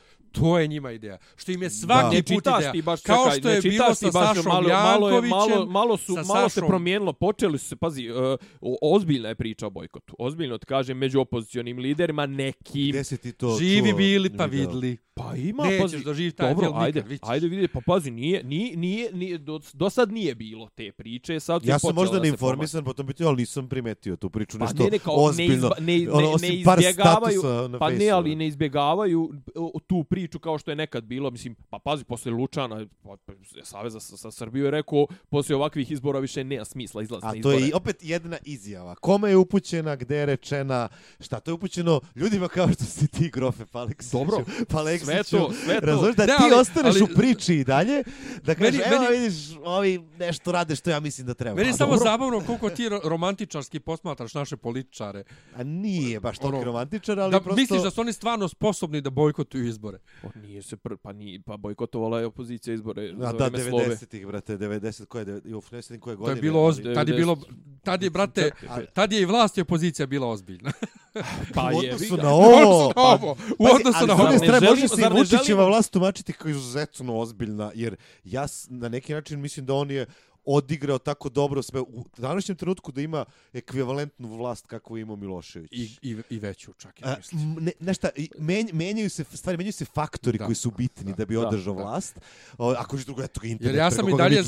To 0.40 0.58
je 0.58 0.66
njima 0.66 0.92
ideja. 0.92 1.18
Što 1.36 1.52
im 1.52 1.62
je 1.62 1.70
svaki 1.70 2.16
ne 2.16 2.22
put 2.22 2.34
čitaš 2.34 2.58
ideja. 2.58 2.72
ti 2.72 2.82
baš 2.82 3.00
Kao 3.02 3.30
što 3.30 3.48
ne 3.48 3.54
je 3.54 3.60
bilo 3.60 3.94
sa 3.94 4.12
Sašom 4.12 4.44
malo, 4.46 4.68
malo, 4.68 5.10
je, 5.10 5.22
malo, 5.22 5.66
malo, 5.66 5.96
su, 5.96 6.14
sa 6.14 6.34
malo 6.34 6.48
se 6.48 6.60
promijenilo, 6.60 7.12
počeli 7.12 7.58
su 7.58 7.68
se, 7.68 7.76
pazi, 7.76 8.10
uh, 8.10 8.38
ozbiljna 8.82 9.28
je 9.28 9.34
priča 9.34 9.66
o 9.66 9.70
bojkotu. 9.70 10.16
Ozbiljno 10.18 10.58
ti 10.58 10.66
kažem, 10.66 10.98
među 10.98 11.20
opozicionim 11.20 11.78
liderima 11.78 12.26
nekim. 12.26 12.90
Gde 12.90 13.04
si 13.04 13.18
ti 13.18 13.32
to 13.32 13.56
Živi 13.58 13.90
čuo, 13.90 13.96
bili 13.96 14.36
pa 14.36 14.44
vidli. 14.44 14.96
Pa 15.18 15.34
ima, 15.36 15.64
Nećeš 15.64 15.80
pazi, 15.80 16.04
doživjeti 16.04 16.36
taj 16.36 16.54
dobro, 16.54 16.66
film 16.66 16.78
nikad, 16.78 17.04
ajde, 17.04 17.18
ajde 17.22 17.48
vidi, 17.48 17.68
pa 17.68 17.80
pazi, 17.86 18.10
nije, 18.10 18.44
nije, 18.44 18.76
nije, 18.76 19.12
nije 19.12 19.38
do, 19.38 19.60
do 19.72 19.90
sad 19.90 20.12
nije 20.12 20.34
bilo 20.34 20.68
te 20.74 20.92
priče, 20.92 21.40
sad 21.40 21.64
Ja 21.64 21.78
sam 21.78 21.94
možda 21.94 22.12
da 22.12 22.18
se 22.18 22.22
neinformisan 22.22 22.84
po 22.84 22.92
tom 22.92 23.06
pitanju, 23.06 23.28
ali 23.28 23.36
nisam 23.36 23.68
primetio 23.68 24.16
tu 24.16 24.30
priču. 24.30 24.58
Pa 24.58 24.64
Nešto 24.64 24.84
ne, 24.84 24.90
ne, 24.90 24.98
kao, 24.98 25.14
ozbiljno. 25.14 25.48
ne, 25.48 25.54
izba, 25.54 25.70
ne, 25.80 25.98
ne, 25.98 26.10
ono, 26.10 26.20
ne 26.20 26.26
osim 26.26 26.64
par 26.64 26.78
izbjegavaju, 26.78 27.42
na 27.68 27.78
pa 27.78 27.90
ne, 27.90 28.10
ali 28.10 28.34
ne 28.36 28.46
izbjegavaju 28.46 29.32
o, 29.54 29.80
tu 29.86 30.04
priču 30.04 30.25
kao 30.30 30.58
što 30.58 30.70
je 30.70 30.76
nekad 30.76 31.04
bilo, 31.04 31.30
mislim, 31.30 31.54
pa 31.70 31.78
pazi, 31.78 32.04
posle 32.04 32.32
Lučana, 32.32 32.86
pa, 33.02 33.16
pa, 33.18 33.32
Saveza 33.64 34.00
sa, 34.00 34.16
sa 34.16 34.30
Srbiju 34.30 34.64
je 34.64 34.70
rekao, 34.70 35.06
posle 35.28 35.56
ovakvih 35.56 35.90
izbora 35.90 36.18
više 36.18 36.44
nema 36.44 36.64
smisla 36.64 37.02
izlaziti 37.02 37.26
A 37.26 37.28
na 37.28 37.32
to 37.32 37.38
izbore. 37.38 37.56
je 37.56 37.68
i 37.68 37.72
opet 37.72 37.96
jedna 38.00 38.36
izjava. 38.44 38.94
Kome 38.94 39.30
je 39.30 39.36
upućena, 39.36 39.96
gde 39.96 40.16
je 40.16 40.26
rečena, 40.26 40.88
šta 41.20 41.40
to 41.40 41.50
je 41.50 41.54
upućeno 41.54 42.00
ljudima 42.14 42.48
kao 42.48 42.68
što 42.68 42.84
si 42.84 43.08
ti, 43.08 43.30
grofe 43.30 43.66
Paleksiću. 43.66 44.16
Dobro, 44.18 44.44
Paleksiću. 44.68 45.06
sve 45.06 45.22
to, 45.22 45.52
sve 45.54 45.80
to. 45.80 45.86
Razumeš 45.86 46.16
da 46.16 46.22
Ne, 46.22 46.28
ti 46.28 46.42
ali- 46.42 46.54
ostaneš 46.54 46.94
ali- 46.94 47.02
u 47.02 47.08
priči 47.08 47.54
i 47.54 47.64
dalje, 47.64 48.02
da 48.42 48.54
kažeš, 48.54 48.72
Meni- 48.74 48.84
evo 48.86 49.02
meni- 49.02 49.18
vidiš, 49.18 49.34
ovi 49.56 49.98
nešto 50.18 50.52
rade 50.52 50.76
što 50.76 50.90
ja 50.90 51.00
mislim 51.00 51.26
da 51.26 51.34
treba. 51.34 51.56
Meni 51.56 51.68
je 51.68 51.72
A 51.72 51.76
samo 51.76 51.92
dobro. 51.92 52.04
zabavno 52.04 52.40
koliko 52.42 52.70
ti 52.70 52.82
ro- 52.84 53.00
romantičarski 53.04 53.80
posmatraš 53.80 54.34
naše 54.34 54.56
političare. 54.56 55.24
A 55.54 55.62
nije 55.62 56.20
baš 56.20 56.38
toliko 56.38 56.56
Ono, 56.56 56.64
romantičar, 56.64 57.20
ali 57.20 57.30
Da 57.32 57.40
prosto... 57.40 57.56
misliš 57.56 57.82
da 57.82 57.90
su 57.90 58.00
oni 58.00 58.12
stvarno 58.12 58.48
sposobni 58.48 59.00
da 59.00 59.10
bojkotuju 59.10 59.66
izbore. 59.66 59.98
Pa 60.22 60.40
nije 60.40 60.62
se 60.62 60.76
pr, 60.76 60.96
pa 61.02 61.12
nije, 61.12 61.40
pa 61.42 61.56
bojkotovala 61.56 62.20
je 62.20 62.26
opozicija 62.26 62.74
izbore 62.74 63.10
A 63.10 63.16
za 63.16 63.32
da, 63.32 63.48
vreme 63.48 63.70
slove. 63.70 63.86
90-ih, 63.86 64.26
brate, 64.26 64.58
90, 64.58 65.06
koje, 65.06 65.40
uf, 65.56 65.70
ne 65.70 65.82
sjetim 65.82 66.00
koje 66.00 66.16
To 66.16 66.20
godine. 66.20 66.38
je 66.38 66.42
bilo 66.42 66.64
ozbiljno. 66.64 66.94
Tad 66.94 67.08
je 67.08 67.14
bilo, 67.14 67.38
tad 67.82 68.02
je, 68.02 68.10
brate, 68.10 68.50
tad 68.94 69.12
je 69.12 69.20
i 69.20 69.24
vlast 69.24 69.58
i 69.58 69.60
opozicija 69.60 70.06
bila 70.06 70.28
ozbiljna. 70.28 70.72
Pa 71.54 71.70
u 71.74 71.82
je, 71.82 71.94
odnosu 71.94 72.16
na 72.16 72.34
U 72.34 72.38
odnosu 72.38 72.62
ovo, 72.62 72.92
na 72.96 73.02
ovo, 73.02 73.36
u 73.58 73.64
odnosu 73.64 74.06
na 74.06 74.14
ovo. 74.14 74.28
Ne 74.28 74.38
strane, 74.38 74.68
može 74.68 74.88
se 74.88 75.00
i 75.00 75.18
Vučićeva 75.18 75.66
vlast 75.66 75.92
tumačiti 75.92 76.32
kao 76.32 76.50
izuzetno 76.50 77.18
ozbiljna, 77.18 77.70
jer 77.74 77.96
ja 78.24 78.46
na 78.68 78.88
neki 78.88 79.12
način 79.12 79.40
mislim 79.40 79.66
da 79.66 79.74
on 79.74 79.90
je 79.90 80.06
odigrao 80.46 80.98
tako 80.98 81.28
dobro 81.28 81.62
sve 81.62 81.80
u 81.80 82.04
današnjem 82.16 82.56
trenutku 82.56 82.92
da 82.92 83.00
ima 83.00 83.24
ekvivalentnu 83.52 84.36
vlast 84.36 84.66
kakvu 84.66 84.96
je 84.96 85.00
imao 85.00 85.16
Milošević. 85.16 85.72
I, 85.72 85.90
i, 86.02 86.16
I 86.30 86.38
veću 86.38 86.72
čak, 86.72 87.00
ja 87.00 87.14
mislim. 87.16 87.56
ne, 87.60 87.72
nešta, 87.80 88.08
i 88.16 88.30
menj, 88.38 88.66
menjaju 88.72 89.10
se 89.10 89.24
stvari, 89.24 89.56
menjaju 89.56 89.72
se 89.72 89.84
faktori 89.84 90.38
Da, 90.38 90.44
koji 90.44 90.54
su 90.54 90.70
bitni 90.70 91.14
da, 91.14 91.24
bi 91.24 91.34
da, 91.34 91.48
održao 91.48 91.74
da. 91.74 91.82
vlast. 91.82 92.20
O, 92.58 92.74
ako 92.78 92.96
je 92.96 93.04
drugo, 93.04 93.22
eto 93.22 93.40
ga 93.40 93.48
internet. 93.48 93.74
Jer 93.74 93.84
ja 93.84 93.90
sam 93.90 94.08
i 94.08 94.16
dalje. 94.16 94.42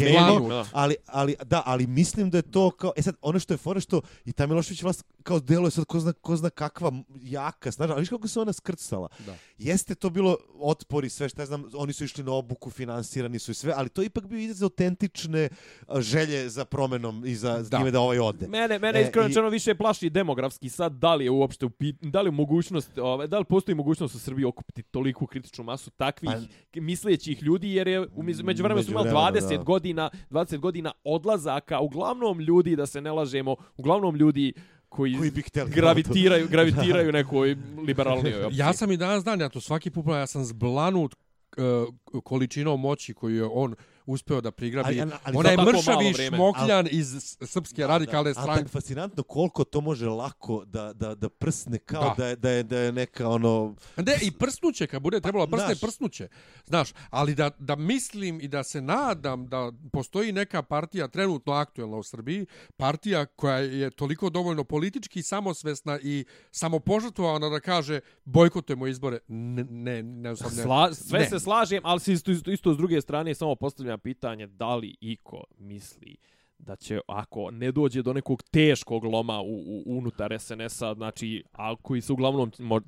Da. 0.48 0.66
Ali, 0.72 0.96
ali, 1.06 1.36
da, 1.44 1.62
ali 1.66 1.86
mislim 1.86 2.30
da 2.30 2.38
je 2.38 2.42
to 2.42 2.70
kao, 2.70 2.92
e 2.96 3.02
sad, 3.02 3.14
ono 3.22 3.38
što 3.38 3.54
je 3.54 3.58
fora 3.58 3.80
što 3.80 4.00
i 4.24 4.32
ta 4.32 4.46
Milošević 4.46 4.82
vlast 4.82 5.04
kao 5.22 5.40
deluje 5.40 5.70
sad 5.70 5.84
ko 5.84 6.00
zna, 6.00 6.12
ko 6.12 6.36
zna 6.36 6.50
kakva 6.50 6.92
jaka, 7.22 7.72
snažna, 7.72 7.94
ali 7.94 8.02
viš 8.02 8.08
kako 8.08 8.28
se 8.28 8.40
ona 8.40 8.52
skrcala. 8.52 9.08
Da. 9.26 9.36
Jeste 9.58 9.94
to 9.94 10.10
bilo 10.10 10.36
otpor 10.60 11.04
i 11.04 11.08
sve, 11.08 11.28
šta 11.28 11.42
ja 11.42 11.46
znam, 11.46 11.64
oni 11.74 11.92
su 11.92 12.04
išli 12.04 12.24
na 12.24 12.32
obuku, 12.32 12.70
finansirani 12.70 13.38
su 13.38 13.50
i 13.50 13.54
sve, 13.54 13.72
ali 13.76 13.88
to 13.88 14.02
je 14.02 14.06
ipak 14.06 14.26
bio 14.26 14.38
izraz 14.38 14.62
autentične 14.62 15.48
želje 15.93 16.48
za 16.48 16.65
promenom 16.65 17.23
i 17.27 17.35
za, 17.35 17.62
za 17.62 17.69
Da. 17.69 17.78
njime 17.78 17.90
da 17.90 18.01
ovaj 18.01 18.19
ode. 18.20 18.48
Mene, 18.48 18.78
mene 18.78 18.98
E, 18.98 19.02
iskreno 19.02 19.48
i- 19.48 19.51
više 19.51 19.74
plaši 19.74 20.10
demografski 20.10 20.69
sad, 20.69 20.93
da 20.93 21.15
li 21.15 21.24
je 21.24 21.31
uopšte 21.31 21.66
u 21.66 21.70
pit, 21.70 21.97
da 22.02 22.20
li 22.20 22.28
je 22.28 22.32
mogućnost, 22.32 22.98
ove, 22.98 23.27
da 23.27 23.39
li 23.39 23.44
postoji 23.44 23.74
mogućnost 23.74 24.15
u 24.15 24.19
Srbiji 24.19 24.44
okupiti 24.44 24.82
toliku 24.82 25.27
kritičnu 25.27 25.65
masu 25.65 25.90
takvih 25.90 26.31
Pa- 26.73 26.81
mislećih 26.81 27.43
ljudi, 27.43 27.70
jer 27.70 27.89
je 27.89 28.01
u 28.06 28.23
među- 28.23 28.44
međuvremenu 28.44 28.85
su 28.85 28.90
imali 28.90 29.05
Međuvremenu, 29.05 29.39
20 29.40 29.56
da. 29.56 29.62
godina, 29.62 30.10
20 30.31 30.59
godina 30.59 30.93
odlazaka, 31.05 31.81
uglavnom 31.81 32.40
ljudi, 32.40 32.77
da 32.77 32.86
se 32.86 33.01
ne 33.01 33.12
lažemo, 33.12 33.56
uglavnom 33.77 34.16
ljudi 34.16 34.52
koji, 34.89 35.15
Koji 35.15 35.31
bi 35.31 35.43
htjeli 35.43 35.70
gravitiraju, 35.70 36.48
gravitiraju 36.48 37.12
nekoj 37.20 37.56
liberalnijoj 37.78 38.15
opciji. 38.44 38.59
Ja 38.59 38.73
sam 38.73 38.93
i 38.93 38.97
danas 38.97 39.24
dan, 39.24 39.40
ja 39.40 39.48
to 39.48 39.60
svaki 39.60 39.90
put, 39.90 40.06
ja 40.09 40.27
sam 40.27 40.44
zblanut 40.44 41.15
uh, 41.56 41.94
količinom 42.23 42.81
moći 42.81 43.15
koju 43.15 43.36
je 43.36 43.44
on 43.44 43.74
uspeo 44.09 44.40
da 44.40 44.51
prigrabi. 44.51 45.01
Ali- 45.01 45.12
ali- 45.24 45.36
Onaj 45.36 45.56
mršavi 45.56 46.14
šmokljan 46.26 46.89
iz 46.90 47.14
s- 47.14 47.36
srpske 47.43 47.86
radikalne 47.86 48.28
Ali 48.28 48.35
stranke. 48.35 48.59
tako 48.59 48.68
fascinantno 48.70 49.22
koliko 49.24 49.64
to 49.64 49.80
može 49.80 50.06
lako 50.09 50.64
da, 50.64 50.93
da, 50.93 51.14
da 51.14 51.28
prsne 51.30 51.78
kao 51.80 52.02
da. 52.09 52.09
Da. 52.09 52.14
Da, 52.18 52.26
je, 52.26 52.36
da, 52.36 52.51
je, 52.51 52.62
da 52.62 52.78
je 52.78 52.93
neka 52.93 53.28
ono... 53.28 53.74
Ne, 53.97 54.18
i 54.22 54.30
prsnuće, 54.30 54.86
kad 54.86 55.02
bude 55.02 55.20
trebalo 55.20 55.47
Pa, 55.47 55.51
prsne, 55.51 55.66
znaš. 55.66 55.80
prsnuće. 55.80 56.28
Znaš, 56.66 56.89
ali 57.10 57.35
da, 57.35 57.51
da 57.59 57.76
mislim 57.76 58.40
i 58.40 58.48
da 58.48 58.62
se 58.62 58.80
nadam 58.80 59.47
da 59.47 59.72
postoji 59.93 60.32
neka 60.32 60.62
partija 60.62 61.09
trenutno 61.09 61.52
aktuelna 61.52 61.97
u 61.97 62.02
Srbiji, 62.02 62.47
partija 62.76 63.26
koja 63.26 63.59
je 63.59 63.90
toliko 63.90 64.30
dovoljno 64.30 64.64
politički 64.64 65.22
samosvesna 65.22 65.98
i 66.01 66.24
samopožrtvovana 66.52 67.48
da 67.48 67.60
kaže 67.60 68.01
bojkotujemo 68.24 68.86
izbore. 68.86 69.18
Ne, 69.28 69.64
ne, 69.64 70.02
ne, 70.02 70.36
sam 70.36 70.56
ne. 70.56 70.62
Sla, 70.62 70.94
sve 70.94 71.18
Ne. 71.18 71.26
se 71.26 71.40
slažem, 71.40 71.80
ali 71.85 72.01
se 72.01 72.12
isto, 72.12 72.30
isto, 72.30 72.51
isto 72.51 72.74
s 72.74 72.76
druge 72.76 73.01
strane 73.01 73.35
samo 73.35 73.55
postavljam 73.55 73.97
pitanje 73.98 74.46
da 74.46 74.76
li 74.76 74.96
iko 75.00 75.44
misli 75.58 76.16
da 76.58 76.76
će 76.76 77.00
ako 77.06 77.50
ne 77.50 77.72
dođe 77.72 78.02
do 78.02 78.12
nekog 78.12 78.42
teškog 78.42 79.04
loma 79.04 79.40
u, 79.40 79.46
u 79.46 79.82
unutar 79.86 80.40
SNS-a, 80.40 80.94
znači 80.94 81.44
a 81.52 81.76
koji 81.82 82.00
se 82.00 82.12
uglavnom 82.12 82.52
mo, 82.58 82.80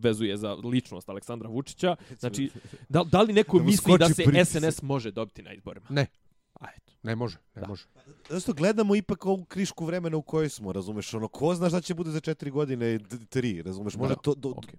vezuje 0.00 0.36
za 0.36 0.54
ličnost 0.54 1.08
Aleksandra 1.08 1.48
Vučića, 1.48 1.96
znači 2.18 2.50
da, 2.88 3.04
da 3.04 3.22
li 3.22 3.32
neko 3.32 3.58
Da 3.58 3.64
misli 3.64 3.98
da 3.98 4.08
se 4.08 4.24
pritisak. 4.24 4.62
SNS 4.62 4.82
može 4.82 5.10
dobiti 5.10 5.42
na 5.42 5.52
izborima? 5.52 5.86
Ne, 5.90 6.06
A 6.60 6.66
eto. 6.76 6.92
ne 7.02 7.16
može, 7.16 7.38
ne 7.54 7.60
Da. 7.60 7.68
može. 7.68 7.84
Zato 8.28 8.52
gledamo 8.52 8.96
ipak 8.96 9.26
ovu 9.26 9.44
krišku 9.44 9.84
vremena 9.84 10.16
u 10.16 10.22
kojoj 10.22 10.48
smo, 10.48 10.72
razumeš, 10.72 11.14
ono, 11.14 11.28
ko 11.28 11.54
zna 11.54 11.68
šta 11.68 11.80
će 11.80 11.94
bude 11.94 12.10
za 12.10 12.20
četiri 12.20 12.50
godine 12.50 12.98
tri, 13.28 13.62
razumeš, 13.62 13.96
možda 13.96 14.14
Da, 14.14 14.20
to, 14.20 14.34
do, 14.34 14.48
okej. 14.56 14.78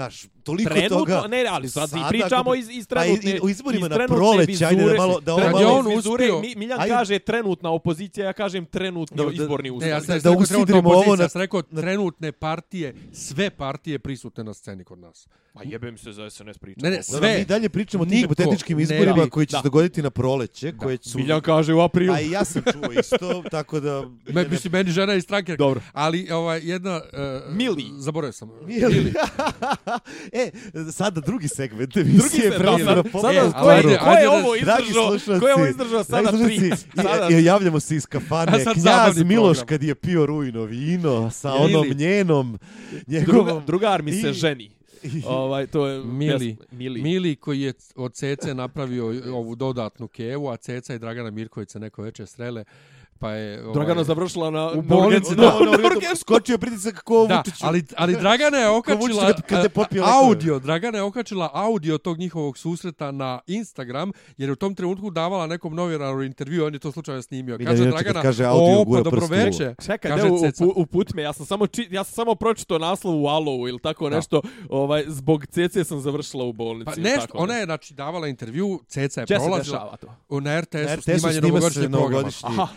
Znaš, 0.00 0.26
toliko 0.42 0.70
Trenutno, 0.70 0.98
toga... 0.98 1.26
ne, 1.28 1.44
ali 1.46 1.68
sad 1.68 1.84
i 1.84 1.90
sada 1.90 2.08
pričamo 2.08 2.54
iz, 2.54 2.68
iz 2.70 2.86
Pa 2.86 2.94
i- 2.96 3.08
trenutne, 3.08 3.30
i 3.30 3.40
u 3.42 3.48
izborima 3.48 3.86
iz 3.86 3.90
na 3.90 4.06
proleće, 4.06 4.64
ajde 4.66 4.84
da 4.84 4.94
malo- 4.94 5.20
da 5.20 5.34
ovo 5.34 5.58
je 5.60 5.66
on 5.68 5.86
vizure, 5.88 6.24
uspio- 6.24 6.40
Mi- 6.40 6.54
Miljan 6.56 6.80
ajde- 6.80 6.90
kaže 6.90 7.18
trenutna 7.20 7.70
opozicija, 7.70 8.26
ja 8.26 8.32
kažem 8.32 8.66
trenutni 8.66 9.16
Da, 9.16 9.24
da- 9.24 9.32
izborni 9.32 9.68
Ne, 9.68 9.72
uslov. 9.72 9.90
ja 9.90 10.00
sam 10.00 10.14
da 10.14 10.20
da, 10.20 10.30
usidrimo 10.32 10.90
ovo 10.90 11.16
na- 11.16 11.22
ja 11.22 11.28
sam 11.28 11.40
rekao 11.40 11.62
trenutne 11.62 12.32
partije, 12.32 12.94
sve 13.12 13.50
partije 13.52 13.98
prisutne 13.98 14.44
na 14.44 14.54
sceni 14.54 14.84
kod 14.84 14.98
nas. 14.98 15.28
Ma 15.54 15.62
jebem 15.64 15.98
se 15.98 16.12
za 16.12 16.22
SNS 16.24 16.58
pričam. 16.58 16.82
Ne, 16.82 16.90
ne, 16.90 16.96
Da, 16.96 17.02
sve. 17.02 17.20
da, 17.22 17.38
mi 17.38 17.44
dalje 17.44 17.68
pričamo 17.68 18.02
o 18.02 18.06
tim 18.06 18.18
hipotetičkim 18.18 18.76
ne 18.76 18.82
izborima 18.82 19.26
koji 19.26 19.46
će 19.46 19.56
se 19.56 19.62
dogoditi 19.64 20.02
na 20.02 20.10
proleće, 20.10 20.72
koje 20.74 20.98
su... 20.98 21.18
Miljan 21.18 21.40
kaže 21.40 21.74
u 21.74 21.80
aprilu. 21.80 22.14
A 22.14 22.20
i 22.20 22.30
ja 22.30 22.44
sam 22.44 22.62
čuo 22.64 22.92
isto, 22.92 23.42
tako 23.50 23.80
da... 23.80 24.02
Me, 24.26 24.44
mislim, 24.44 24.72
meni 24.72 24.90
žena 24.90 25.14
iz 25.14 25.24
stranke. 25.24 25.56
Dobro. 25.56 25.80
Ali 25.92 26.30
ovaj, 26.32 26.60
jedna... 26.60 27.00
Uh, 27.46 27.54
Mili. 27.54 27.84
Zaboravio 27.92 28.32
sam. 28.32 28.50
Mili. 28.62 29.12
e, 30.32 30.50
sada 30.92 31.20
drugi 31.20 31.48
segment 31.48 31.96
emisije. 31.96 32.42
se- 32.42 32.50
da, 32.50 32.56
prelazimo 32.56 32.86
sad- 32.86 32.96
na 32.96 33.02
po- 33.04 33.20
sada- 33.20 33.32
E, 33.40 33.52
ko 33.54 33.70
je- 33.70 33.76
ajde, 33.76 33.98
ko 33.98 34.04
je 34.06 34.16
ajde, 34.16 34.28
ovo 34.28 34.56
izdržao? 34.56 35.38
Ko 35.40 35.48
je 35.48 35.54
ovo 35.54 35.66
izdržao 35.66 36.04
sada 36.04 36.30
tri? 36.34 36.70
Sada- 36.96 37.28
i- 37.30 37.44
javljamo 37.44 37.80
se 37.80 37.96
iz 37.96 38.06
kafane. 38.06 38.64
Knjaz 38.74 39.18
Miloš 39.18 39.56
program. 39.56 39.66
kad 39.68 39.82
je 39.82 39.94
pio 39.94 40.26
rujno 40.26 40.64
vino 40.64 41.30
sa 41.30 41.52
Mili. 41.54 41.64
onom 41.66 41.88
njenom, 41.88 42.58
Druga, 42.90 43.04
njegovom... 43.08 43.62
drugar 43.66 44.02
mi 44.02 44.12
se 44.12 44.30
I- 44.30 44.34
ženi. 44.34 44.70
Ovaj, 45.26 45.66
to 45.66 45.86
je 45.86 46.00
Mili. 46.00 46.38
pjesma- 46.48 46.64
Mili. 46.72 47.02
Mili 47.02 47.36
koji 47.36 47.60
je 47.60 47.72
od 47.96 48.14
Cece 48.14 48.54
napravio 48.54 49.06
ovu 49.28 49.54
dodatnu 49.54 50.08
kevu, 50.08 50.48
a 50.48 50.56
Ceca 50.56 50.94
i 50.94 50.98
Dragana 50.98 51.30
Mirković 51.30 51.70
se 51.70 51.80
neko 51.80 52.02
veče 52.02 52.26
srele, 52.26 52.64
pa 53.20 53.30
je... 53.30 53.60
Ovaj, 53.60 53.74
Dragana 53.74 54.04
završila 54.04 54.50
na 54.50 54.66
U 54.66 54.76
na 54.76 54.82
bolnici, 54.82 55.34
da. 55.34 55.42
na- 55.42 55.48
na 55.48 55.70
urgenci. 55.86 56.16
skočio 56.16 56.54
je 56.54 56.58
pritisak 56.58 57.02
ko 57.02 57.26
Da, 57.26 57.36
Vučiću. 57.38 57.66
ali, 57.66 57.84
ali 57.96 58.12
Dragana 58.14 58.58
je 58.58 58.68
okačila 58.68 59.32
kad 59.40 59.58
je 59.58 59.66
a, 59.66 59.68
popio 59.70 60.04
audio, 60.04 60.58
Dragana 60.58 60.98
je 60.98 61.04
okačila 61.04 61.50
audio 61.54 61.98
tog 61.98 62.18
njihovog 62.18 62.58
susreta 62.58 63.10
na 63.10 63.40
Instagram, 63.46 64.12
jer 64.36 64.48
je 64.48 64.52
u 64.52 64.56
tom 64.56 64.74
trenutku 64.74 65.10
davala 65.10 65.46
nekom 65.46 65.74
novinaru 65.74 66.22
intervju, 66.22 66.64
on 66.64 66.72
je 66.72 66.78
to 66.78 66.92
slučajno 66.92 67.22
snimio. 67.22 67.58
Kaže 67.60 67.84
Dragana, 67.84 68.22
kaže 68.22 68.44
audio, 68.44 68.80
o, 68.80 68.84
pa 68.86 69.00
dobro 69.00 69.18
uvo." 69.18 69.26
veče. 69.28 69.74
Čekaj, 69.82 70.10
Kaže 70.10 70.24
ne, 70.24 70.30
u, 70.60 70.72
uput 70.76 71.14
me, 71.14 71.22
ja 71.22 71.32
sam 71.32 71.46
samo 71.46 71.66
či, 71.66 71.88
ja 71.90 72.04
sam 72.04 72.12
samo 72.14 72.34
pročitao 72.34 72.78
naslov 72.78 73.14
u 73.16 73.26
Alovu 73.26 73.68
ili 73.68 73.78
tako 73.78 74.10
nešto, 74.10 74.40
ovaj 74.68 75.04
zbog 75.06 75.46
CC 75.46 75.84
sam 75.84 76.00
završila 76.00 76.44
u 76.44 76.52
bolnici. 76.52 76.84
Pa 76.86 77.00
nešto, 77.00 77.28
ona 77.34 77.54
je 77.54 77.64
znači 77.64 77.94
davala 77.94 78.28
intervju, 78.28 78.80
Ceca 78.88 79.20
je 79.20 79.26
Če 79.26 79.34
se 79.34 79.40
prolazila 79.40 79.58
dešava 79.78 79.96
to? 79.96 80.06
u 80.28 80.40
na 80.40 80.60
RTS-u 80.60 80.94
RTS-u 80.94 81.02
snimanje 81.02 81.34
se 81.34 81.40
novogodišnjeg 81.88 81.90
programa. 81.90 82.62
Aha, 82.62 82.72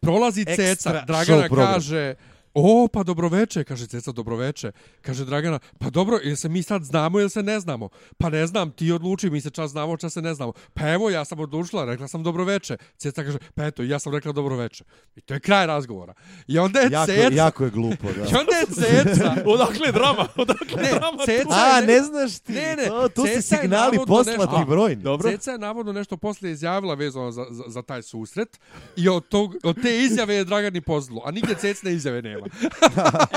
Prolazi 0.00 0.44
Ceca, 0.44 1.02
Dragana 1.06 1.48
kaže, 1.48 2.14
O, 2.54 2.88
pa 2.92 3.02
dobroveče, 3.02 3.64
kaže 3.64 3.86
ceca 3.86 4.12
dobroveče. 4.12 4.72
Kaže 5.02 5.24
Dragana, 5.24 5.58
pa 5.78 5.90
dobro, 5.90 6.18
jel 6.24 6.36
se 6.36 6.48
mi 6.48 6.62
sad 6.62 6.82
znamo 6.82 7.20
ili 7.20 7.30
se 7.30 7.42
ne 7.42 7.60
znamo? 7.60 7.88
Pa 8.18 8.30
ne 8.30 8.46
znam, 8.46 8.70
ti 8.70 8.92
odluči, 8.92 9.30
mi 9.30 9.40
se 9.40 9.50
čas 9.50 9.70
znamo, 9.70 9.96
čas 9.96 10.12
se 10.12 10.22
ne 10.22 10.34
znamo. 10.34 10.52
Pa 10.74 10.88
evo, 10.88 11.10
ja 11.10 11.24
sam 11.24 11.40
odlučila, 11.40 11.84
rekla 11.84 12.08
sam 12.08 12.22
dobroveče. 12.22 12.76
Ceca 12.96 13.24
kaže, 13.24 13.38
pa 13.54 13.64
eto, 13.64 13.82
ja 13.82 13.98
sam 13.98 14.14
rekla 14.14 14.32
dobroveče. 14.32 14.84
I 15.16 15.20
to 15.20 15.34
je 15.34 15.40
kraj 15.40 15.66
razgovora. 15.66 16.14
I 16.46 16.58
onda 16.58 16.80
je 16.80 16.88
Jako, 16.92 17.06
ceca... 17.06 17.34
jako 17.34 17.64
je 17.64 17.70
glupo, 17.70 18.06
da. 18.12 18.22
I 18.22 18.40
onda 18.40 18.56
je 18.56 18.66
ceca... 18.66 19.34
Odakle 19.54 19.92
drama? 19.92 20.28
Odakle 20.36 20.82
Ne, 20.82 20.90
drama? 20.90 21.24
ceca 21.24 21.48
A, 21.50 21.80
ne 21.80 22.00
znaš 22.00 22.38
ti. 22.38 22.52
Ne, 22.52 22.76
ne, 22.76 22.86
to, 22.86 23.08
tu 23.08 23.22
Ceca 23.22 23.42
si 23.42 23.56
signali 23.56 23.98
poslati 24.06 24.64
brojni. 24.66 25.02
Dobro. 25.02 25.30
Ceca 25.30 25.50
je 25.50 25.58
navodno 25.58 25.92
nešto 25.92 26.16
poslije 26.16 26.52
izjavila 26.52 26.94
vezano 26.94 27.30
za, 27.30 27.44
za, 27.50 27.64
za 27.66 27.82
taj 27.82 28.02
susret 28.02 28.60
i 28.96 29.08
od, 29.08 29.28
tog, 29.28 29.56
od 29.64 29.82
te 29.82 29.98
izjave 29.98 30.34
je 30.34 30.44
Dragani 30.44 30.80
pozlo, 30.80 31.22
a 31.24 31.30
nigdje 31.30 31.54
Cecne 31.54 31.92
izjave 31.92 32.22
nema. 32.22 32.37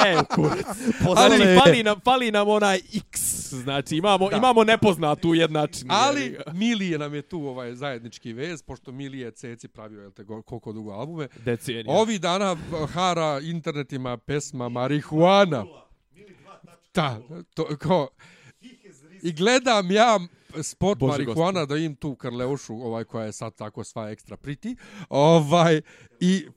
E, 0.05 0.19
u 0.19 0.25
kurac. 0.35 0.65
Poslala 1.05 1.29
Ali 1.31 1.59
fali 1.63 1.83
nam, 1.83 1.99
fali 2.03 2.31
nam 2.31 2.47
onaj 2.47 2.79
X, 2.93 3.21
znači 3.53 3.95
imamo, 3.97 4.29
Da. 4.29 4.37
imamo 4.37 4.63
nepoznatu 4.63 5.33
jednačinu. 5.33 5.93
Ali. 5.93 6.37
Milije 6.53 6.97
nam 6.97 7.13
je 7.13 7.21
tu 7.21 7.47
ovaj 7.47 7.75
zajednički 7.75 8.33
vez, 8.33 8.63
pošto 8.63 8.91
Milije 8.91 9.25
je 9.25 9.31
Ceci 9.31 9.67
pravio 9.67 10.01
jel 10.01 10.11
te, 10.11 10.25
koliko 10.25 10.73
dugo 10.73 10.91
albume. 10.91 11.27
Decenija. 11.45 11.95
Ovi 11.97 12.19
dana 12.19 12.57
hara 12.93 13.39
internetima 13.43 14.17
pesma 14.17 14.69
Marihuana. 14.69 15.65
Da, 16.93 17.19
to, 17.53 17.67
ko, 17.83 18.07
I 19.23 19.31
gledam 19.31 19.91
ja 19.91 20.19
spot 20.63 20.97
Bože 20.97 21.11
marihuana 21.11 21.65
da 21.65 21.77
im 21.77 21.95
tu 21.95 22.15
Karleušu, 22.15 22.73
ovaj 22.73 23.03
koja 23.03 23.25
je 23.25 23.31
sad 23.31 23.55
tako 23.55 23.83
sva 23.83 24.09
ekstra 24.09 24.37
priti. 24.37 24.75
Ovaj, 25.09 25.81
i 26.19 26.47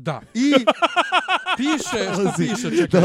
Da, 0.00 0.20
i 0.34 0.52
piše, 1.58 2.04
šta 2.14 2.34
piše, 2.36 2.76
čekaj. 2.76 3.00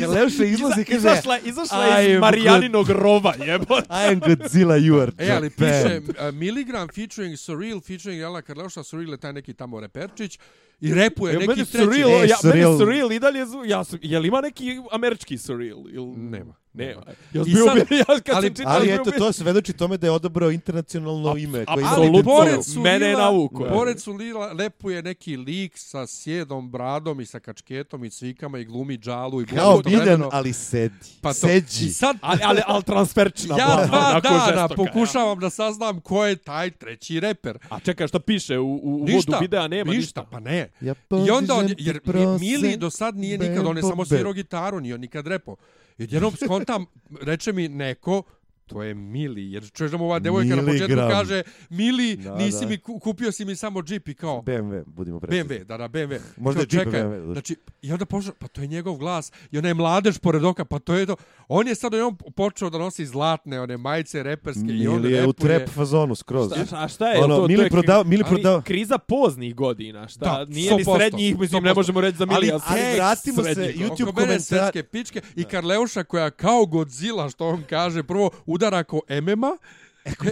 Kaleuša 0.00 0.44
izlazi 0.44 0.80
i 0.80 0.84
kaže, 0.84 0.96
Izašla, 0.96 1.38
izašla 1.38 1.84
je 1.84 2.10
I 2.10 2.14
iz 2.14 2.20
Marijaninog 2.20 2.90
rova, 2.90 3.34
jebote. 3.46 3.86
I 3.90 4.12
am 4.12 4.20
Godzilla, 4.20 4.76
you 4.76 5.02
are 5.02 5.12
E, 5.18 5.30
ali 5.32 5.50
piše 5.50 6.00
uh, 6.08 6.34
Miligram 6.34 6.88
featuring 6.94 7.38
Surreal, 7.38 7.80
featuring 7.80 8.20
Jelena 8.20 8.42
Karleuša, 8.42 8.82
Surreal 8.82 9.10
je 9.10 9.16
taj 9.16 9.32
neki 9.32 9.54
tamo 9.54 9.80
reperčić, 9.80 10.38
i 10.80 10.94
repuje 10.94 11.32
Ja, 11.32 11.38
neki 11.40 11.54
treći... 11.54 11.70
surreal, 11.74 12.10
E, 12.10 12.12
ja, 12.12 12.20
meni 12.20 12.34
surreal. 12.42 12.78
surreal 12.78 13.12
i 13.12 13.18
dalje 13.18 13.46
zvu, 13.46 13.64
ja 13.64 13.84
su, 13.84 13.98
jel 14.02 14.26
ima 14.26 14.40
neki 14.40 14.66
američki 14.92 15.38
surreal? 15.38 15.78
Ili... 15.88 16.06
Nema. 16.08 16.54
Nema. 16.72 17.02
Ja 17.32 17.44
sad- 17.44 17.88
bi- 17.88 17.96
ja 17.98 18.04
kad 18.16 18.34
ali- 18.36 18.46
sam 18.46 18.54
čitao, 18.56 18.72
Ali 18.72 18.90
eto, 18.90 19.10
to 19.10 19.32
svedoči 19.32 19.72
tome 19.72 19.96
da 19.96 20.06
je 20.06 20.10
odabrao 20.10 20.50
internacionalno 20.50 21.36
ime. 21.36 21.64
koje 21.66 21.80
ima 21.80 21.90
Ali 21.90 22.22
pored 22.24 22.64
su 22.64 22.80
Mene 22.80 23.06
je 23.06 23.08
Lila, 23.08 23.24
navukao. 23.24 23.68
pored 23.68 24.00
su 24.00 24.12
Lila, 24.12 24.46
lepuje 24.48 25.02
neki 25.02 25.36
lik 25.36 25.72
sa 25.76 26.06
sjedom, 26.06 26.70
bradom 26.70 27.20
i 27.20 27.26
sa 27.26 27.40
kačketom 27.40 28.04
i 28.04 28.10
cvikama 28.10 28.58
i 28.58 28.64
glumi 28.64 28.98
džalu 28.98 29.42
i 29.42 29.46
Kao. 29.46 29.80
Biljan, 29.80 30.24
ali 30.32 30.52
sedi. 30.52 30.94
Pa 31.20 31.28
to, 31.30 31.34
Seđi. 31.34 31.86
I 31.86 31.90
sad 31.90 32.16
Ali, 32.20 32.40
ali, 32.44 32.60
ali 32.66 32.82
transferčina. 32.82 33.56
ja 33.58 33.66
dva 33.86 34.20
dana 34.20 34.38
žestoka, 34.38 34.74
pokušavam 34.76 35.38
da 35.38 35.50
saznam 35.50 36.00
ko 36.00 36.26
je 36.26 36.36
taj 36.36 36.70
treći 36.70 37.20
reper. 37.20 37.58
Ja. 37.62 37.68
A 37.70 37.80
čekaj, 37.80 38.08
šta 38.08 38.18
piše? 38.20 38.58
U, 38.58 38.66
u 38.66 38.80
uvodu 38.84 39.04
Ništa, 39.06 39.38
videa 39.38 39.68
nema 39.68 39.90
ništa. 39.90 40.20
ništa. 40.20 40.26
Pa 40.32 40.40
ne. 40.40 40.69
Ja 40.80 40.94
I 41.26 41.30
onda 41.30 41.54
on, 41.54 41.74
jer 41.78 42.00
Mili 42.40 42.76
do 42.76 42.90
sad 42.90 43.16
nije 43.16 43.38
nikad, 43.38 43.66
on 43.66 43.76
je 43.76 43.82
samo 43.82 44.04
svirao 44.04 44.32
gitaru, 44.32 44.80
nije 44.80 44.94
on 44.94 45.00
nikad 45.00 45.26
repo. 45.26 45.56
I 45.98 46.02
odjednom 46.02 46.32
skontam, 46.44 46.86
reče 47.22 47.52
mi 47.52 47.68
neko, 47.68 48.22
to 48.70 48.82
je 48.82 48.94
Mili, 48.94 49.52
jer 49.52 49.70
čuješ 49.70 49.90
da 49.90 49.96
mu 49.96 50.04
ova 50.04 50.18
devojka 50.18 50.56
na 50.56 50.62
početku 50.64 50.96
kaže 51.10 51.42
Mili, 51.70 52.16
Da, 52.16 52.34
nisi 52.36 52.60
da. 52.60 52.66
mi, 52.66 52.78
ku- 52.78 52.98
kupio 52.98 53.32
si 53.32 53.44
mi 53.44 53.56
samo 53.56 53.82
džip 53.82 54.08
i 54.08 54.14
kao, 54.14 54.42
BMW, 54.42 54.82
budimo 54.86 55.20
precizni. 55.20 55.44
BMW, 55.50 55.64
da, 55.64 55.76
da, 55.76 55.88
BMW. 55.88 56.18
Možda 56.36 56.60
je 56.60 56.66
džip 56.66 56.80
čekaj, 56.80 57.00
BMW. 57.02 57.32
Znači, 57.32 57.56
i 57.82 57.92
onda 57.92 58.04
počeo, 58.04 58.32
pa 58.34 58.48
to 58.48 58.60
je 58.60 58.66
njegov 58.66 58.96
glas. 58.96 59.32
I 59.50 59.58
ona 59.58 59.68
je 59.68 59.74
mladež 59.74 60.18
pored 60.18 60.44
oka, 60.44 60.64
pa 60.64 60.78
to 60.78 60.94
je 60.94 61.06
to. 61.06 61.16
On 61.48 61.68
je 61.68 61.74
sad 61.74 61.94
on 61.96 62.16
počeo 62.16 62.70
da 62.70 62.78
nosi 62.78 63.06
zlatne, 63.06 63.60
one 63.60 63.76
majice 63.76 64.22
reperske 64.22 64.60
i 64.62 64.88
on 64.88 64.94
Mili 64.96 65.12
je 65.12 65.18
u 65.18 65.26
repuje. 65.28 65.58
trap 65.58 65.68
fazonu 65.70 66.14
skroz. 66.14 66.52
Šta, 66.66 66.76
a 66.76 66.88
šta 66.88 67.08
je? 67.08 67.20
Ono, 67.20 67.36
to, 67.36 67.42
Mili 67.42 67.56
to 67.56 67.62
je 67.62 67.66
kri- 67.66 67.72
prodao- 67.72 68.04
Mili 68.04 68.22
ali 68.22 68.34
prodao- 68.34 68.62
Kriza 68.62 68.98
poznih 68.98 69.54
godina, 69.54 70.08
šta? 70.08 70.24
Da, 70.38 70.44
Nije 70.46 70.70
ni 70.70 70.78
100%, 70.78 70.96
srednjih, 70.96 71.38
mislim, 71.38 71.62
ne 71.62 71.70
100%. 71.70 71.74
možemo 71.76 72.00
reći 72.00 72.16
za 72.18 72.24
Ali 72.24 72.34
Milija. 72.36 72.58
Ali 72.64 72.80
tekst 72.80 72.96
vratimo 72.96 73.42
se. 73.44 73.74
YouTube 73.76 74.08
Oko 74.08 74.20
mene 74.20 74.34
komentar- 74.34 74.82
pičke 74.82 75.20
i 75.36 75.44
Karleuša 75.44 76.04
koja 76.04 76.30
kao 76.30 76.66
Godzilla, 76.66 77.28
što 77.28 77.48
on 77.48 77.62
kaže, 77.62 78.02
prvo 78.02 78.30
udara 78.60 78.84
ko 78.84 79.00
Emema, 79.08 79.56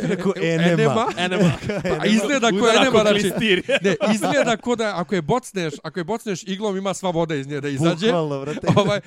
Rekao 0.02 0.32
enema. 0.36 1.06
Enema. 1.16 1.52
Pa 1.98 2.06
izgleda 2.06 2.50
ko 2.50 2.68
enema, 2.68 3.00
znači, 3.00 3.62
ne, 3.84 3.96
izgleda 4.14 4.56
ko 4.56 4.76
da 4.76 4.92
ako 4.96 5.14
je 5.14 5.22
bocneš, 5.22 5.74
ako 5.82 6.00
je 6.00 6.05
bocneš 6.05 6.42
iglom 6.42 6.76
ima 6.76 6.94
sva 6.94 7.10
voda 7.10 7.34
iz 7.34 7.48
nje 7.48 7.60
da 7.60 7.68
izađe. 7.68 8.06
Bukvalno, 8.06 8.40
brate. 8.40 8.66
ovaj, 8.76 9.00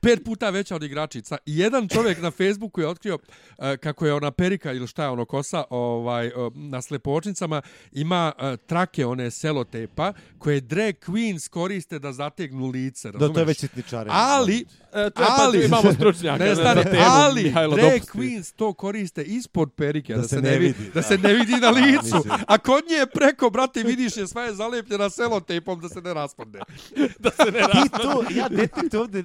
pet 0.00 0.24
puta 0.24 0.50
veća 0.50 0.76
od 0.76 0.82
igračica. 0.82 1.38
I 1.46 1.58
jedan 1.58 1.88
čovjek 1.88 2.20
na 2.20 2.30
Facebooku 2.30 2.80
je 2.80 2.88
otkrio 2.88 3.14
uh, 3.14 3.20
kako 3.74 4.06
je 4.06 4.14
ona 4.14 4.30
perika 4.30 4.72
ili 4.72 4.86
šta 4.86 5.02
je 5.02 5.08
ono 5.08 5.24
kosa 5.24 5.64
ovaj, 5.70 6.26
uh, 6.28 6.32
na 6.54 6.82
slepočnicama 6.82 7.62
ima 7.92 8.32
uh, 8.38 8.58
trake 8.58 9.06
one 9.06 9.30
selotepa 9.30 10.12
koje 10.38 10.60
drag 10.60 10.94
queens 10.96 11.48
koriste 11.48 11.98
da 11.98 12.12
zategnu 12.12 12.66
lice. 12.66 13.08
Da, 13.08 13.12
Razumeš? 13.12 13.34
to 13.34 13.40
je 13.40 13.44
već 13.44 13.58
sitničare. 13.58 14.10
Ali, 14.12 14.64
E, 14.88 15.10
to 15.10 15.22
je, 15.22 15.26
pa, 15.28 15.36
Ali- 15.38 15.58
tu 15.58 15.64
imamo 15.64 15.92
stručnjaka 15.92 16.44
ne 16.44 16.54
za 16.54 16.74
temu. 16.74 16.96
ali 17.00 17.42
Mihajlo 17.42 17.76
drag 17.76 17.92
Dopusti. 17.92 18.10
queens 18.10 18.52
to 18.52 18.72
koriste 18.72 19.22
ispod 19.22 19.72
perike 19.72 20.14
da, 20.14 20.20
Da 20.20 20.24
se, 20.24 20.28
se 20.28 20.42
ne, 20.42 20.50
ne 20.50 20.58
vidi, 20.58 20.74
vidi, 20.74 20.84
da 20.86 20.94
da. 20.94 21.02
se 21.02 21.18
ne 21.18 21.34
vidi 21.34 21.52
na 21.52 21.70
licu. 21.78 22.16
A 22.46 22.58
kod 22.58 22.84
nje 22.84 23.06
preko, 23.08 23.50
brate, 23.50 23.82
vidiš 23.82 24.16
je 24.16 24.26
sva 24.26 24.42
je 24.42 24.54
zalepljena 24.54 25.10
selotejpom 25.10 25.80
da 25.80 25.88
se 25.88 26.00
ne 26.00 26.14
raspadne. 26.14 26.58
da 27.18 27.30
se 27.32 27.44
ne 27.44 27.60
Ti 27.62 27.88
to, 27.92 28.24
ja 28.30 28.48
detektujem 28.48 29.02
ovde 29.02 29.22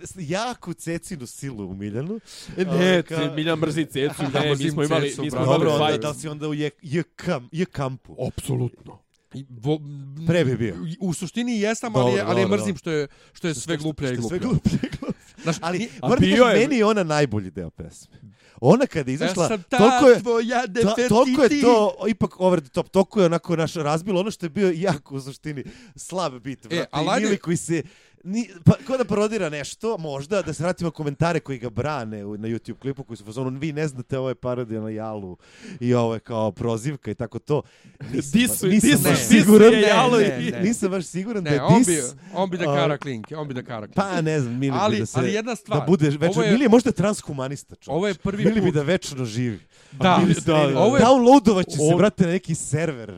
jaku 0.64 0.73
cecinu 0.76 1.27
silu 1.27 1.65
u 1.65 1.76
Miljanu. 1.76 2.19
Ne, 2.57 2.65
Ovaj, 2.65 3.02
ka- 3.02 3.35
Miljan 3.35 3.60
mrzi 3.60 3.85
cecu, 3.85 4.23
ne, 4.34 4.56
mi 4.56 4.72
smo 4.72 4.84
imali, 4.84 5.06
mi 5.07 5.11
smo 5.11 5.26
imali 5.26 5.45
Dobro, 5.48 5.72
onda 5.72 5.88
fight. 5.88 6.02
da 6.02 6.14
si 6.14 6.27
onda 6.27 6.48
u 6.48 6.53
je, 6.53 6.69
je, 6.81 7.03
kam, 7.06 7.49
je 7.52 7.65
kampu? 7.65 8.15
Apsolutno. 8.27 8.99
I, 9.34 9.45
vo, 9.52 9.80
Pre 10.27 10.45
bi 10.45 10.56
bio. 10.56 10.76
U 10.99 11.14
suštini 11.14 11.60
jesam, 11.60 11.95
ali, 11.95 12.11
Dobro, 12.11 12.26
ali 12.27 12.41
je 12.41 12.45
dobro, 12.45 12.57
mrzim 12.57 12.77
što 12.77 12.91
je, 12.91 13.07
što 13.34 13.48
je 13.48 13.53
sve 13.56 13.77
gluplje 13.77 14.07
i 14.07 14.15
gluplje. 14.15 14.30
Sve 14.30 14.40
gluplje, 14.40 14.80
gluplje. 14.91 15.14
Znaš, 15.44 15.56
Ali, 15.61 15.90
moram 16.02 16.19
da 16.19 16.26
je- 16.27 16.60
meni 16.60 16.77
je 16.77 16.85
ona 16.85 17.03
najbolji 17.03 17.52
deo 17.52 17.69
pesme. 17.69 18.18
Ona 18.61 18.85
kada 18.85 19.11
je 19.11 19.15
izašla, 19.15 19.44
ja 19.44 19.57
toliko 19.69 20.07
je, 20.07 20.19
tvoja 20.19 20.68
to, 20.68 21.07
toliko 21.10 21.44
je 21.44 21.61
to 21.61 21.73
ipak 22.07 22.40
over 22.40 22.61
the 22.61 22.69
top, 22.69 22.90
toliko 22.90 23.19
je 23.19 23.26
onako 23.26 23.56
naš 23.56 23.73
razbilo 23.73 24.19
ono 24.19 24.31
što 24.31 24.45
je 24.45 24.49
bio 24.49 24.72
jako 24.72 25.15
u 25.15 25.22
suštini 25.22 25.64
slab 25.95 26.34
bit, 26.34 26.60
brate. 26.61 26.85
ali 26.91 27.06
I 27.06 27.10
ajde- 27.10 27.26
Mili 27.26 27.38
koji 27.38 27.57
se 27.57 27.84
Ni, 28.26 28.50
pa, 28.66 28.74
ko 28.88 28.98
da 28.98 29.04
parodira 29.06 29.50
nešto, 29.50 29.98
možda, 29.98 30.41
da 30.41 30.54
se 30.54 30.64
vratimo 30.64 30.91
komentare 30.91 31.40
koji 31.40 31.58
ga 31.58 31.70
brane 31.70 32.26
u- 32.26 32.38
na 32.38 32.48
YouTube 32.48 32.74
klipu, 32.76 33.04
koji 33.04 33.18
su 33.18 33.26
fazonu, 33.26 33.50
vi 33.52 33.74
ne 33.74 33.88
znate, 33.88 34.18
ovo 34.18 34.30
je 34.30 34.36
parodija 34.36 34.82
na 34.82 34.90
Jalu 34.90 35.38
i 35.80 35.94
ovo 35.94 36.14
je 36.14 36.20
kao 36.20 36.52
prozivka 36.52 37.12
i 37.12 37.16
tako 37.16 37.40
to. 37.40 37.62
Nisam, 38.04 38.32
Disu- 38.32 38.68
nisam 38.68 38.90
disu- 38.90 39.04
baš 39.04 39.20
siguran, 39.20 39.74
Jalo 39.74 40.20
i- 40.20 40.24
ne, 40.24 40.52
ne. 40.52 40.60
nisam 40.62 40.91
baš 40.91 41.06
siguran 41.06 41.44
da 41.44 41.50
Ne, 41.50 41.56
je 41.56 41.62
on 41.64 41.78
dis. 41.78 41.88
bi, 41.88 41.98
on 42.34 42.50
bi 42.50 42.58
da 42.58 42.66
kara 42.66 42.98
klinke, 42.98 43.38
on 43.38 43.48
bi 43.48 43.54
da 43.54 43.64
kara 43.64 43.80
klinke. 43.82 43.95
Pa 43.95 44.22
ne 44.22 44.40
znam, 44.40 44.54
Mili 44.56 44.78
Ali- 44.80 44.95
bi 44.95 45.00
da 45.00 45.06
se... 45.06 45.20
ali 45.20 45.34
jedna 45.34 45.56
stvar, 45.56 45.80
Da 45.80 45.86
bude 45.86 46.10
večno, 46.12 46.44
je- 46.44 46.52
Mili 46.52 46.66
je 46.66 46.70
možda 46.70 46.91
transhumanista 46.91 47.76
čovječ. 47.76 47.88
Ovo 47.90 48.08
je 48.08 48.14
prvi 48.14 48.45
Mili 48.45 48.56
bi 48.56 48.68
put. 48.68 48.74
da 48.74 48.82
večno 48.84 49.26
živi. 49.26 49.60
Da, 49.94 50.18
Mili 50.18 50.34
da, 50.36 50.54
da. 50.68 50.80
Ovo 50.80 50.98
je- 50.98 51.04
Downloadovat 51.04 51.66
će 51.66 51.78
se, 51.80 51.95
brate, 51.98 52.24
na 52.24 52.32
neki 52.32 52.56
server. 52.56 53.10
E, 53.10 53.16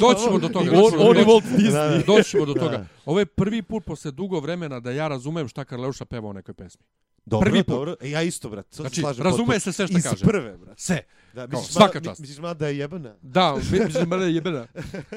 doćemo 0.00 0.38
do 0.38 0.48
toga. 0.48 0.70
On, 0.70 0.76
doćemo 0.76 1.02
do 1.02 1.08
on 1.10 1.16
je 1.16 1.24
toga. 1.24 1.32
Walt 1.32 1.58
Disney. 1.58 2.06
Doćemo 2.06 2.46
do 2.46 2.54
toga. 2.54 2.86
Ovo 3.06 3.18
je 3.18 3.26
prvi 3.26 3.62
put 3.62 3.84
posle 3.84 4.10
dugo 4.10 4.40
vremena 4.40 4.80
da 4.80 4.90
ja 4.90 5.08
razumem 5.08 5.48
šta 5.48 5.64
Karleuša 5.64 6.04
peva 6.04 6.28
u 6.28 6.32
nekoj 6.32 6.54
pesmi. 6.54 6.84
Dobro, 7.26 7.44
Prvi 7.44 7.62
put. 7.62 7.74
dobro. 7.74 7.96
E, 8.00 8.10
ja 8.10 8.22
isto, 8.22 8.48
brate. 8.48 8.68
Sad 8.68 8.76
se 8.76 8.82
Znači, 8.82 9.00
slažem 9.00 9.24
razume 9.24 9.38
potpuno. 9.38 9.60
se 9.60 9.72
sve 9.72 9.86
šta 9.86 9.98
Iz 9.98 10.04
kaže. 10.04 10.24
prve, 10.24 10.56
brate. 10.56 10.82
Sve. 10.82 11.02
Da, 11.34 11.40
Kao, 11.40 11.46
misliš, 11.50 11.72
svaka 11.72 12.00
ma- 12.00 12.04
čast. 12.04 12.20
Misliš, 12.20 12.38
ma 12.38 12.54
da 12.54 12.68
je 12.68 12.78
jebana? 12.78 13.14
Da, 13.22 13.54
mislim 13.84 14.08
mene 14.08 14.34
jebena. 14.34 14.66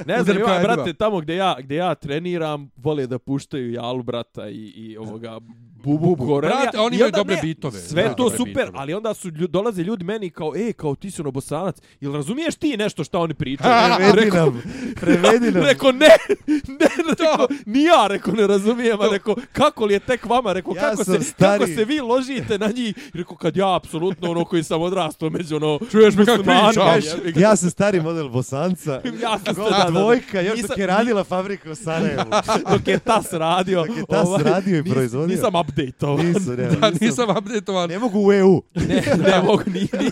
Ne 0.06 0.24
znam, 0.24 0.38
ima, 0.38 0.46
kao 0.46 0.60
brate, 0.60 0.94
tamo 0.94 1.20
gdje 1.20 1.36
ja, 1.36 1.56
gdje 1.60 1.76
ja 1.76 1.96
treniram, 1.96 2.70
vole 2.78 3.08
da 3.08 3.20
puštaju 3.20 3.72
Jalu, 3.72 4.04
brata, 4.04 4.50
i, 4.50 4.56
i 4.68 4.98
ovoga 4.98 5.40
Bubu 5.78 6.16
Korelija. 6.18 6.60
Brate, 6.62 6.80
oni 6.80 6.96
imaju 6.96 7.12
dobre 7.12 7.36
ne, 7.36 7.42
bitove. 7.42 7.80
Sve 7.80 8.14
to 8.18 8.30
super, 8.30 8.46
bitove. 8.46 8.72
ali 8.74 8.94
onda 8.94 9.14
su 9.14 9.30
lju, 9.30 9.48
dolaze 9.48 9.84
ljudi 9.84 10.04
meni 10.06 10.30
kao, 10.30 10.54
e, 10.58 10.74
kao 10.74 10.96
ti 10.96 11.12
si 11.12 11.24
nobosanac, 11.24 11.76
jel 12.02 12.14
razumiješ 12.14 12.56
ti 12.56 12.78
nešto 12.78 13.04
šta 13.04 13.20
oni 13.20 13.34
pričaju? 13.34 13.74
Prevedi 13.98 14.20
Rekao- 14.22 14.46
nam. 14.46 14.62
Prevedi 14.96 15.52
nam. 15.52 15.64
Rekao, 15.64 15.92
ne, 15.92 16.08
ne, 16.48 16.88
rekao, 17.10 17.48
ni 17.66 17.84
ja, 17.84 18.08
rekao, 18.08 18.34
ne 18.34 18.48
razumijem, 18.48 19.02
a 19.02 19.08
rekao, 19.08 19.36
kako 19.52 19.86
li 19.86 19.94
je 19.94 20.00
tek 20.00 20.26
vama, 20.26 20.54
rekao, 20.54 20.74
Ja 20.74 20.82
kako, 20.82 21.04
se, 21.04 21.20
stari. 21.22 21.60
kako 21.60 21.72
se 21.72 21.86
vi 21.86 22.00
ložite 22.00 22.58
na 22.58 22.68
njih, 22.68 22.96
rekao, 23.14 23.38
kad 23.38 23.58
ja, 23.58 23.76
apsolutno, 23.76 24.32
ono 24.32 24.46
koji 24.46 24.64
sam 24.64 24.82
odrastao 24.82 25.30
među 25.30 25.56
ono, 25.56 25.80
Čuješ 25.92 26.16
me 26.16 26.26
kako 26.26 26.44
pričam? 26.44 27.02
ja, 27.36 27.56
sam 27.56 27.70
stari 27.70 28.02
model 28.02 28.30
Bosanca. 28.30 29.02
Ja 29.22 29.40
sam 29.40 29.56
Gola 29.56 29.70
da, 29.70 29.78
da, 29.78 29.84
da. 29.84 29.92
dvojka, 29.92 30.42
još 30.42 30.56
Nisam- 30.56 30.68
dok 30.68 30.78
je 30.78 30.88
radila 30.88 31.24
fabrika 31.24 31.72
u 31.72 31.76
Sarajevu. 31.76 32.24
dok 32.72 32.88
je 32.88 33.00
tas 33.00 33.34
radio. 33.34 33.80
Dok 33.80 33.98
je 33.98 34.06
Tas 34.06 34.28
radio 34.44 34.78
i 34.78 34.84
proizvodio. 34.86 35.28
Nisam, 35.28 35.56
update-ovan. 35.70 36.26
Nisu, 36.28 36.50
ne, 36.52 36.68
Da, 36.82 36.92
nisam 37.02 37.30
updateuan. 37.30 37.90
Ne 37.90 38.00
mogu 38.00 38.20
u 38.22 38.34
EU. 38.34 38.62
Ne, 38.78 38.86
ne 39.20 39.42
mogu, 39.46 39.64
ni, 39.68 39.74
ni, 39.74 39.80
ni, 40.02 40.10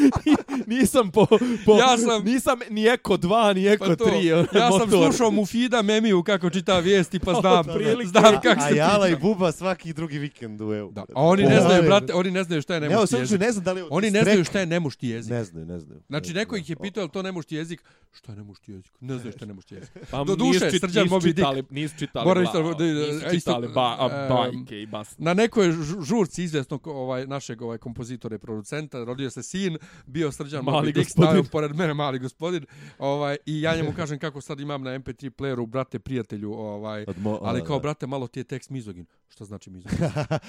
ni, 0.00 0.06
ni, 0.26 0.36
nisam 0.68 1.10
po, 1.10 1.26
po 1.66 1.72
Ja 1.74 1.98
sam- 1.98 2.24
nisam 2.24 2.58
ni 2.70 2.86
Eko 2.86 3.14
2, 3.14 3.24
ni 3.54 3.66
Eko 3.66 3.84
Pa 3.86 3.96
to, 3.96 4.04
3. 4.04 4.24
ja 4.54 4.70
sam 4.70 4.80
motor. 4.80 4.88
slušao 5.04 5.30
Mufida 5.30 5.82
Memiju 5.82 6.22
kako 6.22 6.50
čita 6.50 6.78
vijesti, 6.78 7.18
pa 7.18 7.34
znam, 7.40 7.58
Otprilike. 7.60 8.08
znam 8.08 8.22
kako 8.34 8.60
A 8.60 8.68
se 8.68 8.76
Jala 8.76 9.08
i. 9.08 9.16
Buba 9.16 9.52
svaki 9.52 9.92
drugi 9.92 10.18
vikend 10.18 10.60
u 10.60 10.74
EU. 10.74 10.90
Da, 10.90 11.00
a 11.04 11.22
oni 11.22 11.42
ne 11.44 11.60
znaju, 11.60 11.82
brate, 11.82 12.14
oni 12.14 12.30
ne 12.30 12.44
znaju 12.44 12.62
šta 12.62 12.74
je 12.74 12.80
nemušti 12.80 13.16
jezik. 13.16 13.40
ne 13.40 13.52
znam 13.52 13.64
da 13.64 13.72
li... 13.72 13.80
je 13.80 13.86
Oni 13.90 14.10
ne 14.10 14.22
znaju 14.22 14.44
šta 14.44 14.60
je 14.60 14.66
nemušti 14.66 15.08
jezik. 15.08 15.30
Ne 15.30 15.44
znaju, 15.44 15.66
ne 15.66 15.78
znaju. 15.78 16.00
Znači, 16.08 16.28
Ne 16.28 16.34
neko 16.34 16.56
ih 16.56 16.70
je 16.70 16.76
pitao, 16.76 17.00
je 17.00 17.04
li 17.04 17.10
to 17.10 17.22
nemušti 17.22 17.56
jezik? 17.56 17.82
Šta 18.12 18.32
je 18.32 18.36
nemušti 18.36 18.72
jezik? 18.72 18.92
Ne 19.00 19.14
znaju 19.14 19.32
šta 19.32 19.44
je 19.44 19.48
nemušti 19.48 19.74
jezik. 19.74 19.90
Pa 20.10 20.24
Do 20.24 20.36
duše, 20.36 20.50
nisu 20.54 20.70
čit- 20.70 20.80
Srđan 20.80 21.02
nisu 21.02 21.14
Moby 21.14 21.22
Dick. 21.24 21.36
čitali, 21.36 21.62
nisu 21.70 21.94
čitali, 21.98 22.24
bla- 22.26 22.42
isto- 22.42 22.74
da- 22.74 22.84
nisu 22.84 23.26
a 23.26 23.30
čitali 23.30 23.68
ba, 23.68 23.96
a, 24.00 24.08
em, 24.46 24.53
bajke 24.56 24.82
i 24.82 24.86
basne. 24.86 25.24
Na 25.24 25.34
nekoj 25.34 25.68
žu- 25.68 26.04
žurci 26.04 26.44
izvjesnog 26.44 26.86
ovaj, 26.86 27.26
našeg 27.26 27.62
ovaj, 27.62 27.78
kompozitora 27.78 28.36
i 28.36 28.38
producenta, 28.38 29.04
rodio 29.04 29.30
se 29.30 29.42
sin, 29.42 29.78
bio 30.06 30.32
Srđan 30.32 30.64
Mali 30.64 30.88
Moby 30.88 30.94
Dick, 30.94 31.10
stavio 31.10 31.42
pored 31.42 31.76
mene 31.76 31.94
mali 31.94 32.18
gospodin, 32.18 32.66
ovaj, 32.98 33.36
i 33.46 33.60
ja 33.60 33.76
njemu 33.76 33.92
kažem 33.96 34.18
kako 34.18 34.40
sad 34.40 34.60
imam 34.60 34.82
na 34.82 34.90
MP3 34.90 35.30
playeru, 35.30 35.66
brate, 35.66 35.98
prijatelju, 35.98 36.52
ovaj, 36.52 37.04
ali 37.42 37.64
kao, 37.64 37.80
brate, 37.80 38.06
malo 38.06 38.26
ti 38.26 38.40
je 38.40 38.44
tekst 38.44 38.70
mizogin. 38.70 39.06
Šta 39.34 39.44
znači 39.44 39.70
mizogin? 39.70 39.98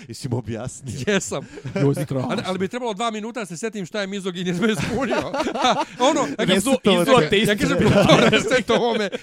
Jesi 0.08 0.30
mu 0.30 0.38
objasnio? 0.38 0.94
Jesam. 1.08 1.48
Ali, 2.24 2.42
ali 2.46 2.60
bi 2.60 2.68
trebalo 2.68 2.94
dva 2.94 3.12
minuta 3.12 3.40
da 3.40 3.46
se 3.46 3.58
setim 3.58 3.86
šta 3.86 4.02
je 4.02 4.08
mizogin 4.08 4.48
jer 4.48 4.56
me 4.56 4.68
je 4.68 4.76
spunio. 4.78 5.32
ono, 6.02 6.22
ja 6.30 6.36
kažem, 6.38 6.62
to- 6.76 6.92
ja 6.92 7.06
to. 7.06 7.22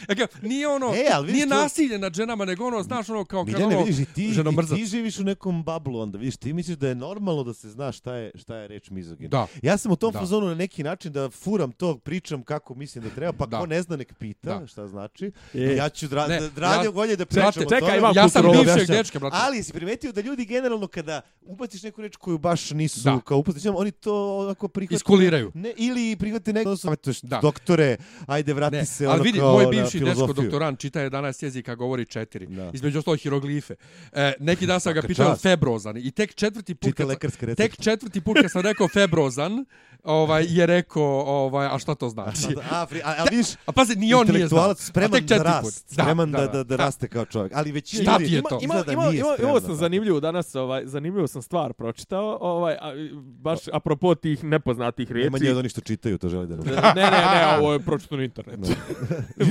Ja 0.08 0.14
kažem, 0.16 0.28
nije 0.42 0.68
ono, 0.68 0.86
E, 0.88 1.10
ali 1.12 1.32
nije 1.32 1.48
to- 1.48 1.54
nasilje 1.54 1.98
nad 1.98 2.14
ženama, 2.14 2.44
nego 2.44 2.66
ono, 2.66 2.82
znaš, 2.82 3.08
ono, 3.08 3.24
kao 3.24 3.44
kad 3.46 3.62
ono, 3.62 3.78
vidiš, 3.78 3.98
i 3.98 4.04
ti, 4.04 4.24
i 4.24 4.32
ženomrzac. 4.32 4.78
ti 4.78 4.86
živiš 4.86 5.18
u 5.18 5.24
nekom 5.24 5.64
bablu 5.64 6.00
onda, 6.00 6.18
vidiš, 6.18 6.36
ti 6.36 6.52
misliš 6.52 6.76
da 6.76 6.88
je 6.88 6.94
normalno 6.94 7.44
da 7.44 7.54
se 7.54 7.70
zna 7.70 7.92
šta 7.92 8.14
je, 8.14 8.30
šta 8.34 8.56
je 8.56 8.68
reč 8.68 8.90
mizogin. 8.90 9.28
Da. 9.30 9.46
Ja 9.62 9.76
sam 9.76 9.92
u 9.92 9.96
tom 9.96 10.12
Da. 10.12 10.18
fazonu 10.18 10.46
na 10.46 10.54
neki 10.54 10.82
način 10.82 11.12
da 11.12 11.30
furam 11.30 11.72
to, 11.72 11.98
pričam 11.98 12.42
kako 12.42 12.74
mislim 12.74 13.04
da 13.04 13.10
treba, 13.10 13.32
pa 13.32 13.46
Da. 13.46 13.58
ko 13.58 13.66
ne 13.66 13.82
zna 13.82 13.96
nek 13.96 14.14
pita 14.14 14.58
Da. 14.58 14.66
šta 14.66 14.88
znači. 14.88 15.32
Je. 15.52 15.76
Ja 15.76 15.88
ću 15.88 16.08
dra, 16.08 16.26
Ne, 16.26 16.40
da, 16.40 16.48
radnje 16.58 16.84
ja- 16.84 16.92
bolje 16.92 17.16
da 17.16 17.24
Brate, 17.24 17.30
pričam 17.48 17.62
o 17.62 17.70
čekaj, 17.70 17.80
tome. 17.80 17.98
imam 17.98 18.12
Ja 18.16 18.28
sam 18.28 18.42
bivšeg 18.44 18.86
dečka, 18.88 19.18
brate. 19.18 19.36
Ali 19.52 19.58
jesi 19.58 19.72
primetio 19.72 20.12
da 20.12 20.20
ljudi 20.20 20.44
generalno 20.44 20.86
kada 20.86 21.20
ubaciš 21.42 21.82
neku 21.82 22.02
reč 22.02 22.16
koju 22.16 22.38
baš 22.38 22.70
nisu 22.70 23.00
Da. 23.00 23.20
kao 23.20 23.38
upustiš, 23.38 23.62
oni 23.66 23.90
to 23.92 24.38
onako 24.38 24.68
prihvate. 24.68 24.94
Iskuliraju. 24.94 25.50
Ne, 25.54 25.72
ili 25.76 26.16
prihvate 26.16 26.52
neko 26.52 26.76
savjetuješ, 26.76 27.20
Da. 27.20 27.38
doktore, 27.38 27.96
ajde 28.26 28.54
vrati 28.54 28.76
Ne, 28.76 28.84
se 28.84 29.06
ali 29.06 29.14
ono 29.14 29.22
vidi, 29.22 29.38
kao 29.38 29.52
moj 29.52 29.66
bivši 29.66 29.82
dečko 29.94 29.98
filozofiju. 30.06 30.34
doktorant 30.36 30.78
čita 30.78 31.00
11 31.00 31.12
jezika, 31.42 31.74
govori 31.74 32.06
četiri. 32.06 32.46
Da. 32.46 32.70
Između 32.72 32.98
ostalog 32.98 33.18
hieroglife. 33.18 33.74
E, 34.12 34.32
neki 34.40 34.66
dan 34.66 34.80
sam 34.80 34.94
ga 34.94 35.02
pitao 35.02 35.36
febrozan 35.36 35.96
i 35.98 36.10
tek 36.10 36.34
četvrti 36.34 36.74
put 36.74 36.82
Čita 36.82 36.96
kad 36.96 37.04
sam- 37.04 37.08
lekarske 37.08 37.46
recepte. 37.46 37.68
Tek 37.68 37.82
četvrti 37.82 38.20
put 38.20 38.36
kad 38.36 38.50
sam 38.50 38.62
rekao 38.62 38.88
febrozan, 38.88 39.64
ovaj 40.04 40.46
je 40.48 40.66
rekao 40.66 41.02
ovaj 41.20 41.66
a 41.66 41.78
šta 41.78 41.94
to 41.94 42.08
znači? 42.16 42.46
A, 42.70 42.86
fri, 42.86 43.00
a, 43.00 43.14
a 43.18 43.24
vidiš, 43.24 43.46
A 43.66 43.72
pazi, 43.72 43.96
ni 43.96 44.14
on 44.14 44.20
nije 44.22 44.22
znao. 44.24 44.34
intelektualac 44.34 44.80
A 44.80 44.82
spreman 44.82 45.10
tek 45.12 45.22
za 45.22 45.28
četiri 45.28 45.44
rast, 45.44 45.62
put. 45.64 45.92
spreman 45.94 46.32
da, 46.32 46.46
da, 46.46 46.64
da, 46.64 46.76
raste 46.76 47.08
kao 47.08 47.24
čovjek. 47.24 47.52
Ali 47.54 47.72
većina 47.72 48.12
ljudi 48.12 48.36
ima-? 48.36 48.48
Ima, 48.52 48.58
ima, 48.64 48.82
da 48.82 48.92
ima, 48.92 49.02
spremna 49.02 49.34
ovo 49.46 49.60
za 49.60 49.66
sam 49.66 49.70
to. 49.70 49.74
zanimljivo 49.74 50.20
danas, 50.20 50.54
ovaj, 50.54 50.82
zanimljivo 50.86 51.26
sam 51.26 51.42
stvar 51.42 51.72
pročitao, 51.72 52.38
ovaj, 52.40 52.74
a, 52.74 52.92
baš 53.22 53.58
apropo 53.72 54.14
tih 54.14 54.44
nepoznatih 54.44 55.12
riječi. 55.12 55.24
Nema 55.26 55.38
nije 55.38 55.52
od 55.52 55.58
onih 55.58 55.70
što 55.70 55.80
čitaju, 55.80 56.18
to 56.18 56.28
želi 56.28 56.46
da 56.46 56.56
nam. 56.56 56.66
ne, 56.66 57.02
ne, 57.02 57.10
ne, 57.10 57.58
ovo 57.58 57.72
je 57.72 57.78
pročitao 57.78 58.18
na 58.18 58.24
internetu. 58.24 58.72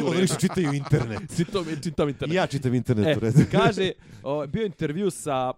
Od 0.06 0.16
onih 0.16 0.26
što 0.26 0.36
čitaju 0.40 0.74
internet. 0.74 1.22
Čitam, 1.38 1.66
čitam 1.84 2.10
internet. 2.10 2.36
Ja 2.36 2.48
čitam 2.48 2.74
internet. 2.74 3.24
E, 3.24 3.46
kaže, 3.58 3.92
o, 4.24 4.48
bio 4.48 4.62
je 4.62 4.66
intervju 4.66 5.12
sa 5.12 5.52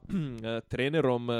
e, 0.44 0.62
trenerom 0.70 1.30
e, 1.30 1.34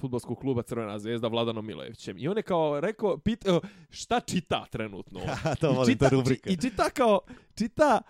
futbolskog 0.00 0.38
kluba 0.38 0.62
Crvena 0.62 0.98
zvezda 0.98 1.28
Vladanom 1.28 1.66
Milojevićem. 1.66 2.18
I 2.18 2.28
on 2.28 2.36
je 2.36 2.42
kao 2.42 2.80
rekao, 2.80 3.18
pit, 3.18 3.46
e, 3.46 3.60
šta 3.90 4.20
čita 4.20 4.64
trenutno? 4.70 5.20
to 5.60 5.72
volim, 5.72 5.94
čita, 5.94 6.08
ta 6.08 6.14
rubrika. 6.14 6.50
I 6.50 6.56
čita 6.56 6.90
kao, 6.90 7.20
čita 7.54 8.00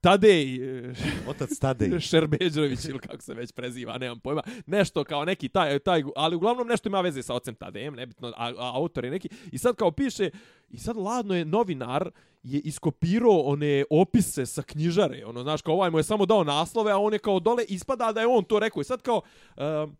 Tadej 0.00 0.60
Otac 1.30 1.58
Tadej. 1.58 2.00
Šerbeđević 2.10 2.84
ili 2.84 2.98
kako 2.98 3.22
se 3.22 3.34
već 3.34 3.52
preziva, 3.52 3.98
nemam 3.98 4.20
pojma. 4.20 4.42
Nešto 4.66 5.04
kao 5.04 5.24
neki 5.24 5.48
taj, 5.48 5.78
taj, 5.78 6.02
ali 6.16 6.36
uglavnom 6.36 6.68
nešto 6.68 6.88
ima 6.88 7.00
veze 7.00 7.22
sa 7.22 7.34
ocem 7.34 7.54
Tadejem, 7.54 7.94
nebitno, 7.94 8.28
a, 8.28 8.52
a 8.58 8.76
autor 8.76 9.04
je 9.04 9.10
neki. 9.10 9.28
I 9.52 9.58
sad 9.58 9.76
kao 9.76 9.90
piše, 9.90 10.30
i 10.70 10.78
sad 10.78 10.96
ladno 10.96 11.34
je 11.34 11.44
novinar 11.44 12.10
je 12.42 12.60
iskopirao 12.60 13.40
one 13.40 13.84
opise 13.90 14.46
sa 14.46 14.62
knjižare. 14.62 15.24
Ono, 15.26 15.42
znaš, 15.42 15.62
kao 15.62 15.74
ovaj 15.74 15.90
mu 15.90 15.98
je 15.98 16.04
samo 16.04 16.26
dao 16.26 16.44
naslove, 16.44 16.92
a 16.92 16.98
on 16.98 17.12
je 17.12 17.18
kao 17.18 17.40
dole 17.40 17.64
ispada 17.68 18.12
da 18.12 18.20
je 18.20 18.26
on 18.26 18.44
to 18.44 18.58
rekao. 18.58 18.80
I 18.80 18.84
sad 18.84 19.02
kao... 19.02 19.22
Um, 19.56 19.96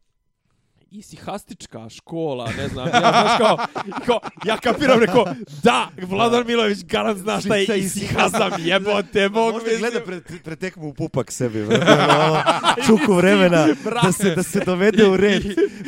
isihastička 0.93 1.89
škola, 1.89 2.51
ne 2.57 2.69
znam, 2.69 2.89
ja 2.89 3.01
znaš 3.01 3.39
kao, 3.39 3.59
kao 4.07 4.21
ja 4.45 4.57
kapiram, 4.57 5.01
rekao, 5.01 5.25
da, 5.63 5.89
Vladar 6.03 6.45
Milović 6.45 6.85
garant 6.85 7.19
zna 7.19 7.41
šta 7.41 7.57
je 7.57 7.67
Čita 7.67 7.75
isihazam, 7.75 8.53
jebote, 8.59 9.29
bog 9.29 9.53
Možda 9.53 9.71
gleda 9.79 10.01
pre, 10.01 10.21
pre 10.45 10.57
tekmu 10.57 10.89
u 10.89 10.95
pupak 10.95 11.33
sebi, 11.33 11.63
ono, 11.63 12.43
čuku 12.87 13.15
vremena 13.15 13.67
da 14.03 14.13
se, 14.13 14.35
da 14.35 14.43
se 14.43 14.61
dovede 14.67 15.09
u 15.09 15.17
red 15.17 15.43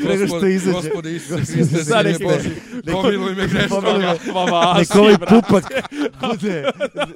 prego 0.05 0.27
što 0.27 0.47
izađe. 0.47 0.73
Gospode 0.73 1.15
Isuse 1.15 1.45
Sine 1.45 2.03
Hriste. 2.03 2.25
Boži, 2.25 2.51
pomiluj 2.93 3.35
me 3.35 3.47
grešnoga. 3.47 4.17
Mama, 4.35 4.75
Nek 4.79 4.95
ovaj 4.95 5.17
pupak 5.29 5.65
bude 6.21 6.71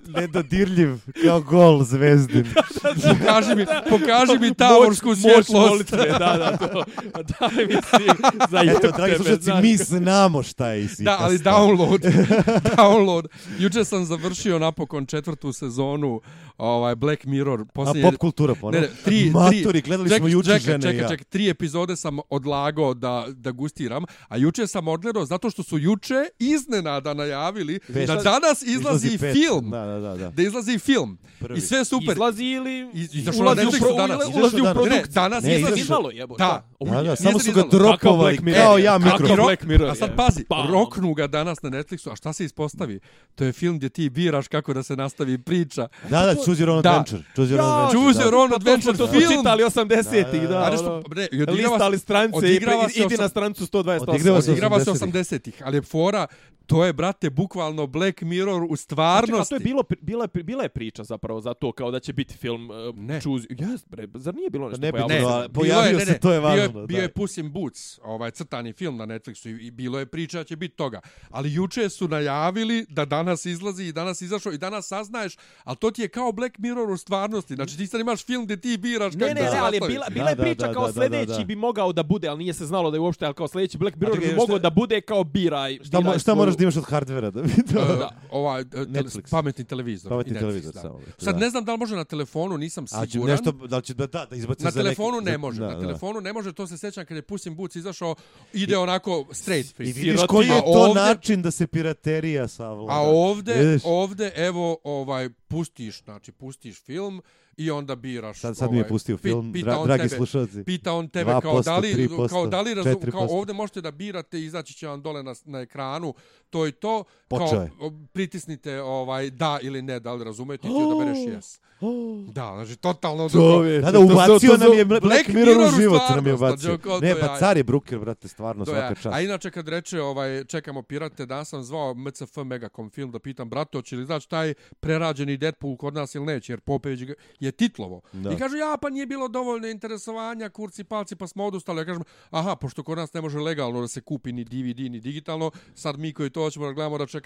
nedodirljiv 0.07 0.97
kao 1.25 1.41
gol 1.41 1.85
zvezdin. 1.85 2.47
Pokaži 3.09 3.55
mi, 3.55 3.67
pokaži 3.89 4.39
mi 4.41 4.55
tavorsku 4.55 5.09
moć 5.09 5.19
svjetlost. 5.19 5.71
molitve, 5.71 6.07
da, 6.19 6.37
da, 6.37 6.57
to. 6.57 6.85
Daj 7.41 7.67
mi 7.67 7.78
za 8.51 8.61
Eto, 8.61 8.87
jeb 8.87 8.97
dragi 8.97 9.15
slušalci, 9.17 9.43
znaš. 9.43 9.63
mi 9.63 9.77
znamo 9.77 10.43
šta 10.43 10.69
je 10.69 10.85
isika. 10.85 11.03
Da, 11.03 11.17
ali 11.21 11.39
download, 11.39 11.99
download. 12.73 13.27
Juče 13.59 13.85
sam 13.85 14.05
završio 14.05 14.59
napokon 14.59 15.07
četvrtu 15.07 15.53
sezonu 15.53 16.21
ovaj 16.59 16.95
Black 16.95 17.25
Mirror. 17.25 17.61
A 17.61 17.65
Posljednje, 17.65 18.03
pop 18.03 18.17
kultura 18.17 18.53
ne, 18.53 18.61
ponovno. 18.61 18.81
ne, 18.81 18.89
tri, 19.05 19.31
Matori, 19.31 19.63
tri, 19.65 19.81
gledali 19.83 20.09
ček- 20.11 20.19
smo 20.19 20.29
juče 20.29 20.47
čekaj, 20.49 20.61
žene 20.63 20.79
i 20.79 20.83
čekaj, 20.83 20.97
ja. 20.97 21.09
čekaj, 21.09 21.25
tri 21.25 21.49
epizode 21.49 21.97
sam 21.97 22.19
odlagao 22.31 22.95
da, 22.95 23.25
da 23.29 23.51
gustiram, 23.53 24.05
a 24.29 24.37
juče 24.37 24.67
sam 24.67 24.89
odgledao 24.89 25.25
zato 25.25 25.51
što 25.51 25.63
su 25.63 25.79
juče 25.79 26.15
iznenada 26.39 27.15
najavili 27.15 27.81
Već- 27.89 28.07
da 28.07 28.17
danas 28.17 28.63
izlazi, 28.65 29.19
pet. 29.19 29.33
film. 29.35 29.71
Da, 29.71 29.87
da, 29.87 29.99
da. 29.99 30.17
da. 30.17 30.31
Da 30.31 30.43
izlazi 30.43 30.79
film. 30.79 31.19
Prvi. 31.41 31.59
I 31.59 31.63
sve 31.63 31.85
super. 31.85 32.13
Izlazi 32.13 32.45
ili 32.45 32.91
Iz- 32.95 33.11
ulazi 33.31 33.67
u 33.67 33.71
pro, 33.73 33.93
danas. 33.93 34.19
ulazi- 34.27 34.61
u 34.61 34.75
produkt. 34.75 34.91
Ne, 34.91 35.03
danas 35.07 35.45
Ne, 35.45 35.57
izlazi. 35.57 35.83
Jebote. 36.13 36.39
Da. 36.41 36.69
Da, 36.83 37.03
da, 37.03 37.11
je. 37.11 37.17
samo 37.17 37.39
su 37.39 37.53
ga 37.53 37.63
Dropovali 37.71 38.19
Black 38.25 38.41
Mirror 38.41 38.63
kao 38.63 38.79
ja 38.79 38.99
mikro. 38.99 39.37
Black 39.37 39.63
Mirror 39.63 39.91
A 39.91 39.95
sad 39.95 40.17
pazi, 40.17 40.45
Bam. 40.49 40.71
roknu 40.71 41.15
ga 41.15 41.27
danas 41.27 41.63
na 41.63 41.71
Netflixu, 41.71 42.13
a 42.13 42.17
šta 42.17 42.33
se 42.33 42.45
ispostavi? 42.45 43.01
To 43.35 43.45
je 43.45 43.53
film 43.53 43.77
gdje 43.77 43.89
ti 43.89 44.11
biraš 44.11 44.49
kako 44.49 44.75
da 44.75 44.83
se 44.83 44.97
nastavi 44.97 45.39
priča. 45.39 45.89
Da, 46.03 46.23
da, 46.23 46.35
choose 46.37 46.65
your 46.65 46.71
own 46.71 46.83
Da. 46.83 46.91
adventure. 46.91 47.23
Choose 47.37 47.55
your 47.55 47.61
own 47.61 47.75
adventure. 47.75 47.93
Choose 47.95 48.19
da. 48.21 48.25
your 48.25 48.35
own 48.37 48.49
To 48.49 48.57
adventure 48.57 48.93
to 48.95 49.07
smo 49.07 49.21
film. 49.21 49.33
čitali 49.33 49.63
80-ih, 49.65 50.03
Da, 50.35 50.49
da. 50.49 50.49
da, 50.49 50.59
A 50.59 50.65
da. 50.65 50.71
nešto, 50.71 50.95
ono. 50.95 51.03
ne, 51.47 51.53
Listali 51.53 51.99
strance 51.99 52.49
i 52.49 52.57
idi 52.97 53.17
na 53.19 53.29
strancu 53.29 53.65
128. 53.65 54.03
Odigrava 54.05 54.43
se 54.43 54.51
odigrava 54.51 54.81
se 54.81 54.91
80-ih. 54.91 55.15
80-ih, 55.15 55.63
ali 55.65 55.77
je 55.77 55.83
fora, 55.83 56.27
to 56.67 56.85
je, 56.85 56.93
brate, 56.93 57.31
bukvalno 57.31 57.87
Black 57.87 58.23
Mirror 58.23 58.63
u 58.63 58.67
Čekaj, 58.67 58.73
a 58.73 58.77
stvarnosti. 58.77 59.49
to 59.49 59.57
je 59.57 59.61
bilo, 59.61 59.83
bila, 60.01 60.27
je- 60.27 60.43
bila 60.43 60.63
je 60.63 60.69
priča 60.69 61.05
zapravo 61.05 61.41
za 61.41 61.55
to, 61.55 61.73
kao 61.73 61.91
da 61.91 62.01
će 62.01 62.13
biti 62.13 62.37
film 62.37 62.71
uh, 62.71 62.77
Ne. 62.97 63.21
Choose... 63.21 63.47
Jes, 63.51 63.87
bre, 63.87 64.09
zar 64.15 64.35
nije 64.35 64.51
bilo 64.51 64.69
nešto 64.69 64.81
Ne 64.81 64.93
bilo, 64.93 65.09
Ne, 65.09 65.49
pojavio 65.49 65.99
ne, 65.99 66.05
se, 66.05 66.13
ne, 66.13 66.19
to 66.19 66.33
je 66.33 66.41
bio 66.41 66.49
važno, 66.49 66.81
je, 66.81 66.87
bio 66.87 66.97
je 66.97 67.07
da. 67.07 67.13
Puss 67.13 67.37
in 67.37 67.53
Boots, 67.61 67.99
ovaj 68.05 68.31
crtani 68.33 68.73
film 68.73 68.97
na 68.97 69.07
Netflixu 69.07 69.49
i, 69.51 69.67
i 69.67 69.71
bilo 69.71 69.99
je 69.99 70.07
priča 70.07 70.39
da 70.39 70.45
će 70.45 70.57
biti 70.57 70.77
toga. 70.77 71.01
Ali 71.31 71.53
juče 71.53 71.89
su 71.89 72.09
najavili 72.09 72.87
da 72.89 73.05
danas 73.07 73.47
izlazi 73.47 73.85
i 73.85 73.93
danas 73.93 74.21
izašao 74.23 74.53
i 74.53 74.59
danas 74.59 74.87
saznaješ, 74.87 75.37
ali 75.65 75.77
to 75.77 75.91
ti 75.91 76.03
je 76.03 76.09
kao 76.09 76.33
Black 76.33 76.59
Mirror 76.59 76.91
u 76.91 76.97
stvarnosti. 76.97 77.55
Znači 77.55 77.77
ti 77.77 77.87
sad 77.87 78.01
imaš 78.01 78.25
film 78.25 78.45
gdje 78.45 78.57
ti 78.57 78.77
biraš 78.79 79.15
Ne, 79.15 79.21
kako 79.21 79.29
ne, 79.29 79.41
da 79.41 79.43
ne, 79.43 79.51
se 79.51 79.59
ali 79.59 79.77
je 79.77 79.81
bila, 79.83 80.07
bila 80.09 80.25
Da, 80.25 80.31
je 80.31 80.37
da, 80.37 80.43
priča 80.43 80.67
da, 80.67 80.73
kao 80.73 80.83
da, 80.83 80.89
da, 80.89 81.01
sljedeći 81.01 81.39
da. 81.39 81.45
bi 81.45 81.57
mogao 81.57 81.93
da 81.93 82.03
bude, 82.03 82.29
ali 82.29 82.39
nije 82.39 82.55
se 82.55 82.67
znalo 82.67 82.91
da 82.91 82.97
je 82.97 83.01
uopšte, 83.01 83.25
ali 83.25 83.35
kao 83.35 83.49
sljedeći 83.49 83.79
Black 83.79 83.97
Mirror 83.97 84.19
bi 84.21 84.35
mogao 84.35 84.59
da 84.59 84.71
bude 84.71 85.01
kao 85.01 85.25
biraj. 85.25 85.75
Šta, 85.77 85.99
mo- 85.99 86.03
biraj 86.03 86.15
šta 86.15 86.23
svoju- 86.25 86.37
moraš 86.37 86.57
da 86.57 86.63
imaš 86.63 86.77
od 86.77 86.85
hardvera 86.85 87.31
da 87.31 87.43
bi 87.43 87.53
to... 87.65 87.97
Da, 87.97 88.11
ovaj, 88.31 88.61
e, 88.61 88.65
Netflix. 88.65 89.31
pametni 89.31 89.65
televizor. 89.65 90.09
Pametni 90.09 90.33
Netflix, 90.33 90.39
televizor 90.39 90.75
da. 90.75 90.81
samo, 90.81 91.01
Sad 91.19 91.35
da. 91.35 91.41
ne 91.41 91.51
znam 91.51 91.65
da 91.65 91.73
li 91.73 91.79
može 91.79 91.97
na 91.97 92.05
telefonu, 92.05 92.59
nisam 92.59 92.85
A 92.93 93.07
će 93.07 93.13
siguran. 93.13 93.33
nešto, 93.33 93.53
da 93.53 93.77
li 93.77 93.83
će 93.83 93.95
da, 93.95 94.07
da, 94.07 94.27
da 94.27 94.37
izbaci 94.37 94.65
Na 94.65 94.71
za 94.71 94.81
telefonu 94.83 95.21
ne 95.21 95.39
može, 95.39 95.61
da, 95.61 95.67
na 95.67 95.75
da. 95.75 95.81
telefonu 95.81 96.21
ne 96.21 96.33
može, 96.33 96.53
to 96.53 96.67
se 96.67 96.79
sećam 96.79 97.07
kad 97.07 97.17
je 97.17 97.23
Puss 97.23 97.47
in 97.49 97.57
Boots 97.57 97.77
izašao, 97.77 98.15
ide 98.53 98.77
onako 98.79 99.25
straight 99.33 99.71
I 99.71 99.75
free. 99.75 99.87
vidiš 99.87 100.03
Sirotinja. 100.03 100.27
koji 100.29 100.47
je 100.47 100.61
to 100.63 100.65
ovde- 100.67 100.95
način 100.97 101.43
da 101.43 101.51
se 101.51 101.67
piraterija 101.67 102.49
savlada. 102.49 102.93
A 102.93 103.03
ovde, 103.03 103.55
Vidiš? 103.55 103.83
ovde, 103.85 104.33
evo, 104.37 104.79
ovaj, 104.85 105.29
pustiš, 105.49 106.03
znači, 106.05 106.33
pustiš 106.33 106.83
film 106.83 107.23
i 107.57 107.71
onda 107.71 107.97
biraš. 107.97 108.41
Sad, 108.41 108.57
sad 108.57 108.71
mi 108.71 108.77
je 108.77 108.81
ovaj, 108.81 108.89
pustio 108.89 109.17
film, 109.17 109.53
pita 109.53 109.71
dra, 109.71 109.85
dragi 109.85 110.03
tebe, 110.03 110.17
slušalci. 110.17 110.65
Pita 110.65 110.93
on 110.93 111.09
tebe 111.09 111.31
2%, 111.31 111.41
kao 111.43 111.63
da 111.63 111.79
li, 111.79 111.95
3%, 111.95 112.29
kao 112.29 112.47
da 112.47 112.61
li 112.61 112.75
razum, 112.75 113.01
kao 113.03 113.23
4%. 113.23 113.27
ovdje 113.31 113.55
možete 113.55 113.81
da 113.81 113.91
birate, 113.91 114.41
izaći 114.41 114.75
će 114.75 114.87
vam 114.87 115.03
dole 115.03 115.23
na, 115.23 115.35
na 115.45 115.61
ekranu, 115.61 116.15
to 116.51 116.67
i 116.67 116.73
to, 116.73 117.05
Počeo 117.29 117.63
je. 117.63 117.71
pritisnite 118.13 118.83
ovaj 118.83 119.31
da 119.31 119.59
ili 119.63 119.83
ne, 119.83 120.01
da 120.01 120.13
li 120.13 120.25
razumete, 120.25 120.63
ti 120.63 120.75
da 120.91 121.05
bereš 121.05 121.19
yes. 121.19 121.59
Da, 122.33 122.53
znači 122.55 122.77
totalno 122.77 123.29
drugo. 123.29 123.63
Da, 123.65 123.91
da, 123.91 123.99
ubacio 123.99 124.57
nam 124.57 124.73
je 124.73 124.85
Black, 124.85 125.05
Black 125.05 125.29
Mirror 125.29 125.57
u 125.57 125.61
Mirror 125.61 125.75
u 125.75 125.81
život 125.81 126.01
nam 126.11 126.27
je 126.27 126.35
ubacio. 126.35 126.79
Ne, 127.03 127.15
to 127.15 127.21
pa 127.21 127.39
car 127.39 127.57
je 127.57 127.65
Bruker, 127.65 127.99
brate, 127.99 128.29
stvarno 128.29 128.65
To 128.65 128.71
svaka 128.71 128.95
čast. 128.95 129.07
A 129.17 129.21
inače 129.21 129.51
kad 129.51 129.69
reče 129.69 130.03
ovaj 130.03 130.45
čekamo 130.45 130.83
pirate, 130.83 131.27
da 131.27 131.45
sam 131.45 131.63
zvao 131.63 131.95
MCF 131.95 132.37
Megacom 132.45 132.91
film 132.91 133.11
da 133.11 133.19
pitam 133.19 133.49
brate 133.49 133.79
hoće 133.79 133.97
li 133.97 134.05
znači 134.05 134.29
taj 134.29 134.55
prerađeni 134.81 135.37
Deadpool 135.37 135.77
kod 135.77 135.95
nas 135.95 136.15
ili 136.15 136.27
neće 136.27 136.53
jer 136.53 136.61
Popević 136.61 137.01
ga- 137.01 137.15
je 137.41 137.53
titlovo. 137.53 138.01
Da. 138.13 138.33
I 138.33 138.37
kaže 138.37 138.59
ja 138.59 138.77
pa 138.83 138.91
nije 138.91 139.07
bilo 139.07 139.29
dovoljno 139.29 139.69
interesovanja, 139.69 140.49
kurci 140.49 140.85
palci 140.85 141.17
pa 141.17 141.27
smo 141.27 141.45
odustali. 141.45 141.81
Ja 141.81 141.85
kažem 141.85 142.03
aha 142.31 142.57
pošto 142.57 142.83
kod 142.83 142.99
nas 142.99 143.13
ne 143.13 143.21
može 143.21 143.39
legalno 143.39 143.81
da 143.81 143.89
se 143.89 144.01
kupi 144.01 144.33
ni 144.33 144.45
DVD 144.45 144.79
ni 144.79 145.01
digitalno, 145.01 145.51
sad 145.75 145.99
mi 145.99 146.13
koji 146.13 146.31
to 146.31 146.43
hoćemo 146.43 146.67
da 146.67 146.73
gledamo 146.73 146.99
da 146.99 147.07
čekamo 147.07 147.18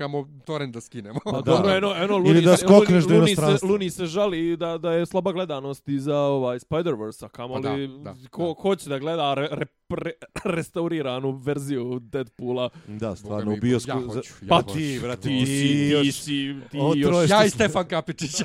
torrent 0.44 0.74
da 0.74 0.80
skinemo. 0.80 1.20
Pa 1.24 1.30
Da. 1.32 1.40
dobro, 1.42 1.70
eno, 1.70 1.94
eno, 1.94 2.16
Ili 2.16 2.28
Luni, 2.28 2.40
da 2.40 2.56
se- 2.56 2.64
skokneš 2.64 3.04
do 3.04 3.14
Luni, 3.14 3.26
se, 3.26 3.32
inostranstva. 3.32 3.68
Luni 3.68 3.90
se 3.90 4.06
žali 4.06 4.56
da, 4.56 4.78
da 4.78 4.92
je 4.92 5.06
slaba 5.06 5.32
gledanost 5.32 5.88
i 5.88 5.98
za 5.98 6.16
ovaj 6.18 6.58
Spider-Verse, 6.58 7.24
a 7.24 7.28
kamoli 7.28 7.62
Pa 7.62 7.68
da, 7.70 7.76
da, 8.04 8.28
ko, 8.30 8.42
da. 8.42 8.54
ko 8.54 8.62
hoće 8.62 8.88
da 8.88 8.98
gleda 8.98 9.34
re, 9.34 9.48
re, 9.50 9.66
re, 9.90 10.10
restauriranu 10.46 11.30
verziju 11.32 11.98
Deadpoola. 12.00 12.68
Da, 12.88 13.16
stvarno, 13.16 13.50
u 13.50 13.54
mi, 13.54 13.60
bioskopu. 13.60 13.98
ja 14.00 14.06
hoću, 14.06 14.32
ja 14.42 14.48
Pa 14.48 14.56
hoću. 14.56 14.74
ti, 14.74 14.98
brate, 15.02 15.22
ti, 15.22 15.28
ti 15.38 15.44
ti 16.02 16.12
si, 16.12 16.54
ti 16.70 16.78
još... 16.96 17.30
Ja 17.30 17.44
i 17.44 17.50
Stefan 17.50 17.86
Kapičić. 17.86 18.30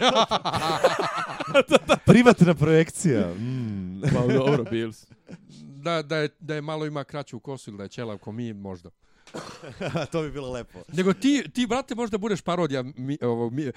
Privatna 2.05 2.53
projekcija. 2.53 3.27
Mm. 3.29 4.01
Pa 4.03 4.33
dobro, 4.33 4.63
Bills. 4.63 5.05
da, 5.61 6.01
da, 6.01 6.17
je, 6.17 6.29
da 6.39 6.55
je 6.55 6.61
malo 6.61 6.85
ima 6.85 7.03
kraću 7.03 7.39
kosu 7.39 7.69
ili 7.69 7.77
da 7.77 7.83
je 7.83 7.89
ćelav 7.89 8.17
ko 8.17 8.31
mi 8.31 8.53
možda. 8.53 8.89
to 10.11 10.21
bi 10.21 10.31
bilo 10.31 10.51
lepo. 10.51 10.79
Nego 10.89 11.13
ti, 11.13 11.43
ti 11.53 11.67
brate, 11.67 11.95
možda 11.95 12.17
budeš 12.17 12.41
parodija 12.41 12.83
mi, 12.87 13.17
ovo, 13.21 13.49
mi, 13.49 13.71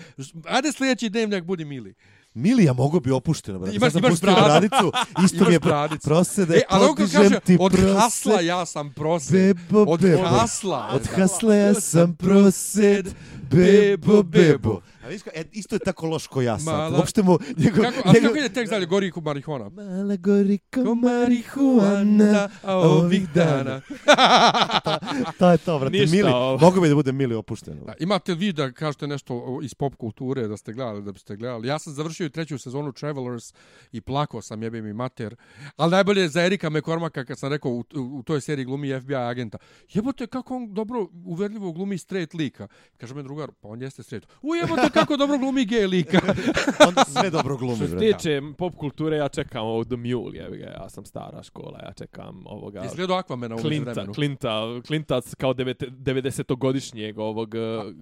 ajde 0.44 0.72
sljedeći 0.72 1.09
dnevnjak 1.09 1.44
budi 1.44 1.64
mili. 1.64 1.94
Milija 2.35 2.72
mogo 2.72 3.01
bi 3.01 3.10
opušteno, 3.10 3.59
brate. 3.59 3.77
Imaš- 3.77 3.81
Sad 3.82 3.93
sam 3.93 4.05
imaš 4.05 4.20
bradu. 4.20 4.40
bradicu, 4.44 4.93
isto 5.24 5.36
Imaš 5.36 5.48
mi 5.48 5.52
je 5.52 5.59
bradicu. 5.60 6.05
prosede, 6.05 6.56
E, 6.56 6.62
ali 6.68 6.86
podižem 6.89 7.22
kaže, 7.22 7.40
ti 7.40 7.56
od 7.60 7.72
prosed. 7.72 7.97
hasla 7.97 8.40
ja 8.40 8.66
sam 8.66 8.93
prosed. 8.93 9.32
Bebo, 9.32 9.82
Od 9.82 10.01
bebo. 10.01 10.22
hasla. 10.22 10.89
Od 10.93 11.06
hasla 11.09 11.55
ja 11.55 11.74
sam 11.74 12.16
prosed, 12.16 13.14
bebo, 13.43 14.22
bebo. 14.22 14.81
A 15.11 15.12
vidiš 15.12 15.23
ka, 15.23 15.31
e, 15.35 15.45
isto 15.53 15.74
je 15.74 15.78
tako 15.78 16.07
loš 16.07 16.27
ko 16.27 16.43
ja 16.43 16.59
sad. 16.59 16.66
Mala- 16.66 16.99
Uopšte 16.99 17.23
mu... 17.23 17.39
Njegov, 17.57 17.85
Kako, 17.85 18.09
a 18.09 18.12
kako 18.12 18.37
ide 18.37 18.49
tekst 18.49 18.70
dalje? 18.70 18.87
Gori 18.87 19.11
ku 19.11 19.20
marihuana. 19.20 19.69
Mala 19.69 20.16
gori 20.16 20.59
ko 20.59 20.85
Ko 20.85 20.95
marihuana 20.95 22.49
a 22.62 22.77
ovih 22.77 23.28
dana. 23.35 23.81
To 25.39 25.51
je 25.51 25.59
to, 25.59 25.78
brate. 25.78 25.99
Ništa, 25.99 26.16
Mili, 26.16 26.31
ovo. 26.31 26.59
mogu 26.59 26.81
bi 26.81 26.89
da 26.89 26.95
bude 26.95 27.12
Mili 27.12 27.35
opušteno. 27.35 27.85
Da, 27.85 27.95
imate 27.99 28.35
vi 28.35 28.53
da 28.53 28.73
kažete 28.73 29.07
nešto 29.07 29.61
iz 29.62 29.74
pop 29.74 29.95
kulture 29.95 30.49
da 30.49 30.57
ste 30.57 30.73
gledali, 30.73 31.03
da 31.03 31.12
biste 31.12 31.37
gledali. 31.37 31.69
Ja 31.69 31.78
sam 31.78 31.93
završio 31.93 32.27
i 32.27 32.31
treću 32.31 32.59
sezonu 32.59 32.93
Travelers 32.93 33.55
i 33.93 34.01
plakao 34.01 34.43
sam, 34.43 34.62
jebe 34.62 34.82
mi 34.82 34.93
mater. 34.93 35.37
Ali 35.77 35.91
najbolje 35.91 36.23
je 36.23 36.28
za 36.28 36.43
Erika 36.43 36.70
McCormacka 36.70 37.24
kad 37.24 37.39
sam 37.39 37.51
rekao 37.51 37.70
u, 37.73 37.85
u, 37.95 38.23
toj 38.23 38.41
seriji 38.41 38.65
glumi 38.65 39.01
FBI 39.01 39.15
agenta. 39.15 39.59
Jebote 39.89 40.27
kako 40.27 40.57
on 40.57 40.74
dobro 40.74 41.07
uverljivo 41.24 41.73
glumi 41.73 41.99
straight 41.99 42.35
lika. 42.35 42.69
Kaže 42.97 43.15
me 43.15 43.23
drugar, 43.23 43.51
pa 43.61 43.69
on 43.69 43.82
jeste 43.82 44.03
straight. 44.03 44.28
U 44.43 44.55
jebote 44.55 44.91
kako 45.01 45.16
dobro 45.16 45.39
glumi 45.39 45.66
gay 45.66 45.89
lika. 45.89 46.20
Onda 46.89 47.05
sve 47.05 47.31
dobro 47.31 47.56
glumi, 47.56 47.77
Što 47.77 47.86
se 47.86 47.97
tiče 47.98 48.43
pop 48.59 48.74
kulture, 48.74 49.16
ja 49.16 49.28
čekam 49.28 49.62
ovo 49.62 49.85
The 49.85 49.97
Mule, 49.97 50.32
jebi 50.35 50.59
ga, 50.59 50.66
ja 50.66 50.89
sam 50.89 51.05
stara 51.05 51.43
škola, 51.43 51.78
ja 51.82 51.93
čekam 51.93 52.43
ovoga... 52.47 52.85
Izgledao 52.85 53.16
Aquamena 53.16 53.55
u 53.55 53.59
Klinta, 53.59 53.90
vremenu. 53.90 54.12
Klinta, 54.14 54.81
Klintac 54.86 55.35
kao 55.35 55.52
devete- 55.52 55.90
90-godišnjeg 55.90 57.18
ovog 57.18 57.55
uh, 57.55 57.93
g- 57.93 57.94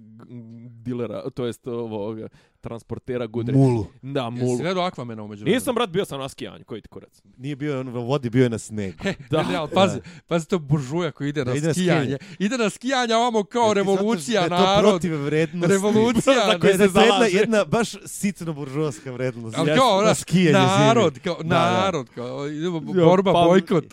dilera, 0.84 1.30
to 1.30 1.46
jest 1.46 1.66
ovog 1.66 2.18
transportera 2.60 3.26
gudre. 3.26 3.54
Mulu. 3.54 3.86
Da, 4.02 4.22
Jesi 4.24 4.44
mul. 4.44 4.58
gledao 4.58 4.84
Aquamena 4.84 5.22
umeđu 5.22 5.44
Nisam, 5.44 5.74
brat, 5.74 5.90
bio 5.90 6.04
sam 6.04 6.20
na 6.20 6.28
skijanju, 6.28 6.64
koji 6.64 6.80
ti 6.80 6.88
kurac. 6.88 7.10
Nije 7.36 7.56
bio 7.56 7.80
on 7.80 7.88
u 7.88 8.02
vodi, 8.02 8.30
bio 8.30 8.42
je 8.42 8.50
na 8.50 8.58
snegu. 8.58 8.96
Da. 9.30 9.42
Da, 9.42 9.60
ali 9.60 9.70
pazi, 9.70 9.98
pazi 10.26 10.48
to 10.48 10.58
buržuja 10.60 11.10
koji 11.10 11.28
ide 11.28 11.44
Da, 11.44 11.50
na 11.50 11.56
ide 11.56 11.66
na 11.66 11.74
skijanje. 11.74 12.00
skijanje. 12.00 12.18
Ide 12.38 12.58
na 12.58 12.70
skijanje, 12.70 13.14
a 13.14 13.18
ovamo 13.18 13.44
kao 13.44 13.62
Jel 13.62 13.70
ti 13.70 13.76
revolucija, 13.76 14.40
zato 14.40 14.54
što 14.54 14.62
je 14.62 14.66
to 14.66 14.74
narod. 14.74 14.90
protiv 14.90 15.16
vrednosti. 15.16 15.72
Revolucija, 15.72 16.34
Za 16.46 16.58
koje 16.58 16.72
Da, 16.72 16.78
da, 16.78 16.88
se 16.88 16.94
to 16.94 17.00
jedna, 17.00 17.08
zalaže. 17.08 17.36
jedna 17.36 17.64
baš 17.66 17.88
sitno 18.06 18.52
buržovska 18.52 19.12
vrednost. 19.12 19.58
Ali 19.58 19.68
Jeste, 19.68 19.78
kao, 19.78 19.90
na 19.92 19.96
ona, 19.98 20.14
skijanje 20.14 20.52
narod, 20.58 21.18
kao, 21.18 21.36
Da, 21.36 21.42
da. 21.44 21.72
narod, 21.74 22.06
kao, 22.08 22.48
idemo, 22.48 22.82
Jo, 22.94 23.04
borba, 23.04 23.32
pa- 23.32 23.44
bojkot. 23.44 23.84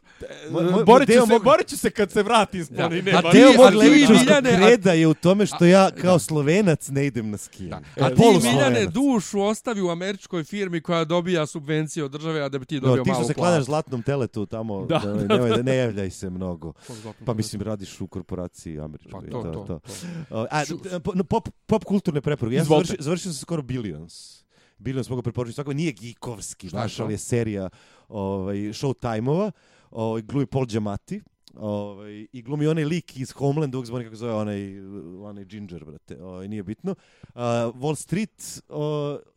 Borit, 0.86 1.08
ću 1.10 1.28
se, 1.28 1.40
borit 1.42 1.68
ću 1.68 1.78
se 1.78 1.90
kad 1.90 2.12
se 2.12 2.24
vrati 2.24 2.58
iz 2.58 2.70
planine. 2.70 3.12
A 3.12 3.16
ma 3.16 3.32
ti- 3.32 3.38
Deo 3.38 3.50
a 3.50 3.54
mog 3.56 3.70
ti, 3.72 3.76
levičarskog 3.78 4.30
a- 4.30 4.42
kreda 4.42 4.94
je 4.94 5.08
u 5.08 5.14
tome 5.14 5.46
što 5.46 5.66
ja 5.66 5.92
kao 5.92 6.20
slovenac 6.20 6.88
ne 6.88 7.06
idem 7.06 7.30
na 7.30 7.38
skijanje. 7.38 7.86
A 7.96 8.08
E, 8.08 8.10
ti. 8.10 8.22
Miljane, 8.56 8.86
dušu 8.86 9.42
ostavi 9.42 9.82
u 9.82 9.90
američkoj 9.90 10.44
firmi 10.44 10.82
koja 10.82 11.04
dobija 11.06 11.46
subvencije 11.46 12.04
od 12.04 12.12
države, 12.12 12.42
a 12.42 12.50
da 12.50 12.60
bi 12.60 12.66
ti 12.66 12.76
No, 12.76 12.88
dobio 12.88 13.04
ti 13.04 13.10
malu 13.10 13.24
što 13.24 13.28
se 13.28 13.34
kladaš 13.34 13.64
zlatnom 13.64 14.04
teletu 14.04 14.46
tamo, 14.46 14.86
Da, 14.86 15.00
da, 15.00 15.14
da, 15.14 15.36
nemoj, 15.36 15.50
da, 15.50 15.62
ne 15.62 15.76
javljaj 15.78 16.10
se 16.10 16.30
mnogo. 16.30 16.74
Pa 17.26 17.34
mislim, 17.34 17.62
radiš 17.62 18.02
u 18.02 18.08
korporaciji 18.08 18.80
američkoj. 18.80 19.30
Pa 19.32 19.42
to, 19.42 19.44
to, 19.44 19.64
to. 19.66 19.80
O, 20.30 20.46
A, 20.52 20.64
no, 21.16 21.24
pop, 21.24 21.50
pop 21.66 21.84
kulturne 21.84 22.22
preporuke. 22.22 22.56
Ja 22.56 22.64
završio, 22.64 22.96
završio 23.00 23.32
sam 23.32 23.42
skoro 23.42 23.62
Billions. 23.62 24.44
Billions 24.78 25.10
mogu 25.10 25.22
preporučiti. 25.22 25.56
Svako 25.56 25.74
nije 25.74 25.92
gikovski, 25.92 26.68
je 26.68 26.70
znaš, 26.70 26.96
to? 26.96 27.04
ali 27.04 27.14
je 27.14 27.18
serija 27.18 27.70
ovaj, 28.08 28.58
Showtime-ova. 28.58 29.52
Ovaj, 29.92 30.22
glumi 30.22 30.46
Paul 30.46 30.66
Giamatti. 30.66 31.22
Ovaj, 31.56 32.28
I 32.32 32.42
glumi 32.42 32.68
onaj 32.68 32.84
lik 32.84 33.18
iz 33.18 33.32
Homeland, 33.32 33.76
uvijek 33.76 33.88
zbog 33.88 34.02
kako 34.04 34.16
zove 34.16 34.34
onaj, 34.34 34.80
onaj 35.22 35.46
Ginger, 35.46 35.86
brate, 35.86 36.24
ovaj, 36.24 36.48
nije 36.48 36.64
bitno. 36.64 36.92
Uh, 36.92 37.42
Wall 37.76 37.96
Street 37.96 38.62
uh, 38.70 38.78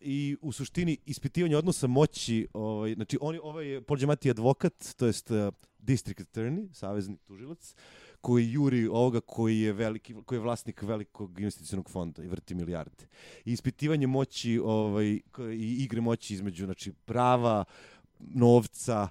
i 0.00 0.36
u 0.40 0.52
suštini 0.52 0.96
ispitivanje 1.06 1.56
odnosa 1.56 1.86
moći, 1.86 2.46
ovaj, 2.52 2.94
znači 2.94 3.18
on, 3.20 3.38
ovaj 3.42 3.66
je 3.66 3.82
Paul 3.82 3.98
Giamatti 3.98 4.30
advokat, 4.30 4.94
to 4.96 5.06
jest 5.06 5.30
uh, 5.30 5.48
district 5.78 6.20
attorney, 6.20 6.72
savezni 6.72 7.16
tužilac, 7.16 7.74
koji 8.20 8.52
juri 8.52 8.86
ovoga 8.86 9.20
koji 9.20 9.60
je 9.60 9.72
veliki 9.72 10.14
koji 10.24 10.36
je 10.36 10.42
vlasnik 10.42 10.82
velikog 10.82 11.40
investicionog 11.40 11.90
fonda 11.90 12.22
i 12.22 12.28
vrti 12.28 12.54
milijarde. 12.54 13.06
I 13.44 13.52
ispitivanje 13.52 14.06
moći 14.06 14.60
ovaj 14.64 15.06
i 15.52 15.76
igre 15.84 16.00
moći 16.00 16.34
između 16.34 16.64
znači 16.64 16.92
prava, 16.92 17.64
novca, 18.18 19.08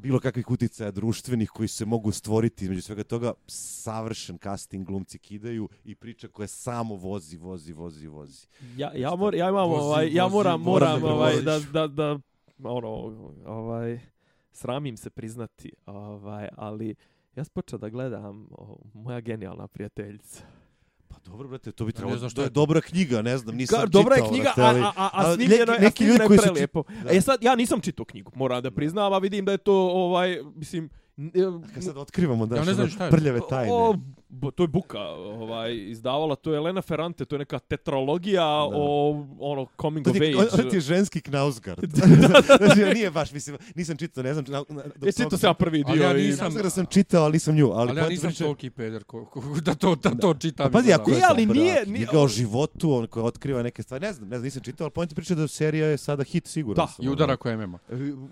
bilo 0.00 0.20
kakvih 0.20 0.50
uticaja 0.50 0.90
društvenih 0.90 1.50
koji 1.50 1.68
se 1.68 1.84
mogu 1.84 2.12
stvoriti 2.12 2.64
između 2.64 2.82
svega 2.82 3.04
toga 3.04 3.32
savršen 3.46 4.38
casting 4.38 4.86
glumci 4.86 5.18
kidaju 5.18 5.68
i 5.84 5.94
priča 5.94 6.28
koja 6.28 6.46
samo 6.48 6.94
vozi 6.94 7.36
vozi 7.36 7.72
vozi 7.72 8.06
vozi 8.06 8.46
Ja, 8.76 8.92
ja, 8.94 9.14
mor, 9.14 9.34
ja 9.34 9.48
imam 9.48 9.68
Vozi, 9.70 9.82
ovaj, 9.82 10.08
ja 10.12 10.24
vozi, 10.24 10.34
moram, 10.34 10.62
vozi, 10.62 10.70
moram 10.70 11.00
vozi. 11.02 11.12
ovaj, 11.12 11.40
da, 11.42 11.60
da, 11.72 11.86
da, 11.86 12.18
ono, 12.62 12.88
ovaj, 13.46 14.00
sramim 14.52 14.96
se 14.96 15.10
priznati, 15.10 15.72
ovaj, 15.86 16.48
ali 16.56 16.94
ja 17.36 17.44
sam 17.44 17.52
počeo 17.54 17.78
da 17.78 17.88
gledam 17.88 18.48
o, 18.50 18.78
moja 18.94 19.20
genijalna 19.20 19.68
prijateljica. 19.68 20.44
Pa 21.10 21.16
dobro 21.20 21.48
brate 21.48 21.72
to 21.72 21.84
bi 21.84 21.88
ne 21.88 21.92
trebalo 21.92 22.18
znam 22.18 22.30
šta 22.30 22.36
to 22.36 22.42
je 22.42 22.50
dobra 22.50 22.80
knjiga 22.80 23.22
ne 23.22 23.38
znam 23.38 23.56
nisam 23.56 23.80
Ka, 23.80 23.86
dobra 23.88 24.16
je 24.16 24.18
čitao, 24.18 24.30
knjiga, 24.30 24.52
brate, 24.56 24.60
a, 24.60 24.66
ali- 24.66 24.80
a, 24.80 24.86
a, 24.86 24.92
a 24.96 25.10
ali 25.12 25.34
snimljeno 25.36 25.64
neki- 25.64 25.74
je, 25.74 25.80
neki 25.80 26.04
a 26.04 26.06
ljudi 26.06 26.24
koji 26.26 26.36
je 26.36 26.38
su 26.38 26.44
prelijepo. 26.44 26.82
Da. 27.04 27.10
E 27.10 27.20
sad, 27.20 27.42
ja 27.42 27.54
nisam 27.54 27.80
čitao 27.80 28.04
knjigu, 28.04 28.32
moram 28.34 28.62
da 28.62 28.70
priznam, 28.70 29.12
a 29.12 29.18
vidim 29.18 29.44
da 29.44 29.52
je 29.52 29.58
to, 29.58 29.74
ovaj, 29.74 30.38
mislim, 30.54 30.88
Kad 31.74 31.84
sad 31.84 31.96
otkrivamo 31.96 32.46
da 32.46 32.56
Ja 32.56 32.64
ne 32.64 32.74
znam 32.74 32.88
šta 32.88 33.04
je. 33.04 33.10
prljave 33.10 33.40
tajne. 33.48 33.72
O, 33.72 33.94
bo, 34.30 34.50
to 34.50 34.62
je 34.62 34.68
Buka 34.68 35.00
ovaj, 35.00 35.76
izdavala, 35.80 36.34
to 36.34 36.52
je 36.52 36.56
Elena 36.56 36.82
Ferrante, 36.82 37.24
to 37.24 37.34
je 37.34 37.38
neka 37.38 37.58
tetralogija 37.60 38.46
o 38.64 39.10
ono 39.40 39.66
coming 39.80 40.04
To 40.04 40.10
of 40.10 40.16
ti, 40.16 40.22
age. 40.24 40.36
on, 40.36 40.46
on 40.54 40.70
ti 40.70 40.76
je 40.76 40.80
ženski 40.82 41.20
Knausgard. 41.20 41.90
znači, 42.58 42.94
nije 42.94 43.10
baš, 43.10 43.32
mislim, 43.32 43.56
nisam 43.74 43.96
čitao, 43.96 44.22
ne 44.22 44.32
znam. 44.34 44.44
Na, 44.48 44.64
na, 44.68 44.82
E, 45.00 45.12
čitao 45.12 45.38
sam 45.38 45.50
ja 45.50 45.54
prvi 45.54 45.84
Ali 45.86 45.98
dio. 45.98 46.04
ja 46.04 46.12
i- 46.12 46.22
nisam- 46.22 46.38
Knausgarda 46.38 46.70
sam 46.70 46.86
čitao, 46.86 47.24
ali 47.24 47.32
nisam 47.32 47.54
nju. 47.54 47.66
Ali, 47.66 47.74
Ali 47.80 47.88
ja 47.90 47.94
poenta 47.96 48.08
nisam 48.10 48.30
priče- 48.30 48.44
toliki 48.44 48.70
peder 48.70 49.04
ko, 49.04 49.24
ko, 49.24 49.40
da 49.60 49.74
to, 49.74 49.94
da 49.96 50.10
to 50.12 50.34
čitam. 50.34 50.66
Pa 50.66 50.70
pazi, 50.70 50.90
i 50.90 50.92
ako 50.92 51.10
je 51.10 51.20
ali 51.24 51.46
nije- 51.46 51.86
nije- 51.86 52.08
o 52.14 52.28
životu, 52.28 52.92
on 52.92 53.06
koji 53.06 53.24
otkriva 53.24 53.62
neke 53.62 53.82
stvari, 53.82 54.02
ne 54.02 54.12
znam, 54.12 54.28
ne 54.28 54.36
znam, 54.36 54.44
nisam 54.44 54.62
čitao, 54.62 54.84
ali 54.84 54.90
pojenta 54.90 55.14
priče 55.14 55.34
da 55.34 55.48
serija 55.48 55.86
je 55.86 55.98
sada 55.98 56.22
hit 56.24 56.46
sigurno. 56.46 56.74
Da, 56.76 56.88
sam, 56.88 57.04
I 57.04 57.08
udara 57.08 57.36
koje 57.36 57.56
mema. 57.56 57.78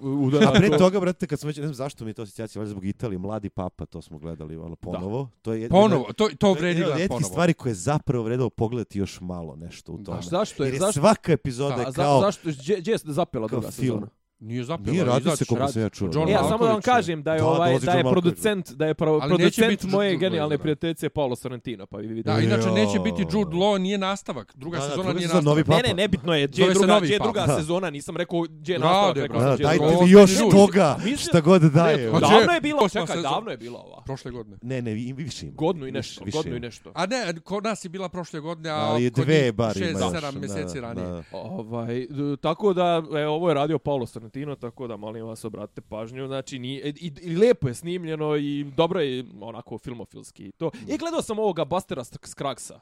Udara 0.00 0.48
A 0.48 0.52
pre 0.52 0.68
to- 0.68 0.78
toga, 0.78 1.00
brate, 1.00 1.26
kad 1.26 1.40
sam 1.40 1.46
već, 1.46 1.56
ne 1.56 1.62
znam 1.62 1.74
zašto 1.74 2.04
mi 2.04 2.10
je 2.10 2.14
to 2.14 2.22
asocijacija, 2.22 2.60
valjda 2.60 2.70
zbog 2.70 2.84
Italije, 2.86 3.18
Mladi 3.18 3.48
papa, 3.50 3.86
to 3.86 4.02
smo 4.02 4.18
gledali 4.18 4.56
ono, 4.56 4.76
ponovo. 4.76 5.28
To 5.42 5.52
je 5.52 5.62
jedna- 5.62 5.78
Ponovo, 5.90 6.12
to, 6.12 6.28
to 6.38 6.52
vredi 6.52 6.68
jedna 6.68 6.86
od 6.86 6.86
gledat 6.86 6.96
rijetkih 6.96 7.08
ponovo. 7.08 7.30
stvari 7.30 7.54
koje 7.54 7.70
je 7.70 7.74
zapravo 7.74 8.24
vredilo 8.24 8.50
pogledati 8.50 8.98
još 8.98 9.20
malo 9.20 9.56
nešto 9.56 9.92
u 9.92 9.98
tome. 10.04 10.18
A 10.18 10.22
zašto 10.22 10.62
je, 10.62 10.66
Jer 10.66 10.74
je 10.74 10.80
zašto, 10.80 11.00
svaka 11.00 11.32
epizoda 11.32 11.82
je 11.82 11.92
kao, 11.92 12.20
zašto, 12.20 12.48
gdje, 12.48 12.92
je 12.92 12.98
zapela 13.04 13.48
druga 13.48 13.70
sezona? 13.70 14.08
Nije 14.40 14.64
zapela. 14.64 14.92
Nije 14.92 15.04
radi 15.04 15.30
se 15.30 15.44
koliko 15.44 15.68
sam 15.68 15.82
ja 15.82 15.88
čuo. 15.88 16.10
John 16.14 16.28
E, 16.28 16.32
ja 16.32 16.42
da. 16.42 16.48
samo 16.48 16.64
da 16.64 16.72
vam 16.72 16.80
kažem 16.82 17.22
da 17.22 17.32
je 17.32 17.38
Da, 17.38 17.46
ovaj 17.46 17.78
da 17.78 17.92
je 17.92 17.98
John 17.98 18.12
producent 18.12 18.70
da 18.70 18.86
je 18.86 18.94
pro, 18.94 19.20
producent 19.20 19.82
moje 19.84 20.12
Jude 20.12 20.18
genijalne 20.18 20.56
Law, 20.56 20.60
prijateljice 20.60 21.08
Paolo 21.08 21.36
Sorrentino, 21.36 21.86
pa 21.86 21.96
vi 21.96 22.06
vidite. 22.06 22.30
Da, 22.30 22.40
inače 22.40 22.70
neće 22.70 22.98
biti 23.00 23.22
Jude 23.22 23.50
Law, 23.52 23.78
nije 23.78 23.98
nastavak. 23.98 24.52
Druga 24.56 24.76
Da, 24.76 24.82
da, 24.82 24.88
sezona 24.88 25.02
druga 25.02 25.18
nije 25.18 25.28
nastavak. 25.28 25.44
novi 25.46 25.64
Ne, 25.66 25.88
ne, 25.88 25.94
nebitno 25.94 26.34
je, 26.34 26.46
gdje 26.46 26.62
je 26.62 26.68
se 26.68 26.74
druga, 26.74 27.00
gdje 27.00 27.12
je 27.12 27.18
druga 27.18 27.40
Da. 27.42 27.56
sezona, 27.56 27.90
nisam 27.90 28.16
rekao 28.16 28.40
gdje 28.42 28.72
je 28.72 28.78
nastavak, 28.78 29.16
rekao 29.16 29.40
sam 29.40 29.48
Da, 29.48 29.54
gdje 29.54 29.62
je 29.64 29.68
dajte 29.68 29.84
druga. 29.86 30.04
mi 30.04 30.10
još 30.10 30.30
toga, 30.50 30.96
šta 31.18 31.40
god 31.40 31.62
daje. 31.62 32.10
Davno 32.10 32.52
je 32.52 32.60
bila, 32.60 32.82
Osma 32.82 33.00
čekaj, 33.00 33.22
davno 33.22 33.50
je 33.50 33.56
bila 33.56 33.78
ova. 33.80 34.02
Prošle 34.02 34.30
godine. 34.30 34.56
Ne, 34.62 34.82
ne, 34.82 34.92
i 34.92 35.12
više 35.12 35.46
ima. 35.46 35.54
Godinu 35.56 35.86
i 35.86 35.92
nešto, 35.92 36.24
Više 36.24 36.38
godinu 36.38 36.56
i 36.56 36.60
nešto. 36.60 36.92
A 36.94 37.06
ne, 37.06 37.16
kod 37.40 37.64
nas 37.64 37.84
je 37.84 37.88
bila 37.88 38.08
prošle 38.08 38.40
godine, 38.40 38.70
a 38.70 38.90
kod 38.94 39.12
dve 39.14 39.52
bar 39.52 39.76
ima 39.76 39.86
još. 39.90 40.10
sedam 40.12 40.34
Da, 40.34 40.40
mjeseci 40.40 40.74
da, 40.74 40.80
ranije. 40.80 41.06
da. 41.06 41.22
Ovaj, 41.32 42.06
tako 42.40 42.72
da, 42.72 43.02
ovo 43.28 43.48
je 43.48 43.54
radio 43.54 43.78
Paolo 43.78 44.06
Sorrentino, 44.06 44.27
tako 44.60 44.86
da 44.86 44.96
molim 44.96 45.26
vas 45.26 45.44
obratite 45.44 45.80
pažnju. 45.80 46.26
Znači, 46.26 46.58
ni, 46.58 46.76
i, 46.76 47.12
i 47.20 47.36
lepo 47.36 47.68
je 47.68 47.74
snimljeno 47.74 48.36
i 48.36 48.64
dobro 48.76 49.00
je 49.00 49.24
onako 49.40 49.78
filmofilski. 49.78 50.44
i 50.44 50.52
To. 50.52 50.70
I 50.88 50.98
gledao 50.98 51.22
sam 51.22 51.38
ovoga 51.38 51.64
Bustera 51.64 52.04
Skraksa, 52.04 52.80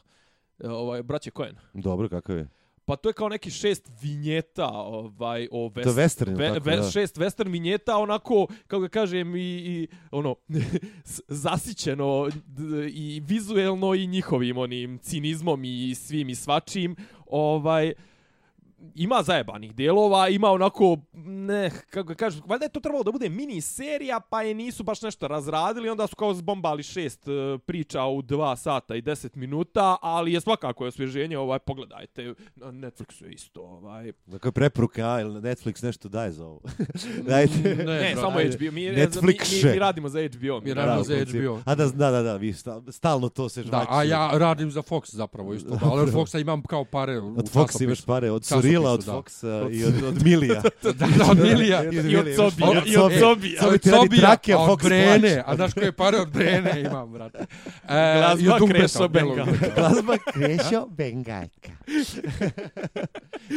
e, 0.58 0.68
ovaj, 0.68 1.02
braće 1.02 1.30
Coen. 1.30 1.56
Dobro, 1.74 2.08
kakav 2.08 2.36
je? 2.36 2.48
Pa 2.86 2.96
to 2.96 3.08
je 3.08 3.12
kao 3.12 3.28
neki 3.28 3.50
šest 3.50 3.90
vinjeta 4.02 4.68
ovaj, 4.68 5.48
o 5.50 5.70
To 5.74 5.80
je 5.80 5.86
western, 5.86 6.36
ve, 6.36 6.48
tako, 6.48 6.60
ve, 6.64 6.76
da. 6.76 6.90
šest 6.90 7.16
western 7.18 7.52
vinjeta, 7.52 7.96
onako, 7.96 8.46
kako 8.66 8.80
ga 8.80 8.88
kažem, 8.88 9.36
i, 9.36 9.40
i 9.40 9.88
ono, 10.10 10.36
zasićeno 11.44 12.28
i 12.90 13.22
vizuelno 13.26 13.94
i 13.94 14.06
njihovim 14.06 14.58
onim 14.58 14.98
cinizmom 14.98 15.64
i 15.64 15.94
svim 15.94 16.28
i 16.28 16.34
svačim, 16.34 16.96
ovaj, 17.26 17.94
ima 18.94 19.22
zajebanih 19.22 19.74
dijelova, 19.74 20.28
ima 20.28 20.50
onako, 20.50 20.96
ne, 21.14 21.70
kako 21.90 22.06
ga 22.06 22.14
kažem, 22.14 22.42
valjda 22.46 22.64
je 22.64 22.68
to 22.68 22.80
trebalo 22.80 23.04
da 23.04 23.12
bude 23.12 23.28
mini 23.28 23.60
serija, 23.60 24.20
pa 24.20 24.42
je 24.42 24.54
nisu 24.54 24.82
baš 24.82 25.02
nešto 25.02 25.28
razradili, 25.28 25.88
onda 25.88 26.06
su 26.06 26.16
kao 26.16 26.34
zbombali 26.34 26.82
šest 26.82 27.28
e, 27.28 27.30
priča 27.58 28.04
u 28.04 28.22
dva 28.22 28.56
sata 28.56 28.96
i 28.96 29.02
deset 29.02 29.34
minuta, 29.34 29.96
ali 30.02 30.32
je 30.32 30.40
svakako 30.40 30.84
je 30.84 30.88
osvježenje, 30.88 31.38
ovaj, 31.38 31.58
pogledajte, 31.58 32.34
na 32.56 32.66
Netflixu 32.66 33.24
je 33.24 33.32
isto, 33.32 33.60
ovaj, 33.62 34.12
Dakle, 34.26 34.52
preporuka, 34.52 35.02
a, 35.04 35.20
ili 35.20 35.40
Netflix 35.40 35.84
nešto 35.84 36.08
daje 36.08 36.32
za 36.32 36.46
ovo. 36.46 36.60
Dajte. 37.28 37.52
Ne, 37.58 37.74
ne, 37.74 37.84
brate. 37.84 38.14
samo 38.16 38.38
ajde. 38.38 38.56
HBO, 38.56 38.72
mi, 38.72 38.80
Netflix. 38.82 39.52
mi, 39.54 39.64
mi, 39.64 39.72
mi 39.72 39.78
radimo 39.78 40.08
za 40.08 40.18
HBO. 40.28 40.60
Mi 40.60 40.64
Mi 40.64 40.74
radimo 40.74 41.04
za. 41.04 41.14
HBO. 41.16 41.60
A 41.64 41.74
da, 41.74 41.86
da, 41.86 42.10
da, 42.10 42.22
da, 42.22 42.36
vi 42.36 42.52
sta- 42.52 42.82
stalno 42.88 43.28
to 43.28 43.48
se 43.48 43.62
Da, 43.62 43.66
žvači. 43.66 43.86
a 43.90 44.02
ja 44.04 44.30
radim 44.34 44.70
za 44.70 44.82
Fox 44.82 45.14
zapravo 45.14 45.54
isto. 45.54 45.78
Ali 45.82 46.02
od 46.02 46.08
Foxa 46.08 46.40
imam 46.40 46.62
kao 46.62 46.84
pare 46.84 47.18
Od 47.18 47.50
Foxa 47.50 47.84
imaš 47.84 48.00
pare, 48.00 48.30
od 48.30 48.42
Časopisu, 48.42 48.65
Surila, 48.66 48.92
od. 48.92 49.04
Foxa 49.04 49.68
i 49.72 49.84
od, 49.84 50.02
od 50.02 50.22
Milija. 50.24 50.62
Da, 50.82 50.92
da, 50.92 51.30
od 51.30 51.38
Milija. 51.38 51.84
I 51.84 51.88
od 51.88 51.94
imaš 51.94 52.06
i 52.06 52.16
od 52.16 52.34
Sobija. 52.36 53.20
Sobija. 53.20 53.60
Samo 53.60 53.72
Od 53.72 53.80
ti 53.80 53.90
radi 53.90 54.02
Sobija, 54.02 54.20
trake, 54.20 54.52
a 54.52 54.58
od 54.58 54.68
Fox 54.68 54.84
Brene. 54.84 55.34
plaća. 55.34 55.42
A 55.46 55.56
znaš 55.56 55.74
koje 55.74 55.92
pare 55.92 56.18
od 56.18 56.28
Brene 56.28 56.80
imam, 56.80 57.12
brate. 57.12 57.38
E, 57.88 58.18
Glazba 58.18 58.58
i 58.58 58.62
od 58.62 59.00
od 59.00 59.10
Belog. 59.10 59.36
Glazba 59.76 60.16
Krešo 60.32 60.86
Bengaljka. 60.90 61.70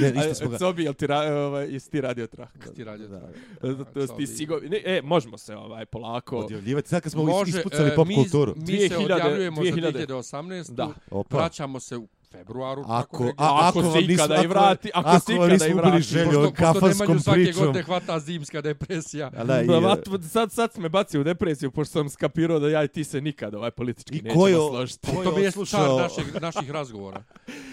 ne, 0.02 0.11
ništa 0.11 0.34
smo 0.34 0.49
ga... 0.49 0.57
Sobi, 0.57 0.84
jel 0.84 0.94
ti, 0.94 1.07
ra, 1.07 1.19
ovaj, 1.19 1.68
jesi 1.73 1.90
ti 1.91 2.02
radio 2.02 2.27
trak? 2.27 2.68
Ti 2.76 2.84
radio 2.84 3.07
tako. 3.07 3.84
To 3.94 4.07
ti 4.07 4.27
sigovi. 4.27 4.69
Ne, 4.69 4.81
e, 4.86 5.02
možemo 5.02 5.38
se 5.38 5.56
ovaj 5.56 5.86
polako. 5.86 6.38
Odjavljivati, 6.38 6.90
sad 6.90 7.02
kad 7.02 7.11
smo 7.11 7.23
Može, 7.23 7.57
ispucali 7.57 7.90
e, 7.90 7.95
pop 7.95 8.07
kulturu. 8.15 8.53
Mi 8.57 8.65
se 8.65 8.95
2000 8.95 9.03
odjavljujemo 9.03 9.64
za 9.64 9.72
2000. 9.72 10.07
2018. 10.07 10.72
Da. 10.73 10.94
Vraćamo 11.30 11.80
se 11.80 11.98
u 11.98 12.07
februaru. 12.32 12.84
Ako, 12.88 13.18
negdje. 13.20 13.36
a, 13.38 13.60
Ako 13.60 13.80
ako, 13.80 13.92
se 13.92 14.00
ikada 14.04 14.36
i 14.36 14.38
ako, 14.38 14.48
vrati- 14.50 14.90
ako 14.94 15.10
se 15.12 15.34
ako 15.34 15.42
vam 15.42 15.50
ikada 15.50 15.68
i 15.68 15.74
vrati. 15.74 16.02
želju 16.02 16.26
Pošto, 16.26 16.42
pošto 16.42 16.56
kafanskom 16.56 16.90
Nemanju 17.00 17.20
svake 17.20 17.38
pričom. 17.38 17.62
godine 17.62 17.84
hvata 17.84 18.20
zimska 18.20 18.62
depresija. 18.62 19.32
A 19.34 19.44
da, 19.44 19.62
i, 19.62 19.68
Da, 19.68 19.80
vat, 19.80 20.00
sad, 20.24 20.52
sad 20.52 20.74
se 20.74 20.82
me 20.82 20.90
bacio 20.90 21.22
u 21.22 21.26
depresiju, 21.26 21.72
pošto 21.72 21.92
sam 21.94 22.10
skapirao 22.10 22.60
da 22.60 22.70
ja 22.70 22.84
i 22.84 22.88
ti 22.88 23.04
se 23.04 23.22
nikada 23.22 23.58
ovaj 23.58 23.72
politički 23.72 24.18
I 24.18 24.22
nećemo 24.22 24.36
ko 24.36 24.48
je- 24.48 24.56
složiti. 24.56 25.08
ko 25.08 25.24
To 25.24 25.32
mi 25.32 25.42
je 25.42 25.52
čar 25.52 25.90
naših, 25.92 26.42
naših 26.42 26.72
razgovora. 26.72 27.24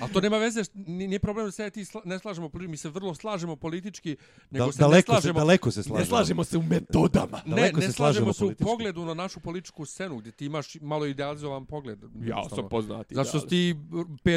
A 0.01 0.09
to 0.09 0.21
nema 0.21 0.39
veze, 0.39 0.63
nije 0.77 1.19
problem 1.19 1.47
da 1.47 1.53
se 1.53 1.63
ja 1.63 1.67
i 1.67 1.71
ti 1.71 1.85
sla, 1.85 2.01
ne 2.05 2.19
slažemo 2.19 2.49
politički, 2.49 2.71
mi 2.71 2.77
se 2.77 2.89
vrlo 2.91 3.15
slažemo 3.15 3.57
politički, 3.57 4.17
nego 4.51 4.67
Da, 4.67 4.73
se 4.73 4.79
ne 4.79 4.81
daleko, 4.81 5.03
se, 5.07 5.13
slažemo... 5.13 5.39
daleko 5.39 5.71
se 5.71 5.83
slažemo. 5.83 5.99
Ne 5.99 6.05
slažemo 6.07 6.45
se 6.45 6.59
u 6.59 6.63
metodama. 6.63 7.43
Ne, 7.47 7.57
daleko 7.57 7.81
ne 7.81 7.87
se 7.87 7.93
slažemo 7.93 8.33
se 8.33 8.45
u 8.45 8.55
pogledu 8.55 9.05
na 9.05 9.15
našu 9.15 9.41
političku 9.41 9.85
scenu, 9.87 10.17
gdje 10.17 10.33
ti 10.33 10.47
imaš 10.47 10.77
malo 10.77 11.07
idealizovan 11.07 11.67
pogled. 11.67 11.99
Ja 12.21 12.49
sam 12.49 12.69
poznati. 12.69 13.15
Zato 13.15 13.29
što 13.29 13.41
si 13.41 13.47
ti 13.47 13.75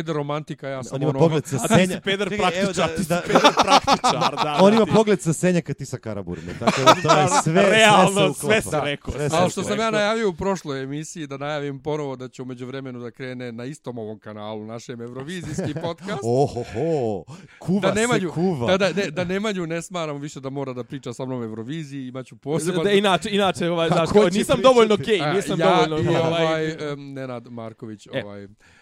peder 0.10 0.16
romantika, 0.16 0.68
ja 0.68 0.84
sam 0.84 0.96
On 0.96 1.02
ima 1.02 1.10
ono... 1.10 1.20
pogled 1.20 1.46
sa 1.46 1.56
A 1.56 1.60
ti 1.60 1.68
si 1.70 1.74
senja. 1.76 2.02
peder 2.02 2.38
praktičar, 2.38 2.74
da- 2.80 2.96
ti 2.96 3.04
si 3.04 3.10
da- 3.10 3.22
peder 3.22 3.42
praktičar, 3.56 4.36
da. 4.44 4.58
On 4.62 4.74
ima 4.74 4.86
pogled 4.88 5.22
sa 5.22 5.34
senja 5.34 5.62
kad 5.62 5.76
ti 5.76 5.86
sa 5.86 5.98
Karaburme. 5.98 6.54
Tako 6.60 6.82
da 6.82 6.94
to 6.96 7.20
je 7.20 7.28
sve, 7.44 7.70
Realno, 7.70 8.34
sve 8.34 8.34
se 8.34 8.40
sve 8.40 8.60
uklapa. 8.60 8.78
se 8.78 8.92
rekao. 8.92 9.14
Sve 9.14 9.30
se 9.30 9.36
Ali 9.36 9.50
što 9.52 9.64
sam 9.64 9.80
ja 9.80 9.92
najavio 9.92 10.30
u 10.30 10.34
prošloj 10.34 10.84
emisiji, 10.84 11.28
da 11.28 11.38
najavim 11.38 11.80
ponovo 11.80 12.16
da 12.16 12.28
će 12.28 12.42
umeđu 12.42 12.66
vremenu 12.66 13.00
da 13.00 13.12
krene 13.12 13.52
na 13.52 13.66
istom 13.66 13.98
ovom 13.98 14.20
kanalu, 14.20 14.66
našem 14.66 15.02
Eurovizijski 15.02 15.74
podcast. 15.76 16.22
Ohoho, 16.24 17.24
kuva 17.60 17.82
da 17.82 17.94
Nemanju, 17.94 18.30
se 18.30 18.34
kuva. 18.34 18.68
Da, 18.68 18.78
da, 18.80 18.94
ne, 18.96 19.12
da 19.12 19.24
Nemanju 19.24 19.68
ne 19.68 19.82
smaramo 19.82 20.20
više 20.20 20.40
da 20.40 20.50
mora 20.50 20.74
da 20.74 20.84
priča 20.84 21.14
sa 21.14 21.26
mnom 21.26 21.42
o 21.42 21.46
Euroviziji, 21.46 22.08
imaću 22.08 22.36
poseban... 22.36 22.84
Da, 22.84 22.92
inače, 22.92 23.30
inače, 23.32 23.70
ovaj, 23.70 23.88
znaš, 23.88 24.10
nisam 24.10 24.30
pričati? 24.30 24.62
dovoljno 24.64 24.98
gej, 24.98 25.22
A, 25.22 25.34
nisam 25.34 25.60
ja 25.60 25.68
dovoljno... 25.68 26.12
i 26.12 26.16
ovaj, 26.16 26.46
ovaj, 26.46 26.94
um, 26.94 27.14
Nenad 27.14 27.48
Marković, 27.50 28.08
E. 28.08 28.24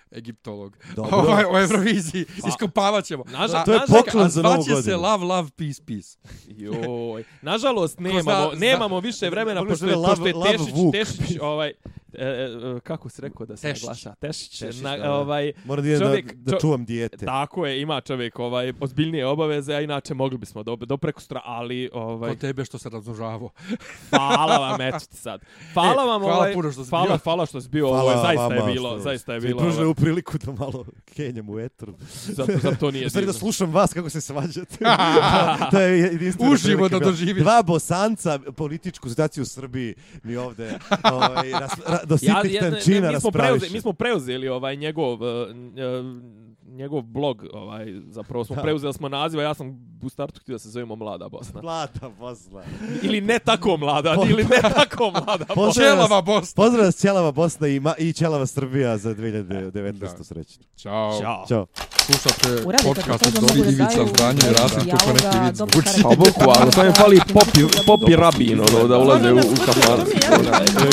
ovaj 0.07 0.19
egiptolog. 0.19 0.77
Dobro. 0.95 1.17
Ovaj, 1.17 1.43
o 1.45 1.59
Euroviziji. 1.59 2.25
Iskopavat 2.47 3.05
ćemo. 3.05 3.23
Naža- 3.23 3.57
A- 3.57 3.63
To 3.63 3.73
je 3.73 3.79
nažal- 3.79 3.97
poklon 3.97 4.29
za 4.29 4.41
novu 4.41 4.53
zvaće 4.55 4.67
se 4.67 4.73
godinu. 4.91 4.97
Love, 4.99 5.25
Love, 5.25 5.49
Peace, 5.57 5.81
Peace. 5.85 6.17
Joj. 6.63 7.23
Nažalost, 7.41 7.99
nemamo, 7.99 8.21
zna- 8.23 8.51
nemamo 8.55 8.99
više 8.99 9.29
vremena, 9.29 9.61
Mogli 9.61 9.71
pošto 9.71 9.85
je, 9.85 9.93
pošto 9.95 10.27
je 10.27 10.33
Tešić. 10.33 10.73
Tešić, 10.91 11.37
ovaj, 11.41 11.73
e, 12.17 12.25
e, 12.25 12.79
kako 12.79 13.09
se 13.09 13.21
rekao 13.21 13.45
da 13.45 13.57
se 13.57 13.61
Tešić. 13.63 13.83
naglaša? 13.83 14.15
Tešić. 14.15 14.59
Tešić, 14.59 14.81
na, 14.81 14.97
da. 14.97 15.13
ovaj, 15.13 15.53
Moram 15.65 15.85
da 15.85 15.99
čovjek- 15.99 16.33
da, 16.35 16.51
da 16.51 16.59
čuvam 16.59 16.85
dijete. 16.85 17.25
Tako 17.25 17.65
je, 17.65 17.81
ima 17.81 18.01
čovjek 18.01 18.39
ovaj, 18.39 18.73
ozbiljnije 18.79 19.25
obaveze, 19.25 19.73
a 19.73 19.81
inače 19.81 20.13
mogli 20.13 20.37
bismo 20.37 20.63
do, 20.63 20.75
do 20.77 20.97
prekustra, 20.97 21.41
ali 21.45 21.89
ovaj, 21.93 22.29
Ko 22.29 22.35
tebe 22.37 22.65
što 22.65 22.77
se 22.77 22.89
raznožavo. 22.89 23.49
hvala 24.09 24.57
vam, 24.59 24.81
eto 24.81 24.99
ti 25.01 25.17
sad. 25.17 25.41
Hvala 25.73 26.03
E, 26.03 26.07
vam, 26.07 26.21
hvala 26.21 26.37
ovaj, 26.37 26.53
puno 26.53 26.71
što 26.71 26.83
si 26.83 26.89
hvala, 26.89 27.05
bio. 27.07 27.17
hvala 27.17 27.45
što 27.45 27.61
si 27.61 27.69
bio, 27.69 27.87
Hvala 27.87 28.01
ovo 28.03 28.11
je, 28.11 28.17
zaista 28.17 28.55
je 28.55 28.73
bilo, 28.73 28.89
što 28.89 28.99
zaista 28.99 29.33
je 29.33 29.39
bilo, 29.39 29.59
pružili 29.59 29.83
ovaj, 29.83 29.91
u 29.91 29.95
priliku 29.95 30.37
da 30.37 30.51
malo 30.53 30.85
kenjam 31.05 31.49
u 31.49 31.59
etru. 31.59 31.93
zato, 32.25 32.51
zato 32.53 32.75
to 32.75 32.91
nije 32.91 33.05
U 33.05 33.09
stvari 33.09 33.25
da 33.25 33.33
slušam 33.33 33.71
vas 33.71 33.93
kako 33.93 34.09
se 34.09 34.21
svađate. 34.21 34.77
to 35.71 35.79
je 35.79 35.99
jedinstvena 35.99 36.51
Uživo 36.51 36.89
da 36.89 36.99
doživiš. 36.99 37.43
Dva 37.43 37.63
bosanca, 37.63 38.39
političku 38.51 39.09
situaciju 39.09 39.41
u 39.41 39.47
Srbiji 39.47 39.93
mi 40.23 40.35
ovde 40.35 40.79
ovaj, 41.03 41.51
ras, 41.51 41.71
ra, 41.87 41.99
do 42.07 42.17
sitnih 42.17 42.53
ne, 42.53 42.59
tančina 42.59 43.11
mi 43.11 43.19
smo 43.19 43.31
preuzeli, 43.31 43.73
mi 43.73 43.81
smo 43.81 43.93
preuzeli 43.93 44.47
ovaj 44.47 44.75
njegov 44.75 45.13
uh, 45.13 45.19
uh, 45.21 46.46
njegov 46.67 47.03
blog, 47.03 47.45
ovaj 47.53 47.85
zapravo 48.05 48.45
smo 48.45 48.55
Da. 48.55 48.61
preuzeli 48.61 48.93
smo 48.93 49.09
naziv, 49.09 49.39
a 49.39 49.43
ja 49.43 49.53
sam 49.53 49.67
u 50.01 50.09
startu 50.09 50.39
htio 50.41 50.53
da 50.53 50.59
se 50.59 50.69
zovemo 50.69 50.95
Mlada 50.95 51.29
Bosna. 51.29 51.61
Mlada 51.61 52.09
Bosna. 52.11 52.63
ili 53.01 53.21
ne 53.21 53.39
tako 53.39 53.77
mlada, 53.77 54.15
Po- 54.15 54.25
ili 54.25 54.43
ne 54.43 54.61
tako 54.75 55.11
mlada 55.11 55.45
Bosna. 55.55 55.83
Čelava 55.83 56.21
Bosna. 56.21 56.53
pozdrav 56.55 56.85
vas 56.85 56.95
Ćelava 56.95 57.31
Bosna 57.31 57.67
i, 57.67 57.79
ma, 57.79 57.93
i 57.97 58.13
Ćelava 58.13 58.45
Srbija 58.45 58.97
za 58.97 59.09
2019. 59.11 60.17
Da. 60.17 60.23
srećno. 60.23 60.63
Ćao. 60.77 61.19
Ćao. 61.21 61.45
Ćao. 61.47 61.65
Slušate 61.97 62.63
podcast 62.83 63.27
od 63.27 63.33
Dobri 63.35 63.61
da 63.61 63.67
Ivica 63.67 63.85
daju 63.85 64.07
Zdranje 64.07 64.39
i 64.41 64.53
Rasim 64.53 64.89
kako 64.91 65.13
neki 65.13 65.37
vid 65.39 65.55
zvuči. 65.55 66.01
Pa 66.03 66.09
bukvalno, 66.09 66.71
samo 66.71 66.85
im 66.85 66.93
fali 66.93 67.19
popi, 67.33 67.85
popi 67.85 68.15
rabin, 68.15 68.59
ono, 68.61 68.87
da 68.87 68.97
ulaze 68.97 69.33
u, 69.33 69.37
u 69.37 69.41
kafan. 69.65 69.99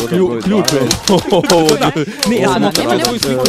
Klju- 0.08 0.42
ključ 0.42 0.72
je. 0.72 0.80
Ne, 2.28 2.36
ja 2.36 2.40
Ja, 2.40 2.48
sam 2.48 2.62
nema- 2.62 2.68
otrao 2.68 2.92
nema 2.92 3.02
iz 3.12 3.22
nikakvog 3.22 3.48